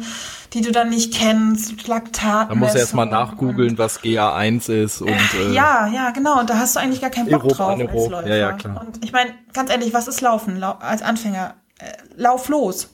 die 0.52 0.60
du 0.60 0.72
dann 0.72 0.90
nicht 0.90 1.14
kennst, 1.14 1.88
Laktat. 1.88 2.50
Da 2.50 2.54
musst 2.54 2.74
du 2.74 2.78
erst 2.78 2.94
mal 2.94 3.06
nachgoogeln, 3.06 3.78
was 3.78 4.02
GA1 4.02 4.70
ist 4.70 5.00
und 5.00 5.08
äh, 5.08 5.52
Ja, 5.54 5.86
ja, 5.86 6.10
genau. 6.10 6.38
Und 6.38 6.50
da 6.50 6.58
hast 6.58 6.76
du 6.76 6.80
eigentlich 6.80 7.00
gar 7.00 7.08
keinen 7.08 7.30
Bock 7.30 7.48
drauf 7.48 7.60
als 7.60 7.80
Läufer. 7.80 8.28
Ja, 8.28 8.36
ja, 8.36 8.52
klar. 8.52 8.84
Und 8.86 9.02
ich 9.02 9.12
meine, 9.12 9.30
ganz 9.54 9.70
ehrlich, 9.70 9.94
was 9.94 10.06
ist 10.06 10.20
Laufen 10.20 10.58
Lau 10.58 10.72
als 10.72 11.00
Anfänger? 11.00 11.54
Äh, 11.78 11.92
lauf 12.16 12.50
los. 12.50 12.90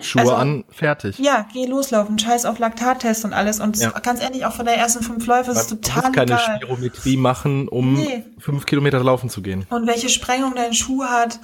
Schuhe 0.00 0.22
also, 0.22 0.34
an, 0.34 0.64
fertig. 0.70 1.18
Ja, 1.18 1.46
geh 1.52 1.66
loslaufen, 1.66 2.18
scheiß 2.18 2.46
auf 2.46 2.58
Laktattest 2.58 3.24
und 3.24 3.32
alles. 3.32 3.60
Und 3.60 3.76
ja. 3.78 3.90
ganz 3.90 4.22
ehrlich, 4.22 4.44
auch 4.46 4.52
von 4.52 4.66
der 4.66 4.76
ersten 4.76 5.02
fünf 5.02 5.26
Läufe 5.26 5.50
ist 5.50 5.58
es 5.58 5.66
total 5.68 6.10
Du 6.10 6.12
keine 6.12 6.32
egal. 6.32 6.56
Spirometrie 6.56 7.16
machen, 7.16 7.68
um 7.68 7.94
nee. 7.94 8.24
fünf 8.38 8.66
Kilometer 8.66 9.02
laufen 9.02 9.30
zu 9.30 9.42
gehen. 9.42 9.66
Und 9.70 9.86
welche 9.86 10.08
Sprengung 10.08 10.54
dein 10.54 10.74
Schuh 10.74 11.04
hat, 11.04 11.38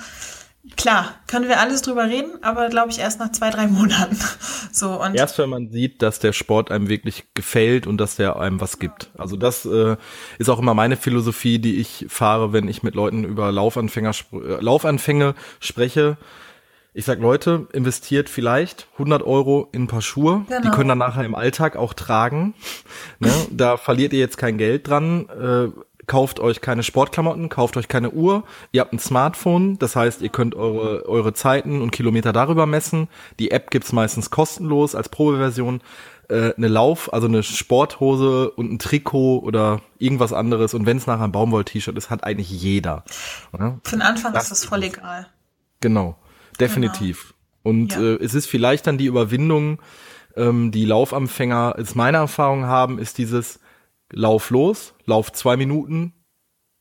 klar, 0.77 1.15
können 1.27 1.49
wir 1.49 1.61
alles 1.61 1.83
drüber 1.83 2.05
reden, 2.05 2.43
aber 2.43 2.69
glaube 2.69 2.91
ich 2.91 2.99
erst 2.99 3.21
nach 3.21 3.31
zwei, 3.31 3.51
drei 3.51 3.67
Monaten. 3.67 4.19
So, 4.73 5.03
und 5.03 5.15
erst 5.15 5.39
wenn 5.39 5.49
man 5.49 5.71
sieht, 5.71 6.03
dass 6.03 6.19
der 6.19 6.35
Sport 6.35 6.71
einem 6.71 6.91
wirklich 6.91 7.25
gefällt 7.33 7.87
und 7.87 7.97
dass 7.97 8.17
der 8.17 8.37
einem 8.39 8.61
was 8.61 8.79
gibt. 8.79 9.09
Also 9.17 9.39
das 9.39 9.65
äh, 9.65 9.97
ist 10.39 10.51
auch 10.51 10.59
immer 10.59 10.75
meine 10.75 10.99
Philosophie, 10.99 11.59
die 11.59 11.77
ich 11.77 12.05
fahre, 12.11 12.53
wenn 12.53 12.69
ich 12.69 12.83
mit 12.83 12.95
Leuten 12.95 13.25
über 13.25 13.51
Laufanfänger, 13.51 14.11
äh, 14.33 14.61
Laufanfänge 14.61 15.35
spreche 15.61 16.19
ich 16.97 17.05
sag 17.05 17.21
Leute, 17.21 17.67
investiert 17.75 18.31
vielleicht 18.31 18.89
100 18.95 19.23
Euro 19.23 19.69
in 19.73 19.83
ein 19.83 19.87
paar 19.87 20.01
Schuhe. 20.01 20.47
Genau. 20.49 20.63
Die 20.63 20.71
können 20.71 20.89
dann 20.89 20.97
nachher 20.97 21.27
im 21.27 21.35
Alltag 21.35 21.77
auch 21.77 21.93
tragen. 21.93 22.55
ne? 23.19 23.31
Da 23.51 23.77
verliert 23.77 24.15
ihr 24.15 24.19
jetzt 24.19 24.39
kein 24.39 24.57
Geld 24.57 24.89
dran. 24.89 25.29
Äh, 25.29 25.69
kauft 26.07 26.41
euch 26.41 26.63
keine 26.63 26.83
Sportklamotten, 26.83 27.51
kauft 27.51 27.77
euch 27.77 27.89
keine 27.89 28.13
Uhr. 28.13 28.45
Ihr 28.73 28.81
habt 28.81 28.95
ein 28.95 28.99
Smartphone, 28.99 29.79
das 29.79 29.95
heißt, 29.95 30.23
ihr 30.23 30.31
könnt 30.31 30.55
eure, 30.55 31.07
eure 31.07 31.35
Zeiten 31.35 31.83
und 31.83 31.91
Kilometer 31.91 32.33
darüber 32.33 32.65
messen. 32.65 33.09
Die 33.39 33.51
App 33.51 33.71
gibt's 33.71 33.93
meistens 33.93 34.31
kostenlos 34.31 34.95
als 34.95 35.11
Probeversion. 35.11 35.83
Äh, 36.31 36.55
eine 36.57 36.69
Lauf, 36.69 37.13
also 37.13 37.27
eine 37.27 37.43
Sporthose 37.43 38.53
und 38.53 38.73
ein 38.73 38.79
Trikot 38.79 39.41
oder 39.41 39.83
irgendwas 39.99 40.33
anderes. 40.33 40.73
Und 40.73 40.87
wenn 40.87 40.97
es 40.97 41.07
nachher 41.07 41.25
ein 41.25 41.33
Baumwoll-T-Shirt 41.33 41.99
ist, 41.99 42.09
hat 42.09 42.25
eigentlich 42.25 42.51
jeder. 42.51 43.05
Ja? 43.53 43.79
Für 43.85 43.97
den 43.97 44.03
Anfang 44.03 44.33
das 44.33 44.45
ist 44.45 44.51
das 44.53 44.65
voll 44.65 44.83
egal. 44.83 45.27
Genau. 45.83 46.17
Definitiv. 46.57 47.29
Genau. 47.29 47.37
Und 47.71 47.93
ja. 47.95 48.01
äh, 48.01 48.23
es 48.23 48.35
ist 48.35 48.47
vielleicht 48.47 48.87
dann 48.87 48.99
die 48.99 49.07
Überwindung, 49.07 49.81
ähm, 50.37 50.71
die 50.71 50.85
Laufempfänger, 50.85 51.75
als 51.77 51.95
meine 51.95 52.19
Erfahrung 52.19 52.67
haben, 52.67 52.99
ist 52.99 53.19
dieses 53.19 53.61
Lauf 54.13 54.51
los, 54.51 54.95
Lauf 55.05 55.33
zwei 55.33 55.57
Minuten, 55.57 56.13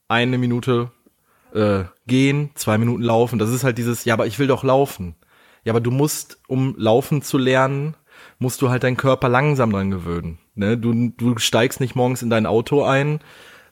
eine 0.08 0.38
Minute 0.38 0.92
äh, 1.54 1.86
gehen, 2.06 2.52
zwei 2.56 2.78
Minuten 2.78 3.02
laufen. 3.02 3.40
Das 3.40 3.50
ist 3.50 3.64
halt 3.64 3.78
dieses, 3.78 4.06
ja, 4.06 4.14
aber 4.14 4.28
ich 4.28 4.38
will 4.38 4.48
doch 4.48 4.64
laufen. 4.64 5.16
Ja, 5.64 5.74
aber 5.74 5.82
du 5.82 5.90
musst, 5.90 6.40
um 6.48 6.76
laufen 6.78 7.24
zu 7.24 7.38
lernen, 7.38 7.96
musst 8.38 8.62
du 8.62 8.70
halt 8.70 8.84
deinen 8.84 8.98
Körper 8.98 9.30
langsam 9.30 9.72
dran 9.72 9.90
gewöhnen. 9.90 10.38
Ne? 10.54 10.78
Du, 10.78 11.10
du 11.10 11.38
steigst 11.38 11.80
nicht 11.80 11.96
morgens 11.96 12.22
in 12.22 12.30
dein 12.30 12.46
Auto 12.46 12.84
ein, 12.84 13.20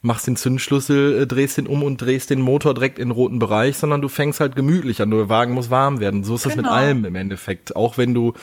machst 0.04 0.28
den 0.28 0.36
Zündschlüssel, 0.36 1.24
äh, 1.24 1.28
drehst 1.28 1.58
den 1.58 1.66
um 1.66 1.82
und 1.82 1.99
drehst 1.99 2.30
den 2.30 2.41
Motor 2.41 2.76
direkt 2.76 2.99
in 2.99 3.08
den 3.08 3.12
roten 3.12 3.39
Bereich, 3.39 3.78
sondern 3.78 4.01
du 4.01 4.10
fängst 4.10 4.39
halt 4.39 4.56
gemütlich 4.56 5.01
an. 5.01 5.10
Der 5.10 5.30
Wagen 5.30 5.54
muss 5.54 5.72
warm 5.72 5.99
werden. 5.99 6.24
So 6.24 6.36
ist 6.36 6.45
das 6.45 6.56
genau. 6.56 6.70
mit 6.70 6.72
allem 6.72 7.06
im 7.06 7.16
Endeffekt. 7.16 7.76
Auch 7.76 7.97
wenn 7.97 8.14
du 8.14 8.34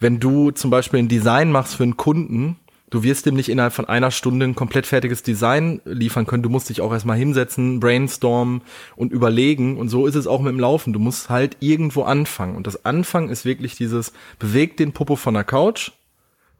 wenn 0.00 0.20
du 0.20 0.50
zum 0.50 0.70
Beispiel 0.70 1.00
ein 1.00 1.08
Design 1.08 1.50
machst 1.50 1.74
für 1.74 1.82
einen 1.82 1.96
Kunden, 1.96 2.56
du 2.90 3.02
wirst 3.02 3.26
dem 3.26 3.34
nicht 3.34 3.48
innerhalb 3.48 3.72
von 3.72 3.86
einer 3.86 4.10
Stunde 4.10 4.46
ein 4.46 4.54
komplett 4.54 4.86
fertiges 4.86 5.22
Design 5.22 5.80
liefern 5.84 6.26
können. 6.26 6.42
Du 6.42 6.48
musst 6.48 6.68
dich 6.68 6.80
auch 6.80 6.92
erstmal 6.92 7.18
hinsetzen, 7.18 7.80
brainstormen 7.80 8.62
und 8.96 9.12
überlegen. 9.12 9.76
Und 9.76 9.88
so 9.88 10.06
ist 10.06 10.14
es 10.14 10.26
auch 10.26 10.40
mit 10.40 10.52
dem 10.52 10.60
Laufen. 10.60 10.92
Du 10.92 11.00
musst 11.00 11.30
halt 11.30 11.56
irgendwo 11.60 12.02
anfangen. 12.02 12.56
Und 12.56 12.66
das 12.66 12.84
Anfangen 12.84 13.28
ist 13.28 13.44
wirklich 13.44 13.76
dieses, 13.76 14.12
beweg 14.38 14.76
den 14.76 14.92
Popo 14.92 15.16
von 15.16 15.34
der 15.34 15.44
Couch, 15.44 15.90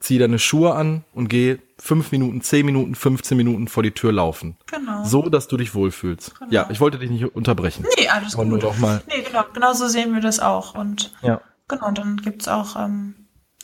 zieh 0.01 0.18
deine 0.18 0.38
Schuhe 0.38 0.74
an 0.74 1.05
und 1.12 1.28
geh 1.28 1.59
fünf 1.78 2.12
Minuten, 2.12 2.40
zehn 2.40 2.66
Minuten, 2.66 2.94
15 2.94 3.36
Minuten 3.36 3.68
vor 3.68 3.82
die 3.82 3.92
Tür 3.92 4.12
laufen. 4.12 4.57
Genau. 4.66 5.05
So, 5.05 5.28
dass 5.28 5.49
du 5.49 5.57
dich 5.57 5.74
wohlfühlst. 5.74 6.38
Genau. 6.38 6.51
Ja, 6.53 6.66
ich 6.70 6.80
wollte 6.80 6.99
dich 6.99 7.11
nicht 7.11 7.24
unterbrechen. 7.36 7.84
Nee, 7.99 8.09
alles 8.09 8.34
Aber 8.34 8.44
gut. 8.44 8.51
nur 8.51 8.59
doch 8.59 8.78
mal. 8.78 9.03
Nee, 9.09 9.22
genau, 9.22 9.44
genau 9.53 9.72
so 9.72 9.86
sehen 9.88 10.12
wir 10.14 10.20
das 10.20 10.40
auch. 10.40 10.74
Und 10.74 11.12
Ja. 11.22 11.40
genau, 11.68 11.86
und 11.88 11.99
dann 11.99 12.16
gibt's 12.18 12.49
auch 12.49 12.76
ähm, 12.76 13.14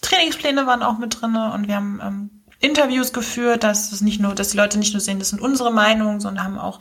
Trainingspläne 0.02 0.66
waren 0.66 0.82
auch 0.82 0.98
mit 0.98 1.20
drinne 1.20 1.52
und 1.54 1.66
wir 1.68 1.76
haben 1.76 2.00
ähm, 2.02 2.30
Interviews 2.60 3.12
geführt, 3.12 3.64
dass 3.64 3.92
es 3.92 4.00
nicht 4.00 4.20
nur, 4.20 4.34
dass 4.34 4.50
die 4.50 4.56
Leute 4.56 4.78
nicht 4.78 4.92
nur 4.92 5.00
sehen, 5.00 5.18
das 5.18 5.30
sind 5.30 5.40
unsere 5.40 5.72
Meinungen, 5.72 6.20
sondern 6.20 6.44
haben 6.44 6.58
auch 6.58 6.78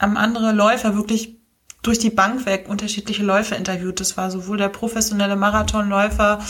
ähm, 0.00 0.16
andere 0.16 0.52
Läufer 0.52 0.96
wirklich 0.96 1.36
durch 1.82 1.98
die 1.98 2.10
Bank 2.10 2.46
weg 2.46 2.66
unterschiedliche 2.68 3.22
Läufer 3.22 3.56
interviewt. 3.56 4.00
Das 4.00 4.16
war 4.16 4.30
sowohl 4.30 4.56
der 4.56 4.70
professionelle 4.70 5.36
Marathonläufer 5.36 6.40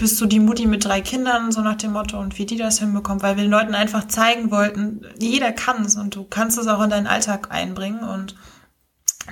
bis 0.00 0.16
zu 0.16 0.26
die 0.26 0.40
Mutti 0.40 0.66
mit 0.66 0.84
drei 0.84 1.02
Kindern, 1.02 1.52
so 1.52 1.60
nach 1.60 1.76
dem 1.76 1.92
Motto, 1.92 2.18
und 2.18 2.38
wie 2.38 2.46
die 2.46 2.56
das 2.56 2.78
hinbekommt, 2.78 3.22
weil 3.22 3.36
wir 3.36 3.44
den 3.44 3.50
Leuten 3.50 3.74
einfach 3.74 4.08
zeigen 4.08 4.50
wollten, 4.50 5.02
jeder 5.18 5.52
kann 5.52 5.84
es 5.84 5.96
und 5.96 6.16
du 6.16 6.24
kannst 6.24 6.56
es 6.56 6.66
auch 6.66 6.82
in 6.82 6.88
deinen 6.88 7.06
Alltag 7.06 7.48
einbringen 7.50 8.00
und 8.00 8.34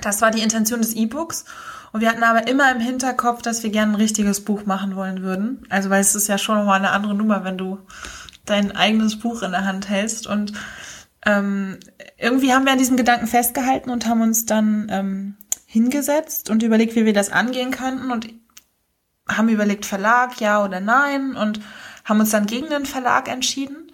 das 0.01 0.21
war 0.21 0.29
die 0.29 0.41
Intention 0.41 0.81
des 0.81 0.93
E-Books. 0.93 1.45
Und 1.91 2.01
wir 2.01 2.09
hatten 2.09 2.21
aber 2.21 2.47
immer 2.47 2.71
im 2.71 2.79
Hinterkopf, 2.79 3.41
dass 3.41 3.63
wir 3.63 3.71
gerne 3.71 3.93
ein 3.93 3.95
richtiges 3.95 4.45
Buch 4.45 4.67
machen 4.67 4.95
wollen 4.95 5.23
würden. 5.23 5.65
Also, 5.69 5.89
weil 5.89 6.01
es 6.01 6.13
ist 6.13 6.27
ja 6.27 6.37
schon 6.37 6.57
nochmal 6.57 6.77
eine 6.77 6.91
andere 6.91 7.15
Nummer, 7.15 7.43
wenn 7.43 7.57
du 7.57 7.79
dein 8.45 8.75
eigenes 8.75 9.17
Buch 9.17 9.41
in 9.41 9.51
der 9.51 9.65
Hand 9.65 9.89
hältst. 9.89 10.27
Und 10.27 10.53
ähm, 11.25 11.79
irgendwie 12.19 12.53
haben 12.53 12.65
wir 12.65 12.73
an 12.73 12.77
diesem 12.77 12.95
Gedanken 12.95 13.25
festgehalten 13.25 13.89
und 13.89 14.05
haben 14.05 14.21
uns 14.21 14.45
dann 14.45 14.87
ähm, 14.91 15.35
hingesetzt 15.65 16.51
und 16.51 16.61
überlegt, 16.61 16.95
wie 16.95 17.05
wir 17.05 17.13
das 17.13 17.31
angehen 17.31 17.71
könnten. 17.71 18.11
Und 18.11 18.29
haben 19.29 19.49
überlegt, 19.49 19.85
Verlag, 19.85 20.39
ja 20.39 20.63
oder 20.63 20.79
nein. 20.79 21.35
Und 21.35 21.59
haben 22.05 22.19
uns 22.19 22.31
dann 22.31 22.45
gegen 22.45 22.69
den 22.69 22.85
Verlag 22.85 23.29
entschieden. 23.29 23.91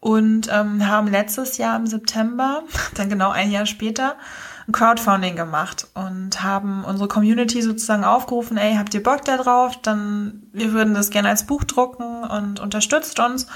Und 0.00 0.48
ähm, 0.52 0.86
haben 0.86 1.08
letztes 1.08 1.56
Jahr 1.56 1.76
im 1.76 1.86
September, 1.86 2.62
dann 2.94 3.08
genau 3.08 3.30
ein 3.30 3.50
Jahr 3.50 3.64
später, 3.64 4.16
ein 4.68 4.72
Crowdfunding 4.72 5.34
gemacht 5.34 5.88
und 5.94 6.42
haben 6.42 6.84
unsere 6.84 7.08
Community 7.08 7.62
sozusagen 7.62 8.04
aufgerufen, 8.04 8.58
ey, 8.58 8.76
habt 8.76 8.94
ihr 8.94 9.02
Bock 9.02 9.24
da 9.24 9.38
drauf? 9.38 9.78
Dann, 9.80 10.42
wir 10.52 10.72
würden 10.72 10.94
das 10.94 11.10
gerne 11.10 11.30
als 11.30 11.46
Buch 11.46 11.64
drucken 11.64 12.24
und 12.24 12.60
unterstützt 12.60 13.18
uns 13.18 13.46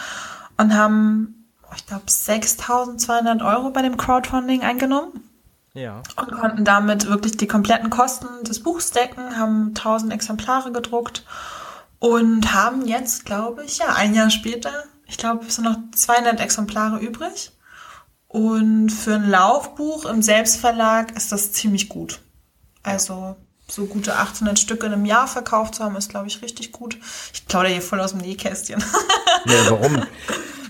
und 0.56 0.74
haben, 0.74 1.50
ich 1.76 1.86
glaube, 1.86 2.04
6.200 2.06 3.44
Euro 3.46 3.70
bei 3.70 3.82
dem 3.82 3.98
Crowdfunding 3.98 4.62
eingenommen 4.62 5.27
Ja. 5.74 6.02
und 6.16 6.32
konnten 6.32 6.64
damit 6.64 7.08
wirklich 7.08 7.36
die 7.36 7.46
kompletten 7.46 7.90
Kosten 7.90 8.26
des 8.44 8.62
Buchs 8.62 8.90
decken, 8.90 9.38
haben 9.38 9.68
1000 9.68 10.12
Exemplare 10.12 10.72
gedruckt 10.72 11.24
und 11.98 12.52
haben 12.54 12.86
jetzt, 12.86 13.24
glaube 13.26 13.64
ich, 13.64 13.78
ja, 13.78 13.94
ein 13.94 14.14
Jahr 14.14 14.30
später, 14.30 14.84
ich 15.06 15.18
glaube, 15.18 15.44
es 15.46 15.54
sind 15.56 15.64
noch 15.64 15.76
200 15.94 16.40
Exemplare 16.40 16.98
übrig. 16.98 17.52
Und 18.30 18.90
für 18.90 19.14
ein 19.14 19.30
Laufbuch 19.30 20.04
im 20.04 20.20
Selbstverlag 20.20 21.16
ist 21.16 21.32
das 21.32 21.52
ziemlich 21.52 21.88
gut. 21.88 22.20
Also 22.82 23.36
so 23.68 23.86
gute 23.86 24.16
800 24.16 24.58
Stück 24.58 24.82
in 24.84 24.92
einem 24.92 25.06
Jahr 25.06 25.26
verkauft 25.26 25.76
zu 25.76 25.84
haben, 25.84 25.96
ist, 25.96 26.10
glaube 26.10 26.26
ich, 26.26 26.42
richtig 26.42 26.72
gut. 26.72 26.98
Ich 27.32 27.46
plaudere 27.46 27.72
hier 27.72 27.82
voll 27.82 28.00
aus 28.00 28.10
dem 28.12 28.20
Nähkästchen. 28.20 28.82
Ja, 29.46 29.70
warum? 29.70 30.02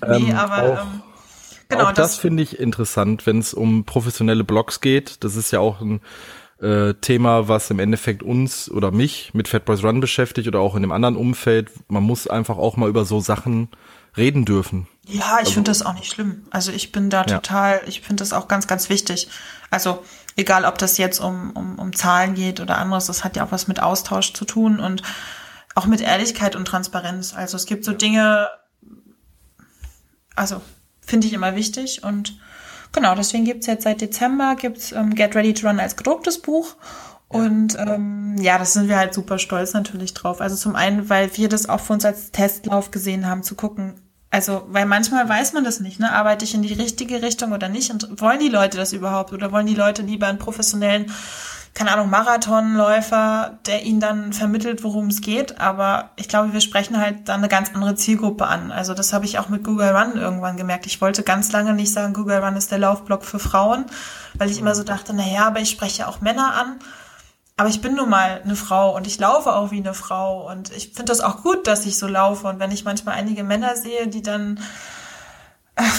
nee, 0.08 0.30
Ähm, 0.30 0.36
aber 0.36 0.62
auch- 0.62 0.82
ähm, 0.82 1.02
genau, 1.68 1.84
auch 1.84 1.92
das, 1.92 2.12
das, 2.12 2.16
finde 2.16 2.42
ich 2.42 2.58
interessant, 2.58 3.26
wenn 3.26 3.38
es 3.38 3.54
um 3.54 3.84
professionelle 3.84 4.44
Blogs 4.44 4.80
geht. 4.80 5.22
Das 5.24 5.36
ist 5.36 5.50
ja 5.50 5.60
auch 5.60 5.80
ein 5.80 6.00
äh, 6.60 6.94
Thema, 6.94 7.48
was 7.48 7.70
im 7.70 7.78
Endeffekt 7.78 8.22
uns 8.22 8.70
oder 8.70 8.90
mich 8.90 9.32
mit 9.34 9.48
Fat 9.48 9.64
Boys 9.64 9.84
Run 9.84 10.00
beschäftigt 10.00 10.48
oder 10.48 10.60
auch 10.60 10.74
in 10.74 10.82
dem 10.82 10.92
anderen 10.92 11.16
Umfeld. 11.16 11.70
Man 11.88 12.02
muss 12.02 12.26
einfach 12.26 12.58
auch 12.58 12.76
mal 12.76 12.88
über 12.88 13.04
so 13.04 13.20
Sachen 13.20 13.68
reden 14.16 14.44
dürfen. 14.44 14.88
Ja, 15.06 15.38
ich 15.42 15.54
finde 15.54 15.70
das 15.70 15.82
auch 15.82 15.94
nicht 15.94 16.12
schlimm. 16.12 16.46
Also 16.50 16.72
ich 16.72 16.92
bin 16.92 17.10
da 17.10 17.20
Ja. 17.20 17.38
total, 17.38 17.80
ich 17.86 18.00
finde 18.00 18.22
das 18.22 18.32
auch 18.32 18.48
ganz, 18.48 18.66
ganz 18.66 18.90
wichtig. 18.90 19.28
Also 19.70 20.04
egal, 20.36 20.64
ob 20.64 20.78
das 20.78 20.98
jetzt 20.98 21.20
um, 21.20 21.52
um, 21.52 21.78
um 21.78 21.94
Zahlen 21.94 22.34
geht 22.34 22.60
oder 22.60 22.78
anderes, 22.78 23.06
das 23.06 23.24
hat 23.24 23.36
ja 23.36 23.44
auch 23.44 23.52
was 23.52 23.68
mit 23.68 23.80
Austausch 23.80 24.32
zu 24.32 24.44
tun 24.44 24.80
und 24.80 25.02
auch 25.74 25.86
mit 25.86 26.00
Ehrlichkeit 26.00 26.56
und 26.56 26.66
Transparenz. 26.66 27.34
Also 27.34 27.56
es 27.56 27.66
gibt 27.66 27.84
so 27.84 27.92
Dinge, 27.92 28.48
also 30.34 30.60
finde 31.08 31.26
ich 31.26 31.32
immer 31.32 31.56
wichtig 31.56 32.04
und 32.04 32.38
genau, 32.92 33.14
deswegen 33.14 33.44
gibt's 33.44 33.66
jetzt 33.66 33.84
seit 33.84 34.00
Dezember 34.00 34.56
gibt's 34.56 34.92
ähm, 34.92 35.14
Get 35.14 35.34
Ready 35.34 35.54
to 35.54 35.66
Run 35.66 35.80
als 35.80 35.96
gedrucktes 35.96 36.40
Buch. 36.40 36.76
Und 37.30 37.76
ähm, 37.78 38.36
ja, 38.40 38.56
das 38.56 38.72
sind 38.72 38.88
wir 38.88 38.96
halt 38.96 39.12
super 39.12 39.38
stolz 39.38 39.74
natürlich 39.74 40.14
drauf. 40.14 40.40
Also 40.40 40.56
zum 40.56 40.74
einen, 40.74 41.10
weil 41.10 41.36
wir 41.36 41.50
das 41.50 41.68
auch 41.68 41.80
für 41.80 41.92
uns 41.92 42.06
als 42.06 42.30
Testlauf 42.32 42.90
gesehen 42.90 43.26
haben, 43.26 43.42
zu 43.42 43.54
gucken, 43.54 44.00
also, 44.30 44.66
weil 44.68 44.84
manchmal 44.84 45.26
weiß 45.26 45.54
man 45.54 45.64
das 45.64 45.80
nicht, 45.80 46.00
ne? 46.00 46.12
Arbeite 46.12 46.44
ich 46.44 46.54
in 46.54 46.60
die 46.60 46.74
richtige 46.74 47.22
Richtung 47.22 47.52
oder 47.52 47.70
nicht? 47.70 47.90
Und 47.90 48.20
wollen 48.20 48.40
die 48.40 48.50
Leute 48.50 48.76
das 48.76 48.92
überhaupt? 48.92 49.32
Oder 49.32 49.52
wollen 49.52 49.66
die 49.66 49.74
Leute 49.74 50.02
lieber 50.02 50.26
einen 50.26 50.38
professionellen, 50.38 51.10
keine 51.74 51.92
Ahnung, 51.92 52.10
Marathonläufer, 52.10 53.58
der 53.66 53.84
ihnen 53.84 54.00
dann 54.00 54.32
vermittelt, 54.32 54.82
worum 54.82 55.08
es 55.08 55.20
geht? 55.20 55.60
Aber 55.60 56.10
ich 56.16 56.28
glaube, 56.28 56.52
wir 56.52 56.60
sprechen 56.60 56.98
halt 56.98 57.28
dann 57.28 57.40
eine 57.40 57.48
ganz 57.48 57.70
andere 57.72 57.94
Zielgruppe 57.94 58.46
an. 58.46 58.72
Also, 58.72 58.94
das 58.94 59.12
habe 59.12 59.24
ich 59.24 59.38
auch 59.38 59.48
mit 59.48 59.64
Google 59.64 59.96
Run 59.96 60.16
irgendwann 60.16 60.56
gemerkt. 60.56 60.86
Ich 60.86 61.00
wollte 61.00 61.22
ganz 61.22 61.52
lange 61.52 61.74
nicht 61.74 61.92
sagen, 61.92 62.14
Google 62.14 62.38
Run 62.38 62.56
ist 62.56 62.70
der 62.70 62.78
Laufblock 62.78 63.24
für 63.24 63.38
Frauen, 63.38 63.86
weil 64.34 64.50
ich 64.50 64.58
immer 64.58 64.74
so 64.74 64.82
dachte, 64.82 65.12
na 65.14 65.26
ja, 65.26 65.46
aber 65.46 65.60
ich 65.60 65.70
spreche 65.70 66.08
auch 66.08 66.20
Männer 66.20 66.54
an. 66.54 66.78
Aber 67.58 67.68
ich 67.68 67.80
bin 67.80 67.96
nun 67.96 68.08
mal 68.08 68.40
eine 68.44 68.54
Frau 68.54 68.94
und 68.94 69.08
ich 69.08 69.18
laufe 69.18 69.52
auch 69.52 69.72
wie 69.72 69.78
eine 69.78 69.92
Frau 69.92 70.48
und 70.48 70.70
ich 70.76 70.92
finde 70.92 71.06
das 71.06 71.20
auch 71.20 71.42
gut, 71.42 71.66
dass 71.66 71.86
ich 71.86 71.98
so 71.98 72.06
laufe. 72.06 72.46
Und 72.46 72.60
wenn 72.60 72.70
ich 72.70 72.84
manchmal 72.84 73.16
einige 73.16 73.42
Männer 73.42 73.74
sehe, 73.74 74.06
die 74.06 74.22
dann, 74.22 74.60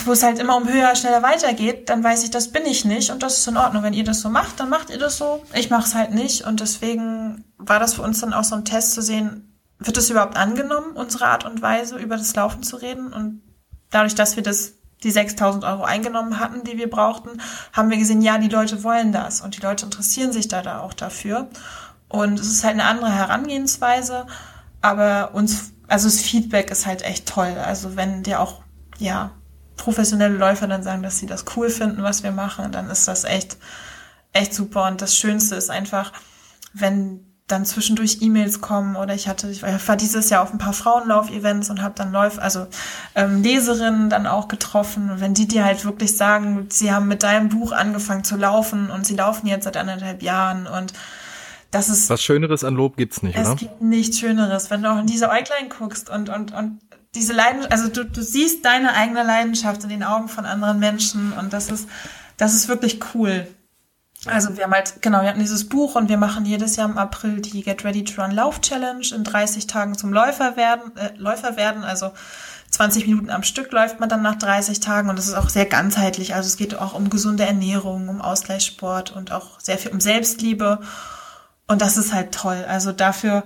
wo 0.06 0.12
es 0.12 0.24
halt 0.24 0.40
immer 0.40 0.58
um 0.58 0.68
höher, 0.68 0.96
schneller 0.96 1.24
weitergeht, 1.24 1.90
dann 1.90 2.04
weiß 2.04 2.24
ich, 2.24 2.32
das 2.32 2.52
bin 2.52 2.66
ich 2.66 2.86
nicht 2.86 3.12
und 3.12 3.24
das 3.24 3.38
ist 3.38 3.48
in 3.48 3.58
Ordnung. 3.58 3.84
Wenn 3.84 3.94
ihr 3.94 4.04
das 4.04 4.22
so 4.22 4.30
macht, 4.30 4.60
dann 4.60 4.70
macht 4.70 4.90
ihr 4.90 5.00
das 5.00 5.18
so. 5.18 5.44
Ich 5.54 5.70
mache 5.70 5.88
es 5.88 5.96
halt 5.96 6.14
nicht 6.14 6.46
und 6.46 6.60
deswegen 6.60 7.46
war 7.58 7.80
das 7.80 7.94
für 7.94 8.02
uns 8.02 8.20
dann 8.20 8.34
auch 8.34 8.44
so 8.44 8.56
ein 8.56 8.66
Test 8.66 8.94
zu 8.94 9.02
sehen, 9.02 9.58
wird 9.78 9.98
es 9.98 10.10
überhaupt 10.10 10.36
angenommen, 10.36 10.92
unsere 10.96 11.28
Art 11.28 11.46
und 11.46 11.62
Weise, 11.62 11.98
über 11.98 12.18
das 12.18 12.36
Laufen 12.36 12.64
zu 12.64 12.76
reden? 12.76 13.14
Und 13.14 13.42
dadurch, 13.90 14.16
dass 14.16 14.36
wir 14.36 14.44
das 14.44 14.74
die 15.04 15.12
6000 15.12 15.64
Euro 15.64 15.84
eingenommen 15.84 16.40
hatten, 16.40 16.66
die 16.66 16.78
wir 16.78 16.90
brauchten, 16.90 17.42
haben 17.72 17.90
wir 17.90 17.98
gesehen, 17.98 18.22
ja, 18.22 18.38
die 18.38 18.50
Leute 18.50 18.84
wollen 18.84 19.14
das 19.14 19.40
und 19.40 19.56
die 19.56 19.62
Leute 19.62 19.86
interessieren 19.86 20.34
sich 20.34 20.50
da, 20.50 20.62
da 20.62 20.82
auch 20.82 20.94
dafür. 20.94 21.48
Und 22.10 22.38
es 22.38 22.48
ist 22.48 22.66
halt 22.66 22.74
eine 22.74 22.84
andere 22.84 23.12
Herangehensweise, 23.12 24.28
aber 24.82 25.34
uns, 25.34 25.72
also 25.88 26.10
das 26.10 26.20
Feedback 26.20 26.70
ist 26.70 26.86
halt 26.86 27.02
echt 27.04 27.28
toll. 27.28 27.56
Also 27.66 27.96
wenn 27.96 28.24
dir 28.24 28.42
auch, 28.42 28.62
ja, 28.98 29.32
professionelle 29.80 30.38
Läufer 30.38 30.68
dann 30.68 30.84
sagen, 30.84 31.02
dass 31.02 31.18
sie 31.18 31.26
das 31.26 31.46
cool 31.56 31.70
finden, 31.70 32.04
was 32.04 32.24
wir 32.24 32.32
machen, 32.32 32.72
dann 32.72 32.90
ist 32.90 33.08
das 33.08 33.24
echt, 33.24 33.58
echt 34.34 34.54
super. 34.54 34.88
Und 34.88 35.02
das 35.02 35.16
Schönste 35.18 35.56
ist 35.56 35.70
einfach, 35.70 36.12
wenn 36.74 37.26
dann 37.48 37.66
zwischendurch 37.66 38.20
E-Mails 38.22 38.62
kommen 38.62 38.96
oder 38.96 39.16
ich 39.16 39.28
hatte, 39.28 39.50
ich 39.50 39.64
war 39.64 39.96
dieses 39.96 40.30
Jahr 40.30 40.44
auf 40.44 40.54
ein 40.54 40.60
paar 40.60 40.74
Frauenlauf-Events 40.74 41.72
und 41.72 41.82
habe 41.82 41.96
dann 41.96 42.12
Läuf, 42.12 42.38
also 42.38 42.68
ähm, 43.16 43.42
Leserinnen 43.42 44.10
dann 44.10 44.28
auch 44.28 44.48
getroffen. 44.48 45.10
Und 45.10 45.20
wenn 45.20 45.34
die 45.34 45.48
dir 45.48 45.66
halt 45.66 45.84
wirklich 45.84 46.16
sagen, 46.16 46.68
sie 46.70 46.92
haben 46.92 47.08
mit 47.08 47.24
deinem 47.24 47.50
Buch 47.50 47.72
angefangen 47.72 48.24
zu 48.24 48.38
laufen 48.38 48.92
und 48.92 49.06
sie 49.06 49.16
laufen 49.16 49.48
jetzt 49.48 49.64
seit 49.64 49.78
anderthalb 49.78 50.22
Jahren 50.22 50.68
und 50.68 50.94
das 51.72 51.90
ist 51.90 52.10
Was 52.10 52.22
Schöneres 52.24 52.64
an 52.64 52.76
Lob 52.76 52.98
gibt's 52.98 53.22
nicht, 53.22 53.38
es 53.38 53.48
oder? 53.48 53.56
gibt 53.56 53.82
nichts 53.82 54.20
Schöneres, 54.20 54.70
wenn 54.70 54.84
du 54.84 54.92
auch 54.92 55.00
in 55.00 55.06
diese 55.06 55.30
Äuglein 55.30 55.70
guckst 55.70 56.10
und, 56.10 56.30
und, 56.30 56.54
und 56.54 56.80
diese 57.16 57.34
Leidenschaft, 57.34 57.72
also 57.72 57.88
du, 57.90 58.06
du 58.06 58.22
siehst 58.22 58.64
deine 58.66 58.94
eigene 58.94 59.24
Leidenschaft 59.24 59.84
in 59.84 59.90
den 59.90 60.04
Augen 60.04 60.28
von 60.28 60.46
anderen 60.46 60.80
Menschen 60.80 61.34
und 61.34 61.54
das 61.54 61.70
ist, 61.70 61.88
das 62.38 62.54
ist 62.54 62.68
wirklich 62.68 63.00
cool. 63.14 63.48
Also 64.26 64.58
wir 64.58 64.66
haben 64.66 64.74
halt, 64.74 65.02
genau, 65.02 65.22
wir 65.22 65.30
hatten 65.30 65.40
dieses 65.40 65.70
Buch 65.70 65.96
und 65.96 66.10
wir 66.10 66.18
machen 66.18 66.46
jedes 66.46 66.76
Jahr 66.76 66.90
im 66.90 66.98
April 66.98 67.40
die 67.40 67.64
Get 67.64 67.86
Ready 67.86 68.04
to 68.04 68.22
Run 68.22 68.32
Lauf 68.32 68.60
Challenge 68.60 69.06
in 69.16 69.24
30 69.24 69.66
Tagen 69.66 69.98
zum 69.98 70.12
Läufer 70.12 70.58
werden, 70.58 70.96
äh, 70.98 71.14
Läufer 71.16 71.56
werden, 71.56 71.84
also 71.84 72.12
20 72.72 73.08
Minuten 73.08 73.30
am 73.30 73.44
Stück 73.44 73.72
läuft 73.72 74.00
man 74.00 74.10
dann 74.10 74.22
nach 74.22 74.36
30 74.36 74.80
Tagen 74.80 75.10
und 75.10 75.18
das 75.18 75.28
ist 75.28 75.34
auch 75.34 75.50
sehr 75.50 75.66
ganzheitlich. 75.66 76.36
Also 76.36 76.48
es 76.48 76.58
geht 76.58 76.76
auch 76.76 76.94
um 76.94 77.10
gesunde 77.10 77.46
Ernährung, 77.46 78.10
um 78.10 78.22
Ausgleichssport 78.22 79.12
und 79.12 79.32
auch 79.32 79.60
sehr 79.60 79.78
viel 79.78 79.92
um 79.92 80.00
Selbstliebe. 80.00 80.80
Und 81.68 81.82
das 81.82 81.98
ist 81.98 82.14
halt 82.14 82.34
toll. 82.34 82.66
Also 82.68 82.92
dafür, 82.92 83.44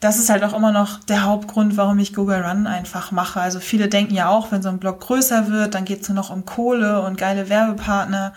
das 0.00 0.18
ist 0.18 0.30
halt 0.30 0.42
auch 0.44 0.54
immer 0.54 0.72
noch 0.72 1.04
der 1.04 1.24
Hauptgrund, 1.24 1.76
warum 1.76 1.98
ich 1.98 2.14
Google 2.14 2.42
Run 2.42 2.66
einfach 2.66 3.12
mache. 3.12 3.40
Also 3.40 3.60
viele 3.60 3.88
denken 3.88 4.14
ja 4.14 4.30
auch, 4.30 4.50
wenn 4.50 4.62
so 4.62 4.70
ein 4.70 4.78
Blog 4.78 5.00
größer 5.00 5.48
wird, 5.48 5.74
dann 5.74 5.84
geht 5.84 6.00
es 6.00 6.08
nur 6.08 6.16
noch 6.16 6.30
um 6.30 6.46
Kohle 6.46 7.02
und 7.02 7.18
geile 7.18 7.50
Werbepartner. 7.50 8.32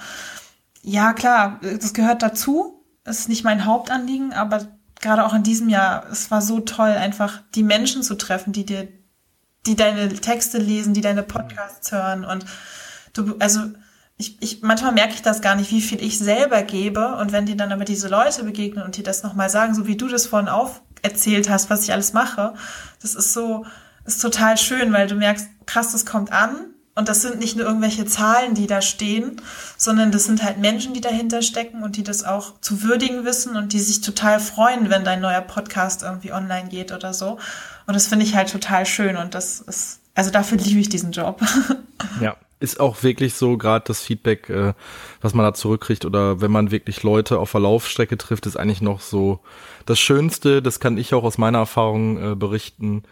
Ja, 0.81 1.13
klar, 1.13 1.61
das 1.61 1.93
gehört 1.93 2.21
dazu. 2.21 2.83
Das 3.05 3.19
ist 3.19 3.29
nicht 3.29 3.45
mein 3.45 3.65
Hauptanliegen, 3.65 4.33
aber 4.33 4.67
gerade 5.01 5.25
auch 5.25 5.33
in 5.33 5.43
diesem 5.43 5.69
Jahr, 5.69 6.05
es 6.11 6.31
war 6.31 6.41
so 6.41 6.59
toll, 6.59 6.91
einfach 6.91 7.41
die 7.55 7.63
Menschen 7.63 8.03
zu 8.03 8.15
treffen, 8.15 8.51
die 8.51 8.65
dir, 8.65 8.89
die 9.65 9.77
deine 9.77 10.09
Texte 10.09 10.57
lesen, 10.57 10.93
die 10.93 11.01
deine 11.01 11.23
Podcasts 11.23 11.91
hören 11.93 12.25
und 12.25 12.45
du, 13.13 13.37
also 13.39 13.61
ich, 14.17 14.41
ich, 14.41 14.61
manchmal 14.61 14.91
merke 14.91 15.13
ich 15.13 15.21
das 15.21 15.41
gar 15.41 15.55
nicht, 15.55 15.71
wie 15.71 15.81
viel 15.81 16.01
ich 16.03 16.19
selber 16.19 16.61
gebe. 16.61 17.15
Und 17.15 17.31
wenn 17.31 17.45
dir 17.45 17.57
dann 17.57 17.71
aber 17.71 17.83
diese 17.83 18.09
Leute 18.09 18.43
begegnen 18.43 18.83
und 18.83 18.95
dir 18.95 19.03
das 19.03 19.23
nochmal 19.23 19.49
sagen, 19.49 19.73
so 19.73 19.87
wie 19.87 19.97
du 19.97 20.07
das 20.07 20.27
vorhin 20.27 20.49
auf 20.49 20.81
erzählt 21.03 21.49
hast, 21.49 21.69
was 21.69 21.83
ich 21.83 21.93
alles 21.93 22.13
mache, 22.13 22.55
das 23.01 23.13
ist 23.13 23.33
so, 23.33 23.65
ist 24.05 24.21
total 24.21 24.57
schön, 24.57 24.91
weil 24.91 25.07
du 25.07 25.15
merkst, 25.15 25.47
krass, 25.65 25.91
das 25.91 26.05
kommt 26.05 26.31
an. 26.31 26.55
Und 26.95 27.09
das 27.09 27.23
sind 27.23 27.39
nicht 27.39 27.55
nur 27.55 27.65
irgendwelche 27.65 28.05
Zahlen, 28.05 28.53
die 28.53 28.67
da 28.67 28.79
stehen, 28.79 29.41
sondern 29.77 30.11
das 30.11 30.25
sind 30.25 30.43
halt 30.43 30.59
Menschen, 30.59 30.93
die 30.93 31.01
dahinter 31.01 31.41
stecken 31.41 31.81
und 31.81 31.97
die 31.97 32.03
das 32.03 32.23
auch 32.23 32.59
zu 32.61 32.83
würdigen 32.83 33.25
wissen 33.25 33.55
und 33.55 33.73
die 33.73 33.79
sich 33.79 34.01
total 34.01 34.39
freuen, 34.39 34.91
wenn 34.91 35.03
dein 35.03 35.19
neuer 35.19 35.41
Podcast 35.41 36.03
irgendwie 36.03 36.31
online 36.33 36.69
geht 36.69 36.91
oder 36.91 37.15
so. 37.15 37.39
Und 37.87 37.95
das 37.95 38.05
finde 38.05 38.25
ich 38.25 38.35
halt 38.35 38.51
total 38.51 38.85
schön 38.85 39.17
und 39.17 39.33
das 39.33 39.59
ist, 39.61 40.01
also 40.13 40.29
dafür 40.29 40.59
liebe 40.59 40.79
ich 40.79 40.89
diesen 40.89 41.11
Job. 41.11 41.41
Ja, 42.21 42.35
ist 42.63 42.79
auch 42.79 43.03
wirklich 43.03 43.33
so 43.33 43.57
gerade 43.57 43.83
das 43.85 44.01
Feedback, 44.01 44.49
äh, 44.49 44.73
was 45.21 45.33
man 45.33 45.45
da 45.45 45.53
zurückkriegt 45.53 46.05
oder 46.05 46.39
wenn 46.39 46.49
man 46.49 46.71
wirklich 46.71 47.03
Leute 47.03 47.37
auf 47.37 47.51
der 47.51 47.59
Laufstrecke 47.59 48.17
trifft, 48.17 48.45
ist 48.45 48.55
eigentlich 48.55 48.81
noch 48.81 49.01
so 49.01 49.41
das 49.85 49.99
Schönste. 49.99 50.61
Das 50.61 50.79
kann 50.79 50.97
ich 50.97 51.13
auch 51.13 51.25
aus 51.25 51.37
meiner 51.37 51.57
Erfahrung 51.57 52.31
äh, 52.31 52.35
berichten. 52.35 53.03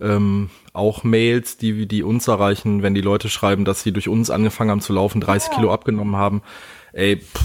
Ähm, 0.00 0.50
auch 0.72 1.04
Mails, 1.04 1.56
die 1.56 1.86
die 1.86 2.02
uns 2.02 2.26
erreichen, 2.26 2.82
wenn 2.82 2.94
die 2.94 3.00
Leute 3.00 3.28
schreiben, 3.28 3.64
dass 3.64 3.82
sie 3.82 3.92
durch 3.92 4.08
uns 4.08 4.28
angefangen 4.28 4.72
haben 4.72 4.80
zu 4.80 4.92
laufen, 4.92 5.20
30 5.20 5.52
Kilo 5.52 5.72
abgenommen 5.72 6.16
haben. 6.16 6.42
Ey, 6.92 7.18
pff, 7.18 7.40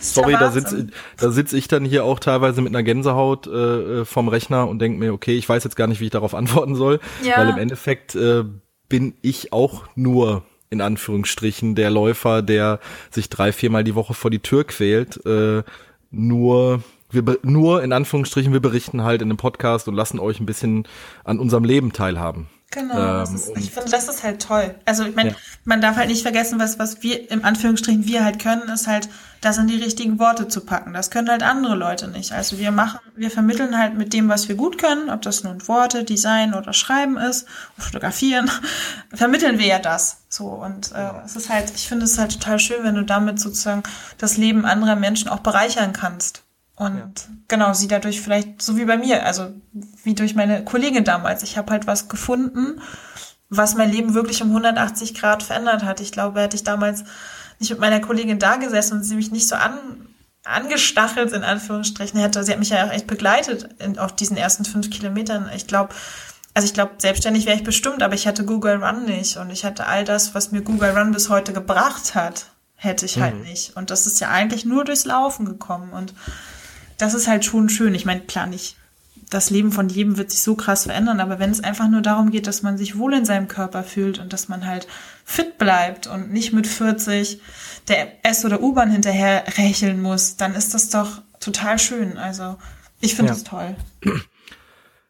sorry, 0.00 0.32
da 0.32 0.50
sitze 0.50 0.88
da 1.18 1.30
sitz 1.30 1.52
ich 1.52 1.68
dann 1.68 1.84
hier 1.84 2.04
auch 2.04 2.18
teilweise 2.18 2.62
mit 2.62 2.74
einer 2.74 2.82
Gänsehaut 2.82 3.46
äh, 3.46 4.00
äh 4.00 4.04
vom 4.04 4.26
Rechner 4.26 4.68
und 4.68 4.80
denke 4.80 4.98
mir, 4.98 5.14
okay, 5.14 5.36
ich 5.36 5.48
weiß 5.48 5.62
jetzt 5.62 5.76
gar 5.76 5.86
nicht, 5.86 6.00
wie 6.00 6.06
ich 6.06 6.10
darauf 6.10 6.34
antworten 6.42 6.74
soll, 6.74 6.98
ja. 7.22 7.38
weil 7.38 7.48
im 7.50 7.58
Endeffekt 7.58 8.16
äh, 8.16 8.42
bin 8.88 9.14
ich 9.22 9.52
auch 9.52 9.84
nur 9.94 10.42
in 10.70 10.80
Anführungsstrichen 10.80 11.74
der 11.74 11.90
Läufer, 11.90 12.42
der 12.42 12.80
sich 13.10 13.28
drei, 13.28 13.52
viermal 13.52 13.84
die 13.84 13.94
Woche 13.94 14.14
vor 14.14 14.30
die 14.30 14.40
Tür 14.40 14.64
quält. 14.64 15.24
Äh, 15.26 15.62
nur 16.10 16.82
wir 17.10 17.38
nur 17.42 17.82
in 17.82 17.92
Anführungsstrichen, 17.92 18.52
wir 18.52 18.60
berichten 18.60 19.02
halt 19.02 19.22
in 19.22 19.28
einem 19.28 19.36
Podcast 19.36 19.88
und 19.88 19.94
lassen 19.94 20.18
euch 20.18 20.40
ein 20.40 20.46
bisschen 20.46 20.86
an 21.24 21.38
unserem 21.38 21.64
Leben 21.64 21.92
teilhaben. 21.92 22.48
Genau, 22.70 23.24
ähm, 23.24 23.34
ist, 23.34 23.48
ich 23.56 23.70
finde, 23.70 23.90
das 23.90 24.08
ist 24.08 24.22
halt 24.22 24.42
toll. 24.42 24.74
Also 24.84 25.04
ich 25.04 25.14
meine, 25.14 25.30
ja. 25.30 25.36
man 25.64 25.80
darf 25.80 25.96
halt 25.96 26.08
nicht 26.08 26.22
vergessen, 26.22 26.58
was, 26.58 26.78
was 26.78 27.02
wir 27.02 27.30
im 27.30 27.44
Anführungsstrichen 27.44 28.06
wir 28.06 28.24
halt 28.24 28.38
können, 28.38 28.68
ist 28.68 28.86
halt, 28.86 29.08
das 29.40 29.58
in 29.58 29.68
die 29.68 29.82
richtigen 29.82 30.18
Worte 30.18 30.48
zu 30.48 30.62
packen. 30.62 30.92
Das 30.92 31.10
können 31.10 31.28
halt 31.28 31.42
andere 31.42 31.76
Leute 31.76 32.08
nicht. 32.08 32.32
Also 32.32 32.58
wir 32.58 32.72
machen, 32.72 32.98
wir 33.14 33.30
vermitteln 33.30 33.78
halt 33.78 33.94
mit 33.94 34.12
dem, 34.12 34.28
was 34.28 34.48
wir 34.48 34.56
gut 34.56 34.78
können, 34.78 35.10
ob 35.10 35.22
das 35.22 35.44
nun 35.44 35.66
Worte, 35.68 36.04
Design 36.04 36.54
oder 36.54 36.72
Schreiben 36.72 37.16
ist, 37.16 37.46
fotografieren, 37.78 38.50
vermitteln 39.14 39.58
wir 39.58 39.66
ja 39.66 39.78
das. 39.78 40.24
So 40.28 40.46
und 40.46 40.92
äh, 40.92 41.10
es 41.24 41.36
ist 41.36 41.48
halt, 41.48 41.70
ich 41.74 41.86
finde 41.86 42.04
es 42.04 42.18
halt 42.18 42.32
total 42.32 42.58
schön, 42.58 42.82
wenn 42.82 42.96
du 42.96 43.04
damit 43.04 43.38
sozusagen 43.38 43.82
das 44.18 44.36
Leben 44.36 44.64
anderer 44.64 44.96
Menschen 44.96 45.28
auch 45.28 45.40
bereichern 45.40 45.92
kannst. 45.92 46.42
Und 46.76 46.96
ja. 46.98 47.34
genau, 47.48 47.72
sie 47.72 47.88
dadurch 47.88 48.20
vielleicht, 48.20 48.60
so 48.60 48.76
wie 48.76 48.84
bei 48.84 48.98
mir, 48.98 49.24
also 49.24 49.52
wie 50.04 50.14
durch 50.14 50.34
meine 50.34 50.62
Kollegin 50.62 51.04
damals. 51.04 51.42
Ich 51.42 51.56
habe 51.56 51.72
halt 51.72 51.86
was 51.86 52.08
gefunden, 52.08 52.80
was 53.48 53.74
mein 53.74 53.90
Leben 53.90 54.14
wirklich 54.14 54.42
um 54.42 54.48
180 54.48 55.14
Grad 55.14 55.42
verändert 55.42 55.84
hat. 55.84 56.00
Ich 56.00 56.12
glaube, 56.12 56.40
hätte 56.40 56.56
ich 56.56 56.64
damals 56.64 57.04
nicht 57.58 57.70
mit 57.70 57.80
meiner 57.80 58.00
Kollegin 58.00 58.38
da 58.38 58.56
gesessen 58.56 58.98
und 58.98 59.04
sie 59.04 59.16
mich 59.16 59.32
nicht 59.32 59.48
so 59.48 59.54
an, 59.56 59.78
angestachelt, 60.44 61.32
in 61.32 61.44
Anführungsstrichen, 61.44 62.20
hätte, 62.20 62.44
sie 62.44 62.52
hat 62.52 62.58
mich 62.58 62.70
ja 62.70 62.86
auch 62.86 62.92
echt 62.92 63.06
begleitet 63.06 63.68
in, 63.78 63.98
auf 63.98 64.14
diesen 64.14 64.36
ersten 64.36 64.64
fünf 64.64 64.90
Kilometern. 64.90 65.50
Ich 65.54 65.66
glaube, 65.66 65.94
also 66.54 66.66
ich 66.66 66.74
glaube, 66.74 66.92
selbstständig 66.98 67.46
wäre 67.46 67.56
ich 67.56 67.64
bestimmt, 67.64 68.02
aber 68.02 68.14
ich 68.14 68.26
hatte 68.26 68.44
Google 68.44 68.82
Run 68.82 69.04
nicht 69.04 69.36
und 69.36 69.50
ich 69.50 69.64
hatte 69.64 69.86
all 69.86 70.04
das, 70.04 70.34
was 70.34 70.52
mir 70.52 70.62
Google 70.62 70.90
Run 70.90 71.12
bis 71.12 71.28
heute 71.28 71.52
gebracht 71.52 72.14
hat, 72.14 72.46
hätte 72.74 73.06
ich 73.06 73.18
halt 73.18 73.34
mhm. 73.34 73.38
halt 73.38 73.48
nicht. 73.48 73.76
Und 73.76 73.90
das 73.90 74.06
ist 74.06 74.20
ja 74.20 74.28
eigentlich 74.28 74.64
nur 74.64 74.84
durchs 74.84 75.04
Laufen 75.04 75.46
gekommen 75.46 75.92
und 75.92 76.14
das 76.98 77.14
ist 77.14 77.28
halt 77.28 77.44
schon 77.44 77.68
schön. 77.68 77.94
Ich 77.94 78.04
meine, 78.04 78.20
klar 78.20 78.46
nicht. 78.46 78.76
Das 79.30 79.50
Leben 79.50 79.72
von 79.72 79.88
jedem 79.88 80.18
wird 80.18 80.30
sich 80.30 80.40
so 80.40 80.54
krass 80.54 80.84
verändern, 80.84 81.18
aber 81.18 81.38
wenn 81.40 81.50
es 81.50 81.64
einfach 81.64 81.88
nur 81.88 82.00
darum 82.00 82.30
geht, 82.30 82.46
dass 82.46 82.62
man 82.62 82.78
sich 82.78 82.96
wohl 82.96 83.12
in 83.12 83.24
seinem 83.24 83.48
Körper 83.48 83.82
fühlt 83.82 84.20
und 84.20 84.32
dass 84.32 84.48
man 84.48 84.66
halt 84.66 84.86
fit 85.24 85.58
bleibt 85.58 86.06
und 86.06 86.32
nicht 86.32 86.52
mit 86.52 86.66
40 86.66 87.40
der 87.88 88.24
S- 88.24 88.44
oder 88.44 88.60
U-Bahn 88.60 88.90
hinterher 88.90 89.44
rächeln 89.58 90.00
muss, 90.00 90.36
dann 90.36 90.54
ist 90.54 90.74
das 90.74 90.90
doch 90.90 91.22
total 91.40 91.78
schön. 91.78 92.18
Also 92.18 92.56
ich 93.00 93.16
finde 93.16 93.32
ja. 93.32 93.34
das 93.34 93.44
toll. 93.44 93.76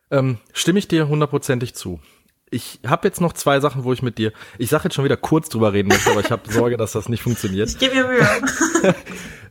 Ähm, 0.09 0.39
stimme 0.53 0.78
ich 0.78 0.87
dir 0.87 1.09
hundertprozentig 1.09 1.74
zu. 1.74 2.01
Ich 2.49 2.78
habe 2.87 3.09
jetzt 3.09 3.20
noch 3.20 3.32
zwei 3.32 3.59
Sachen, 3.59 3.82
wo 3.82 3.93
ich 3.93 4.03
mit 4.03 4.18
dir, 4.18 4.32
ich 4.57 4.70
sage 4.70 4.84
jetzt 4.84 4.95
schon 4.95 5.05
wieder 5.05 5.16
kurz 5.16 5.49
drüber 5.49 5.72
reden 5.72 5.89
möchte, 5.89 6.12
aber 6.12 6.20
ich 6.20 6.30
habe 6.30 6.51
Sorge, 6.53 6.76
dass 6.76 6.93
das 6.93 7.09
nicht 7.09 7.22
funktioniert. 7.22 7.70
Ich 7.70 7.78
gebe 7.78 7.97
mir 7.97 8.07
Mühe. 8.07 8.95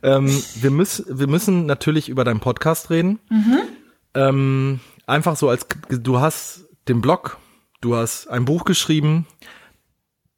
ähm, 0.02 0.42
wir, 0.56 0.70
müssen, 0.70 1.18
wir 1.18 1.26
müssen 1.26 1.66
natürlich 1.66 2.08
über 2.08 2.24
deinen 2.24 2.40
Podcast 2.40 2.90
reden. 2.90 3.18
Mhm. 3.30 3.60
Ähm, 4.14 4.80
einfach 5.06 5.36
so 5.36 5.48
als, 5.48 5.66
du 5.88 6.20
hast 6.20 6.66
den 6.88 7.00
Blog, 7.00 7.38
du 7.80 7.96
hast 7.96 8.28
ein 8.28 8.44
Buch 8.44 8.64
geschrieben, 8.64 9.26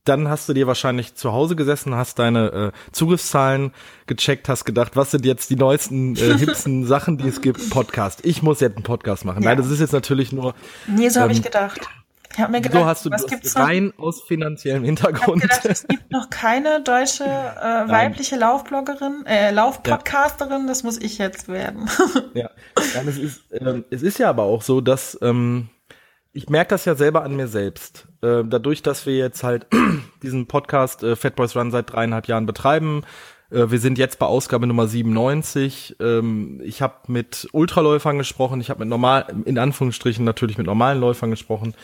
dann 0.04 0.28
hast 0.28 0.48
du 0.48 0.54
dir 0.54 0.66
wahrscheinlich 0.66 1.14
zu 1.14 1.32
Hause 1.32 1.54
gesessen, 1.54 1.94
hast 1.94 2.18
deine 2.18 2.72
äh, 2.72 2.92
Zugriffszahlen 2.92 3.72
gecheckt, 4.06 4.48
hast 4.48 4.64
gedacht, 4.64 4.96
was 4.96 5.10
sind 5.10 5.26
jetzt 5.26 5.50
die 5.50 5.56
neuesten, 5.56 6.16
äh, 6.16 6.38
hipsten 6.38 6.86
Sachen, 6.86 7.18
die 7.18 7.28
es 7.28 7.40
gibt? 7.40 7.68
Podcast. 7.70 8.24
Ich 8.24 8.42
muss 8.42 8.60
jetzt 8.60 8.76
einen 8.76 8.84
Podcast 8.84 9.24
machen. 9.24 9.42
Ja. 9.42 9.50
Nein, 9.50 9.58
das 9.58 9.70
ist 9.70 9.80
jetzt 9.80 9.92
natürlich 9.92 10.32
nur. 10.32 10.54
Nee, 10.86 11.08
so 11.10 11.18
ähm, 11.18 11.24
habe 11.24 11.32
ich 11.32 11.42
gedacht. 11.42 11.88
Ich 12.32 12.38
habe 12.38 12.52
mir 12.52 12.60
gedacht, 12.60 12.80
so 12.80 12.86
hast 12.86 13.04
du 13.04 13.10
was 13.10 13.26
gibt's 13.26 13.56
rein 13.56 13.92
noch? 13.96 14.04
aus 14.04 14.22
finanziellem 14.22 14.84
Hintergrund. 14.84 15.42
Ich 15.42 15.48
gedacht, 15.50 15.64
es 15.64 15.86
gibt 15.86 16.10
noch 16.10 16.30
keine 16.30 16.82
deutsche 16.82 17.24
äh, 17.24 17.88
weibliche 17.88 18.36
Laufbloggerin, 18.36 19.24
äh, 19.26 19.50
Laufpodcasterin, 19.50 20.62
ja. 20.62 20.66
das 20.66 20.82
muss 20.82 20.98
ich 20.98 21.18
jetzt 21.18 21.48
werden. 21.48 21.88
ja, 22.34 22.50
Nein, 22.94 23.08
es 23.08 23.18
ist, 23.18 23.42
ähm, 23.52 23.84
es 23.90 24.02
ist 24.02 24.18
ja 24.18 24.28
aber 24.28 24.44
auch 24.44 24.62
so, 24.62 24.80
dass 24.80 25.18
ähm, 25.22 25.68
ich 26.32 26.48
merke 26.48 26.70
das 26.70 26.84
ja 26.84 26.94
selber 26.94 27.24
an 27.24 27.34
mir 27.34 27.48
selbst. 27.48 28.06
Äh, 28.22 28.44
dadurch, 28.44 28.82
dass 28.82 29.06
wir 29.06 29.16
jetzt 29.16 29.42
halt 29.42 29.66
diesen 30.22 30.46
Podcast 30.46 31.02
äh, 31.02 31.16
Fat 31.16 31.34
Boys 31.36 31.56
Run 31.56 31.70
seit 31.70 31.92
dreieinhalb 31.92 32.28
Jahren 32.28 32.46
betreiben, 32.46 33.02
äh, 33.50 33.70
wir 33.70 33.78
sind 33.78 33.98
jetzt 33.98 34.18
bei 34.18 34.26
Ausgabe 34.26 34.66
Nummer 34.66 34.86
97. 34.86 35.96
Ähm, 36.00 36.60
ich 36.64 36.82
habe 36.82 36.94
mit 37.08 37.48
Ultraläufern 37.52 38.18
gesprochen, 38.18 38.60
ich 38.60 38.70
habe 38.70 38.80
mit 38.80 38.88
normal, 38.88 39.26
in 39.44 39.58
Anführungsstrichen 39.58 40.24
natürlich 40.24 40.58
mit 40.58 40.66
normalen 40.66 41.00
Läufern 41.00 41.30
gesprochen. 41.30 41.74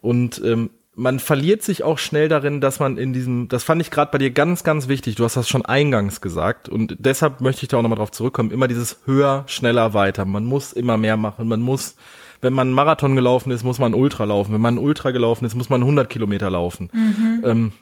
Und 0.00 0.40
ähm, 0.44 0.70
man 0.94 1.18
verliert 1.18 1.62
sich 1.62 1.82
auch 1.82 1.98
schnell 1.98 2.28
darin, 2.28 2.60
dass 2.60 2.78
man 2.78 2.98
in 2.98 3.12
diesem, 3.12 3.48
das 3.48 3.64
fand 3.64 3.80
ich 3.80 3.90
gerade 3.90 4.10
bei 4.10 4.18
dir 4.18 4.30
ganz, 4.30 4.64
ganz 4.64 4.88
wichtig, 4.88 5.14
du 5.14 5.24
hast 5.24 5.36
das 5.36 5.48
schon 5.48 5.64
eingangs 5.64 6.20
gesagt 6.20 6.68
und 6.68 6.96
deshalb 6.98 7.40
möchte 7.40 7.62
ich 7.62 7.68
da 7.68 7.78
auch 7.78 7.82
nochmal 7.82 7.98
drauf 7.98 8.10
zurückkommen, 8.10 8.50
immer 8.50 8.68
dieses 8.68 8.98
höher, 9.06 9.44
schneller, 9.46 9.94
weiter. 9.94 10.24
Man 10.24 10.44
muss 10.44 10.72
immer 10.72 10.96
mehr 10.96 11.16
machen, 11.16 11.48
man 11.48 11.60
muss, 11.60 11.96
wenn 12.40 12.52
man 12.52 12.68
einen 12.68 12.74
Marathon 12.74 13.14
gelaufen 13.14 13.50
ist, 13.50 13.64
muss 13.64 13.78
man 13.78 13.94
Ultra 13.94 14.24
laufen, 14.24 14.52
wenn 14.52 14.60
man 14.60 14.76
einen 14.76 14.84
Ultra 14.84 15.12
gelaufen 15.12 15.44
ist, 15.44 15.54
muss 15.54 15.70
man 15.70 15.80
100 15.80 16.10
Kilometer 16.10 16.50
laufen. 16.50 16.90
Mhm. 16.92 17.42
Ähm, 17.44 17.72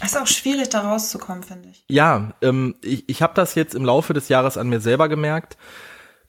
es 0.00 0.12
ist 0.12 0.18
auch 0.18 0.26
schwierig, 0.26 0.70
da 0.70 0.80
rauszukommen, 0.80 1.42
finde 1.42 1.68
ich. 1.70 1.84
Ja, 1.88 2.32
ähm, 2.40 2.76
ich, 2.82 3.08
ich 3.08 3.20
habe 3.22 3.34
das 3.34 3.54
jetzt 3.54 3.74
im 3.74 3.84
Laufe 3.84 4.14
des 4.14 4.28
Jahres 4.28 4.56
an 4.56 4.68
mir 4.68 4.80
selber 4.80 5.08
gemerkt, 5.08 5.58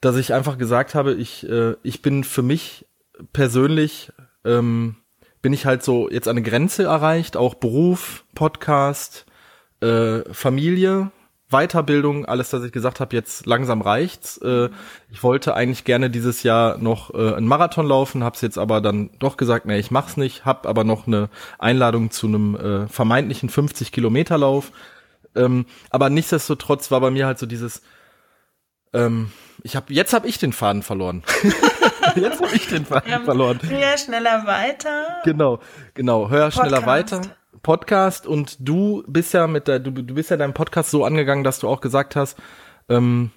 dass 0.02 0.16
ich 0.16 0.34
einfach 0.34 0.58
gesagt 0.58 0.94
habe, 0.94 1.14
ich, 1.14 1.48
äh, 1.48 1.76
ich 1.82 2.02
bin 2.02 2.24
für 2.24 2.42
mich 2.42 2.86
persönlich 3.32 4.12
ähm, 4.44 4.96
bin 5.44 5.52
ich 5.52 5.66
halt 5.66 5.82
so 5.82 6.08
jetzt 6.08 6.26
eine 6.26 6.40
Grenze 6.40 6.84
erreicht, 6.84 7.36
auch 7.36 7.52
Beruf, 7.52 8.24
Podcast, 8.34 9.26
äh, 9.82 10.20
Familie, 10.32 11.10
Weiterbildung, 11.50 12.24
alles, 12.24 12.50
was 12.54 12.64
ich 12.64 12.72
gesagt 12.72 12.98
habe, 12.98 13.14
jetzt 13.14 13.44
langsam 13.44 13.82
reicht's. 13.82 14.38
Äh, 14.38 14.70
ich 15.12 15.22
wollte 15.22 15.54
eigentlich 15.54 15.84
gerne 15.84 16.08
dieses 16.08 16.44
Jahr 16.44 16.78
noch 16.78 17.12
äh, 17.12 17.34
einen 17.34 17.46
Marathon 17.46 17.86
laufen, 17.86 18.24
hab's 18.24 18.40
jetzt 18.40 18.56
aber 18.56 18.80
dann 18.80 19.10
doch 19.18 19.36
gesagt, 19.36 19.66
nee, 19.66 19.78
ich 19.78 19.90
mach's 19.90 20.16
nicht, 20.16 20.46
hab 20.46 20.66
aber 20.66 20.82
noch 20.82 21.06
eine 21.06 21.28
Einladung 21.58 22.10
zu 22.10 22.26
einem 22.26 22.56
äh, 22.56 22.88
vermeintlichen 22.88 23.50
50 23.50 23.92
Kilometer 23.92 24.38
Lauf. 24.38 24.72
Ähm, 25.34 25.66
aber 25.90 26.08
nichtsdestotrotz 26.08 26.90
war 26.90 27.02
bei 27.02 27.10
mir 27.10 27.26
halt 27.26 27.38
so 27.38 27.44
dieses, 27.44 27.82
ähm, 28.94 29.30
ich 29.62 29.76
habe 29.76 29.92
jetzt 29.92 30.14
habe 30.14 30.26
ich 30.26 30.38
den 30.38 30.54
Faden 30.54 30.82
verloren. 30.82 31.22
jetzt 32.16 32.42
habe 32.42 32.54
ich 32.54 32.68
den 32.68 32.84
Faden 32.84 33.12
ähm, 33.12 33.24
verloren. 33.24 33.60
Höher, 33.62 33.98
schneller, 33.98 34.46
weiter. 34.46 35.20
Genau, 35.24 35.60
genau. 35.94 36.28
Höher, 36.28 36.50
Podcast. 36.50 36.68
schneller, 36.68 36.86
weiter. 36.86 37.22
Podcast 37.62 38.26
und 38.26 38.56
du 38.60 39.02
bist 39.06 39.32
ja 39.32 39.46
mit 39.46 39.68
der, 39.68 39.80
du, 39.80 39.90
du 39.90 40.14
bist 40.14 40.30
ja 40.30 40.36
deinem 40.36 40.54
Podcast 40.54 40.90
so 40.90 41.04
angegangen, 41.04 41.44
dass 41.44 41.58
du 41.58 41.68
auch 41.68 41.80
gesagt 41.80 42.14
hast, 42.14 42.38
ähm, 42.88 43.30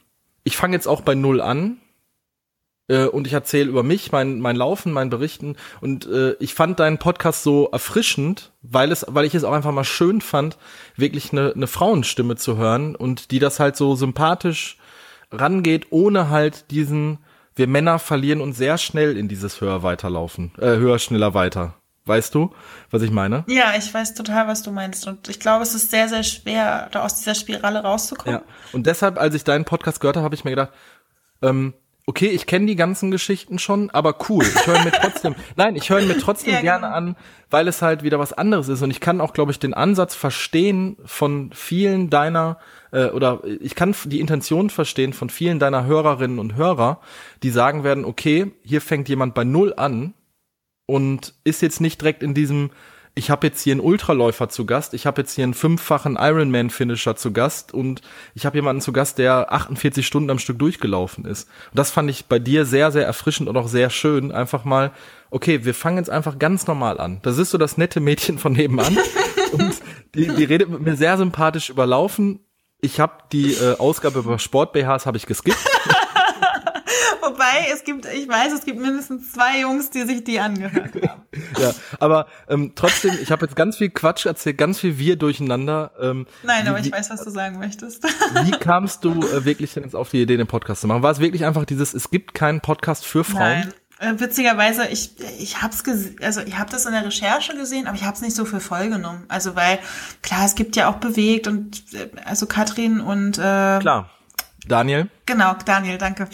ich 0.43 0.57
fange 0.57 0.75
jetzt 0.75 0.87
auch 0.87 1.01
bei 1.01 1.15
null 1.15 1.41
an 1.41 1.77
äh, 2.87 3.05
und 3.05 3.25
ich 3.25 3.33
erzähle 3.33 3.69
über 3.69 3.83
mich, 3.83 4.11
mein, 4.11 4.39
mein 4.39 4.55
Laufen, 4.55 4.91
mein 4.91 5.09
Berichten 5.09 5.55
und 5.81 6.05
äh, 6.07 6.33
ich 6.39 6.53
fand 6.53 6.79
deinen 6.79 6.97
Podcast 6.97 7.43
so 7.43 7.69
erfrischend, 7.71 8.51
weil 8.61 8.91
es, 8.91 9.05
weil 9.07 9.25
ich 9.25 9.33
es 9.33 9.43
auch 9.45 9.53
einfach 9.53 9.71
mal 9.71 9.85
schön 9.85 10.21
fand, 10.21 10.57
wirklich 10.95 11.31
eine, 11.31 11.53
eine 11.53 11.67
Frauenstimme 11.67 12.35
zu 12.35 12.57
hören 12.57 12.95
und 12.95 13.31
die 13.31 13.39
das 13.39 13.59
halt 13.59 13.77
so 13.77 13.95
sympathisch 13.95 14.77
rangeht, 15.31 15.87
ohne 15.89 16.29
halt 16.29 16.69
diesen 16.71 17.19
wir 17.57 17.67
Männer 17.67 17.99
verlieren 17.99 18.41
uns 18.41 18.57
sehr 18.57 18.77
schnell 18.77 19.17
in 19.17 19.27
dieses 19.27 19.61
höher 19.61 19.83
weiterlaufen, 19.83 20.51
äh, 20.57 20.77
höher, 20.77 20.99
schneller 20.99 21.33
weiter. 21.33 21.75
Weißt 22.05 22.33
du, 22.33 22.53
was 22.89 23.01
ich 23.01 23.11
meine? 23.11 23.43
Ja, 23.47 23.73
ich 23.77 23.93
weiß 23.93 24.13
total, 24.13 24.47
was 24.47 24.63
du 24.63 24.71
meinst. 24.71 25.07
Und 25.07 25.27
ich 25.27 25.41
glaube, 25.41 25.63
es 25.63 25.75
ist 25.75 25.91
sehr, 25.91 26.07
sehr 26.07 26.23
schwer, 26.23 26.87
da 26.91 27.03
aus 27.03 27.17
dieser 27.17 27.35
Spirale 27.35 27.83
rauszukommen. 27.83 28.39
Ja. 28.39 28.45
Und 28.71 28.87
deshalb, 28.87 29.19
als 29.19 29.35
ich 29.35 29.43
deinen 29.43 29.65
Podcast 29.65 29.99
gehört 29.99 30.15
habe, 30.15 30.23
habe 30.23 30.35
ich 30.35 30.45
mir 30.45 30.51
gedacht, 30.51 30.71
ähm, 31.41 31.73
okay, 32.07 32.27
ich 32.27 32.45
kenne 32.47 32.65
die 32.65 32.77
ganzen 32.77 33.11
Geschichten 33.11 33.59
schon, 33.59 33.89
aber 33.89 34.15
cool. 34.29 34.43
Ich 34.43 34.65
höre 34.65 34.81
mir 34.83 34.91
trotzdem, 34.91 35.35
nein, 35.57 35.75
ich 35.75 35.89
höre 35.89 36.01
mir 36.01 36.17
trotzdem 36.17 36.53
ja, 36.53 36.61
gerne 36.61 36.87
genau. 36.87 36.95
an, 36.95 37.15
weil 37.49 37.67
es 37.67 37.81
halt 37.81 38.01
wieder 38.01 38.17
was 38.17 38.31
anderes 38.31 38.69
ist. 38.69 38.81
Und 38.81 38.91
ich 38.91 39.01
kann 39.01 39.19
auch, 39.19 39.33
glaube 39.33 39.51
ich, 39.51 39.59
den 39.59 39.73
Ansatz 39.73 40.15
verstehen 40.15 40.95
von 41.03 41.51
vielen 41.53 42.09
deiner, 42.09 42.59
äh, 42.91 43.07
oder 43.07 43.41
ich 43.43 43.75
kann 43.75 43.93
die 44.05 44.21
Intention 44.21 44.69
verstehen 44.69 45.11
von 45.11 45.29
vielen 45.29 45.59
deiner 45.59 45.85
Hörerinnen 45.85 46.39
und 46.39 46.55
Hörer, 46.55 47.01
die 47.43 47.49
sagen 47.49 47.83
werden, 47.83 48.05
okay, 48.05 48.51
hier 48.63 48.79
fängt 48.79 49.09
jemand 49.09 49.35
bei 49.35 49.43
Null 49.43 49.73
an 49.75 50.13
und 50.85 51.33
ist 51.43 51.61
jetzt 51.61 51.81
nicht 51.81 51.99
direkt 51.99 52.23
in 52.23 52.33
diesem, 52.33 52.71
ich 53.17 53.31
habe 53.31 53.47
jetzt 53.47 53.61
hier 53.61 53.73
einen 53.73 53.81
Ultraläufer 53.81 54.47
zu 54.47 54.65
Gast, 54.65 54.93
ich 54.93 55.07
habe 55.07 55.21
jetzt 55.21 55.33
hier 55.33 55.43
einen 55.43 55.55
fünffachen 55.55 56.17
Ironman-Finisher 56.19 57.15
zu 57.15 57.33
Gast 57.33 57.73
und 57.73 58.01
ich 58.35 58.45
habe 58.45 58.57
jemanden 58.57 58.81
zu 58.81 58.93
Gast, 58.93 59.17
der 59.17 59.51
48 59.51 60.05
Stunden 60.05 60.29
am 60.29 60.37
Stück 60.37 60.59
durchgelaufen 60.59 61.25
ist. 61.25 61.49
Und 61.71 61.79
das 61.79 61.89
fand 61.89 62.11
ich 62.11 62.27
bei 62.27 62.37
dir 62.37 62.65
sehr, 62.65 62.91
sehr 62.91 63.05
erfrischend 63.05 63.49
und 63.49 63.57
auch 63.57 63.67
sehr 63.67 63.89
schön. 63.89 64.31
Einfach 64.31 64.65
mal, 64.65 64.91
okay, 65.31 65.65
wir 65.65 65.73
fangen 65.73 65.97
jetzt 65.97 66.11
einfach 66.11 66.37
ganz 66.37 66.67
normal 66.67 66.99
an. 66.99 67.19
Das 67.23 67.39
ist 67.39 67.49
so 67.49 67.57
das 67.57 67.77
nette 67.77 67.99
Mädchen 67.99 68.37
von 68.37 68.53
nebenan 68.53 68.97
und 69.51 69.73
die, 70.13 70.27
die 70.27 70.43
redet 70.43 70.69
mit 70.69 70.81
mir 70.81 70.95
sehr 70.95 71.17
sympathisch 71.17 71.71
überlaufen. 71.71 72.41
Ich 72.79 72.99
habe 72.99 73.23
die 73.31 73.53
äh, 73.53 73.77
Ausgabe 73.79 74.19
über 74.19 74.37
Sport-BHs 74.37 75.07
habe 75.07 75.17
ich 75.17 75.25
geskippt. 75.25 75.57
Wobei, 77.27 77.67
es 77.73 77.83
gibt, 77.83 78.05
ich 78.05 78.27
weiß, 78.27 78.53
es 78.53 78.63
gibt 78.63 78.79
mindestens 78.79 79.33
zwei 79.33 79.59
Jungs, 79.61 79.89
die 79.89 80.03
sich 80.03 80.23
die 80.23 80.39
angehört 80.39 80.93
haben. 81.07 81.23
ja, 81.59 81.73
aber 81.99 82.27
ähm, 82.47 82.71
trotzdem, 82.75 83.17
ich 83.21 83.31
habe 83.31 83.45
jetzt 83.45 83.55
ganz 83.55 83.77
viel 83.77 83.89
Quatsch 83.89 84.25
erzählt, 84.25 84.57
ganz 84.57 84.79
viel 84.79 84.97
Wir 84.97 85.17
durcheinander. 85.17 85.91
Ähm, 85.99 86.25
Nein, 86.43 86.63
wie, 86.65 86.69
aber 86.69 86.79
ich 86.79 86.91
weiß, 86.91 87.09
was 87.09 87.23
du 87.23 87.29
sagen 87.29 87.59
möchtest. 87.59 88.03
wie 88.43 88.51
kamst 88.51 89.03
du 89.03 89.11
äh, 89.21 89.43
wirklich 89.43 89.73
denn 89.73 89.83
jetzt 89.83 89.95
auf 89.95 90.09
die 90.09 90.21
Idee, 90.21 90.37
den 90.37 90.47
Podcast 90.47 90.81
zu 90.81 90.87
machen? 90.87 91.03
War 91.03 91.11
es 91.11 91.19
wirklich 91.19 91.43
einfach 91.43 91.65
dieses, 91.65 91.93
es 91.93 92.09
gibt 92.09 92.33
keinen 92.33 92.61
Podcast 92.61 93.05
für 93.05 93.25
Frauen? 93.25 93.39
Nein. 93.39 93.73
Äh, 93.99 94.19
witzigerweise, 94.19 94.87
ich 94.87 95.15
ich 95.39 95.61
hab's 95.61 95.83
also 96.21 96.41
ich 96.41 96.57
habe 96.57 96.69
das 96.69 96.85
in 96.85 96.91
der 96.91 97.03
Recherche 97.03 97.55
gesehen, 97.57 97.87
aber 97.87 97.97
ich 97.97 98.03
habe 98.03 98.13
es 98.13 98.21
nicht 98.21 98.35
so 98.35 98.45
für 98.45 98.59
voll 98.59 98.89
genommen. 98.89 99.25
Also 99.27 99.55
weil 99.55 99.79
klar, 100.21 100.45
es 100.45 100.53
gibt 100.53 100.75
ja 100.75 100.87
auch 100.87 100.97
bewegt 100.97 101.47
und 101.47 101.81
äh, 101.93 102.09
also 102.23 102.45
Katrin 102.45 103.01
und 103.01 103.39
äh, 103.39 103.79
klar 103.79 104.11
Daniel. 104.67 105.09
Genau, 105.25 105.55
Daniel, 105.65 105.97
danke 105.97 106.27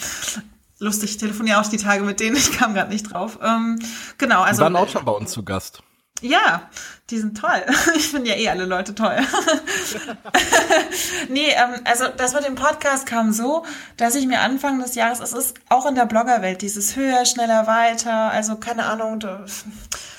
lustig, 0.84 1.12
ich 1.12 1.18
telefoniere 1.18 1.60
auch 1.60 1.68
die 1.68 1.78
Tage 1.78 2.04
mit 2.04 2.20
denen, 2.20 2.36
ich 2.36 2.52
kam 2.52 2.74
gerade 2.74 2.92
nicht 2.92 3.14
drauf. 3.14 3.40
Ähm, 3.42 3.80
genau, 4.18 4.42
also. 4.42 4.62
Die 4.62 4.64
waren 4.64 4.76
auch 4.76 4.90
schon 4.90 5.06
bei 5.06 5.12
uns 5.12 5.32
zu 5.32 5.44
Gast. 5.44 5.82
Ja, 6.22 6.70
die 7.10 7.18
sind 7.18 7.38
toll. 7.38 7.66
Ich 7.96 8.10
finde 8.10 8.30
ja 8.30 8.38
eh 8.38 8.50
alle 8.50 8.66
Leute 8.66 8.96
toll. 8.96 9.18
nee, 11.30 11.50
ähm, 11.50 11.82
also 11.84 12.06
das 12.16 12.34
mit 12.34 12.46
dem 12.46 12.56
Podcast 12.56 13.06
kam 13.06 13.34
so, 13.34 13.66
dass 13.98 14.16
ich 14.16 14.26
mir 14.26 14.40
Anfang 14.40 14.80
des 14.80 14.96
Jahres, 14.96 15.20
es 15.20 15.34
ist 15.34 15.56
auch 15.70 15.86
in 15.86 15.96
der 15.96 16.06
Bloggerwelt, 16.06 16.62
dieses 16.62 16.96
höher, 16.96 17.26
schneller, 17.26 17.68
weiter, 17.68 18.32
also 18.32 18.56
keine 18.56 18.86
Ahnung, 18.86 19.20
du, 19.20 19.46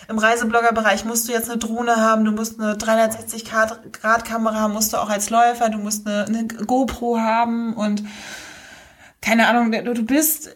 im 0.09 0.19
Reisebloggerbereich 0.19 1.07
musst 1.07 1.29
du 1.29 1.33
jetzt 1.33 1.49
eine 1.49 1.59
Drohne 1.59 1.97
haben, 1.97 2.27
du 2.27 2.33
musst 2.33 2.61
eine 2.61 2.75
360-Grad-Kamera 2.75 4.61
haben, 4.61 4.75
musst 4.75 4.93
du 4.93 4.99
auch 4.99 5.09
als 5.09 5.31
Läufer, 5.31 5.71
du 5.71 5.79
musst 5.79 6.07
eine, 6.07 6.27
eine 6.27 6.47
GoPro 6.47 7.19
haben 7.19 7.75
und 7.75 8.03
keine 9.25 9.49
Ahnung, 9.49 9.73
du 9.73 10.05
bist 10.05 10.49
äh, 10.49 10.53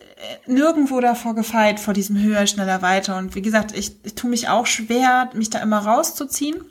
nirgendwo 0.46 1.00
davor 1.00 1.34
gefeit, 1.34 1.80
vor 1.80 1.94
diesem 1.94 2.20
höher, 2.20 2.46
schneller, 2.46 2.82
weiter. 2.82 3.16
Und 3.16 3.34
wie 3.34 3.40
gesagt, 3.40 3.74
ich, 3.74 3.96
ich 4.04 4.14
tue 4.14 4.28
mich 4.28 4.50
auch 4.50 4.66
schwer, 4.66 5.30
mich 5.32 5.48
da 5.48 5.60
immer 5.60 5.78
rauszuziehen. 5.78 6.62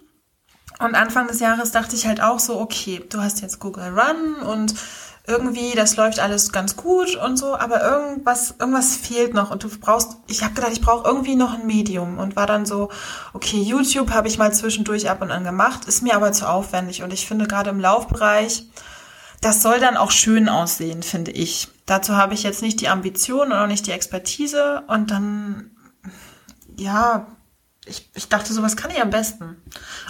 Und 0.78 0.94
Anfang 0.94 1.28
des 1.28 1.40
Jahres 1.40 1.72
dachte 1.72 1.96
ich 1.96 2.06
halt 2.06 2.22
auch 2.22 2.38
so, 2.38 2.60
okay, 2.60 3.04
du 3.10 3.20
hast 3.20 3.42
jetzt 3.42 3.60
Google 3.60 3.98
Run 3.98 4.48
und 4.48 4.76
irgendwie, 5.26 5.74
das 5.76 5.96
läuft 5.96 6.20
alles 6.20 6.52
ganz 6.52 6.76
gut 6.78 7.16
und 7.16 7.36
so, 7.36 7.58
aber 7.58 7.84
irgendwas, 7.84 8.54
irgendwas 8.60 8.96
fehlt 8.96 9.34
noch 9.34 9.50
und 9.50 9.64
du 9.64 9.70
brauchst, 9.70 10.18
ich 10.28 10.44
habe 10.44 10.54
gedacht, 10.54 10.72
ich 10.72 10.82
brauche 10.82 11.06
irgendwie 11.08 11.36
noch 11.36 11.56
ein 11.56 11.66
Medium 11.66 12.20
und 12.20 12.36
war 12.36 12.46
dann 12.46 12.68
so, 12.68 12.90
okay, 13.34 13.58
YouTube 13.58 14.12
habe 14.12 14.28
ich 14.28 14.38
mal 14.38 14.54
zwischendurch 14.54 15.10
ab 15.10 15.22
und 15.22 15.32
an 15.32 15.44
gemacht, 15.44 15.86
ist 15.86 16.04
mir 16.04 16.16
aber 16.16 16.32
zu 16.32 16.48
aufwendig 16.48 17.02
und 17.02 17.12
ich 17.12 17.28
finde 17.28 17.48
gerade 17.48 17.72
im 17.72 17.80
Laufbereich, 17.80 18.68
das 19.42 19.64
soll 19.64 19.80
dann 19.80 19.98
auch 19.98 20.12
schön 20.12 20.48
aussehen, 20.48 21.02
finde 21.02 21.32
ich. 21.32 21.70
Dazu 21.88 22.16
habe 22.16 22.36
ich 22.36 22.44
jetzt 22.44 22.62
nicht 22.62 22.82
die 22.82 22.90
Ambition 22.90 23.52
und 23.52 23.58
auch 23.58 23.66
nicht 23.66 23.88
die 23.88 23.92
Expertise. 23.92 24.84
Und 24.88 25.10
dann, 25.10 25.72
ja, 26.78 27.28
ich, 27.86 28.12
ich 28.14 28.30
dachte, 28.30 28.54
sowas 28.54 28.78
kann 28.78 28.92
ich 28.92 29.02
am 29.02 29.10
besten. 29.10 29.58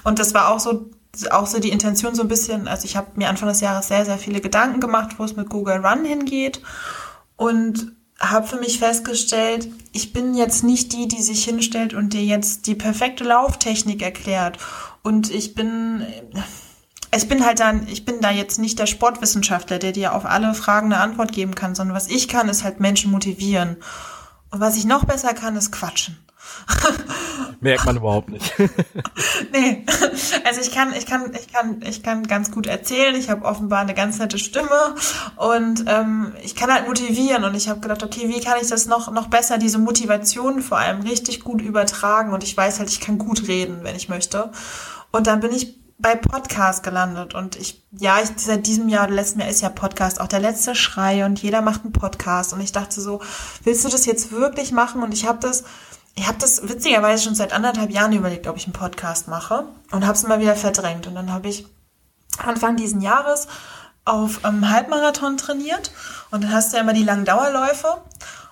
Und 0.04 0.20
das 0.20 0.34
war 0.34 0.49
auch 0.49 0.60
so, 0.60 0.90
auch 1.30 1.48
so 1.48 1.60
die 1.60 1.70
Intention 1.70 2.16
so 2.16 2.24
ein 2.24 2.28
bisschen, 2.28 2.68
also 2.68 2.86
ich 2.86 2.98
habe 2.98 3.12
mir 3.16 3.30
Anfang 3.30 3.48
des 3.48 3.62
Jahres 3.62 3.88
sehr, 3.88 4.06
sehr 4.06 4.18
viele 4.18 4.41
Gedanken 4.41 4.82
gemacht, 4.82 5.16
wo 5.18 5.24
es 5.24 5.36
mit 5.36 5.49
Google 5.49 5.86
Run 5.86 6.04
hingeht. 6.04 6.62
Und 7.36 7.95
habe 8.20 8.48
für 8.48 8.58
mich 8.58 8.80
festgestellt, 8.80 9.70
ich 9.91 10.12
bin 10.12 10.34
jetzt 10.34 10.64
nicht 10.64 10.94
die, 10.94 11.08
die 11.08 11.22
sich 11.22 11.44
hinstellt 11.44 11.94
und 11.94 12.14
dir 12.14 12.24
jetzt 12.24 12.66
die 12.66 12.74
perfekte 12.74 13.24
Lauftechnik 13.24 14.02
erklärt. 14.02 14.58
Und 15.04 15.30
ich 15.30 15.54
bin, 15.54 16.04
ich 17.16 17.28
bin 17.28 17.46
halt 17.46 17.60
dann, 17.60 17.88
ich 17.88 18.06
bin 18.06 18.22
da 18.22 18.32
jetzt 18.32 18.60
nicht 18.60 18.80
der 18.80 18.86
Sportwissenschaftler, 18.86 19.80
der 19.80 19.92
dir 19.92 20.14
auf 20.14 20.26
alle 20.26 20.54
Fragen 20.54 20.92
eine 20.92 21.02
Antwort 21.02 21.32
geben 21.32 21.56
kann, 21.56 21.76
sondern 21.76 21.96
was 21.96 22.08
ich 22.08 22.28
kann, 22.28 22.50
ist 22.50 22.64
halt 22.64 22.80
Menschen 22.80 23.12
motivieren. 23.12 23.78
Und 24.52 24.60
was 24.60 24.78
ich 24.78 24.86
noch 24.86 25.06
besser 25.06 25.34
kann, 25.34 25.56
ist 25.56 25.72
quatschen. 25.72 26.18
Merkt 27.60 27.86
man 27.86 27.98
überhaupt 27.98 28.30
nicht. 28.30 28.54
nee, 29.52 29.86
also 30.46 30.62
ich 30.62 30.72
kann, 30.72 30.94
ich 30.94 31.06
kann, 31.06 31.32
ich 31.34 31.52
kann, 31.52 31.82
ich 31.82 32.04
kann 32.04 32.24
ganz 32.24 32.52
gut 32.52 32.68
erzählen. 32.68 33.16
Ich 33.16 33.30
habe 33.30 33.46
offenbar 33.46 33.80
eine 33.80 33.94
ganz 33.94 34.20
nette 34.20 34.38
Stimme 34.38 34.96
und 35.36 35.86
ähm, 35.88 36.34
ich 36.44 36.56
kann 36.56 36.72
halt 36.72 36.88
motivieren. 36.88 37.44
Und 37.44 37.56
ich 37.56 37.68
habe 37.68 37.80
gedacht, 37.80 38.04
okay, 38.04 38.30
wie 38.30 38.40
kann 38.40 38.58
ich 38.62 38.70
das 38.70 38.86
noch 38.86 39.12
noch 39.12 39.28
besser, 39.28 39.58
diese 39.58 39.80
Motivation 39.80 40.62
vor 40.62 40.78
allem 40.78 41.02
richtig 41.02 41.42
gut 41.42 41.62
übertragen? 41.62 42.34
Und 42.34 42.44
ich 42.44 42.56
weiß 42.56 42.80
halt, 42.80 42.90
ich 42.90 43.02
kann 43.02 43.18
gut 43.18 43.48
reden, 43.48 43.80
wenn 43.84 43.96
ich 43.96 44.08
möchte. 44.08 44.52
Und 45.12 45.28
dann 45.28 45.40
bin 45.40 45.52
ich 45.52 45.78
bei 45.99 46.15
Podcast 46.15 46.84
gelandet 46.84 47.34
und 47.34 47.56
ich, 47.56 47.84
ja, 47.91 48.19
ich, 48.22 48.30
seit 48.38 48.68
diesem 48.68 48.88
Jahr, 48.88 49.10
letzten 49.10 49.40
Jahr 49.40 49.49
ist 49.49 49.61
ja 49.61 49.69
Podcast 49.69 50.22
auch 50.22 50.28
der 50.28 50.40
letzte 50.40 50.76
Schrei 50.76 51.26
und 51.26 51.41
jeder 51.41 51.61
macht 51.61 51.84
einen 51.84 51.94
Podcast 51.94 52.53
und 52.53 52.61
ich 52.61 52.72
dachte 52.72 53.02
so, 53.02 53.22
willst 53.64 53.84
du 53.84 53.90
das 53.90 54.06
jetzt 54.06 54.32
wirklich 54.32 54.72
machen? 54.72 55.02
Und 55.02 55.11
ich 55.11 55.26
habe 55.26 55.40
das, 55.40 55.64
ich 56.15 56.28
habe 56.28 56.38
das 56.38 56.69
witzigerweise 56.69 57.24
schon 57.24 57.36
seit 57.36 57.52
anderthalb 57.52 57.90
Jahren 57.90 58.14
überlegt, 58.14 58.48
ob 58.48 58.57
ich 58.57 58.65
einen 58.65 58.74
Podcast 58.74 59.28
mache 59.28 59.65
und 59.91 60.06
habe 60.06 60.14
es 60.14 60.24
immer 60.24 60.40
wieder 60.40 60.56
verdrängt 60.56 61.07
und 61.07 61.15
dann 61.15 61.34
habe 61.34 61.49
ich 61.49 61.65
Anfang 62.38 62.76
diesen 62.76 63.02
Jahres 63.02 63.48
auf 64.06 64.41
ähm, 64.45 64.69
Halbmarathon 64.69 65.38
trainiert 65.38 65.91
und 66.30 66.44
dann 66.44 66.53
hast 66.53 66.72
du 66.72 66.78
ja 66.78 66.84
immer 66.84 66.94
die 66.94 67.03
langen 67.03 67.26
Dauerläufe 67.26 68.02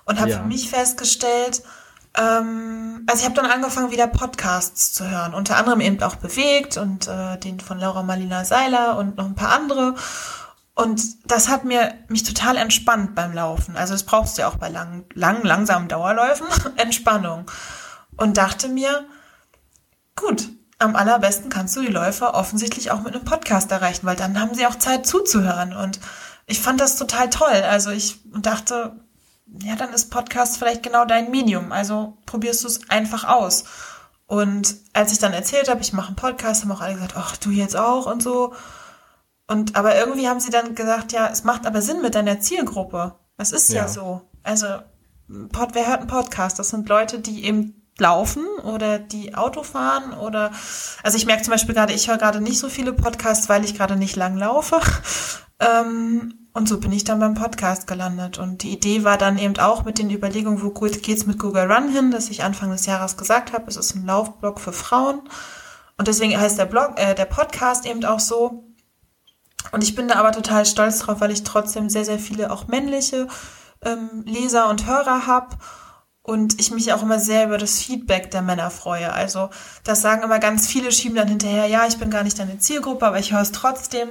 und 0.04 0.18
habe 0.18 0.30
ja. 0.30 0.38
für 0.38 0.46
mich 0.46 0.68
festgestellt, 0.68 1.62
ähm, 2.16 3.04
also 3.06 3.20
ich 3.20 3.24
habe 3.24 3.34
dann 3.34 3.50
angefangen, 3.50 3.90
wieder 3.90 4.06
Podcasts 4.06 4.92
zu 4.92 5.08
hören. 5.08 5.34
Unter 5.34 5.56
anderem 5.56 5.80
eben 5.80 6.02
auch 6.02 6.16
Bewegt 6.16 6.76
und 6.76 7.08
äh, 7.08 7.38
den 7.38 7.60
von 7.60 7.78
Laura 7.78 8.02
Malina 8.02 8.44
Seiler 8.44 8.98
und 8.98 9.16
noch 9.16 9.26
ein 9.26 9.34
paar 9.34 9.52
andere. 9.52 9.94
Und 10.74 11.30
das 11.30 11.48
hat 11.48 11.64
mir 11.64 11.94
mich 12.08 12.22
total 12.22 12.56
entspannt 12.56 13.14
beim 13.14 13.32
Laufen. 13.32 13.76
Also 13.76 13.94
das 13.94 14.02
brauchst 14.02 14.36
du 14.36 14.42
ja 14.42 14.48
auch 14.48 14.56
bei 14.56 14.68
langen, 14.68 15.04
langen 15.14 15.44
langsamen 15.44 15.88
Dauerläufen. 15.88 16.46
Entspannung. 16.76 17.50
Und 18.16 18.36
dachte 18.36 18.68
mir, 18.68 19.04
gut, 20.14 20.48
am 20.78 20.96
allerbesten 20.96 21.50
kannst 21.50 21.76
du 21.76 21.80
die 21.80 21.86
Läufer 21.92 22.34
offensichtlich 22.34 22.90
auch 22.90 23.02
mit 23.02 23.14
einem 23.14 23.24
Podcast 23.24 23.70
erreichen, 23.72 24.06
weil 24.06 24.16
dann 24.16 24.40
haben 24.40 24.54
sie 24.54 24.66
auch 24.66 24.74
Zeit 24.76 25.06
zuzuhören. 25.06 25.74
Und 25.74 26.00
ich 26.46 26.60
fand 26.60 26.80
das 26.80 26.96
total 26.96 27.30
toll. 27.30 27.62
Also 27.68 27.90
ich 27.90 28.20
dachte, 28.40 28.92
ja, 29.46 29.76
dann 29.76 29.92
ist 29.92 30.10
Podcast 30.10 30.58
vielleicht 30.58 30.82
genau 30.82 31.04
dein 31.04 31.30
Medium. 31.30 31.72
Also 31.72 32.16
probierst 32.26 32.64
du 32.64 32.68
es 32.68 32.90
einfach 32.90 33.24
aus. 33.24 33.64
Und 34.26 34.74
als 34.92 35.12
ich 35.12 35.18
dann 35.18 35.32
erzählt 35.32 35.68
habe, 35.68 35.80
ich 35.80 35.92
mache 35.92 36.08
einen 36.08 36.16
Podcast, 36.16 36.62
haben 36.62 36.72
auch 36.72 36.80
alle 36.80 36.94
gesagt, 36.94 37.14
ach, 37.16 37.36
du 37.36 37.50
jetzt 37.50 37.76
auch 37.76 38.06
und 38.06 38.22
so. 38.22 38.54
Und 39.46 39.76
aber 39.76 39.96
irgendwie 39.96 40.28
haben 40.28 40.40
sie 40.40 40.50
dann 40.50 40.74
gesagt, 40.74 41.12
ja, 41.12 41.28
es 41.28 41.44
macht 41.44 41.66
aber 41.66 41.80
Sinn 41.80 42.02
mit 42.02 42.16
deiner 42.16 42.40
Zielgruppe. 42.40 43.14
Das 43.36 43.52
ist 43.52 43.72
ja, 43.72 43.82
ja 43.82 43.88
so. 43.88 44.22
Also, 44.42 44.66
Pod, 45.52 45.70
wer 45.72 45.86
hört 45.86 46.00
einen 46.00 46.08
Podcast? 46.08 46.58
Das 46.58 46.70
sind 46.70 46.88
Leute, 46.88 47.20
die 47.20 47.44
eben 47.44 47.86
laufen 47.98 48.44
oder 48.64 48.98
die 48.98 49.34
Auto 49.34 49.62
fahren 49.62 50.12
oder 50.12 50.52
also 51.02 51.16
ich 51.16 51.24
merke 51.24 51.42
zum 51.42 51.52
Beispiel 51.52 51.74
gerade, 51.74 51.94
ich 51.94 52.08
höre 52.08 52.18
gerade 52.18 52.42
nicht 52.42 52.58
so 52.58 52.68
viele 52.68 52.92
Podcasts, 52.92 53.48
weil 53.48 53.64
ich 53.64 53.74
gerade 53.74 53.96
nicht 53.96 54.16
lang 54.16 54.36
laufe. 54.36 54.80
Ähm, 55.58 56.45
und 56.56 56.66
so 56.70 56.80
bin 56.80 56.90
ich 56.90 57.04
dann 57.04 57.20
beim 57.20 57.34
Podcast 57.34 57.86
gelandet. 57.86 58.38
Und 58.38 58.62
die 58.62 58.72
Idee 58.72 59.04
war 59.04 59.18
dann 59.18 59.36
eben 59.36 59.58
auch 59.58 59.84
mit 59.84 59.98
den 59.98 60.10
Überlegungen, 60.10 60.62
wo 60.62 60.70
geht's 60.70 61.26
mit 61.26 61.38
Google 61.38 61.70
Run 61.70 61.90
hin, 61.90 62.10
dass 62.10 62.30
ich 62.30 62.44
Anfang 62.44 62.70
des 62.70 62.86
Jahres 62.86 63.18
gesagt 63.18 63.52
habe, 63.52 63.66
es 63.68 63.76
ist 63.76 63.94
ein 63.94 64.06
Laufblog 64.06 64.58
für 64.58 64.72
Frauen. 64.72 65.20
Und 65.98 66.08
deswegen 66.08 66.40
heißt 66.40 66.58
der 66.58 66.64
Blog, 66.64 66.94
äh, 66.96 67.14
der 67.14 67.26
Podcast 67.26 67.84
eben 67.84 68.02
auch 68.06 68.20
so. 68.20 68.64
Und 69.70 69.84
ich 69.84 69.94
bin 69.94 70.08
da 70.08 70.14
aber 70.14 70.32
total 70.32 70.64
stolz 70.64 71.00
drauf, 71.00 71.20
weil 71.20 71.30
ich 71.30 71.42
trotzdem 71.42 71.90
sehr, 71.90 72.06
sehr 72.06 72.18
viele 72.18 72.50
auch 72.50 72.68
männliche 72.68 73.28
ähm, 73.84 74.22
Leser 74.24 74.70
und 74.70 74.86
Hörer 74.86 75.26
habe 75.26 75.58
und 76.22 76.58
ich 76.58 76.70
mich 76.70 76.90
auch 76.94 77.02
immer 77.02 77.18
sehr 77.18 77.44
über 77.44 77.58
das 77.58 77.80
Feedback 77.80 78.30
der 78.30 78.40
Männer 78.40 78.70
freue. 78.70 79.12
Also 79.12 79.50
das 79.84 80.00
sagen 80.00 80.22
immer 80.22 80.38
ganz 80.38 80.66
viele, 80.66 80.90
schieben 80.90 81.16
dann 81.16 81.28
hinterher, 81.28 81.66
ja, 81.66 81.86
ich 81.86 81.98
bin 81.98 82.08
gar 82.08 82.22
nicht 82.22 82.38
deine 82.38 82.58
Zielgruppe, 82.58 83.06
aber 83.06 83.18
ich 83.18 83.34
höre 83.34 83.42
es 83.42 83.52
trotzdem. 83.52 84.08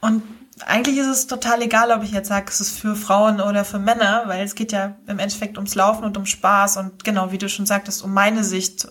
Und 0.00 0.24
eigentlich 0.66 0.98
ist 0.98 1.06
es 1.06 1.26
total 1.26 1.62
egal, 1.62 1.90
ob 1.90 2.02
ich 2.02 2.12
jetzt 2.12 2.28
sage, 2.28 2.46
es 2.48 2.60
ist 2.60 2.78
für 2.78 2.94
Frauen 2.96 3.40
oder 3.40 3.64
für 3.64 3.78
Männer, 3.78 4.24
weil 4.26 4.44
es 4.44 4.54
geht 4.54 4.72
ja 4.72 4.96
im 5.06 5.18
Endeffekt 5.18 5.56
ums 5.58 5.74
Laufen 5.74 6.04
und 6.04 6.16
um 6.16 6.26
Spaß 6.26 6.76
und 6.78 7.04
genau, 7.04 7.32
wie 7.32 7.38
du 7.38 7.48
schon 7.48 7.66
sagtest, 7.66 8.02
um 8.02 8.12
meine 8.12 8.44
Sicht 8.44 8.88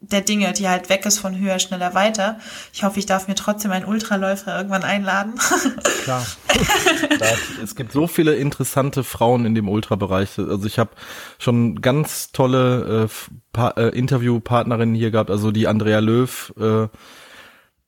der 0.00 0.20
Dinge, 0.20 0.52
die 0.52 0.68
halt 0.68 0.88
weg 0.90 1.04
ist 1.06 1.18
von 1.18 1.36
höher, 1.36 1.58
schneller, 1.58 1.92
weiter. 1.92 2.38
Ich 2.72 2.84
hoffe, 2.84 3.00
ich 3.00 3.06
darf 3.06 3.26
mir 3.26 3.34
trotzdem 3.34 3.72
einen 3.72 3.84
Ultraläufer 3.84 4.56
irgendwann 4.56 4.84
einladen. 4.84 5.34
Klar. 6.04 6.24
es 7.62 7.74
gibt 7.74 7.92
so 7.92 8.06
viele 8.06 8.36
interessante 8.36 9.02
Frauen 9.02 9.44
in 9.44 9.56
dem 9.56 9.68
Ultrabereich. 9.68 10.38
Also 10.38 10.66
ich 10.66 10.78
habe 10.78 10.90
schon 11.38 11.80
ganz 11.80 12.30
tolle 12.30 13.08
äh, 13.56 13.70
äh, 13.76 13.88
Interviewpartnerinnen 13.88 14.94
hier 14.94 15.10
gehabt. 15.10 15.30
Also 15.30 15.50
die 15.50 15.66
Andrea 15.66 15.98
Löw 15.98 16.54
äh, 16.58 16.86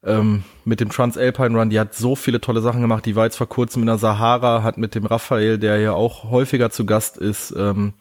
ähm, 0.02 0.44
mit 0.64 0.81
dem 0.81 0.90
Transalpine 0.90 1.59
Run, 1.59 1.70
die 1.70 1.78
hat 1.78 1.94
so 1.94 2.16
viele 2.16 2.40
tolle 2.40 2.62
Sachen 2.62 2.81
gemacht. 2.81 3.05
Die 3.06 3.16
war 3.16 3.24
jetzt 3.24 3.36
vor 3.36 3.48
kurzem 3.48 3.82
in 3.82 3.86
der 3.86 3.98
Sahara, 3.98 4.62
hat 4.62 4.78
mit 4.78 4.94
dem 4.94 5.06
Raphael, 5.06 5.59
der 5.59 5.78
ja 5.78 5.93
auch 5.93 6.24
häufiger 6.31 6.70
zu 6.70 6.86
Gast 6.86 7.16
ist, 7.16 7.55
ähm, 7.56 7.94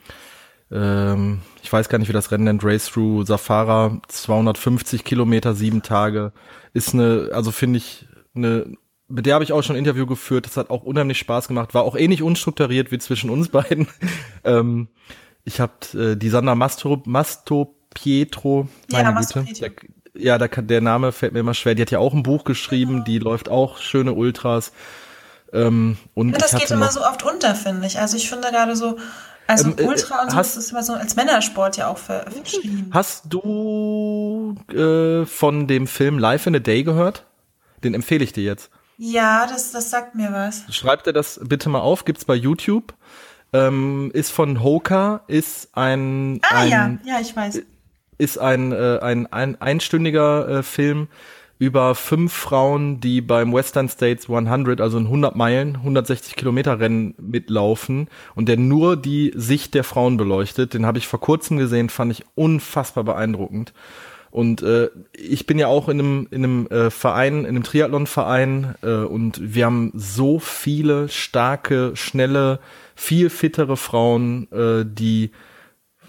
ähm, 0.71 1.39
ich 1.63 1.71
weiß 1.71 1.89
gar 1.89 1.97
nicht, 1.97 2.09
wie 2.09 2.13
das 2.13 2.31
Rennen 2.31 2.43
nennt, 2.43 2.63
Race 2.63 2.89
Through 2.89 3.26
Safara, 3.26 3.99
250 4.07 5.03
Kilometer, 5.03 5.55
sieben 5.55 5.81
Tage, 5.81 6.31
ist 6.73 6.93
eine, 6.93 7.30
also 7.34 7.51
finde 7.51 7.77
ich, 7.77 8.07
eine, 8.35 8.77
mit 9.07 9.26
der 9.26 9.34
habe 9.34 9.43
ich 9.43 9.51
auch 9.51 9.63
schon 9.63 9.76
ein 9.76 9.80
Interview 9.80 10.05
geführt, 10.05 10.45
das 10.45 10.57
hat 10.57 10.69
auch 10.69 10.84
unheimlich 10.84 11.17
Spaß 11.17 11.47
gemacht, 11.47 11.73
war 11.73 11.84
auch 11.84 11.95
ähnlich 11.95 12.21
unstrukturiert 12.21 12.91
wie 12.91 12.99
zwischen 12.99 13.30
uns 13.30 13.49
beiden. 13.49 13.88
ähm, 14.43 14.89
ich 15.43 15.59
habe 15.59 15.73
äh, 15.95 16.15
die 16.15 16.30
Sandra 16.30 16.53
Mastro, 16.53 17.01
Masto 17.05 17.76
Pietro, 17.95 18.67
meine 18.91 19.09
ja, 19.09 19.19
Güte, 19.19 19.45
der, 19.59 19.71
ja, 20.19 20.37
der, 20.37 20.47
der 20.49 20.81
Name 20.81 21.11
fällt 21.11 21.33
mir 21.33 21.39
immer 21.39 21.53
schwer, 21.53 21.75
die 21.75 21.81
hat 21.81 21.91
ja 21.91 21.99
auch 21.99 22.13
ein 22.13 22.23
Buch 22.23 22.43
geschrieben, 22.43 23.03
die 23.03 23.19
läuft 23.19 23.49
auch 23.49 23.77
schöne 23.77 24.13
Ultras. 24.13 24.71
Ähm, 25.51 25.97
und 26.13 26.31
ja, 26.31 26.37
das 26.37 26.55
geht 26.55 26.69
immer 26.71 26.91
so 26.91 27.01
oft 27.01 27.23
unter, 27.23 27.55
finde 27.55 27.87
ich. 27.87 27.99
Also 27.99 28.17
ich 28.17 28.29
finde 28.29 28.49
gerade 28.49 28.75
so, 28.75 28.97
also 29.47 29.69
ähm, 29.69 29.75
äh, 29.77 29.83
Ultra 29.83 30.21
und 30.21 30.31
so 30.31 30.37
hast, 30.37 30.57
ist 30.57 30.71
immer 30.71 30.83
so 30.83 30.93
als 30.93 31.15
Männersport 31.15 31.77
ja 31.77 31.87
auch 31.87 31.97
verschrieben. 31.97 32.91
Hast 32.91 33.23
du 33.29 34.55
äh, 34.71 35.25
von 35.25 35.67
dem 35.67 35.87
Film 35.87 36.19
Life 36.19 36.47
in 36.47 36.55
a 36.55 36.59
Day 36.59 36.83
gehört? 36.83 37.25
Den 37.83 37.93
empfehle 37.93 38.23
ich 38.23 38.33
dir 38.33 38.43
jetzt. 38.43 38.69
Ja, 38.97 39.47
das, 39.47 39.71
das 39.71 39.89
sagt 39.89 40.13
mir 40.13 40.31
was. 40.33 40.63
Schreib 40.69 41.03
dir 41.03 41.13
das 41.13 41.39
bitte 41.41 41.69
mal 41.69 41.79
auf, 41.79 42.05
gibt's 42.05 42.25
bei 42.25 42.35
YouTube. 42.35 42.93
Ähm, 43.51 44.11
ist 44.13 44.29
von 44.31 44.61
Hoka, 44.61 45.21
ist 45.25 45.69
ein, 45.75 46.39
ah, 46.43 46.57
ein 46.57 46.69
ja, 46.69 47.15
ja, 47.15 47.19
ich 47.19 47.35
weiß. 47.35 47.63
Ist 48.19 48.37
ein, 48.37 48.71
äh, 48.71 48.99
ein, 49.01 49.25
ein 49.33 49.59
einstündiger 49.59 50.47
äh, 50.47 50.63
Film 50.63 51.07
über 51.57 51.93
fünf 51.93 52.31
Frauen, 52.31 53.01
die 53.01 53.19
beim 53.19 53.53
Western 53.53 53.89
States 53.89 54.29
100, 54.29 54.79
also 54.79 54.97
ein 54.97 55.05
100 55.05 55.35
Meilen, 55.35 55.75
160 55.75 56.35
Kilometer 56.37 56.79
Rennen 56.79 57.15
mitlaufen 57.17 58.07
und 58.33 58.47
der 58.47 58.57
nur 58.57 58.95
die 58.95 59.33
Sicht 59.35 59.73
der 59.73 59.83
Frauen 59.83 60.15
beleuchtet. 60.15 60.73
Den 60.73 60.85
habe 60.85 60.99
ich 60.99 61.07
vor 61.07 61.19
kurzem 61.19 61.57
gesehen, 61.57 61.89
fand 61.89 62.13
ich 62.13 62.23
unfassbar 62.35 63.03
beeindruckend. 63.03 63.73
Und 64.31 64.61
äh, 64.61 64.89
ich 65.13 65.47
bin 65.47 65.59
ja 65.59 65.67
auch 65.67 65.89
in 65.89 65.99
einem, 65.99 66.27
in 66.31 66.43
einem 66.43 66.67
äh, 66.67 66.89
Verein, 66.91 67.39
in 67.39 67.47
einem 67.47 67.63
Triathlon-Verein 67.63 68.75
äh, 68.81 68.91
und 68.91 69.39
wir 69.41 69.65
haben 69.65 69.91
so 69.95 70.39
viele 70.39 71.09
starke, 71.09 71.91
schnelle, 71.95 72.59
viel 72.95 73.29
fittere 73.29 73.75
Frauen, 73.75 74.47
äh, 74.51 74.85
die 74.85 75.31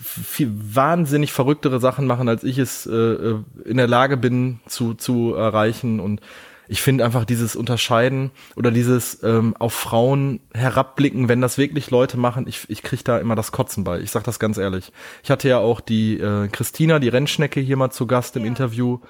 viel 0.01 0.51
wahnsinnig 0.53 1.33
verrücktere 1.33 1.81
Sachen 1.81 2.07
machen, 2.07 2.29
als 2.29 2.45
ich 2.45 2.59
es 2.59 2.87
äh, 2.87 2.95
äh, 2.95 3.39
in 3.65 3.77
der 3.77 3.89
Lage 3.89 4.17
bin 4.17 4.61
zu, 4.67 4.95
zu 4.95 5.35
erreichen. 5.35 6.01
Und 6.01 6.21
ich 6.69 6.83
finde 6.83 7.05
einfach 7.05 7.25
dieses 7.25 7.57
Unterscheiden 7.57 8.31
oder 8.57 8.71
dieses 8.71 9.23
ähm, 9.23 9.57
auf 9.59 9.75
Frauen 9.75 10.41
herabblicken, 10.55 11.29
wenn 11.29 11.41
das 11.41 11.59
wirklich 11.59 11.91
Leute 11.91 12.17
machen, 12.17 12.47
ich, 12.47 12.71
ich 12.71 12.83
kriege 12.83 13.03
da 13.03 13.19
immer 13.19 13.35
das 13.35 13.53
Kotzen 13.53 13.83
bei. 13.83 14.01
Ich 14.01 14.11
sag 14.13 14.25
das 14.25 14.39
ganz 14.39 14.57
ehrlich. 14.57 14.93
Ich 15.23 15.31
hatte 15.31 15.49
ja 15.49 15.59
auch 15.59 15.81
die 15.81 16.19
äh, 16.19 16.49
Christina, 16.49 16.99
die 16.99 17.09
Rennschnecke, 17.09 17.61
hier 17.61 17.77
mal 17.77 17.91
zu 17.91 18.07
Gast 18.07 18.37
im 18.37 18.43
ja. 18.43 18.49
Interview, 18.49 19.01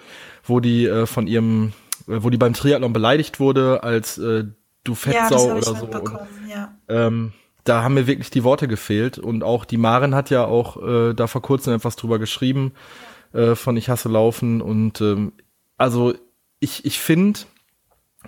wo 0.43 0.61
die 0.61 0.87
äh, 0.87 1.07
von 1.07 1.27
ihrem, 1.27 1.73
äh, 2.09 2.23
wo 2.23 2.31
die 2.31 2.39
beim 2.39 2.55
Triathlon 2.55 2.93
beleidigt 2.93 3.41
wurde 3.41 3.83
als 3.83 4.17
äh, 4.17 4.45
du 4.85 4.95
Fettsau 4.95 5.49
ja, 5.49 5.55
oder 5.55 5.63
so. 5.63 5.85
Und, 5.85 6.13
ja. 6.49 6.75
ähm, 6.89 7.33
da 7.65 7.83
haben 7.83 7.95
mir 7.95 8.07
wirklich 8.07 8.31
die 8.31 8.45
Worte 8.45 8.69
gefehlt. 8.69 9.19
Und 9.19 9.43
auch 9.45 9.65
die 9.65 9.77
Maren 9.77 10.15
hat 10.15 10.31
ja 10.31 10.45
auch 10.45 10.83
äh, 10.83 11.15
da 11.15 11.27
vor 11.27 11.43
kurzem 11.43 11.75
etwas 11.75 11.97
drüber 11.97 12.19
geschrieben, 12.19 12.73
äh, 13.33 13.55
von 13.55 13.77
Ich 13.77 13.89
hasse 13.89 14.09
Laufen. 14.09 14.61
Und 14.61 15.01
ähm, 15.01 15.33
also 15.77 16.15
ich, 16.59 16.85
ich 16.85 17.01
finde, 17.01 17.41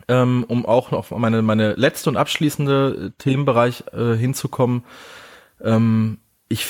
ähm, 0.09 0.45
um 0.49 0.67
auch 0.67 0.91
noch 0.91 1.11
meine, 1.11 1.43
meine 1.43 1.75
letzte 1.75 2.11
und 2.11 2.17
abschließende 2.17 3.13
äh, 3.13 3.23
Themenbereich 3.23 3.85
äh, 3.93 4.15
hinzukommen, 4.15 4.85
ähm, 5.61 6.19
ich, 6.49 6.67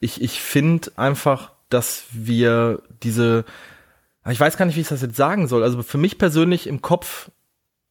ich, 0.00 0.22
ich 0.22 0.40
finde 0.40 0.92
einfach, 0.96 1.52
dass 1.68 2.04
wir 2.12 2.82
diese, 3.02 3.44
ich 4.28 4.40
weiß 4.40 4.56
gar 4.56 4.66
nicht, 4.66 4.76
wie 4.76 4.80
ich 4.80 4.88
das 4.88 5.02
jetzt 5.02 5.16
sagen 5.16 5.46
soll. 5.46 5.62
Also 5.62 5.82
für 5.82 5.98
mich 5.98 6.18
persönlich 6.18 6.66
im 6.66 6.82
Kopf 6.82 7.30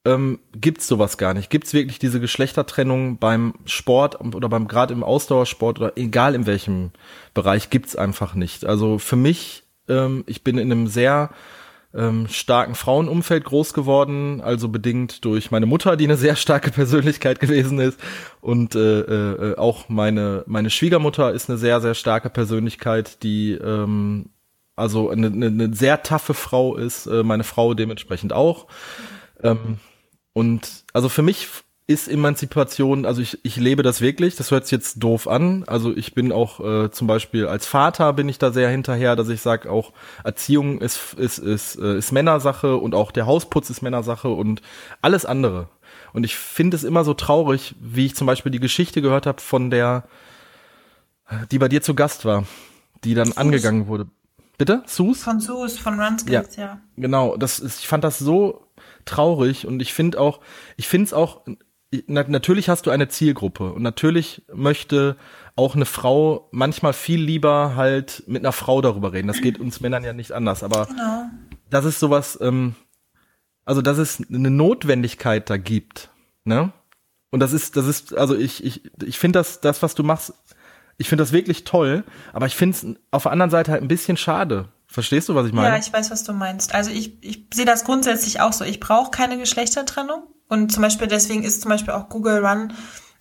ähm, 0.06 0.40
gibt's 0.54 0.88
sowas 0.88 1.18
gar 1.18 1.34
nicht. 1.34 1.50
Gibt's 1.50 1.74
wirklich 1.74 2.00
diese 2.00 2.20
Geschlechtertrennung 2.20 3.18
beim 3.18 3.54
Sport 3.66 4.20
oder 4.22 4.48
beim 4.50 4.68
gerade 4.68 4.94
im 4.94 5.04
Ausdauersport 5.04 5.80
oder 5.80 5.98
egal 5.98 6.36
in 6.36 6.46
welchem 6.46 6.92
Bereich 7.34 7.70
gibt's 7.70 7.96
einfach 7.96 8.34
nicht. 8.34 8.66
Also 8.66 8.98
für 8.98 9.18
mich, 9.18 9.64
ähm, 9.88 10.24
ich 10.26 10.44
bin 10.44 10.58
in 10.58 10.72
einem 10.72 10.88
sehr 10.88 11.32
ähm, 11.94 12.28
starken 12.30 12.76
Frauenumfeld 12.76 13.44
groß 13.44 13.74
geworden, 13.74 14.42
also 14.42 14.70
bedingt 14.70 15.26
durch 15.26 15.52
meine 15.52 15.66
Mutter, 15.66 15.98
die 15.98 16.06
eine 16.06 16.18
sehr 16.18 16.36
starke 16.36 16.72
Persönlichkeit 16.72 17.40
gewesen 17.40 17.80
ist 17.80 18.00
und 18.42 18.76
äh, 18.76 19.02
äh, 19.02 19.58
auch 19.58 19.90
meine 19.90 20.44
meine 20.46 20.70
Schwiegermutter 20.70 21.34
ist 21.34 21.50
eine 21.50 21.58
sehr 21.58 21.82
sehr 21.82 21.96
starke 21.96 22.30
Persönlichkeit, 22.30 23.24
die 23.24 23.54
ähm, 23.54 24.30
also 24.76 25.10
eine, 25.10 25.28
eine, 25.28 25.48
eine 25.48 25.74
sehr 25.74 26.04
taffe 26.04 26.34
Frau 26.34 26.78
ist, 26.78 27.06
äh, 27.08 27.24
meine 27.24 27.44
Frau 27.44 27.74
dementsprechend 27.74 28.32
auch. 28.32 28.68
Ähm, 29.44 29.80
und 30.40 30.86
also 30.94 31.10
für 31.10 31.22
mich 31.22 31.50
ist 31.86 32.08
Emanzipation, 32.08 33.06
also 33.06 33.22
ich, 33.22 33.44
ich 33.44 33.58
lebe 33.58 33.84
das 33.84 34.00
wirklich, 34.00 34.38
das 34.38 34.52
hört 34.52 34.64
sich 34.66 34.72
jetzt 34.72 35.04
doof 35.04 35.28
an. 35.28 35.66
Also 35.68 35.94
ich 35.94 36.14
bin 36.14 36.32
auch 36.32 36.60
äh, 36.60 36.92
zum 36.92 37.08
Beispiel 37.08 37.46
als 37.46 37.66
Vater 37.66 38.14
bin 38.14 38.30
ich 38.30 38.38
da 38.38 38.52
sehr 38.52 38.70
hinterher, 38.70 39.18
dass 39.18 39.28
ich 39.28 39.42
sage, 39.42 39.70
auch 39.70 39.92
Erziehung 40.24 40.80
ist, 40.80 41.16
ist, 41.16 41.40
ist, 41.40 41.76
äh, 41.78 41.98
ist 41.98 42.14
Männersache 42.14 42.78
und 42.78 42.96
auch 42.96 43.12
der 43.12 43.26
Hausputz 43.26 43.70
ist 43.70 43.82
Männersache 43.82 44.30
und 44.30 44.62
alles 45.02 45.26
andere. 45.26 45.68
Und 46.14 46.24
ich 46.24 46.38
finde 46.38 46.78
es 46.78 46.86
immer 46.86 47.04
so 47.04 47.14
traurig, 47.14 47.76
wie 47.82 48.06
ich 48.06 48.16
zum 48.16 48.28
Beispiel 48.28 48.52
die 48.54 48.62
Geschichte 48.62 49.02
gehört 49.02 49.26
habe 49.26 49.42
von 49.42 49.70
der, 49.70 50.08
die 51.52 51.60
bei 51.60 51.68
dir 51.68 51.82
zu 51.82 51.96
Gast 51.96 52.24
war, 52.24 52.46
die 53.04 53.14
dann 53.14 53.28
Sus. 53.28 53.38
angegangen 53.38 53.88
wurde. 53.88 54.08
Bitte? 54.60 54.84
Sus? 54.86 55.24
Von 55.24 55.40
Sus, 55.40 55.78
von 55.78 56.00
Runskills, 56.00 56.56
ja. 56.56 56.64
ja. 56.64 56.80
Genau, 56.98 57.36
das 57.38 57.60
ist, 57.60 57.80
ich 57.80 57.88
fand 57.88 58.04
das 58.04 58.20
so 58.20 58.69
traurig 59.06 59.68
und 59.68 59.82
ich 59.82 59.94
finde 59.94 60.20
auch, 60.20 60.40
ich 60.78 60.88
finde 60.88 61.06
es 61.06 61.14
auch, 61.14 61.42
na, 62.08 62.24
natürlich 62.28 62.70
hast 62.70 62.86
du 62.86 62.92
eine 62.92 63.08
Zielgruppe 63.08 63.74
und 63.74 63.82
natürlich 63.82 64.44
möchte 64.54 65.16
auch 65.56 65.76
eine 65.76 65.86
Frau 65.86 66.48
manchmal 66.52 66.94
viel 66.94 67.20
lieber 67.20 67.76
halt 67.76 68.24
mit 68.28 68.44
einer 68.44 68.52
Frau 68.52 68.82
darüber 68.82 69.12
reden. 69.12 69.28
Das 69.28 69.42
geht 69.42 69.60
uns 69.60 69.82
Männern 69.82 70.04
ja 70.04 70.14
nicht 70.14 70.32
anders, 70.32 70.64
aber 70.64 70.86
genau. 70.86 71.26
das 71.70 71.86
ist 71.86 72.00
sowas, 72.00 72.38
ähm, 72.42 72.76
also 73.66 73.82
dass 73.82 73.98
es 73.98 74.24
eine 74.30 74.50
Notwendigkeit 74.50 75.50
da 75.50 75.58
gibt, 75.58 76.10
ne? 76.44 76.72
Und 77.32 77.42
das 77.42 77.54
ist, 77.54 77.78
das 77.78 77.86
ist, 77.86 78.18
also 78.18 78.36
ich, 78.36 78.64
ich, 78.64 78.90
ich 79.04 79.20
finde 79.20 79.40
das, 79.40 79.62
das, 79.62 79.84
was 79.84 79.94
du 79.94 80.04
machst, 80.04 80.34
ich 80.98 81.08
finde 81.10 81.24
das 81.24 81.32
wirklich 81.32 81.64
toll, 81.64 82.04
aber 82.34 82.48
ich 82.48 82.56
finde 82.56 82.76
es 82.76 82.86
auf 83.12 83.24
der 83.24 83.32
anderen 83.32 83.52
Seite 83.52 83.72
halt 83.72 83.82
ein 83.82 83.88
bisschen 83.88 84.18
schade, 84.18 84.70
Verstehst 84.92 85.30
du, 85.30 85.36
was 85.36 85.46
ich 85.46 85.54
meine? 85.54 85.70
Ja, 85.70 85.78
ich 85.78 85.94
weiß, 85.94 86.10
was 86.10 86.24
du 86.24 86.34
meinst. 86.34 86.74
Also 86.74 86.90
ich, 86.90 87.24
ich 87.24 87.46
sehe 87.54 87.66
das 87.66 87.84
grundsätzlich 87.84 88.42
auch 88.42 88.54
so. 88.54 88.66
Ich 88.66 88.80
brauche 88.80 89.12
keine 89.12 89.38
Geschlechtertrennung. 89.38 90.24
Und 90.48 90.72
zum 90.72 90.82
Beispiel 90.82 91.06
deswegen 91.06 91.44
ist 91.44 91.62
zum 91.62 91.70
Beispiel 91.70 91.94
auch 91.94 92.10
Google 92.10 92.44
Run, 92.44 92.74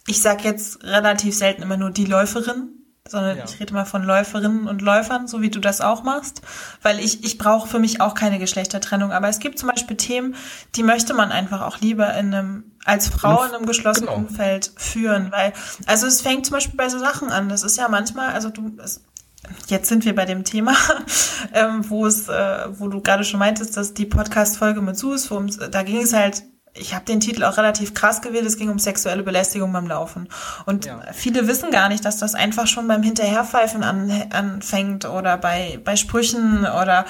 ich 0.07 0.23
sag 0.23 0.45
jetzt 0.45 0.82
relativ 0.82 1.36
selten 1.36 1.61
immer 1.61 1.77
nur 1.77 1.90
die 1.90 2.07
Läuferin, 2.07 2.70
sondern 3.07 3.36
ja. 3.36 3.45
ich 3.45 3.61
rede 3.61 3.74
mal 3.74 3.85
von 3.85 4.03
Läuferinnen 4.03 4.66
und 4.66 4.81
Läufern, 4.81 5.28
so 5.28 5.43
wie 5.43 5.51
du 5.51 5.61
das 5.61 5.82
auch 5.82 6.03
machst. 6.03 6.40
Weil 6.81 7.01
ich, 7.01 7.23
ich 7.23 7.36
brauche 7.36 7.69
für 7.69 7.78
mich 7.78 8.01
auch 8.01 8.15
keine 8.15 8.39
Geschlechtertrennung. 8.39 9.12
Aber 9.12 9.28
es 9.28 9.39
gibt 9.39 9.59
zum 9.59 9.69
Beispiel 9.69 9.99
Themen, 9.99 10.36
die 10.74 10.82
möchte 10.82 11.12
man 11.12 11.31
einfach 11.32 11.61
auch 11.61 11.81
lieber 11.81 12.15
in 12.15 12.35
einem, 12.35 12.73
als 12.86 13.09
Frau 13.09 13.45
in 13.45 13.55
einem 13.55 13.66
geschlossenen 13.66 14.09
genau. 14.09 14.27
Umfeld 14.27 14.73
führen. 14.77 15.32
Weil, 15.32 15.53
also 15.85 16.07
es 16.07 16.23
fängt 16.23 16.47
zum 16.47 16.55
Beispiel 16.55 16.77
bei 16.77 16.89
so 16.89 16.99
Sachen 16.99 17.31
an. 17.31 17.51
Das 17.51 17.62
ist 17.62 17.77
ja 17.77 17.89
manchmal, 17.89 18.32
also 18.32 18.49
du, 18.49 18.73
es, 18.82 19.03
Jetzt 19.69 19.89
sind 19.89 20.05
wir 20.05 20.15
bei 20.15 20.24
dem 20.24 20.44
Thema, 20.44 20.74
ähm, 21.55 21.89
wo 21.89 22.06
es, 22.06 22.28
äh, 22.28 22.66
wo 22.70 22.89
du 22.89 23.01
gerade 23.01 23.24
schon 23.24 23.39
meintest, 23.39 23.77
dass 23.77 23.94
die 23.94 24.06
Podcast-Folge 24.06 24.81
mit 24.81 24.97
Sus, 24.97 25.28
da 25.70 25.82
ging 25.82 26.02
es 26.02 26.12
halt 26.12 26.43
ich 26.74 26.94
habe 26.94 27.05
den 27.05 27.20
Titel 27.20 27.44
auch 27.44 27.56
relativ 27.56 27.94
krass 27.94 28.23
gewählt, 28.23 28.47
es 28.47 28.56
ging 28.56 28.70
um 28.70 28.78
sexuelle 28.78 29.23
Belästigung 29.23 29.73
beim 29.73 29.86
Laufen. 29.86 30.28
Und 30.66 30.86
ja. 30.86 31.01
viele 31.12 31.47
wissen 31.48 31.70
gar 31.70 31.89
nicht, 31.89 32.05
dass 32.05 32.19
das 32.19 32.35
einfach 32.35 32.66
schon 32.66 32.89
beim 32.89 33.02
Hinterherpfeifen 33.02 33.82
an, 33.82 34.10
anfängt 34.31 35.05
oder 35.05 35.36
bei, 35.36 35.81
bei 35.85 35.97
Sprüchen 35.97 36.60
oder 36.60 37.05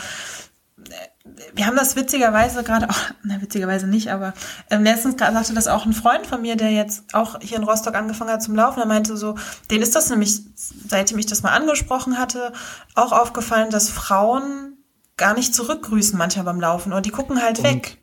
wir 1.55 1.67
haben 1.67 1.77
das 1.77 1.97
witzigerweise 1.97 2.63
gerade, 2.63 2.89
auch, 2.89 2.99
na 3.23 3.41
witzigerweise 3.41 3.87
nicht, 3.87 4.11
aber 4.11 4.35
ähm, 4.71 4.83
letztens 4.85 5.19
sagte 5.19 5.55
das 5.55 5.69
auch 5.69 5.87
ein 5.87 5.93
Freund 5.93 6.27
von 6.27 6.43
mir, 6.43 6.57
der 6.57 6.71
jetzt 6.71 7.15
auch 7.15 7.41
hier 7.41 7.57
in 7.59 7.65
Rostock 7.65 7.95
angefangen 7.95 8.31
hat 8.31 8.43
zum 8.43 8.55
Laufen. 8.55 8.81
Er 8.81 8.87
meinte 8.87 9.17
so, 9.17 9.37
denen 9.71 9.83
ist 9.83 9.97
das 9.97 10.11
nämlich, 10.11 10.41
seitdem 10.55 11.19
ich 11.19 11.27
das 11.27 11.43
mal 11.43 11.53
angesprochen 11.53 12.19
hatte, 12.19 12.53
auch 12.95 13.13
aufgefallen, 13.13 13.71
dass 13.71 13.91
Frauen 13.91 14.79
gar 15.17 15.35
nicht 15.35 15.55
zurückgrüßen 15.55 16.17
manchmal 16.17 16.45
beim 16.45 16.61
Laufen 16.61 16.93
oder 16.93 17.03
die 17.03 17.11
gucken 17.11 17.43
halt 17.43 17.59
und 17.59 17.65
weg. 17.65 17.99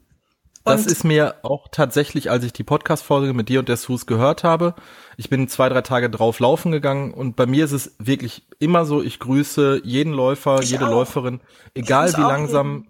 Das 0.65 0.81
und 0.81 0.91
ist 0.91 1.03
mir 1.03 1.35
auch 1.43 1.67
tatsächlich, 1.71 2.31
als 2.31 2.43
ich 2.43 2.51
die 2.51 2.63
Podcast-Folge 2.63 3.33
mit 3.33 3.49
dir 3.49 3.59
und 3.59 3.69
der 3.69 3.77
Sus 3.77 4.07
gehört 4.07 4.43
habe, 4.43 4.73
ich 5.15 5.29
bin 5.29 5.47
zwei, 5.47 5.69
drei 5.69 5.81
Tage 5.81 6.09
drauf 6.09 6.39
laufen 6.39 6.71
gegangen 6.71 7.13
und 7.13 7.35
bei 7.35 7.45
mir 7.45 7.65
ist 7.65 7.71
es 7.71 7.95
wirklich 7.99 8.47
immer 8.57 8.85
so, 8.85 9.03
ich 9.03 9.19
grüße 9.19 9.81
jeden 9.83 10.11
Läufer, 10.11 10.63
jede 10.63 10.87
auch. 10.87 10.91
Läuferin, 10.91 11.39
egal 11.75 12.11
wie 12.17 12.21
langsam, 12.21 12.87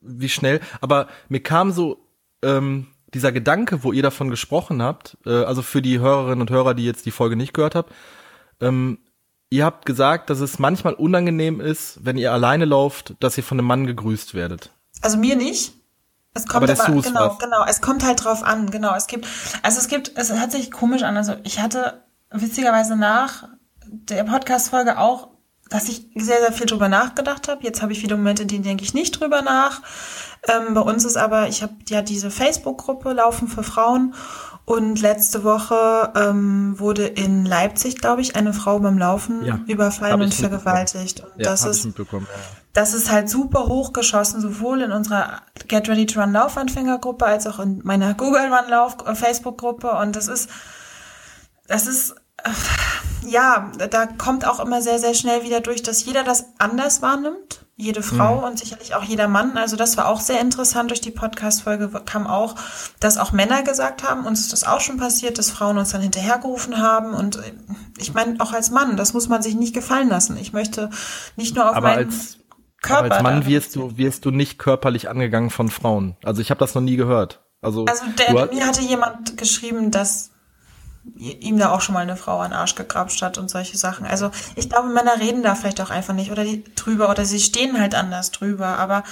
wie 0.00 0.28
schnell. 0.28 0.60
Aber 0.80 1.08
mir 1.28 1.42
kam 1.42 1.72
so 1.72 2.08
ähm, 2.42 2.88
dieser 3.14 3.32
Gedanke, 3.32 3.84
wo 3.84 3.92
ihr 3.92 4.02
davon 4.02 4.30
gesprochen 4.30 4.82
habt, 4.82 5.18
äh, 5.26 5.44
also 5.44 5.62
für 5.62 5.82
die 5.82 5.98
Hörerinnen 5.98 6.40
und 6.40 6.50
Hörer, 6.50 6.74
die 6.74 6.84
jetzt 6.84 7.06
die 7.06 7.10
Folge 7.10 7.36
nicht 7.36 7.54
gehört 7.54 7.74
habt, 7.74 7.92
ähm, 8.60 8.98
ihr 9.50 9.64
habt 9.64 9.84
gesagt, 9.86 10.30
dass 10.30 10.40
es 10.40 10.58
manchmal 10.58 10.94
unangenehm 10.94 11.60
ist, 11.60 12.04
wenn 12.04 12.16
ihr 12.16 12.32
alleine 12.32 12.64
lauft, 12.64 13.14
dass 13.20 13.36
ihr 13.36 13.44
von 13.44 13.58
einem 13.58 13.66
Mann 13.66 13.86
gegrüßt 13.86 14.34
werdet. 14.34 14.70
Also 15.02 15.18
mir 15.18 15.36
nicht. 15.36 15.74
Es 16.34 16.46
kommt 16.46 16.70
aber, 16.70 16.82
aber 16.82 17.02
genau, 17.02 17.26
was. 17.28 17.38
genau, 17.38 17.64
es 17.68 17.80
kommt 17.82 18.04
halt 18.04 18.24
drauf 18.24 18.42
an, 18.42 18.70
genau. 18.70 18.94
Es 18.94 19.06
gibt, 19.06 19.26
also 19.62 19.78
es 19.78 19.88
gibt, 19.88 20.12
es 20.16 20.32
hört 20.32 20.50
sich 20.50 20.70
komisch 20.70 21.02
an. 21.02 21.18
Also 21.18 21.34
ich 21.44 21.60
hatte 21.60 22.02
witzigerweise 22.30 22.96
nach 22.96 23.48
der 23.86 24.24
Podcast-Folge 24.24 24.98
auch 24.98 25.28
dass 25.72 25.88
ich 25.88 26.06
sehr, 26.14 26.40
sehr 26.40 26.52
viel 26.52 26.66
drüber 26.66 26.88
nachgedacht 26.88 27.48
habe. 27.48 27.64
Jetzt 27.64 27.80
habe 27.80 27.92
ich 27.92 28.02
wieder 28.02 28.16
Momente, 28.16 28.42
in 28.42 28.48
denen 28.48 28.62
denke 28.62 28.84
ich 28.84 28.92
nicht 28.92 29.18
drüber 29.18 29.40
nach. 29.40 29.80
Ähm, 30.46 30.74
bei 30.74 30.82
uns 30.82 31.04
ist 31.04 31.16
aber, 31.16 31.48
ich 31.48 31.62
habe 31.62 31.72
ja 31.88 32.02
diese 32.02 32.30
Facebook-Gruppe 32.30 33.12
Laufen 33.12 33.48
für 33.48 33.62
Frauen 33.62 34.14
und 34.66 35.00
letzte 35.00 35.44
Woche 35.44 36.12
ähm, 36.14 36.78
wurde 36.78 37.06
in 37.06 37.46
Leipzig, 37.46 37.96
glaube 37.96 38.20
ich, 38.20 38.36
eine 38.36 38.52
Frau 38.52 38.78
beim 38.80 38.98
Laufen 38.98 39.44
ja, 39.44 39.60
überfallen 39.66 40.20
und 40.20 40.34
vergewaltigt. 40.34 41.20
Und 41.20 41.42
ja, 41.42 41.50
das 41.50 41.64
ist, 41.64 41.88
das 42.74 42.92
ist 42.92 43.10
halt 43.10 43.30
super 43.30 43.66
hochgeschossen, 43.66 44.40
sowohl 44.42 44.82
in 44.82 44.92
unserer 44.92 45.40
Get 45.68 45.88
Ready 45.88 46.04
to 46.06 46.20
Run 46.20 46.32
Laufanfängergruppe 46.32 47.24
als 47.24 47.46
auch 47.46 47.58
in 47.60 47.80
meiner 47.82 48.12
Google 48.14 48.52
Run 48.52 48.68
Lauf 48.68 48.98
äh, 49.06 49.14
Facebook-Gruppe. 49.14 49.90
Und 49.92 50.16
das 50.16 50.28
ist, 50.28 50.50
das 51.66 51.86
ist, 51.86 52.14
ja, 53.26 53.70
da 53.90 54.06
kommt 54.06 54.46
auch 54.46 54.60
immer 54.60 54.82
sehr, 54.82 54.98
sehr 54.98 55.14
schnell 55.14 55.44
wieder 55.44 55.60
durch, 55.60 55.82
dass 55.82 56.04
jeder 56.04 56.24
das 56.24 56.46
anders 56.58 57.02
wahrnimmt. 57.02 57.66
Jede 57.74 58.02
Frau 58.02 58.38
mhm. 58.38 58.44
und 58.44 58.58
sicherlich 58.58 58.94
auch 58.94 59.02
jeder 59.02 59.28
Mann. 59.28 59.56
Also 59.56 59.76
das 59.76 59.96
war 59.96 60.06
auch 60.06 60.20
sehr 60.20 60.40
interessant. 60.40 60.90
Durch 60.90 61.00
die 61.00 61.10
Podcast-Folge 61.10 61.88
kam 62.04 62.26
auch, 62.26 62.54
dass 63.00 63.18
auch 63.18 63.32
Männer 63.32 63.62
gesagt 63.62 64.08
haben, 64.08 64.26
uns 64.26 64.40
ist 64.40 64.52
das 64.52 64.64
auch 64.64 64.80
schon 64.80 64.98
passiert, 64.98 65.38
dass 65.38 65.50
Frauen 65.50 65.78
uns 65.78 65.90
dann 65.90 66.02
hinterhergerufen 66.02 66.78
haben. 66.78 67.14
Und 67.14 67.40
ich 67.98 68.12
meine, 68.14 68.40
auch 68.40 68.52
als 68.52 68.70
Mann, 68.70 68.96
das 68.96 69.14
muss 69.14 69.28
man 69.28 69.42
sich 69.42 69.54
nicht 69.54 69.74
gefallen 69.74 70.08
lassen. 70.08 70.36
Ich 70.36 70.52
möchte 70.52 70.90
nicht 71.36 71.56
nur 71.56 71.70
auf 71.70 71.76
aber 71.76 71.88
meinen 71.88 72.10
als, 72.10 72.38
Körper. 72.82 73.06
Aber 73.06 73.14
als 73.14 73.22
Mann 73.22 73.46
wirst 73.46 73.74
du, 73.74 73.96
wirst 73.96 74.26
du 74.26 74.30
nicht 74.30 74.58
körperlich 74.58 75.08
angegangen 75.08 75.50
von 75.50 75.68
Frauen. 75.70 76.16
Also 76.22 76.42
ich 76.42 76.50
habe 76.50 76.60
das 76.60 76.74
noch 76.74 76.82
nie 76.82 76.96
gehört. 76.96 77.42
Also, 77.62 77.86
also 77.86 78.04
der, 78.18 78.52
mir 78.52 78.66
hatte 78.66 78.82
jemand 78.82 79.38
geschrieben, 79.38 79.90
dass 79.90 80.31
ihm 81.16 81.58
da 81.58 81.70
auch 81.70 81.80
schon 81.80 81.94
mal 81.94 82.00
eine 82.00 82.16
Frau 82.16 82.38
an 82.38 82.50
den 82.50 82.58
Arsch 82.58 82.74
gegrapscht 82.74 83.22
hat 83.22 83.38
und 83.38 83.50
solche 83.50 83.76
Sachen. 83.76 84.06
Also 84.06 84.30
ich 84.54 84.68
glaube, 84.68 84.88
Männer 84.88 85.18
reden 85.18 85.42
da 85.42 85.54
vielleicht 85.54 85.80
auch 85.80 85.90
einfach 85.90 86.14
nicht 86.14 86.30
oder 86.30 86.44
die 86.44 86.64
drüber 86.74 87.10
oder 87.10 87.24
sie 87.24 87.40
stehen 87.40 87.80
halt 87.80 87.94
anders 87.94 88.30
drüber. 88.30 88.78
Aber 88.78 89.02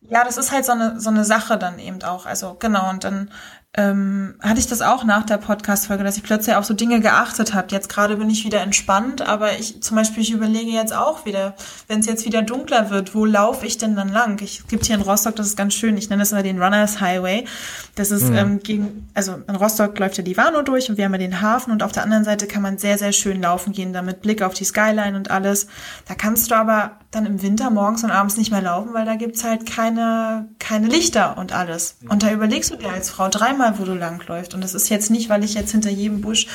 ja, 0.00 0.20
ja 0.20 0.24
das 0.24 0.38
ist 0.38 0.52
halt 0.52 0.64
so 0.64 0.72
eine, 0.72 1.00
so 1.00 1.10
eine 1.10 1.24
Sache 1.24 1.58
dann 1.58 1.78
eben 1.78 2.02
auch. 2.02 2.26
Also 2.26 2.56
genau, 2.58 2.88
und 2.90 3.04
dann 3.04 3.30
ähm, 3.74 4.34
hatte 4.40 4.60
ich 4.60 4.66
das 4.66 4.82
auch 4.82 5.04
nach 5.04 5.24
der 5.24 5.38
Podcast-Folge, 5.38 6.04
dass 6.04 6.18
ich 6.18 6.22
plötzlich 6.22 6.54
auf 6.56 6.66
so 6.66 6.74
Dinge 6.74 7.00
geachtet 7.00 7.54
habe. 7.54 7.68
Jetzt 7.70 7.88
gerade 7.88 8.16
bin 8.16 8.28
ich 8.28 8.44
wieder 8.44 8.60
entspannt, 8.60 9.22
aber 9.22 9.58
ich 9.58 9.82
zum 9.82 9.96
Beispiel, 9.96 10.22
ich 10.22 10.30
überlege 10.30 10.70
jetzt 10.70 10.94
auch 10.94 11.24
wieder, 11.24 11.54
wenn 11.88 12.00
es 12.00 12.06
jetzt 12.06 12.26
wieder 12.26 12.42
dunkler 12.42 12.90
wird, 12.90 13.14
wo 13.14 13.24
laufe 13.24 13.64
ich 13.64 13.78
denn 13.78 13.96
dann 13.96 14.10
lang? 14.10 14.38
Ich, 14.42 14.60
es 14.60 14.66
gibt 14.66 14.84
hier 14.84 14.96
in 14.96 15.00
Rostock, 15.00 15.36
das 15.36 15.46
ist 15.46 15.56
ganz 15.56 15.72
schön, 15.72 15.96
ich 15.96 16.10
nenne 16.10 16.20
das 16.20 16.32
immer 16.32 16.42
den 16.42 16.62
Runners 16.62 17.00
Highway. 17.00 17.46
Das 17.94 18.10
ist 18.10 18.28
mhm. 18.28 18.36
ähm, 18.36 18.58
gegen, 18.62 19.08
also 19.14 19.36
in 19.48 19.56
Rostock 19.56 19.98
läuft 19.98 20.18
ja 20.18 20.22
die 20.22 20.36
Warnow 20.36 20.64
durch 20.64 20.90
und 20.90 20.98
wir 20.98 21.06
haben 21.06 21.12
ja 21.12 21.18
den 21.18 21.40
Hafen 21.40 21.72
und 21.72 21.82
auf 21.82 21.92
der 21.92 22.02
anderen 22.02 22.24
Seite 22.24 22.46
kann 22.46 22.60
man 22.60 22.76
sehr, 22.76 22.98
sehr 22.98 23.12
schön 23.12 23.40
laufen 23.40 23.72
gehen, 23.72 23.94
da 23.94 24.02
mit 24.02 24.20
Blick 24.20 24.42
auf 24.42 24.52
die 24.52 24.64
Skyline 24.64 25.16
und 25.16 25.30
alles. 25.30 25.66
Da 26.06 26.14
kannst 26.14 26.50
du 26.50 26.56
aber 26.56 26.98
dann 27.10 27.24
im 27.24 27.42
Winter 27.42 27.70
morgens 27.70 28.04
und 28.04 28.10
abends 28.10 28.36
nicht 28.36 28.50
mehr 28.50 28.62
laufen, 28.62 28.92
weil 28.92 29.04
da 29.04 29.16
gibt's 29.16 29.44
halt 29.44 29.64
keine, 29.66 30.48
keine 30.58 30.88
Lichter 30.88 31.38
und 31.38 31.52
alles. 31.52 31.96
Und 32.08 32.22
da 32.22 32.30
überlegst 32.30 32.70
du 32.70 32.76
dir 32.76 32.90
als 32.90 33.10
Frau 33.10 33.28
dreimal, 33.28 33.61
wo 33.78 33.84
du 33.84 33.94
langläufst. 33.94 34.54
Und 34.54 34.62
das 34.62 34.74
ist 34.74 34.88
jetzt 34.88 35.10
nicht, 35.10 35.28
weil 35.28 35.44
ich 35.44 35.54
jetzt 35.54 35.72
hinter 35.72 35.90
jedem 35.90 36.20
Busch 36.20 36.46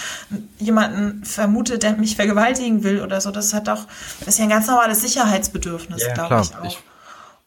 jemanden 0.59 1.23
vermute, 1.23 1.77
der 1.79 1.93
mich 1.93 2.15
vergewaltigen 2.15 2.84
will 2.84 3.01
oder 3.01 3.21
so. 3.21 3.31
Das 3.31 3.53
hat 3.53 3.67
doch, 3.67 3.88
das 4.19 4.29
ist 4.29 4.38
ja 4.39 4.43
ein 4.43 4.49
ganz 4.49 4.67
normales 4.67 5.01
Sicherheitsbedürfnis, 5.01 6.03
ja, 6.05 6.13
glaube 6.13 6.41
ich 6.43 6.55
auch. 6.55 6.65
Ich, 6.65 6.79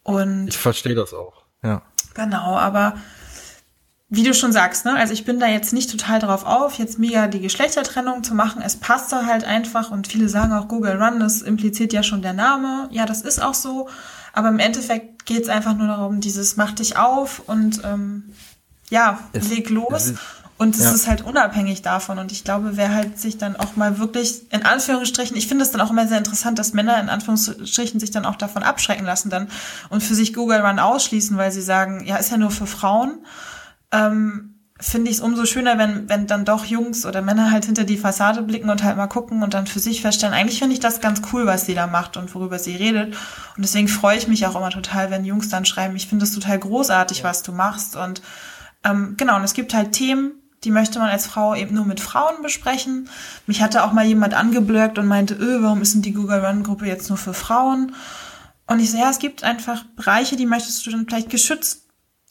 und 0.03 0.49
ich 0.49 0.59
verstehe 0.59 0.95
das 0.95 1.12
auch, 1.12 1.43
ja. 1.62 1.82
Genau, 2.15 2.57
aber 2.57 2.95
wie 4.12 4.24
du 4.24 4.35
schon 4.35 4.53
sagst, 4.53 4.85
ne, 4.85 4.97
also 4.97 5.12
ich 5.12 5.24
bin 5.24 5.39
da 5.39 5.47
jetzt 5.47 5.73
nicht 5.73 5.89
total 5.89 6.19
drauf 6.19 6.45
auf, 6.45 6.74
jetzt 6.74 6.99
mega 6.99 7.28
die 7.28 7.41
Geschlechtertrennung 7.41 8.24
zu 8.24 8.35
machen. 8.35 8.61
Es 8.61 8.77
passt 8.77 9.12
da 9.12 9.24
halt 9.24 9.45
einfach 9.45 9.93
und 9.93 10.09
viele 10.09 10.28
sagen 10.28 10.53
auch 10.53 10.66
Google 10.66 11.01
Run, 11.01 11.20
das 11.20 11.43
impliziert 11.43 11.93
ja 11.93 12.03
schon 12.03 12.20
der 12.20 12.32
Name. 12.32 12.89
Ja, 12.91 13.07
das 13.07 13.23
ist 13.23 13.41
auch 13.41 13.55
so. 13.55 13.89
Aber 14.32 14.49
im 14.49 14.59
Endeffekt 14.59 15.27
geht 15.27 15.43
es 15.43 15.49
einfach 15.49 15.77
nur 15.77 15.87
darum, 15.87 16.20
dieses 16.20 16.57
mach 16.57 16.73
dich 16.73 16.97
auf 16.97 17.43
und 17.47 17.82
ähm, 17.85 18.35
ja, 18.91 19.19
es, 19.33 19.49
leg 19.49 19.71
los. 19.71 20.15
und 20.59 20.77
es 20.77 20.85
ja. 20.85 20.93
ist 20.93 21.07
halt 21.07 21.23
unabhängig 21.23 21.83
davon. 21.83 22.19
Und 22.19 22.33
ich 22.33 22.45
glaube, 22.45 22.77
wer 22.77 22.95
halt 22.95 23.19
sich 23.19 23.39
dann 23.39 23.57
auch 23.57 23.77
mal 23.77 23.99
wirklich, 23.99 24.53
in 24.53 24.65
Anführungsstrichen, 24.65 25.37
ich 25.37 25.49
finde 25.49 25.65
es 25.65 25.71
dann 25.71 25.81
auch 25.81 25.91
immer 25.91 26.07
sehr 26.07 26.19
interessant, 26.19 26.59
dass 26.59 26.75
Männer 26.75 27.01
in 27.01 27.09
Anführungsstrichen 27.09 27.99
sich 27.99 28.11
dann 28.11 28.27
auch 28.27 28.37
davon 28.37 28.62
abschrecken 28.62 29.07
lassen 29.07 29.31
dann 29.31 29.49
und 29.89 30.03
für 30.03 30.15
sich 30.15 30.35
Google 30.35 30.61
Run 30.61 30.79
ausschließen, 30.79 31.37
weil 31.39 31.51
sie 31.51 31.62
sagen, 31.62 32.05
ja, 32.05 32.17
ist 32.17 32.31
ja 32.31 32.37
nur 32.37 32.51
für 32.51 32.67
Frauen 32.67 33.19
ähm, 33.93 34.55
finde 34.79 35.11
ich 35.11 35.19
es 35.19 35.23
umso 35.23 35.45
schöner, 35.45 35.77
wenn, 35.77 36.09
wenn 36.09 36.27
dann 36.27 36.45
doch 36.45 36.65
Jungs 36.65 37.05
oder 37.05 37.21
Männer 37.21 37.51
halt 37.51 37.67
hinter 37.67 37.85
die 37.85 37.99
Fassade 37.99 38.43
blicken 38.43 38.71
und 38.71 38.83
halt 38.83 38.97
mal 38.97 39.09
gucken 39.09 39.43
und 39.43 39.53
dann 39.53 39.67
für 39.67 39.79
sich 39.79 40.01
feststellen, 40.01 40.35
eigentlich 40.35 40.59
finde 40.59 40.73
ich 40.73 40.81
das 40.81 41.01
ganz 41.01 41.21
cool, 41.33 41.47
was 41.47 41.67
sie 41.67 41.75
da 41.75 41.87
macht 41.87 42.17
und 42.17 42.35
worüber 42.35 42.59
sie 42.59 42.77
redet. 42.77 43.15
Und 43.57 43.62
deswegen 43.62 43.89
freue 43.89 44.17
ich 44.17 44.27
mich 44.27 44.47
auch 44.47 44.57
immer 44.57 44.71
total, 44.71 45.11
wenn 45.11 45.25
Jungs 45.25 45.51
dann 45.51 45.67
schreiben, 45.67 45.97
ich 45.97 46.07
finde 46.07 46.25
es 46.25 46.33
total 46.33 46.59
großartig, 46.59 47.19
ja. 47.19 47.25
was 47.25 47.43
du 47.43 47.53
machst. 47.53 47.97
Und 47.97 48.23
ähm, 48.85 49.15
genau, 49.16 49.36
und 49.36 49.44
es 49.44 49.55
gibt 49.55 49.74
halt 49.74 49.93
Themen, 49.93 50.32
die 50.65 50.70
möchte 50.70 50.98
man 50.98 51.09
als 51.09 51.27
Frau 51.27 51.55
eben 51.55 51.74
nur 51.74 51.86
mit 51.86 52.01
Frauen 52.01 52.43
besprechen. 52.43 53.09
Mich 53.47 53.62
hatte 53.62 53.82
auch 53.82 53.93
mal 53.93 54.05
jemand 54.05 54.35
angeblöckt 54.35 54.98
und 54.98 55.07
meinte, 55.07 55.35
öh, 55.35 55.62
warum 55.62 55.81
ist 55.81 55.94
denn 55.94 56.02
die 56.02 56.12
Google 56.12 56.44
Run 56.44 56.62
Gruppe 56.62 56.86
jetzt 56.86 57.09
nur 57.09 57.19
für 57.19 57.32
Frauen? 57.32 57.94
Und 58.66 58.78
ich 58.81 58.90
so, 58.90 58.98
ja, 58.98 59.11
es 59.11 59.19
gibt 59.19 59.43
einfach 59.43 59.85
Bereiche, 59.97 60.36
die 60.36 60.47
möchtest 60.47 60.86
du 60.86 60.90
dann 60.90 61.07
vielleicht 61.07 61.31
geschützt 61.31 61.86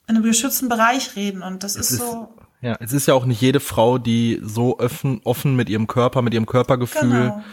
in 0.07 0.15
einem 0.15 0.23
geschützten 0.23 0.69
Bereich 0.69 1.15
reden 1.15 1.43
und 1.43 1.63
das 1.63 1.75
ist, 1.75 1.91
ist 1.91 1.99
so. 1.99 2.33
Ja, 2.61 2.75
es 2.79 2.93
ist 2.93 3.07
ja 3.07 3.13
auch 3.13 3.25
nicht 3.25 3.41
jede 3.41 3.59
Frau, 3.59 3.99
die 3.99 4.41
so 4.43 4.79
offen, 4.79 5.21
offen 5.23 5.55
mit 5.55 5.69
ihrem 5.69 5.87
Körper, 5.87 6.21
mit 6.21 6.33
ihrem 6.33 6.47
Körpergefühl 6.47 7.09
genau. 7.09 7.43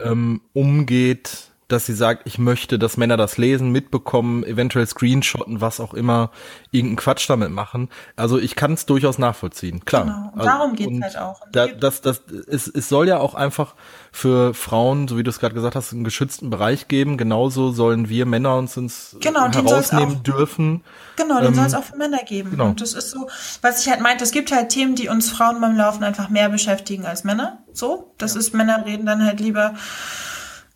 ähm, 0.00 0.40
umgeht, 0.52 1.47
dass 1.68 1.84
sie 1.84 1.92
sagt, 1.92 2.26
ich 2.26 2.38
möchte, 2.38 2.78
dass 2.78 2.96
Männer 2.96 3.18
das 3.18 3.36
lesen, 3.36 3.70
mitbekommen, 3.70 4.42
eventuell 4.42 4.86
screenshotten, 4.86 5.60
was 5.60 5.80
auch 5.80 5.92
immer, 5.92 6.30
irgendeinen 6.70 6.96
Quatsch 6.96 7.28
damit 7.28 7.50
machen. 7.50 7.90
Also 8.16 8.38
ich 8.38 8.56
kann 8.56 8.72
es 8.72 8.86
durchaus 8.86 9.18
nachvollziehen, 9.18 9.84
klar. 9.84 10.04
Genau. 10.04 10.32
Und 10.32 10.44
darum 10.44 10.70
also, 10.72 10.84
geht's 10.84 11.02
halt 11.02 11.18
auch. 11.18 11.40
Da, 11.52 11.66
das, 11.66 12.00
das, 12.00 12.22
es, 12.48 12.68
es 12.68 12.88
soll 12.88 13.06
ja 13.06 13.18
auch 13.18 13.34
einfach 13.34 13.74
für 14.12 14.54
Frauen, 14.54 15.08
so 15.08 15.18
wie 15.18 15.22
du 15.22 15.28
es 15.28 15.40
gerade 15.40 15.54
gesagt 15.54 15.76
hast, 15.76 15.92
einen 15.92 16.04
geschützten 16.04 16.48
Bereich 16.48 16.88
geben. 16.88 17.18
Genauso 17.18 17.70
sollen 17.70 18.08
wir 18.08 18.24
Männer 18.24 18.56
uns 18.56 18.74
ins 18.78 19.16
genau, 19.20 19.52
herausnehmen 19.52 20.22
dürfen. 20.22 20.82
Genau, 21.16 21.38
den 21.38 21.48
ähm, 21.48 21.54
soll 21.54 21.66
es 21.66 21.74
auch 21.74 21.84
für 21.84 21.96
Männer 21.96 22.22
geben. 22.24 22.52
Genau. 22.52 22.68
Und 22.68 22.80
das 22.80 22.94
ist 22.94 23.10
so, 23.10 23.28
was 23.60 23.84
ich 23.84 23.90
halt 23.90 24.00
meinte, 24.00 24.24
es 24.24 24.30
gibt 24.30 24.52
halt 24.52 24.70
Themen, 24.70 24.94
die 24.94 25.08
uns 25.08 25.30
Frauen 25.30 25.60
beim 25.60 25.76
Laufen 25.76 26.02
einfach 26.02 26.30
mehr 26.30 26.48
beschäftigen 26.48 27.04
als 27.04 27.24
Männer. 27.24 27.58
So, 27.74 28.14
das 28.16 28.34
ja. 28.34 28.40
ist, 28.40 28.54
Männer 28.54 28.86
reden 28.86 29.04
dann 29.04 29.22
halt 29.22 29.40
lieber 29.40 29.74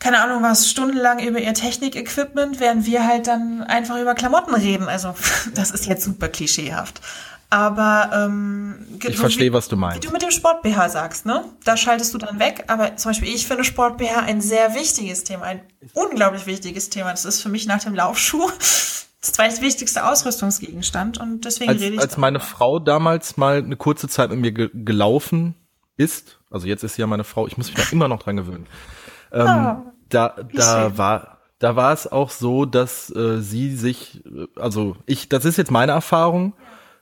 keine 0.02 0.20
Ahnung 0.20 0.42
was, 0.42 0.68
stundenlang 0.68 1.20
über 1.20 1.38
ihr 1.38 1.54
Technik-Equipment, 1.54 2.58
während 2.58 2.86
wir 2.86 3.06
halt 3.06 3.28
dann 3.28 3.62
einfach 3.62 4.00
über 4.00 4.14
Klamotten 4.14 4.52
reden. 4.52 4.88
Also 4.88 5.14
das 5.54 5.70
ist 5.70 5.86
jetzt 5.86 6.04
super 6.04 6.28
klischeehaft. 6.28 7.00
Aber 7.50 8.10
ähm, 8.12 8.98
ich 8.98 9.14
so 9.14 9.20
verstehe, 9.20 9.50
wie, 9.50 9.52
was 9.52 9.68
du 9.68 9.76
meinst. 9.76 10.02
Wie 10.02 10.06
du 10.06 10.12
mit 10.12 10.22
dem 10.22 10.30
Sport-BH 10.32 10.88
sagst, 10.88 11.24
ne? 11.24 11.44
Da 11.64 11.76
schaltest 11.76 12.14
du 12.14 12.18
dann 12.18 12.40
weg. 12.40 12.64
Aber 12.66 12.96
zum 12.96 13.10
Beispiel, 13.10 13.28
ich 13.28 13.46
finde 13.46 13.62
Sport-BH 13.62 14.20
ein 14.20 14.40
sehr 14.40 14.74
wichtiges 14.74 15.22
Thema, 15.22 15.44
ein 15.44 15.60
unglaublich 15.92 16.46
wichtiges 16.46 16.90
Thema. 16.90 17.10
Das 17.10 17.24
ist 17.24 17.40
für 17.40 17.50
mich 17.50 17.66
nach 17.66 17.84
dem 17.84 17.94
Laufschuh 17.94 18.50
das 18.58 19.32
zweitwichtigste 19.32 20.04
Ausrüstungsgegenstand 20.04 21.18
und 21.18 21.44
deswegen 21.44 21.70
als, 21.70 21.80
rede 21.80 21.94
ich. 21.94 22.00
Als 22.00 22.16
meine 22.16 22.40
Frau 22.40 22.80
damals 22.80 23.36
mal 23.36 23.58
eine 23.58 23.76
kurze 23.76 24.08
Zeit 24.08 24.30
mit 24.30 24.40
mir 24.40 24.52
ge 24.52 24.70
gelaufen 24.72 25.54
ist, 25.96 26.40
also 26.50 26.66
jetzt 26.66 26.82
ist 26.82 26.94
sie 26.94 27.02
ja 27.02 27.06
meine 27.06 27.22
Frau, 27.22 27.46
ich 27.46 27.56
muss 27.56 27.68
mich 27.68 27.76
da 27.76 27.92
immer 27.92 28.08
noch 28.08 28.20
dran 28.20 28.36
gewöhnen. 28.36 28.66
Ähm, 29.30 29.46
oh, 29.86 29.91
da 30.14 30.36
da 30.52 30.97
war 30.97 31.32
da 31.62 31.76
war 31.76 31.93
es 31.93 32.10
auch 32.10 32.30
so, 32.30 32.64
dass 32.64 33.14
äh, 33.14 33.40
sie 33.40 33.76
sich, 33.76 34.20
also 34.56 34.97
ich, 35.06 35.28
das 35.28 35.44
ist 35.44 35.59
jetzt 35.59 35.70
meine 35.70 35.93
Erfahrung, 35.93 36.55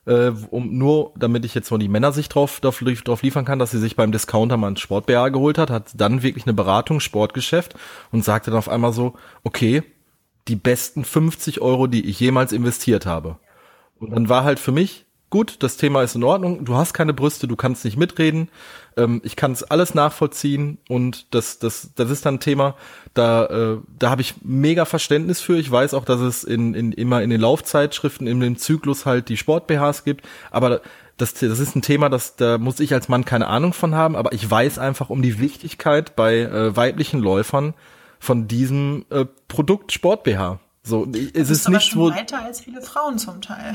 äh, 0.04 0.32
um 0.50 0.76
nur, 0.76 1.14
damit 1.16 1.46
ich 1.46 1.54
jetzt 1.54 1.70
mal 1.70 1.78
die 1.78 1.88
Männersicht 1.88 2.34
drauf, 2.34 2.60
drauf, 2.60 2.78
drauf 2.78 3.22
liefern 3.22 3.46
kann, 3.46 3.58
dass 3.58 3.70
sie 3.70 3.78
sich 3.78 3.96
beim 3.96 4.12
Discounter 4.12 4.58
mal 4.58 4.72
ein 4.72 4.76
Sport 4.76 5.06
geholt 5.06 5.56
hat, 5.56 5.70
hat 5.70 5.92
dann 5.94 6.22
wirklich 6.22 6.44
eine 6.44 6.52
Beratung, 6.52 7.00
Sportgeschäft 7.00 7.74
und 8.12 8.22
sagte 8.22 8.50
dann 8.50 8.58
auf 8.58 8.68
einmal 8.68 8.92
so, 8.92 9.14
okay, 9.44 9.82
die 10.46 10.56
besten 10.56 11.04
50 11.04 11.62
Euro, 11.62 11.86
die 11.86 12.04
ich 12.04 12.20
jemals 12.20 12.52
investiert 12.52 13.06
habe. 13.06 13.38
Und 13.98 14.10
dann 14.10 14.28
war 14.28 14.44
halt 14.44 14.58
für 14.58 14.72
mich, 14.72 15.06
gut, 15.30 15.56
das 15.60 15.76
Thema 15.76 16.02
ist 16.02 16.16
in 16.16 16.24
Ordnung, 16.24 16.64
du 16.64 16.74
hast 16.74 16.92
keine 16.92 17.14
Brüste, 17.14 17.48
du 17.48 17.56
kannst 17.56 17.84
nicht 17.84 17.96
mitreden, 17.96 18.48
ähm, 18.96 19.20
ich 19.24 19.36
kann 19.36 19.52
es 19.52 19.62
alles 19.62 19.94
nachvollziehen 19.94 20.78
und 20.88 21.32
das, 21.34 21.58
das, 21.58 21.90
das 21.94 22.10
ist 22.10 22.26
dann 22.26 22.34
ein 22.34 22.40
Thema, 22.40 22.74
da, 23.14 23.46
äh, 23.46 23.78
da 23.98 24.10
habe 24.10 24.22
ich 24.22 24.34
mega 24.42 24.84
Verständnis 24.84 25.40
für. 25.40 25.56
Ich 25.56 25.70
weiß 25.70 25.94
auch, 25.94 26.04
dass 26.04 26.20
es 26.20 26.44
in, 26.44 26.74
in 26.74 26.92
immer 26.92 27.22
in 27.22 27.30
den 27.30 27.40
Laufzeitschriften, 27.40 28.26
in 28.26 28.40
dem 28.40 28.58
Zyklus 28.58 29.06
halt 29.06 29.28
die 29.28 29.36
Sport-BHs 29.36 30.04
gibt, 30.04 30.26
aber 30.50 30.80
das, 31.16 31.34
das 31.34 31.58
ist 31.58 31.76
ein 31.76 31.82
Thema, 31.82 32.08
das, 32.08 32.36
da 32.36 32.58
muss 32.58 32.80
ich 32.80 32.92
als 32.92 33.08
Mann 33.08 33.24
keine 33.24 33.46
Ahnung 33.46 33.72
von 33.72 33.94
haben, 33.94 34.16
aber 34.16 34.32
ich 34.32 34.50
weiß 34.50 34.78
einfach 34.78 35.10
um 35.10 35.22
die 35.22 35.38
Wichtigkeit 35.38 36.16
bei 36.16 36.40
äh, 36.40 36.76
weiblichen 36.76 37.20
Läufern 37.20 37.74
von 38.18 38.48
diesem 38.48 39.04
äh, 39.10 39.26
Produkt 39.48 39.92
Sport 39.92 40.24
BH. 40.24 40.60
So, 40.90 41.06
es 41.32 41.48
ist 41.48 41.68
nicht 41.68 41.92
so 41.92 42.10
weiter 42.10 42.42
als 42.42 42.60
viele 42.60 42.82
Frauen 42.82 43.18
zum 43.18 43.40
Teil. 43.40 43.74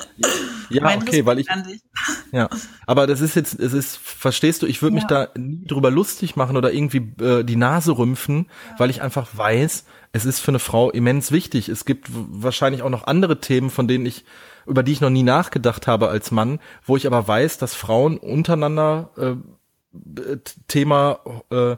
ja, 0.70 0.82
mein 0.82 1.02
okay, 1.02 1.26
weil 1.26 1.38
ich 1.38 1.46
ja, 2.32 2.48
aber 2.86 3.06
das 3.06 3.20
ist 3.20 3.36
jetzt, 3.36 3.60
es 3.60 3.72
ist, 3.72 3.98
verstehst 3.98 4.62
du, 4.62 4.66
ich 4.66 4.82
würde 4.82 4.96
ja. 4.96 5.02
mich 5.02 5.06
da 5.06 5.28
nie 5.36 5.66
drüber 5.66 5.90
lustig 5.90 6.36
machen 6.36 6.56
oder 6.56 6.72
irgendwie 6.72 7.12
äh, 7.22 7.44
die 7.44 7.56
Nase 7.56 7.96
rümpfen, 7.96 8.46
ja. 8.70 8.78
weil 8.78 8.90
ich 8.90 9.02
einfach 9.02 9.28
weiß, 9.32 9.84
es 10.12 10.24
ist 10.24 10.40
für 10.40 10.50
eine 10.50 10.58
Frau 10.58 10.90
immens 10.90 11.30
wichtig. 11.30 11.68
Es 11.68 11.84
gibt 11.84 12.08
wahrscheinlich 12.10 12.82
auch 12.82 12.90
noch 12.90 13.06
andere 13.06 13.40
Themen, 13.40 13.70
von 13.70 13.86
denen 13.86 14.06
ich 14.06 14.24
über 14.66 14.82
die 14.82 14.92
ich 14.92 15.00
noch 15.00 15.10
nie 15.10 15.22
nachgedacht 15.22 15.86
habe 15.86 16.08
als 16.08 16.30
Mann, 16.30 16.60
wo 16.84 16.96
ich 16.96 17.06
aber 17.06 17.26
weiß, 17.26 17.58
dass 17.58 17.74
Frauen 17.74 18.18
untereinander 18.18 19.10
äh, 19.16 20.36
Thema 20.68 21.20
äh, 21.50 21.76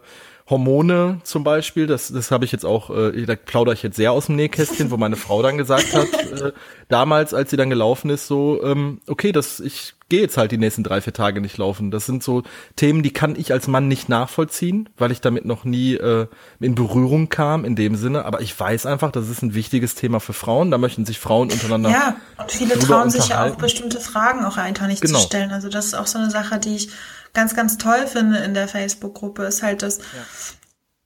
Hormone 0.51 1.21
zum 1.23 1.45
Beispiel, 1.45 1.87
das, 1.87 2.13
das 2.13 2.31
habe 2.31 2.45
ich 2.45 2.53
jetzt 2.53 2.67
auch, 2.67 2.91
äh, 2.91 3.25
da 3.25 3.37
plaudere 3.37 3.75
ich 3.75 3.83
jetzt 3.83 3.97
sehr 3.97 4.13
aus 4.13 4.27
dem 4.27 4.37
Nähkästchen, 4.37 4.91
wo 4.91 4.97
meine 4.97 5.17
Frau 5.17 5.43
dann 5.43 5.57
gesagt 5.57 5.95
hat, 5.95 6.09
äh, 6.41 6.53
damals, 6.89 7.33
als 7.33 7.51
sie 7.51 7.57
dann 7.57 7.71
gelaufen 7.71 8.11
ist, 8.11 8.27
so, 8.27 8.63
ähm, 8.63 9.01
okay, 9.07 9.33
das, 9.33 9.61
ich 9.61 9.95
gehe 10.11 10.21
jetzt 10.21 10.37
halt 10.37 10.53
die 10.53 10.59
nächsten 10.59 10.83
drei, 10.83 11.01
vier 11.01 11.13
Tage 11.13 11.41
nicht 11.41 11.57
laufen. 11.57 11.91
Das 11.91 12.05
sind 12.05 12.23
so 12.23 12.43
Themen, 12.77 13.03
die 13.03 13.13
kann 13.13 13.37
ich 13.37 13.53
als 13.53 13.69
Mann 13.69 13.89
nicht 13.89 14.09
nachvollziehen, 14.09 14.89
weil 14.99 15.13
ich 15.13 15.21
damit 15.21 15.47
noch 15.47 15.65
nie 15.65 15.95
äh, 15.95 16.27
in 16.59 16.75
Berührung 16.75 17.29
kam 17.29 17.65
in 17.65 17.77
dem 17.77 17.95
Sinne. 17.97 18.25
Aber 18.27 18.43
ich 18.43 18.59
weiß 18.59 18.87
einfach, 18.87 19.13
das 19.13 19.29
ist 19.29 19.43
ein 19.43 19.55
wichtiges 19.55 19.95
Thema 19.95 20.21
für 20.21 20.33
Frauen. 20.33 20.71
Da 20.71 20.79
möchten 20.79 21.07
sich 21.07 21.19
Frauen 21.19 21.51
untereinander. 21.51 21.91
Ja, 21.91 22.17
und 22.39 22.51
viele 22.51 22.79
trauen 22.79 23.09
sich 23.09 23.29
ja 23.29 23.47
auch 23.47 23.55
bestimmte 23.57 24.01
Fragen 24.01 24.45
auch 24.45 24.57
einfach 24.57 24.89
nicht 24.89 25.01
genau. 25.01 25.21
zu 25.21 25.27
stellen. 25.27 25.53
Also 25.53 25.69
das 25.69 25.87
ist 25.87 25.95
auch 25.95 26.09
so 26.09 26.19
eine 26.19 26.31
Sache, 26.31 26.59
die 26.59 26.75
ich 26.75 26.91
ganz, 27.33 27.55
ganz 27.55 27.79
toll 27.79 28.07
finde 28.07 28.39
in 28.39 28.55
der 28.55 28.69
Facebook-Gruppe, 28.69 29.45
ist 29.45 29.63
halt, 29.63 29.83
dass 29.83 29.99
ja. 29.99 30.05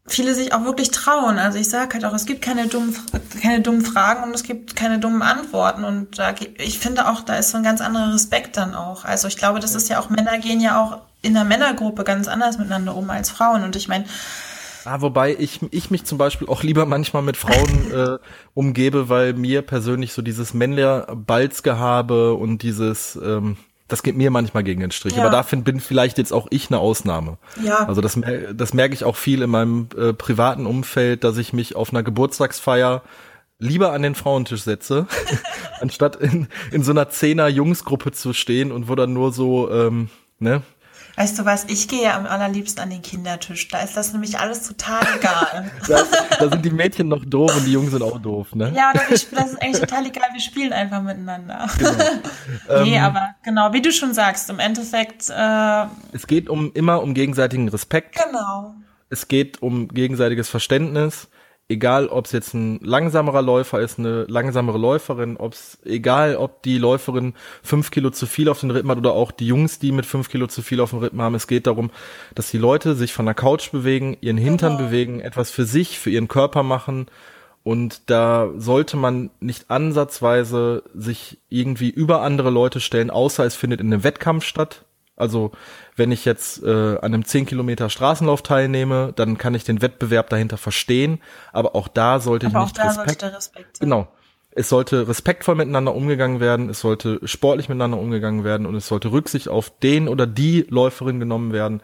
viele 0.06 0.34
sich 0.34 0.52
auch 0.52 0.64
wirklich 0.64 0.90
trauen. 0.90 1.38
Also 1.38 1.58
ich 1.58 1.68
sage 1.68 1.94
halt 1.94 2.04
auch, 2.04 2.14
es 2.14 2.26
gibt 2.26 2.42
keine 2.42 2.66
dummen, 2.66 2.96
keine 3.42 3.60
dummen 3.60 3.84
Fragen 3.84 4.24
und 4.24 4.34
es 4.34 4.42
gibt 4.42 4.76
keine 4.76 4.98
dummen 4.98 5.22
Antworten. 5.22 5.84
Und 5.84 6.18
da, 6.18 6.34
ich 6.58 6.78
finde 6.78 7.08
auch, 7.08 7.22
da 7.22 7.36
ist 7.36 7.50
so 7.50 7.58
ein 7.58 7.62
ganz 7.62 7.80
anderer 7.80 8.14
Respekt 8.14 8.56
dann 8.56 8.74
auch. 8.74 9.04
Also 9.04 9.28
ich 9.28 9.36
glaube, 9.36 9.60
das 9.60 9.72
ja. 9.72 9.78
ist 9.78 9.88
ja 9.88 10.00
auch, 10.00 10.10
Männer 10.10 10.38
gehen 10.38 10.60
ja 10.60 10.82
auch 10.82 10.98
in 11.22 11.34
der 11.34 11.44
Männergruppe 11.44 12.04
ganz 12.04 12.28
anders 12.28 12.58
miteinander 12.58 12.94
um 12.94 13.08
als 13.10 13.30
Frauen. 13.30 13.64
Und 13.64 13.76
ich 13.76 13.88
meine, 13.88 14.04
Ah, 14.86 15.00
wobei 15.00 15.34
ich, 15.34 15.60
ich 15.70 15.90
mich 15.90 16.04
zum 16.04 16.18
Beispiel 16.18 16.46
auch 16.48 16.62
lieber 16.62 16.84
manchmal 16.84 17.22
mit 17.22 17.36
Frauen 17.36 17.90
äh, 17.92 18.18
umgebe, 18.52 19.08
weil 19.08 19.32
mir 19.32 19.62
persönlich 19.62 20.12
so 20.12 20.20
dieses 20.20 20.52
männliche 20.52 21.06
Balzgehabe 21.14 22.34
und 22.34 22.62
dieses, 22.62 23.16
ähm, 23.16 23.56
das 23.88 24.02
geht 24.02 24.16
mir 24.16 24.30
manchmal 24.30 24.64
gegen 24.64 24.80
den 24.80 24.90
Strich. 24.90 25.16
Ja. 25.16 25.22
Aber 25.22 25.30
dafür 25.30 25.60
bin 25.60 25.80
vielleicht 25.80 26.18
jetzt 26.18 26.32
auch 26.32 26.46
ich 26.50 26.70
eine 26.70 26.78
Ausnahme. 26.78 27.38
Ja. 27.62 27.86
Also 27.86 28.00
das, 28.00 28.18
das 28.54 28.74
merke 28.74 28.94
ich 28.94 29.04
auch 29.04 29.16
viel 29.16 29.42
in 29.42 29.50
meinem 29.50 29.88
äh, 29.96 30.12
privaten 30.12 30.66
Umfeld, 30.66 31.22
dass 31.22 31.36
ich 31.36 31.52
mich 31.52 31.76
auf 31.76 31.92
einer 31.92 32.02
Geburtstagsfeier 32.02 33.02
lieber 33.58 33.92
an 33.92 34.02
den 34.02 34.14
Frauentisch 34.14 34.62
setze, 34.62 35.06
anstatt 35.80 36.16
in, 36.16 36.48
in 36.70 36.82
so 36.82 36.92
einer 36.92 37.08
Zehner-Jungsgruppe 37.08 38.12
zu 38.12 38.32
stehen 38.32 38.72
und 38.72 38.88
wo 38.88 38.94
dann 38.94 39.12
nur 39.12 39.32
so, 39.32 39.70
ähm, 39.70 40.08
ne, 40.38 40.62
Weißt 41.16 41.38
du 41.38 41.44
was, 41.44 41.64
ich 41.68 41.86
gehe 41.86 42.02
ja 42.02 42.16
am 42.16 42.26
allerliebsten 42.26 42.82
an 42.82 42.90
den 42.90 43.02
Kindertisch. 43.02 43.68
Da 43.68 43.80
ist 43.80 43.96
das 43.96 44.12
nämlich 44.12 44.38
alles 44.38 44.66
total 44.66 45.02
egal. 45.16 45.70
das, 45.88 46.10
da 46.38 46.50
sind 46.50 46.64
die 46.64 46.70
Mädchen 46.70 47.08
noch 47.08 47.24
doof 47.24 47.54
und 47.56 47.66
die 47.66 47.72
Jungs 47.72 47.92
sind 47.92 48.02
auch 48.02 48.18
doof, 48.18 48.54
ne? 48.54 48.72
Ja, 48.74 48.92
das 48.92 49.10
ist 49.10 49.32
eigentlich 49.32 49.80
total 49.80 50.06
egal. 50.06 50.28
Wir 50.32 50.40
spielen 50.40 50.72
einfach 50.72 51.02
miteinander. 51.02 51.68
Genau. 51.78 52.82
nee, 52.84 52.96
ähm, 52.96 53.04
aber 53.04 53.34
genau, 53.44 53.72
wie 53.72 53.82
du 53.82 53.92
schon 53.92 54.12
sagst, 54.12 54.50
im 54.50 54.58
Endeffekt. 54.58 55.30
Äh, 55.30 55.86
es 56.12 56.26
geht 56.26 56.48
um 56.48 56.72
immer 56.74 57.00
um 57.02 57.14
gegenseitigen 57.14 57.68
Respekt. 57.68 58.16
Genau. 58.16 58.74
Es 59.08 59.28
geht 59.28 59.62
um 59.62 59.88
gegenseitiges 59.88 60.48
Verständnis 60.48 61.28
egal 61.68 62.08
ob 62.08 62.26
es 62.26 62.32
jetzt 62.32 62.54
ein 62.54 62.78
langsamerer 62.80 63.40
Läufer 63.40 63.80
ist, 63.80 63.98
eine 63.98 64.24
langsamere 64.24 64.78
Läuferin, 64.78 65.36
ob 65.36 65.54
es 65.54 65.78
egal, 65.84 66.36
ob 66.36 66.62
die 66.62 66.78
Läuferin 66.78 67.34
fünf 67.62 67.90
Kilo 67.90 68.10
zu 68.10 68.26
viel 68.26 68.48
auf 68.48 68.60
den 68.60 68.70
Rippen 68.70 68.90
hat 68.90 68.98
oder 68.98 69.12
auch 69.12 69.32
die 69.32 69.46
Jungs, 69.46 69.78
die 69.78 69.92
mit 69.92 70.04
fünf 70.04 70.28
Kilo 70.28 70.46
zu 70.46 70.62
viel 70.62 70.80
auf 70.80 70.90
den 70.90 70.98
Rippen 70.98 71.22
haben. 71.22 71.34
Es 71.34 71.46
geht 71.46 71.66
darum, 71.66 71.90
dass 72.34 72.50
die 72.50 72.58
Leute 72.58 72.94
sich 72.94 73.12
von 73.12 73.24
der 73.24 73.34
Couch 73.34 73.70
bewegen, 73.72 74.16
ihren 74.20 74.36
Hintern 74.36 74.74
okay. 74.74 74.84
bewegen, 74.84 75.20
etwas 75.20 75.50
für 75.50 75.64
sich, 75.64 75.98
für 75.98 76.10
ihren 76.10 76.28
Körper 76.28 76.62
machen. 76.62 77.06
Und 77.62 78.10
da 78.10 78.50
sollte 78.58 78.98
man 78.98 79.30
nicht 79.40 79.70
ansatzweise 79.70 80.82
sich 80.94 81.38
irgendwie 81.48 81.88
über 81.88 82.20
andere 82.20 82.50
Leute 82.50 82.78
stellen, 82.78 83.10
außer 83.10 83.44
es 83.46 83.56
findet 83.56 83.80
in 83.80 83.86
einem 83.86 84.04
Wettkampf 84.04 84.44
statt. 84.44 84.84
Also 85.16 85.52
wenn 85.96 86.10
ich 86.10 86.24
jetzt 86.24 86.62
äh, 86.62 86.96
an 86.96 87.14
einem 87.14 87.24
10 87.24 87.46
Kilometer 87.46 87.88
Straßenlauf 87.88 88.42
teilnehme, 88.42 89.12
dann 89.14 89.38
kann 89.38 89.54
ich 89.54 89.64
den 89.64 89.80
Wettbewerb 89.80 90.28
dahinter 90.28 90.56
verstehen, 90.56 91.20
aber 91.52 91.76
auch 91.76 91.88
da 91.88 92.18
sollte 92.18 92.46
aber 92.46 92.64
ich 92.64 92.72
nicht 92.72 92.84
Respekt, 92.84 93.22
Respekt 93.22 93.80
genau. 93.80 94.08
Es 94.56 94.68
sollte 94.68 95.08
respektvoll 95.08 95.56
miteinander 95.56 95.94
umgegangen 95.94 96.38
werden, 96.38 96.68
es 96.68 96.78
sollte 96.78 97.20
sportlich 97.24 97.68
miteinander 97.68 97.98
umgegangen 97.98 98.44
werden 98.44 98.66
und 98.66 98.76
es 98.76 98.86
sollte 98.86 99.10
Rücksicht 99.10 99.48
auf 99.48 99.70
den 99.80 100.08
oder 100.08 100.28
die 100.28 100.64
Läuferin 100.68 101.18
genommen 101.18 101.52
werden. 101.52 101.80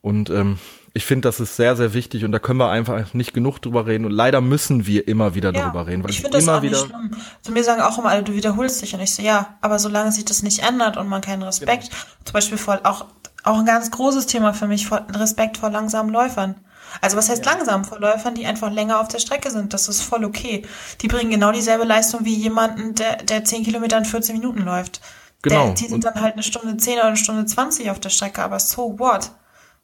Und 0.00 0.28
ähm, 0.30 0.58
ich 0.94 1.04
finde, 1.04 1.28
das 1.28 1.40
ist 1.40 1.56
sehr, 1.56 1.76
sehr 1.76 1.94
wichtig 1.94 2.24
und 2.24 2.32
da 2.32 2.38
können 2.38 2.58
wir 2.58 2.70
einfach 2.70 3.14
nicht 3.14 3.34
genug 3.34 3.60
drüber 3.60 3.86
reden 3.86 4.04
und 4.04 4.12
leider 4.12 4.40
müssen 4.40 4.86
wir 4.86 5.06
immer 5.06 5.34
wieder 5.34 5.52
ja, 5.52 5.62
darüber 5.62 5.86
reden. 5.86 6.02
Weil 6.02 6.10
ich 6.10 6.20
finde 6.20 6.38
das 6.38 6.48
auch 6.48 6.62
wieder 6.62 6.78
nicht 6.78 6.90
schlimm. 6.90 7.10
Zu 7.42 7.52
mir 7.52 7.64
sagen 7.64 7.80
auch 7.80 7.98
immer 7.98 8.08
alle, 8.08 8.22
du 8.22 8.32
wiederholst 8.32 8.82
dich 8.82 8.94
und 8.94 9.00
ich 9.00 9.14
so, 9.14 9.22
ja, 9.22 9.56
aber 9.60 9.78
solange 9.78 10.12
sich 10.12 10.24
das 10.24 10.42
nicht 10.42 10.60
ändert 10.60 10.96
und 10.96 11.08
man 11.08 11.20
keinen 11.20 11.42
Respekt, 11.42 11.90
genau. 11.90 12.02
zum 12.24 12.32
Beispiel 12.32 12.58
vor, 12.58 12.80
auch, 12.84 13.06
auch 13.44 13.58
ein 13.58 13.66
ganz 13.66 13.90
großes 13.90 14.26
Thema 14.26 14.54
für 14.54 14.66
mich, 14.66 14.86
vor, 14.86 15.06
Respekt 15.12 15.58
vor 15.58 15.70
langsamen 15.70 16.12
Läufern. 16.12 16.56
Also 17.00 17.16
was 17.16 17.28
heißt 17.28 17.44
ja. 17.44 17.52
langsam 17.52 17.84
vor 17.84 18.00
Läufern, 18.00 18.34
die 18.34 18.46
einfach 18.46 18.72
länger 18.72 19.00
auf 19.00 19.08
der 19.08 19.18
Strecke 19.18 19.50
sind? 19.50 19.74
Das 19.74 19.88
ist 19.88 20.02
voll 20.02 20.24
okay. 20.24 20.62
Die 21.02 21.08
bringen 21.08 21.30
genau 21.30 21.52
dieselbe 21.52 21.84
Leistung 21.84 22.24
wie 22.24 22.34
jemanden, 22.34 22.94
der, 22.94 23.16
der 23.16 23.44
10 23.44 23.64
Kilometer 23.64 23.98
in 23.98 24.04
14 24.04 24.36
Minuten 24.36 24.62
läuft. 24.62 25.00
Genau. 25.42 25.66
Der, 25.66 25.74
die 25.74 25.84
sind 25.84 25.92
und 25.92 26.04
dann 26.04 26.20
halt 26.20 26.34
eine 26.34 26.42
Stunde 26.42 26.76
10 26.76 26.94
oder 26.94 27.06
eine 27.08 27.16
Stunde 27.16 27.44
20 27.44 27.90
auf 27.90 28.00
der 28.00 28.10
Strecke, 28.10 28.42
aber 28.42 28.58
so 28.58 28.98
what? 28.98 29.30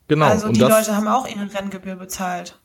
Genau. 0.08 0.26
Also 0.26 0.48
die 0.48 0.60
Leute 0.60 0.96
haben 0.96 1.08
auch 1.08 1.26
ihre 1.26 1.52
Renngebühr 1.52 1.96
bezahlt. 1.96 2.58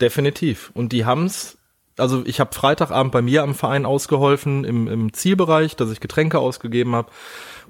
Definitiv. 0.00 0.70
Und 0.74 0.92
die 0.92 1.04
haben's. 1.04 1.58
Also 1.96 2.22
ich 2.24 2.38
habe 2.38 2.54
Freitagabend 2.54 3.10
bei 3.10 3.22
mir 3.22 3.42
am 3.42 3.56
Verein 3.56 3.84
ausgeholfen 3.84 4.62
im, 4.62 4.86
im 4.86 5.12
Zielbereich, 5.12 5.74
dass 5.74 5.90
ich 5.90 5.98
Getränke 5.98 6.38
ausgegeben 6.38 6.94
habe. 6.94 7.10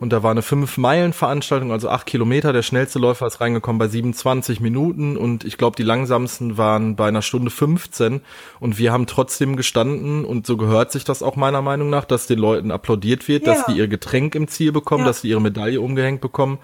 Und 0.01 0.13
da 0.13 0.23
war 0.23 0.31
eine 0.31 0.43
5-Meilen-Veranstaltung, 0.43 1.73
also 1.73 1.89
8 1.89 2.07
Kilometer. 2.07 2.53
Der 2.53 2.63
schnellste 2.63 2.99
Läufer 2.99 3.27
ist 3.27 3.41
reingekommen 3.41 3.79
bei 3.79 3.89
27 3.89 4.61
Minuten 4.61 5.17
und 5.17 5.45
ich 5.45 5.57
glaube, 5.59 5.77
die 5.77 5.83
langsamsten 5.83 6.57
waren 6.57 6.95
bei 6.95 7.09
einer 7.09 7.23
Stunde 7.23 7.51
15. 7.51 8.21
Und 8.61 8.79
wir 8.79 8.93
haben 8.93 9.07
trotzdem 9.07 9.57
gestanden 9.57 10.25
und 10.25 10.47
so 10.47 10.57
gehört 10.57 10.93
sich 10.93 11.05
das 11.05 11.23
auch 11.23 11.35
meiner 11.35 11.63
Meinung 11.63 11.91
nach, 11.91 12.05
dass 12.05 12.27
den 12.27 12.39
Leuten 12.39 12.71
applaudiert 12.71 13.27
wird, 13.27 13.47
ja. 13.47 13.55
dass 13.55 13.67
die 13.67 13.73
ihr 13.73 13.89
Getränk 13.89 14.35
im 14.35 14.47
Ziel 14.47 14.71
bekommen, 14.71 15.03
ja. 15.03 15.09
dass 15.09 15.23
sie 15.23 15.31
ihre 15.31 15.41
Medaille 15.41 15.81
umgehängt 15.81 16.21
bekommen. 16.21 16.59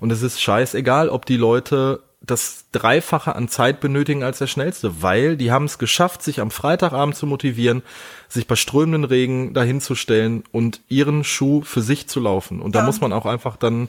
Und 0.00 0.10
es 0.10 0.22
ist 0.22 0.40
scheißegal, 0.40 1.08
ob 1.08 1.26
die 1.26 1.36
Leute 1.36 2.02
das 2.22 2.66
Dreifache 2.72 3.34
an 3.34 3.48
Zeit 3.48 3.80
benötigen 3.80 4.22
als 4.22 4.38
der 4.38 4.46
Schnellste, 4.46 5.02
weil 5.02 5.36
die 5.36 5.52
haben 5.52 5.64
es 5.64 5.78
geschafft, 5.78 6.22
sich 6.22 6.40
am 6.40 6.50
Freitagabend 6.50 7.16
zu 7.16 7.26
motivieren, 7.26 7.82
sich 8.28 8.46
bei 8.46 8.56
strömenden 8.56 9.04
Regen 9.04 9.54
dahinzustellen 9.54 10.44
und 10.52 10.80
ihren 10.88 11.24
Schuh 11.24 11.62
für 11.62 11.80
sich 11.80 12.08
zu 12.08 12.20
laufen. 12.20 12.60
Und 12.60 12.74
ja. 12.74 12.80
da 12.80 12.86
muss 12.86 13.00
man 13.00 13.12
auch 13.12 13.24
einfach 13.24 13.56
dann, 13.56 13.88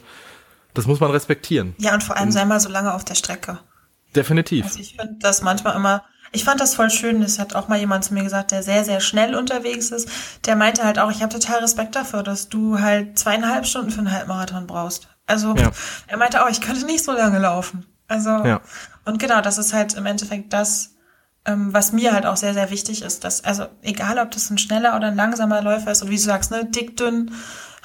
das 0.72 0.86
muss 0.86 1.00
man 1.00 1.10
respektieren. 1.10 1.74
Ja, 1.78 1.92
und 1.92 2.02
vor 2.02 2.16
allem 2.16 2.32
sei 2.32 2.44
mal 2.46 2.60
so 2.60 2.70
lange 2.70 2.94
auf 2.94 3.04
der 3.04 3.16
Strecke. 3.16 3.58
Definitiv. 4.16 4.64
Also 4.64 4.80
ich 4.80 4.96
finde 4.96 5.16
das 5.20 5.42
manchmal 5.42 5.76
immer, 5.76 6.02
Ich 6.34 6.44
fand 6.44 6.60
das 6.60 6.74
voll 6.74 6.90
schön. 6.90 7.20
Das 7.20 7.38
hat 7.38 7.54
auch 7.54 7.68
mal 7.68 7.78
jemand 7.78 8.04
zu 8.04 8.14
mir 8.14 8.22
gesagt, 8.24 8.50
der 8.52 8.62
sehr, 8.62 8.84
sehr 8.84 9.00
schnell 9.00 9.34
unterwegs 9.34 9.90
ist. 9.90 10.08
Der 10.46 10.56
meinte 10.56 10.84
halt 10.84 10.98
auch, 10.98 11.10
ich 11.10 11.22
habe 11.22 11.32
total 11.32 11.60
Respekt 11.60 11.94
dafür, 11.94 12.22
dass 12.22 12.48
du 12.48 12.80
halt 12.80 13.18
zweieinhalb 13.18 13.66
Stunden 13.66 13.90
für 13.90 13.98
einen 13.98 14.12
Halbmarathon 14.12 14.66
brauchst. 14.66 15.08
Also 15.32 15.54
ja. 15.56 15.70
er 16.08 16.18
meinte 16.18 16.44
auch, 16.44 16.50
ich 16.50 16.60
könnte 16.60 16.84
nicht 16.84 17.02
so 17.02 17.12
lange 17.12 17.38
laufen. 17.38 17.86
Also 18.06 18.28
ja. 18.28 18.60
und 19.06 19.18
genau, 19.18 19.40
das 19.40 19.56
ist 19.56 19.72
halt 19.72 19.94
im 19.94 20.04
Endeffekt 20.04 20.52
das, 20.52 20.90
ähm, 21.46 21.72
was 21.72 21.92
mir 21.92 22.12
halt 22.12 22.26
auch 22.26 22.36
sehr, 22.36 22.52
sehr 22.52 22.68
wichtig 22.68 23.00
ist. 23.00 23.24
Dass, 23.24 23.42
also 23.42 23.64
egal, 23.80 24.18
ob 24.18 24.30
das 24.30 24.50
ein 24.50 24.58
schneller 24.58 24.94
oder 24.94 25.06
ein 25.06 25.16
langsamer 25.16 25.62
Läufer 25.62 25.90
ist 25.90 26.02
und 26.02 26.10
wie 26.10 26.16
du 26.16 26.22
sagst, 26.22 26.50
ne, 26.50 26.66
dick, 26.66 26.98
dünn, 26.98 27.30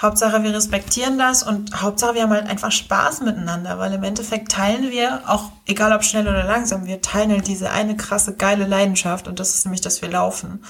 Hauptsache 0.02 0.44
wir 0.44 0.54
respektieren 0.54 1.18
das 1.18 1.42
und 1.42 1.82
Hauptsache 1.82 2.16
wir 2.16 2.24
haben 2.24 2.34
halt 2.34 2.50
einfach 2.50 2.72
Spaß 2.72 3.22
miteinander, 3.22 3.80
weil 3.80 3.94
im 3.94 4.04
Endeffekt 4.04 4.52
teilen 4.52 4.92
wir, 4.92 5.22
auch 5.26 5.52
egal 5.66 5.94
ob 5.94 6.04
schnell 6.04 6.28
oder 6.28 6.44
langsam, 6.44 6.86
wir 6.86 7.02
teilen 7.02 7.32
halt 7.32 7.48
diese 7.48 7.72
eine 7.72 7.96
krasse, 7.96 8.36
geile 8.36 8.68
Leidenschaft 8.68 9.30
und 9.30 9.40
das 9.40 9.56
ist 9.56 9.66
nämlich, 9.66 9.82
dass 9.82 10.02
wir 10.02 10.12
laufen 10.12 10.66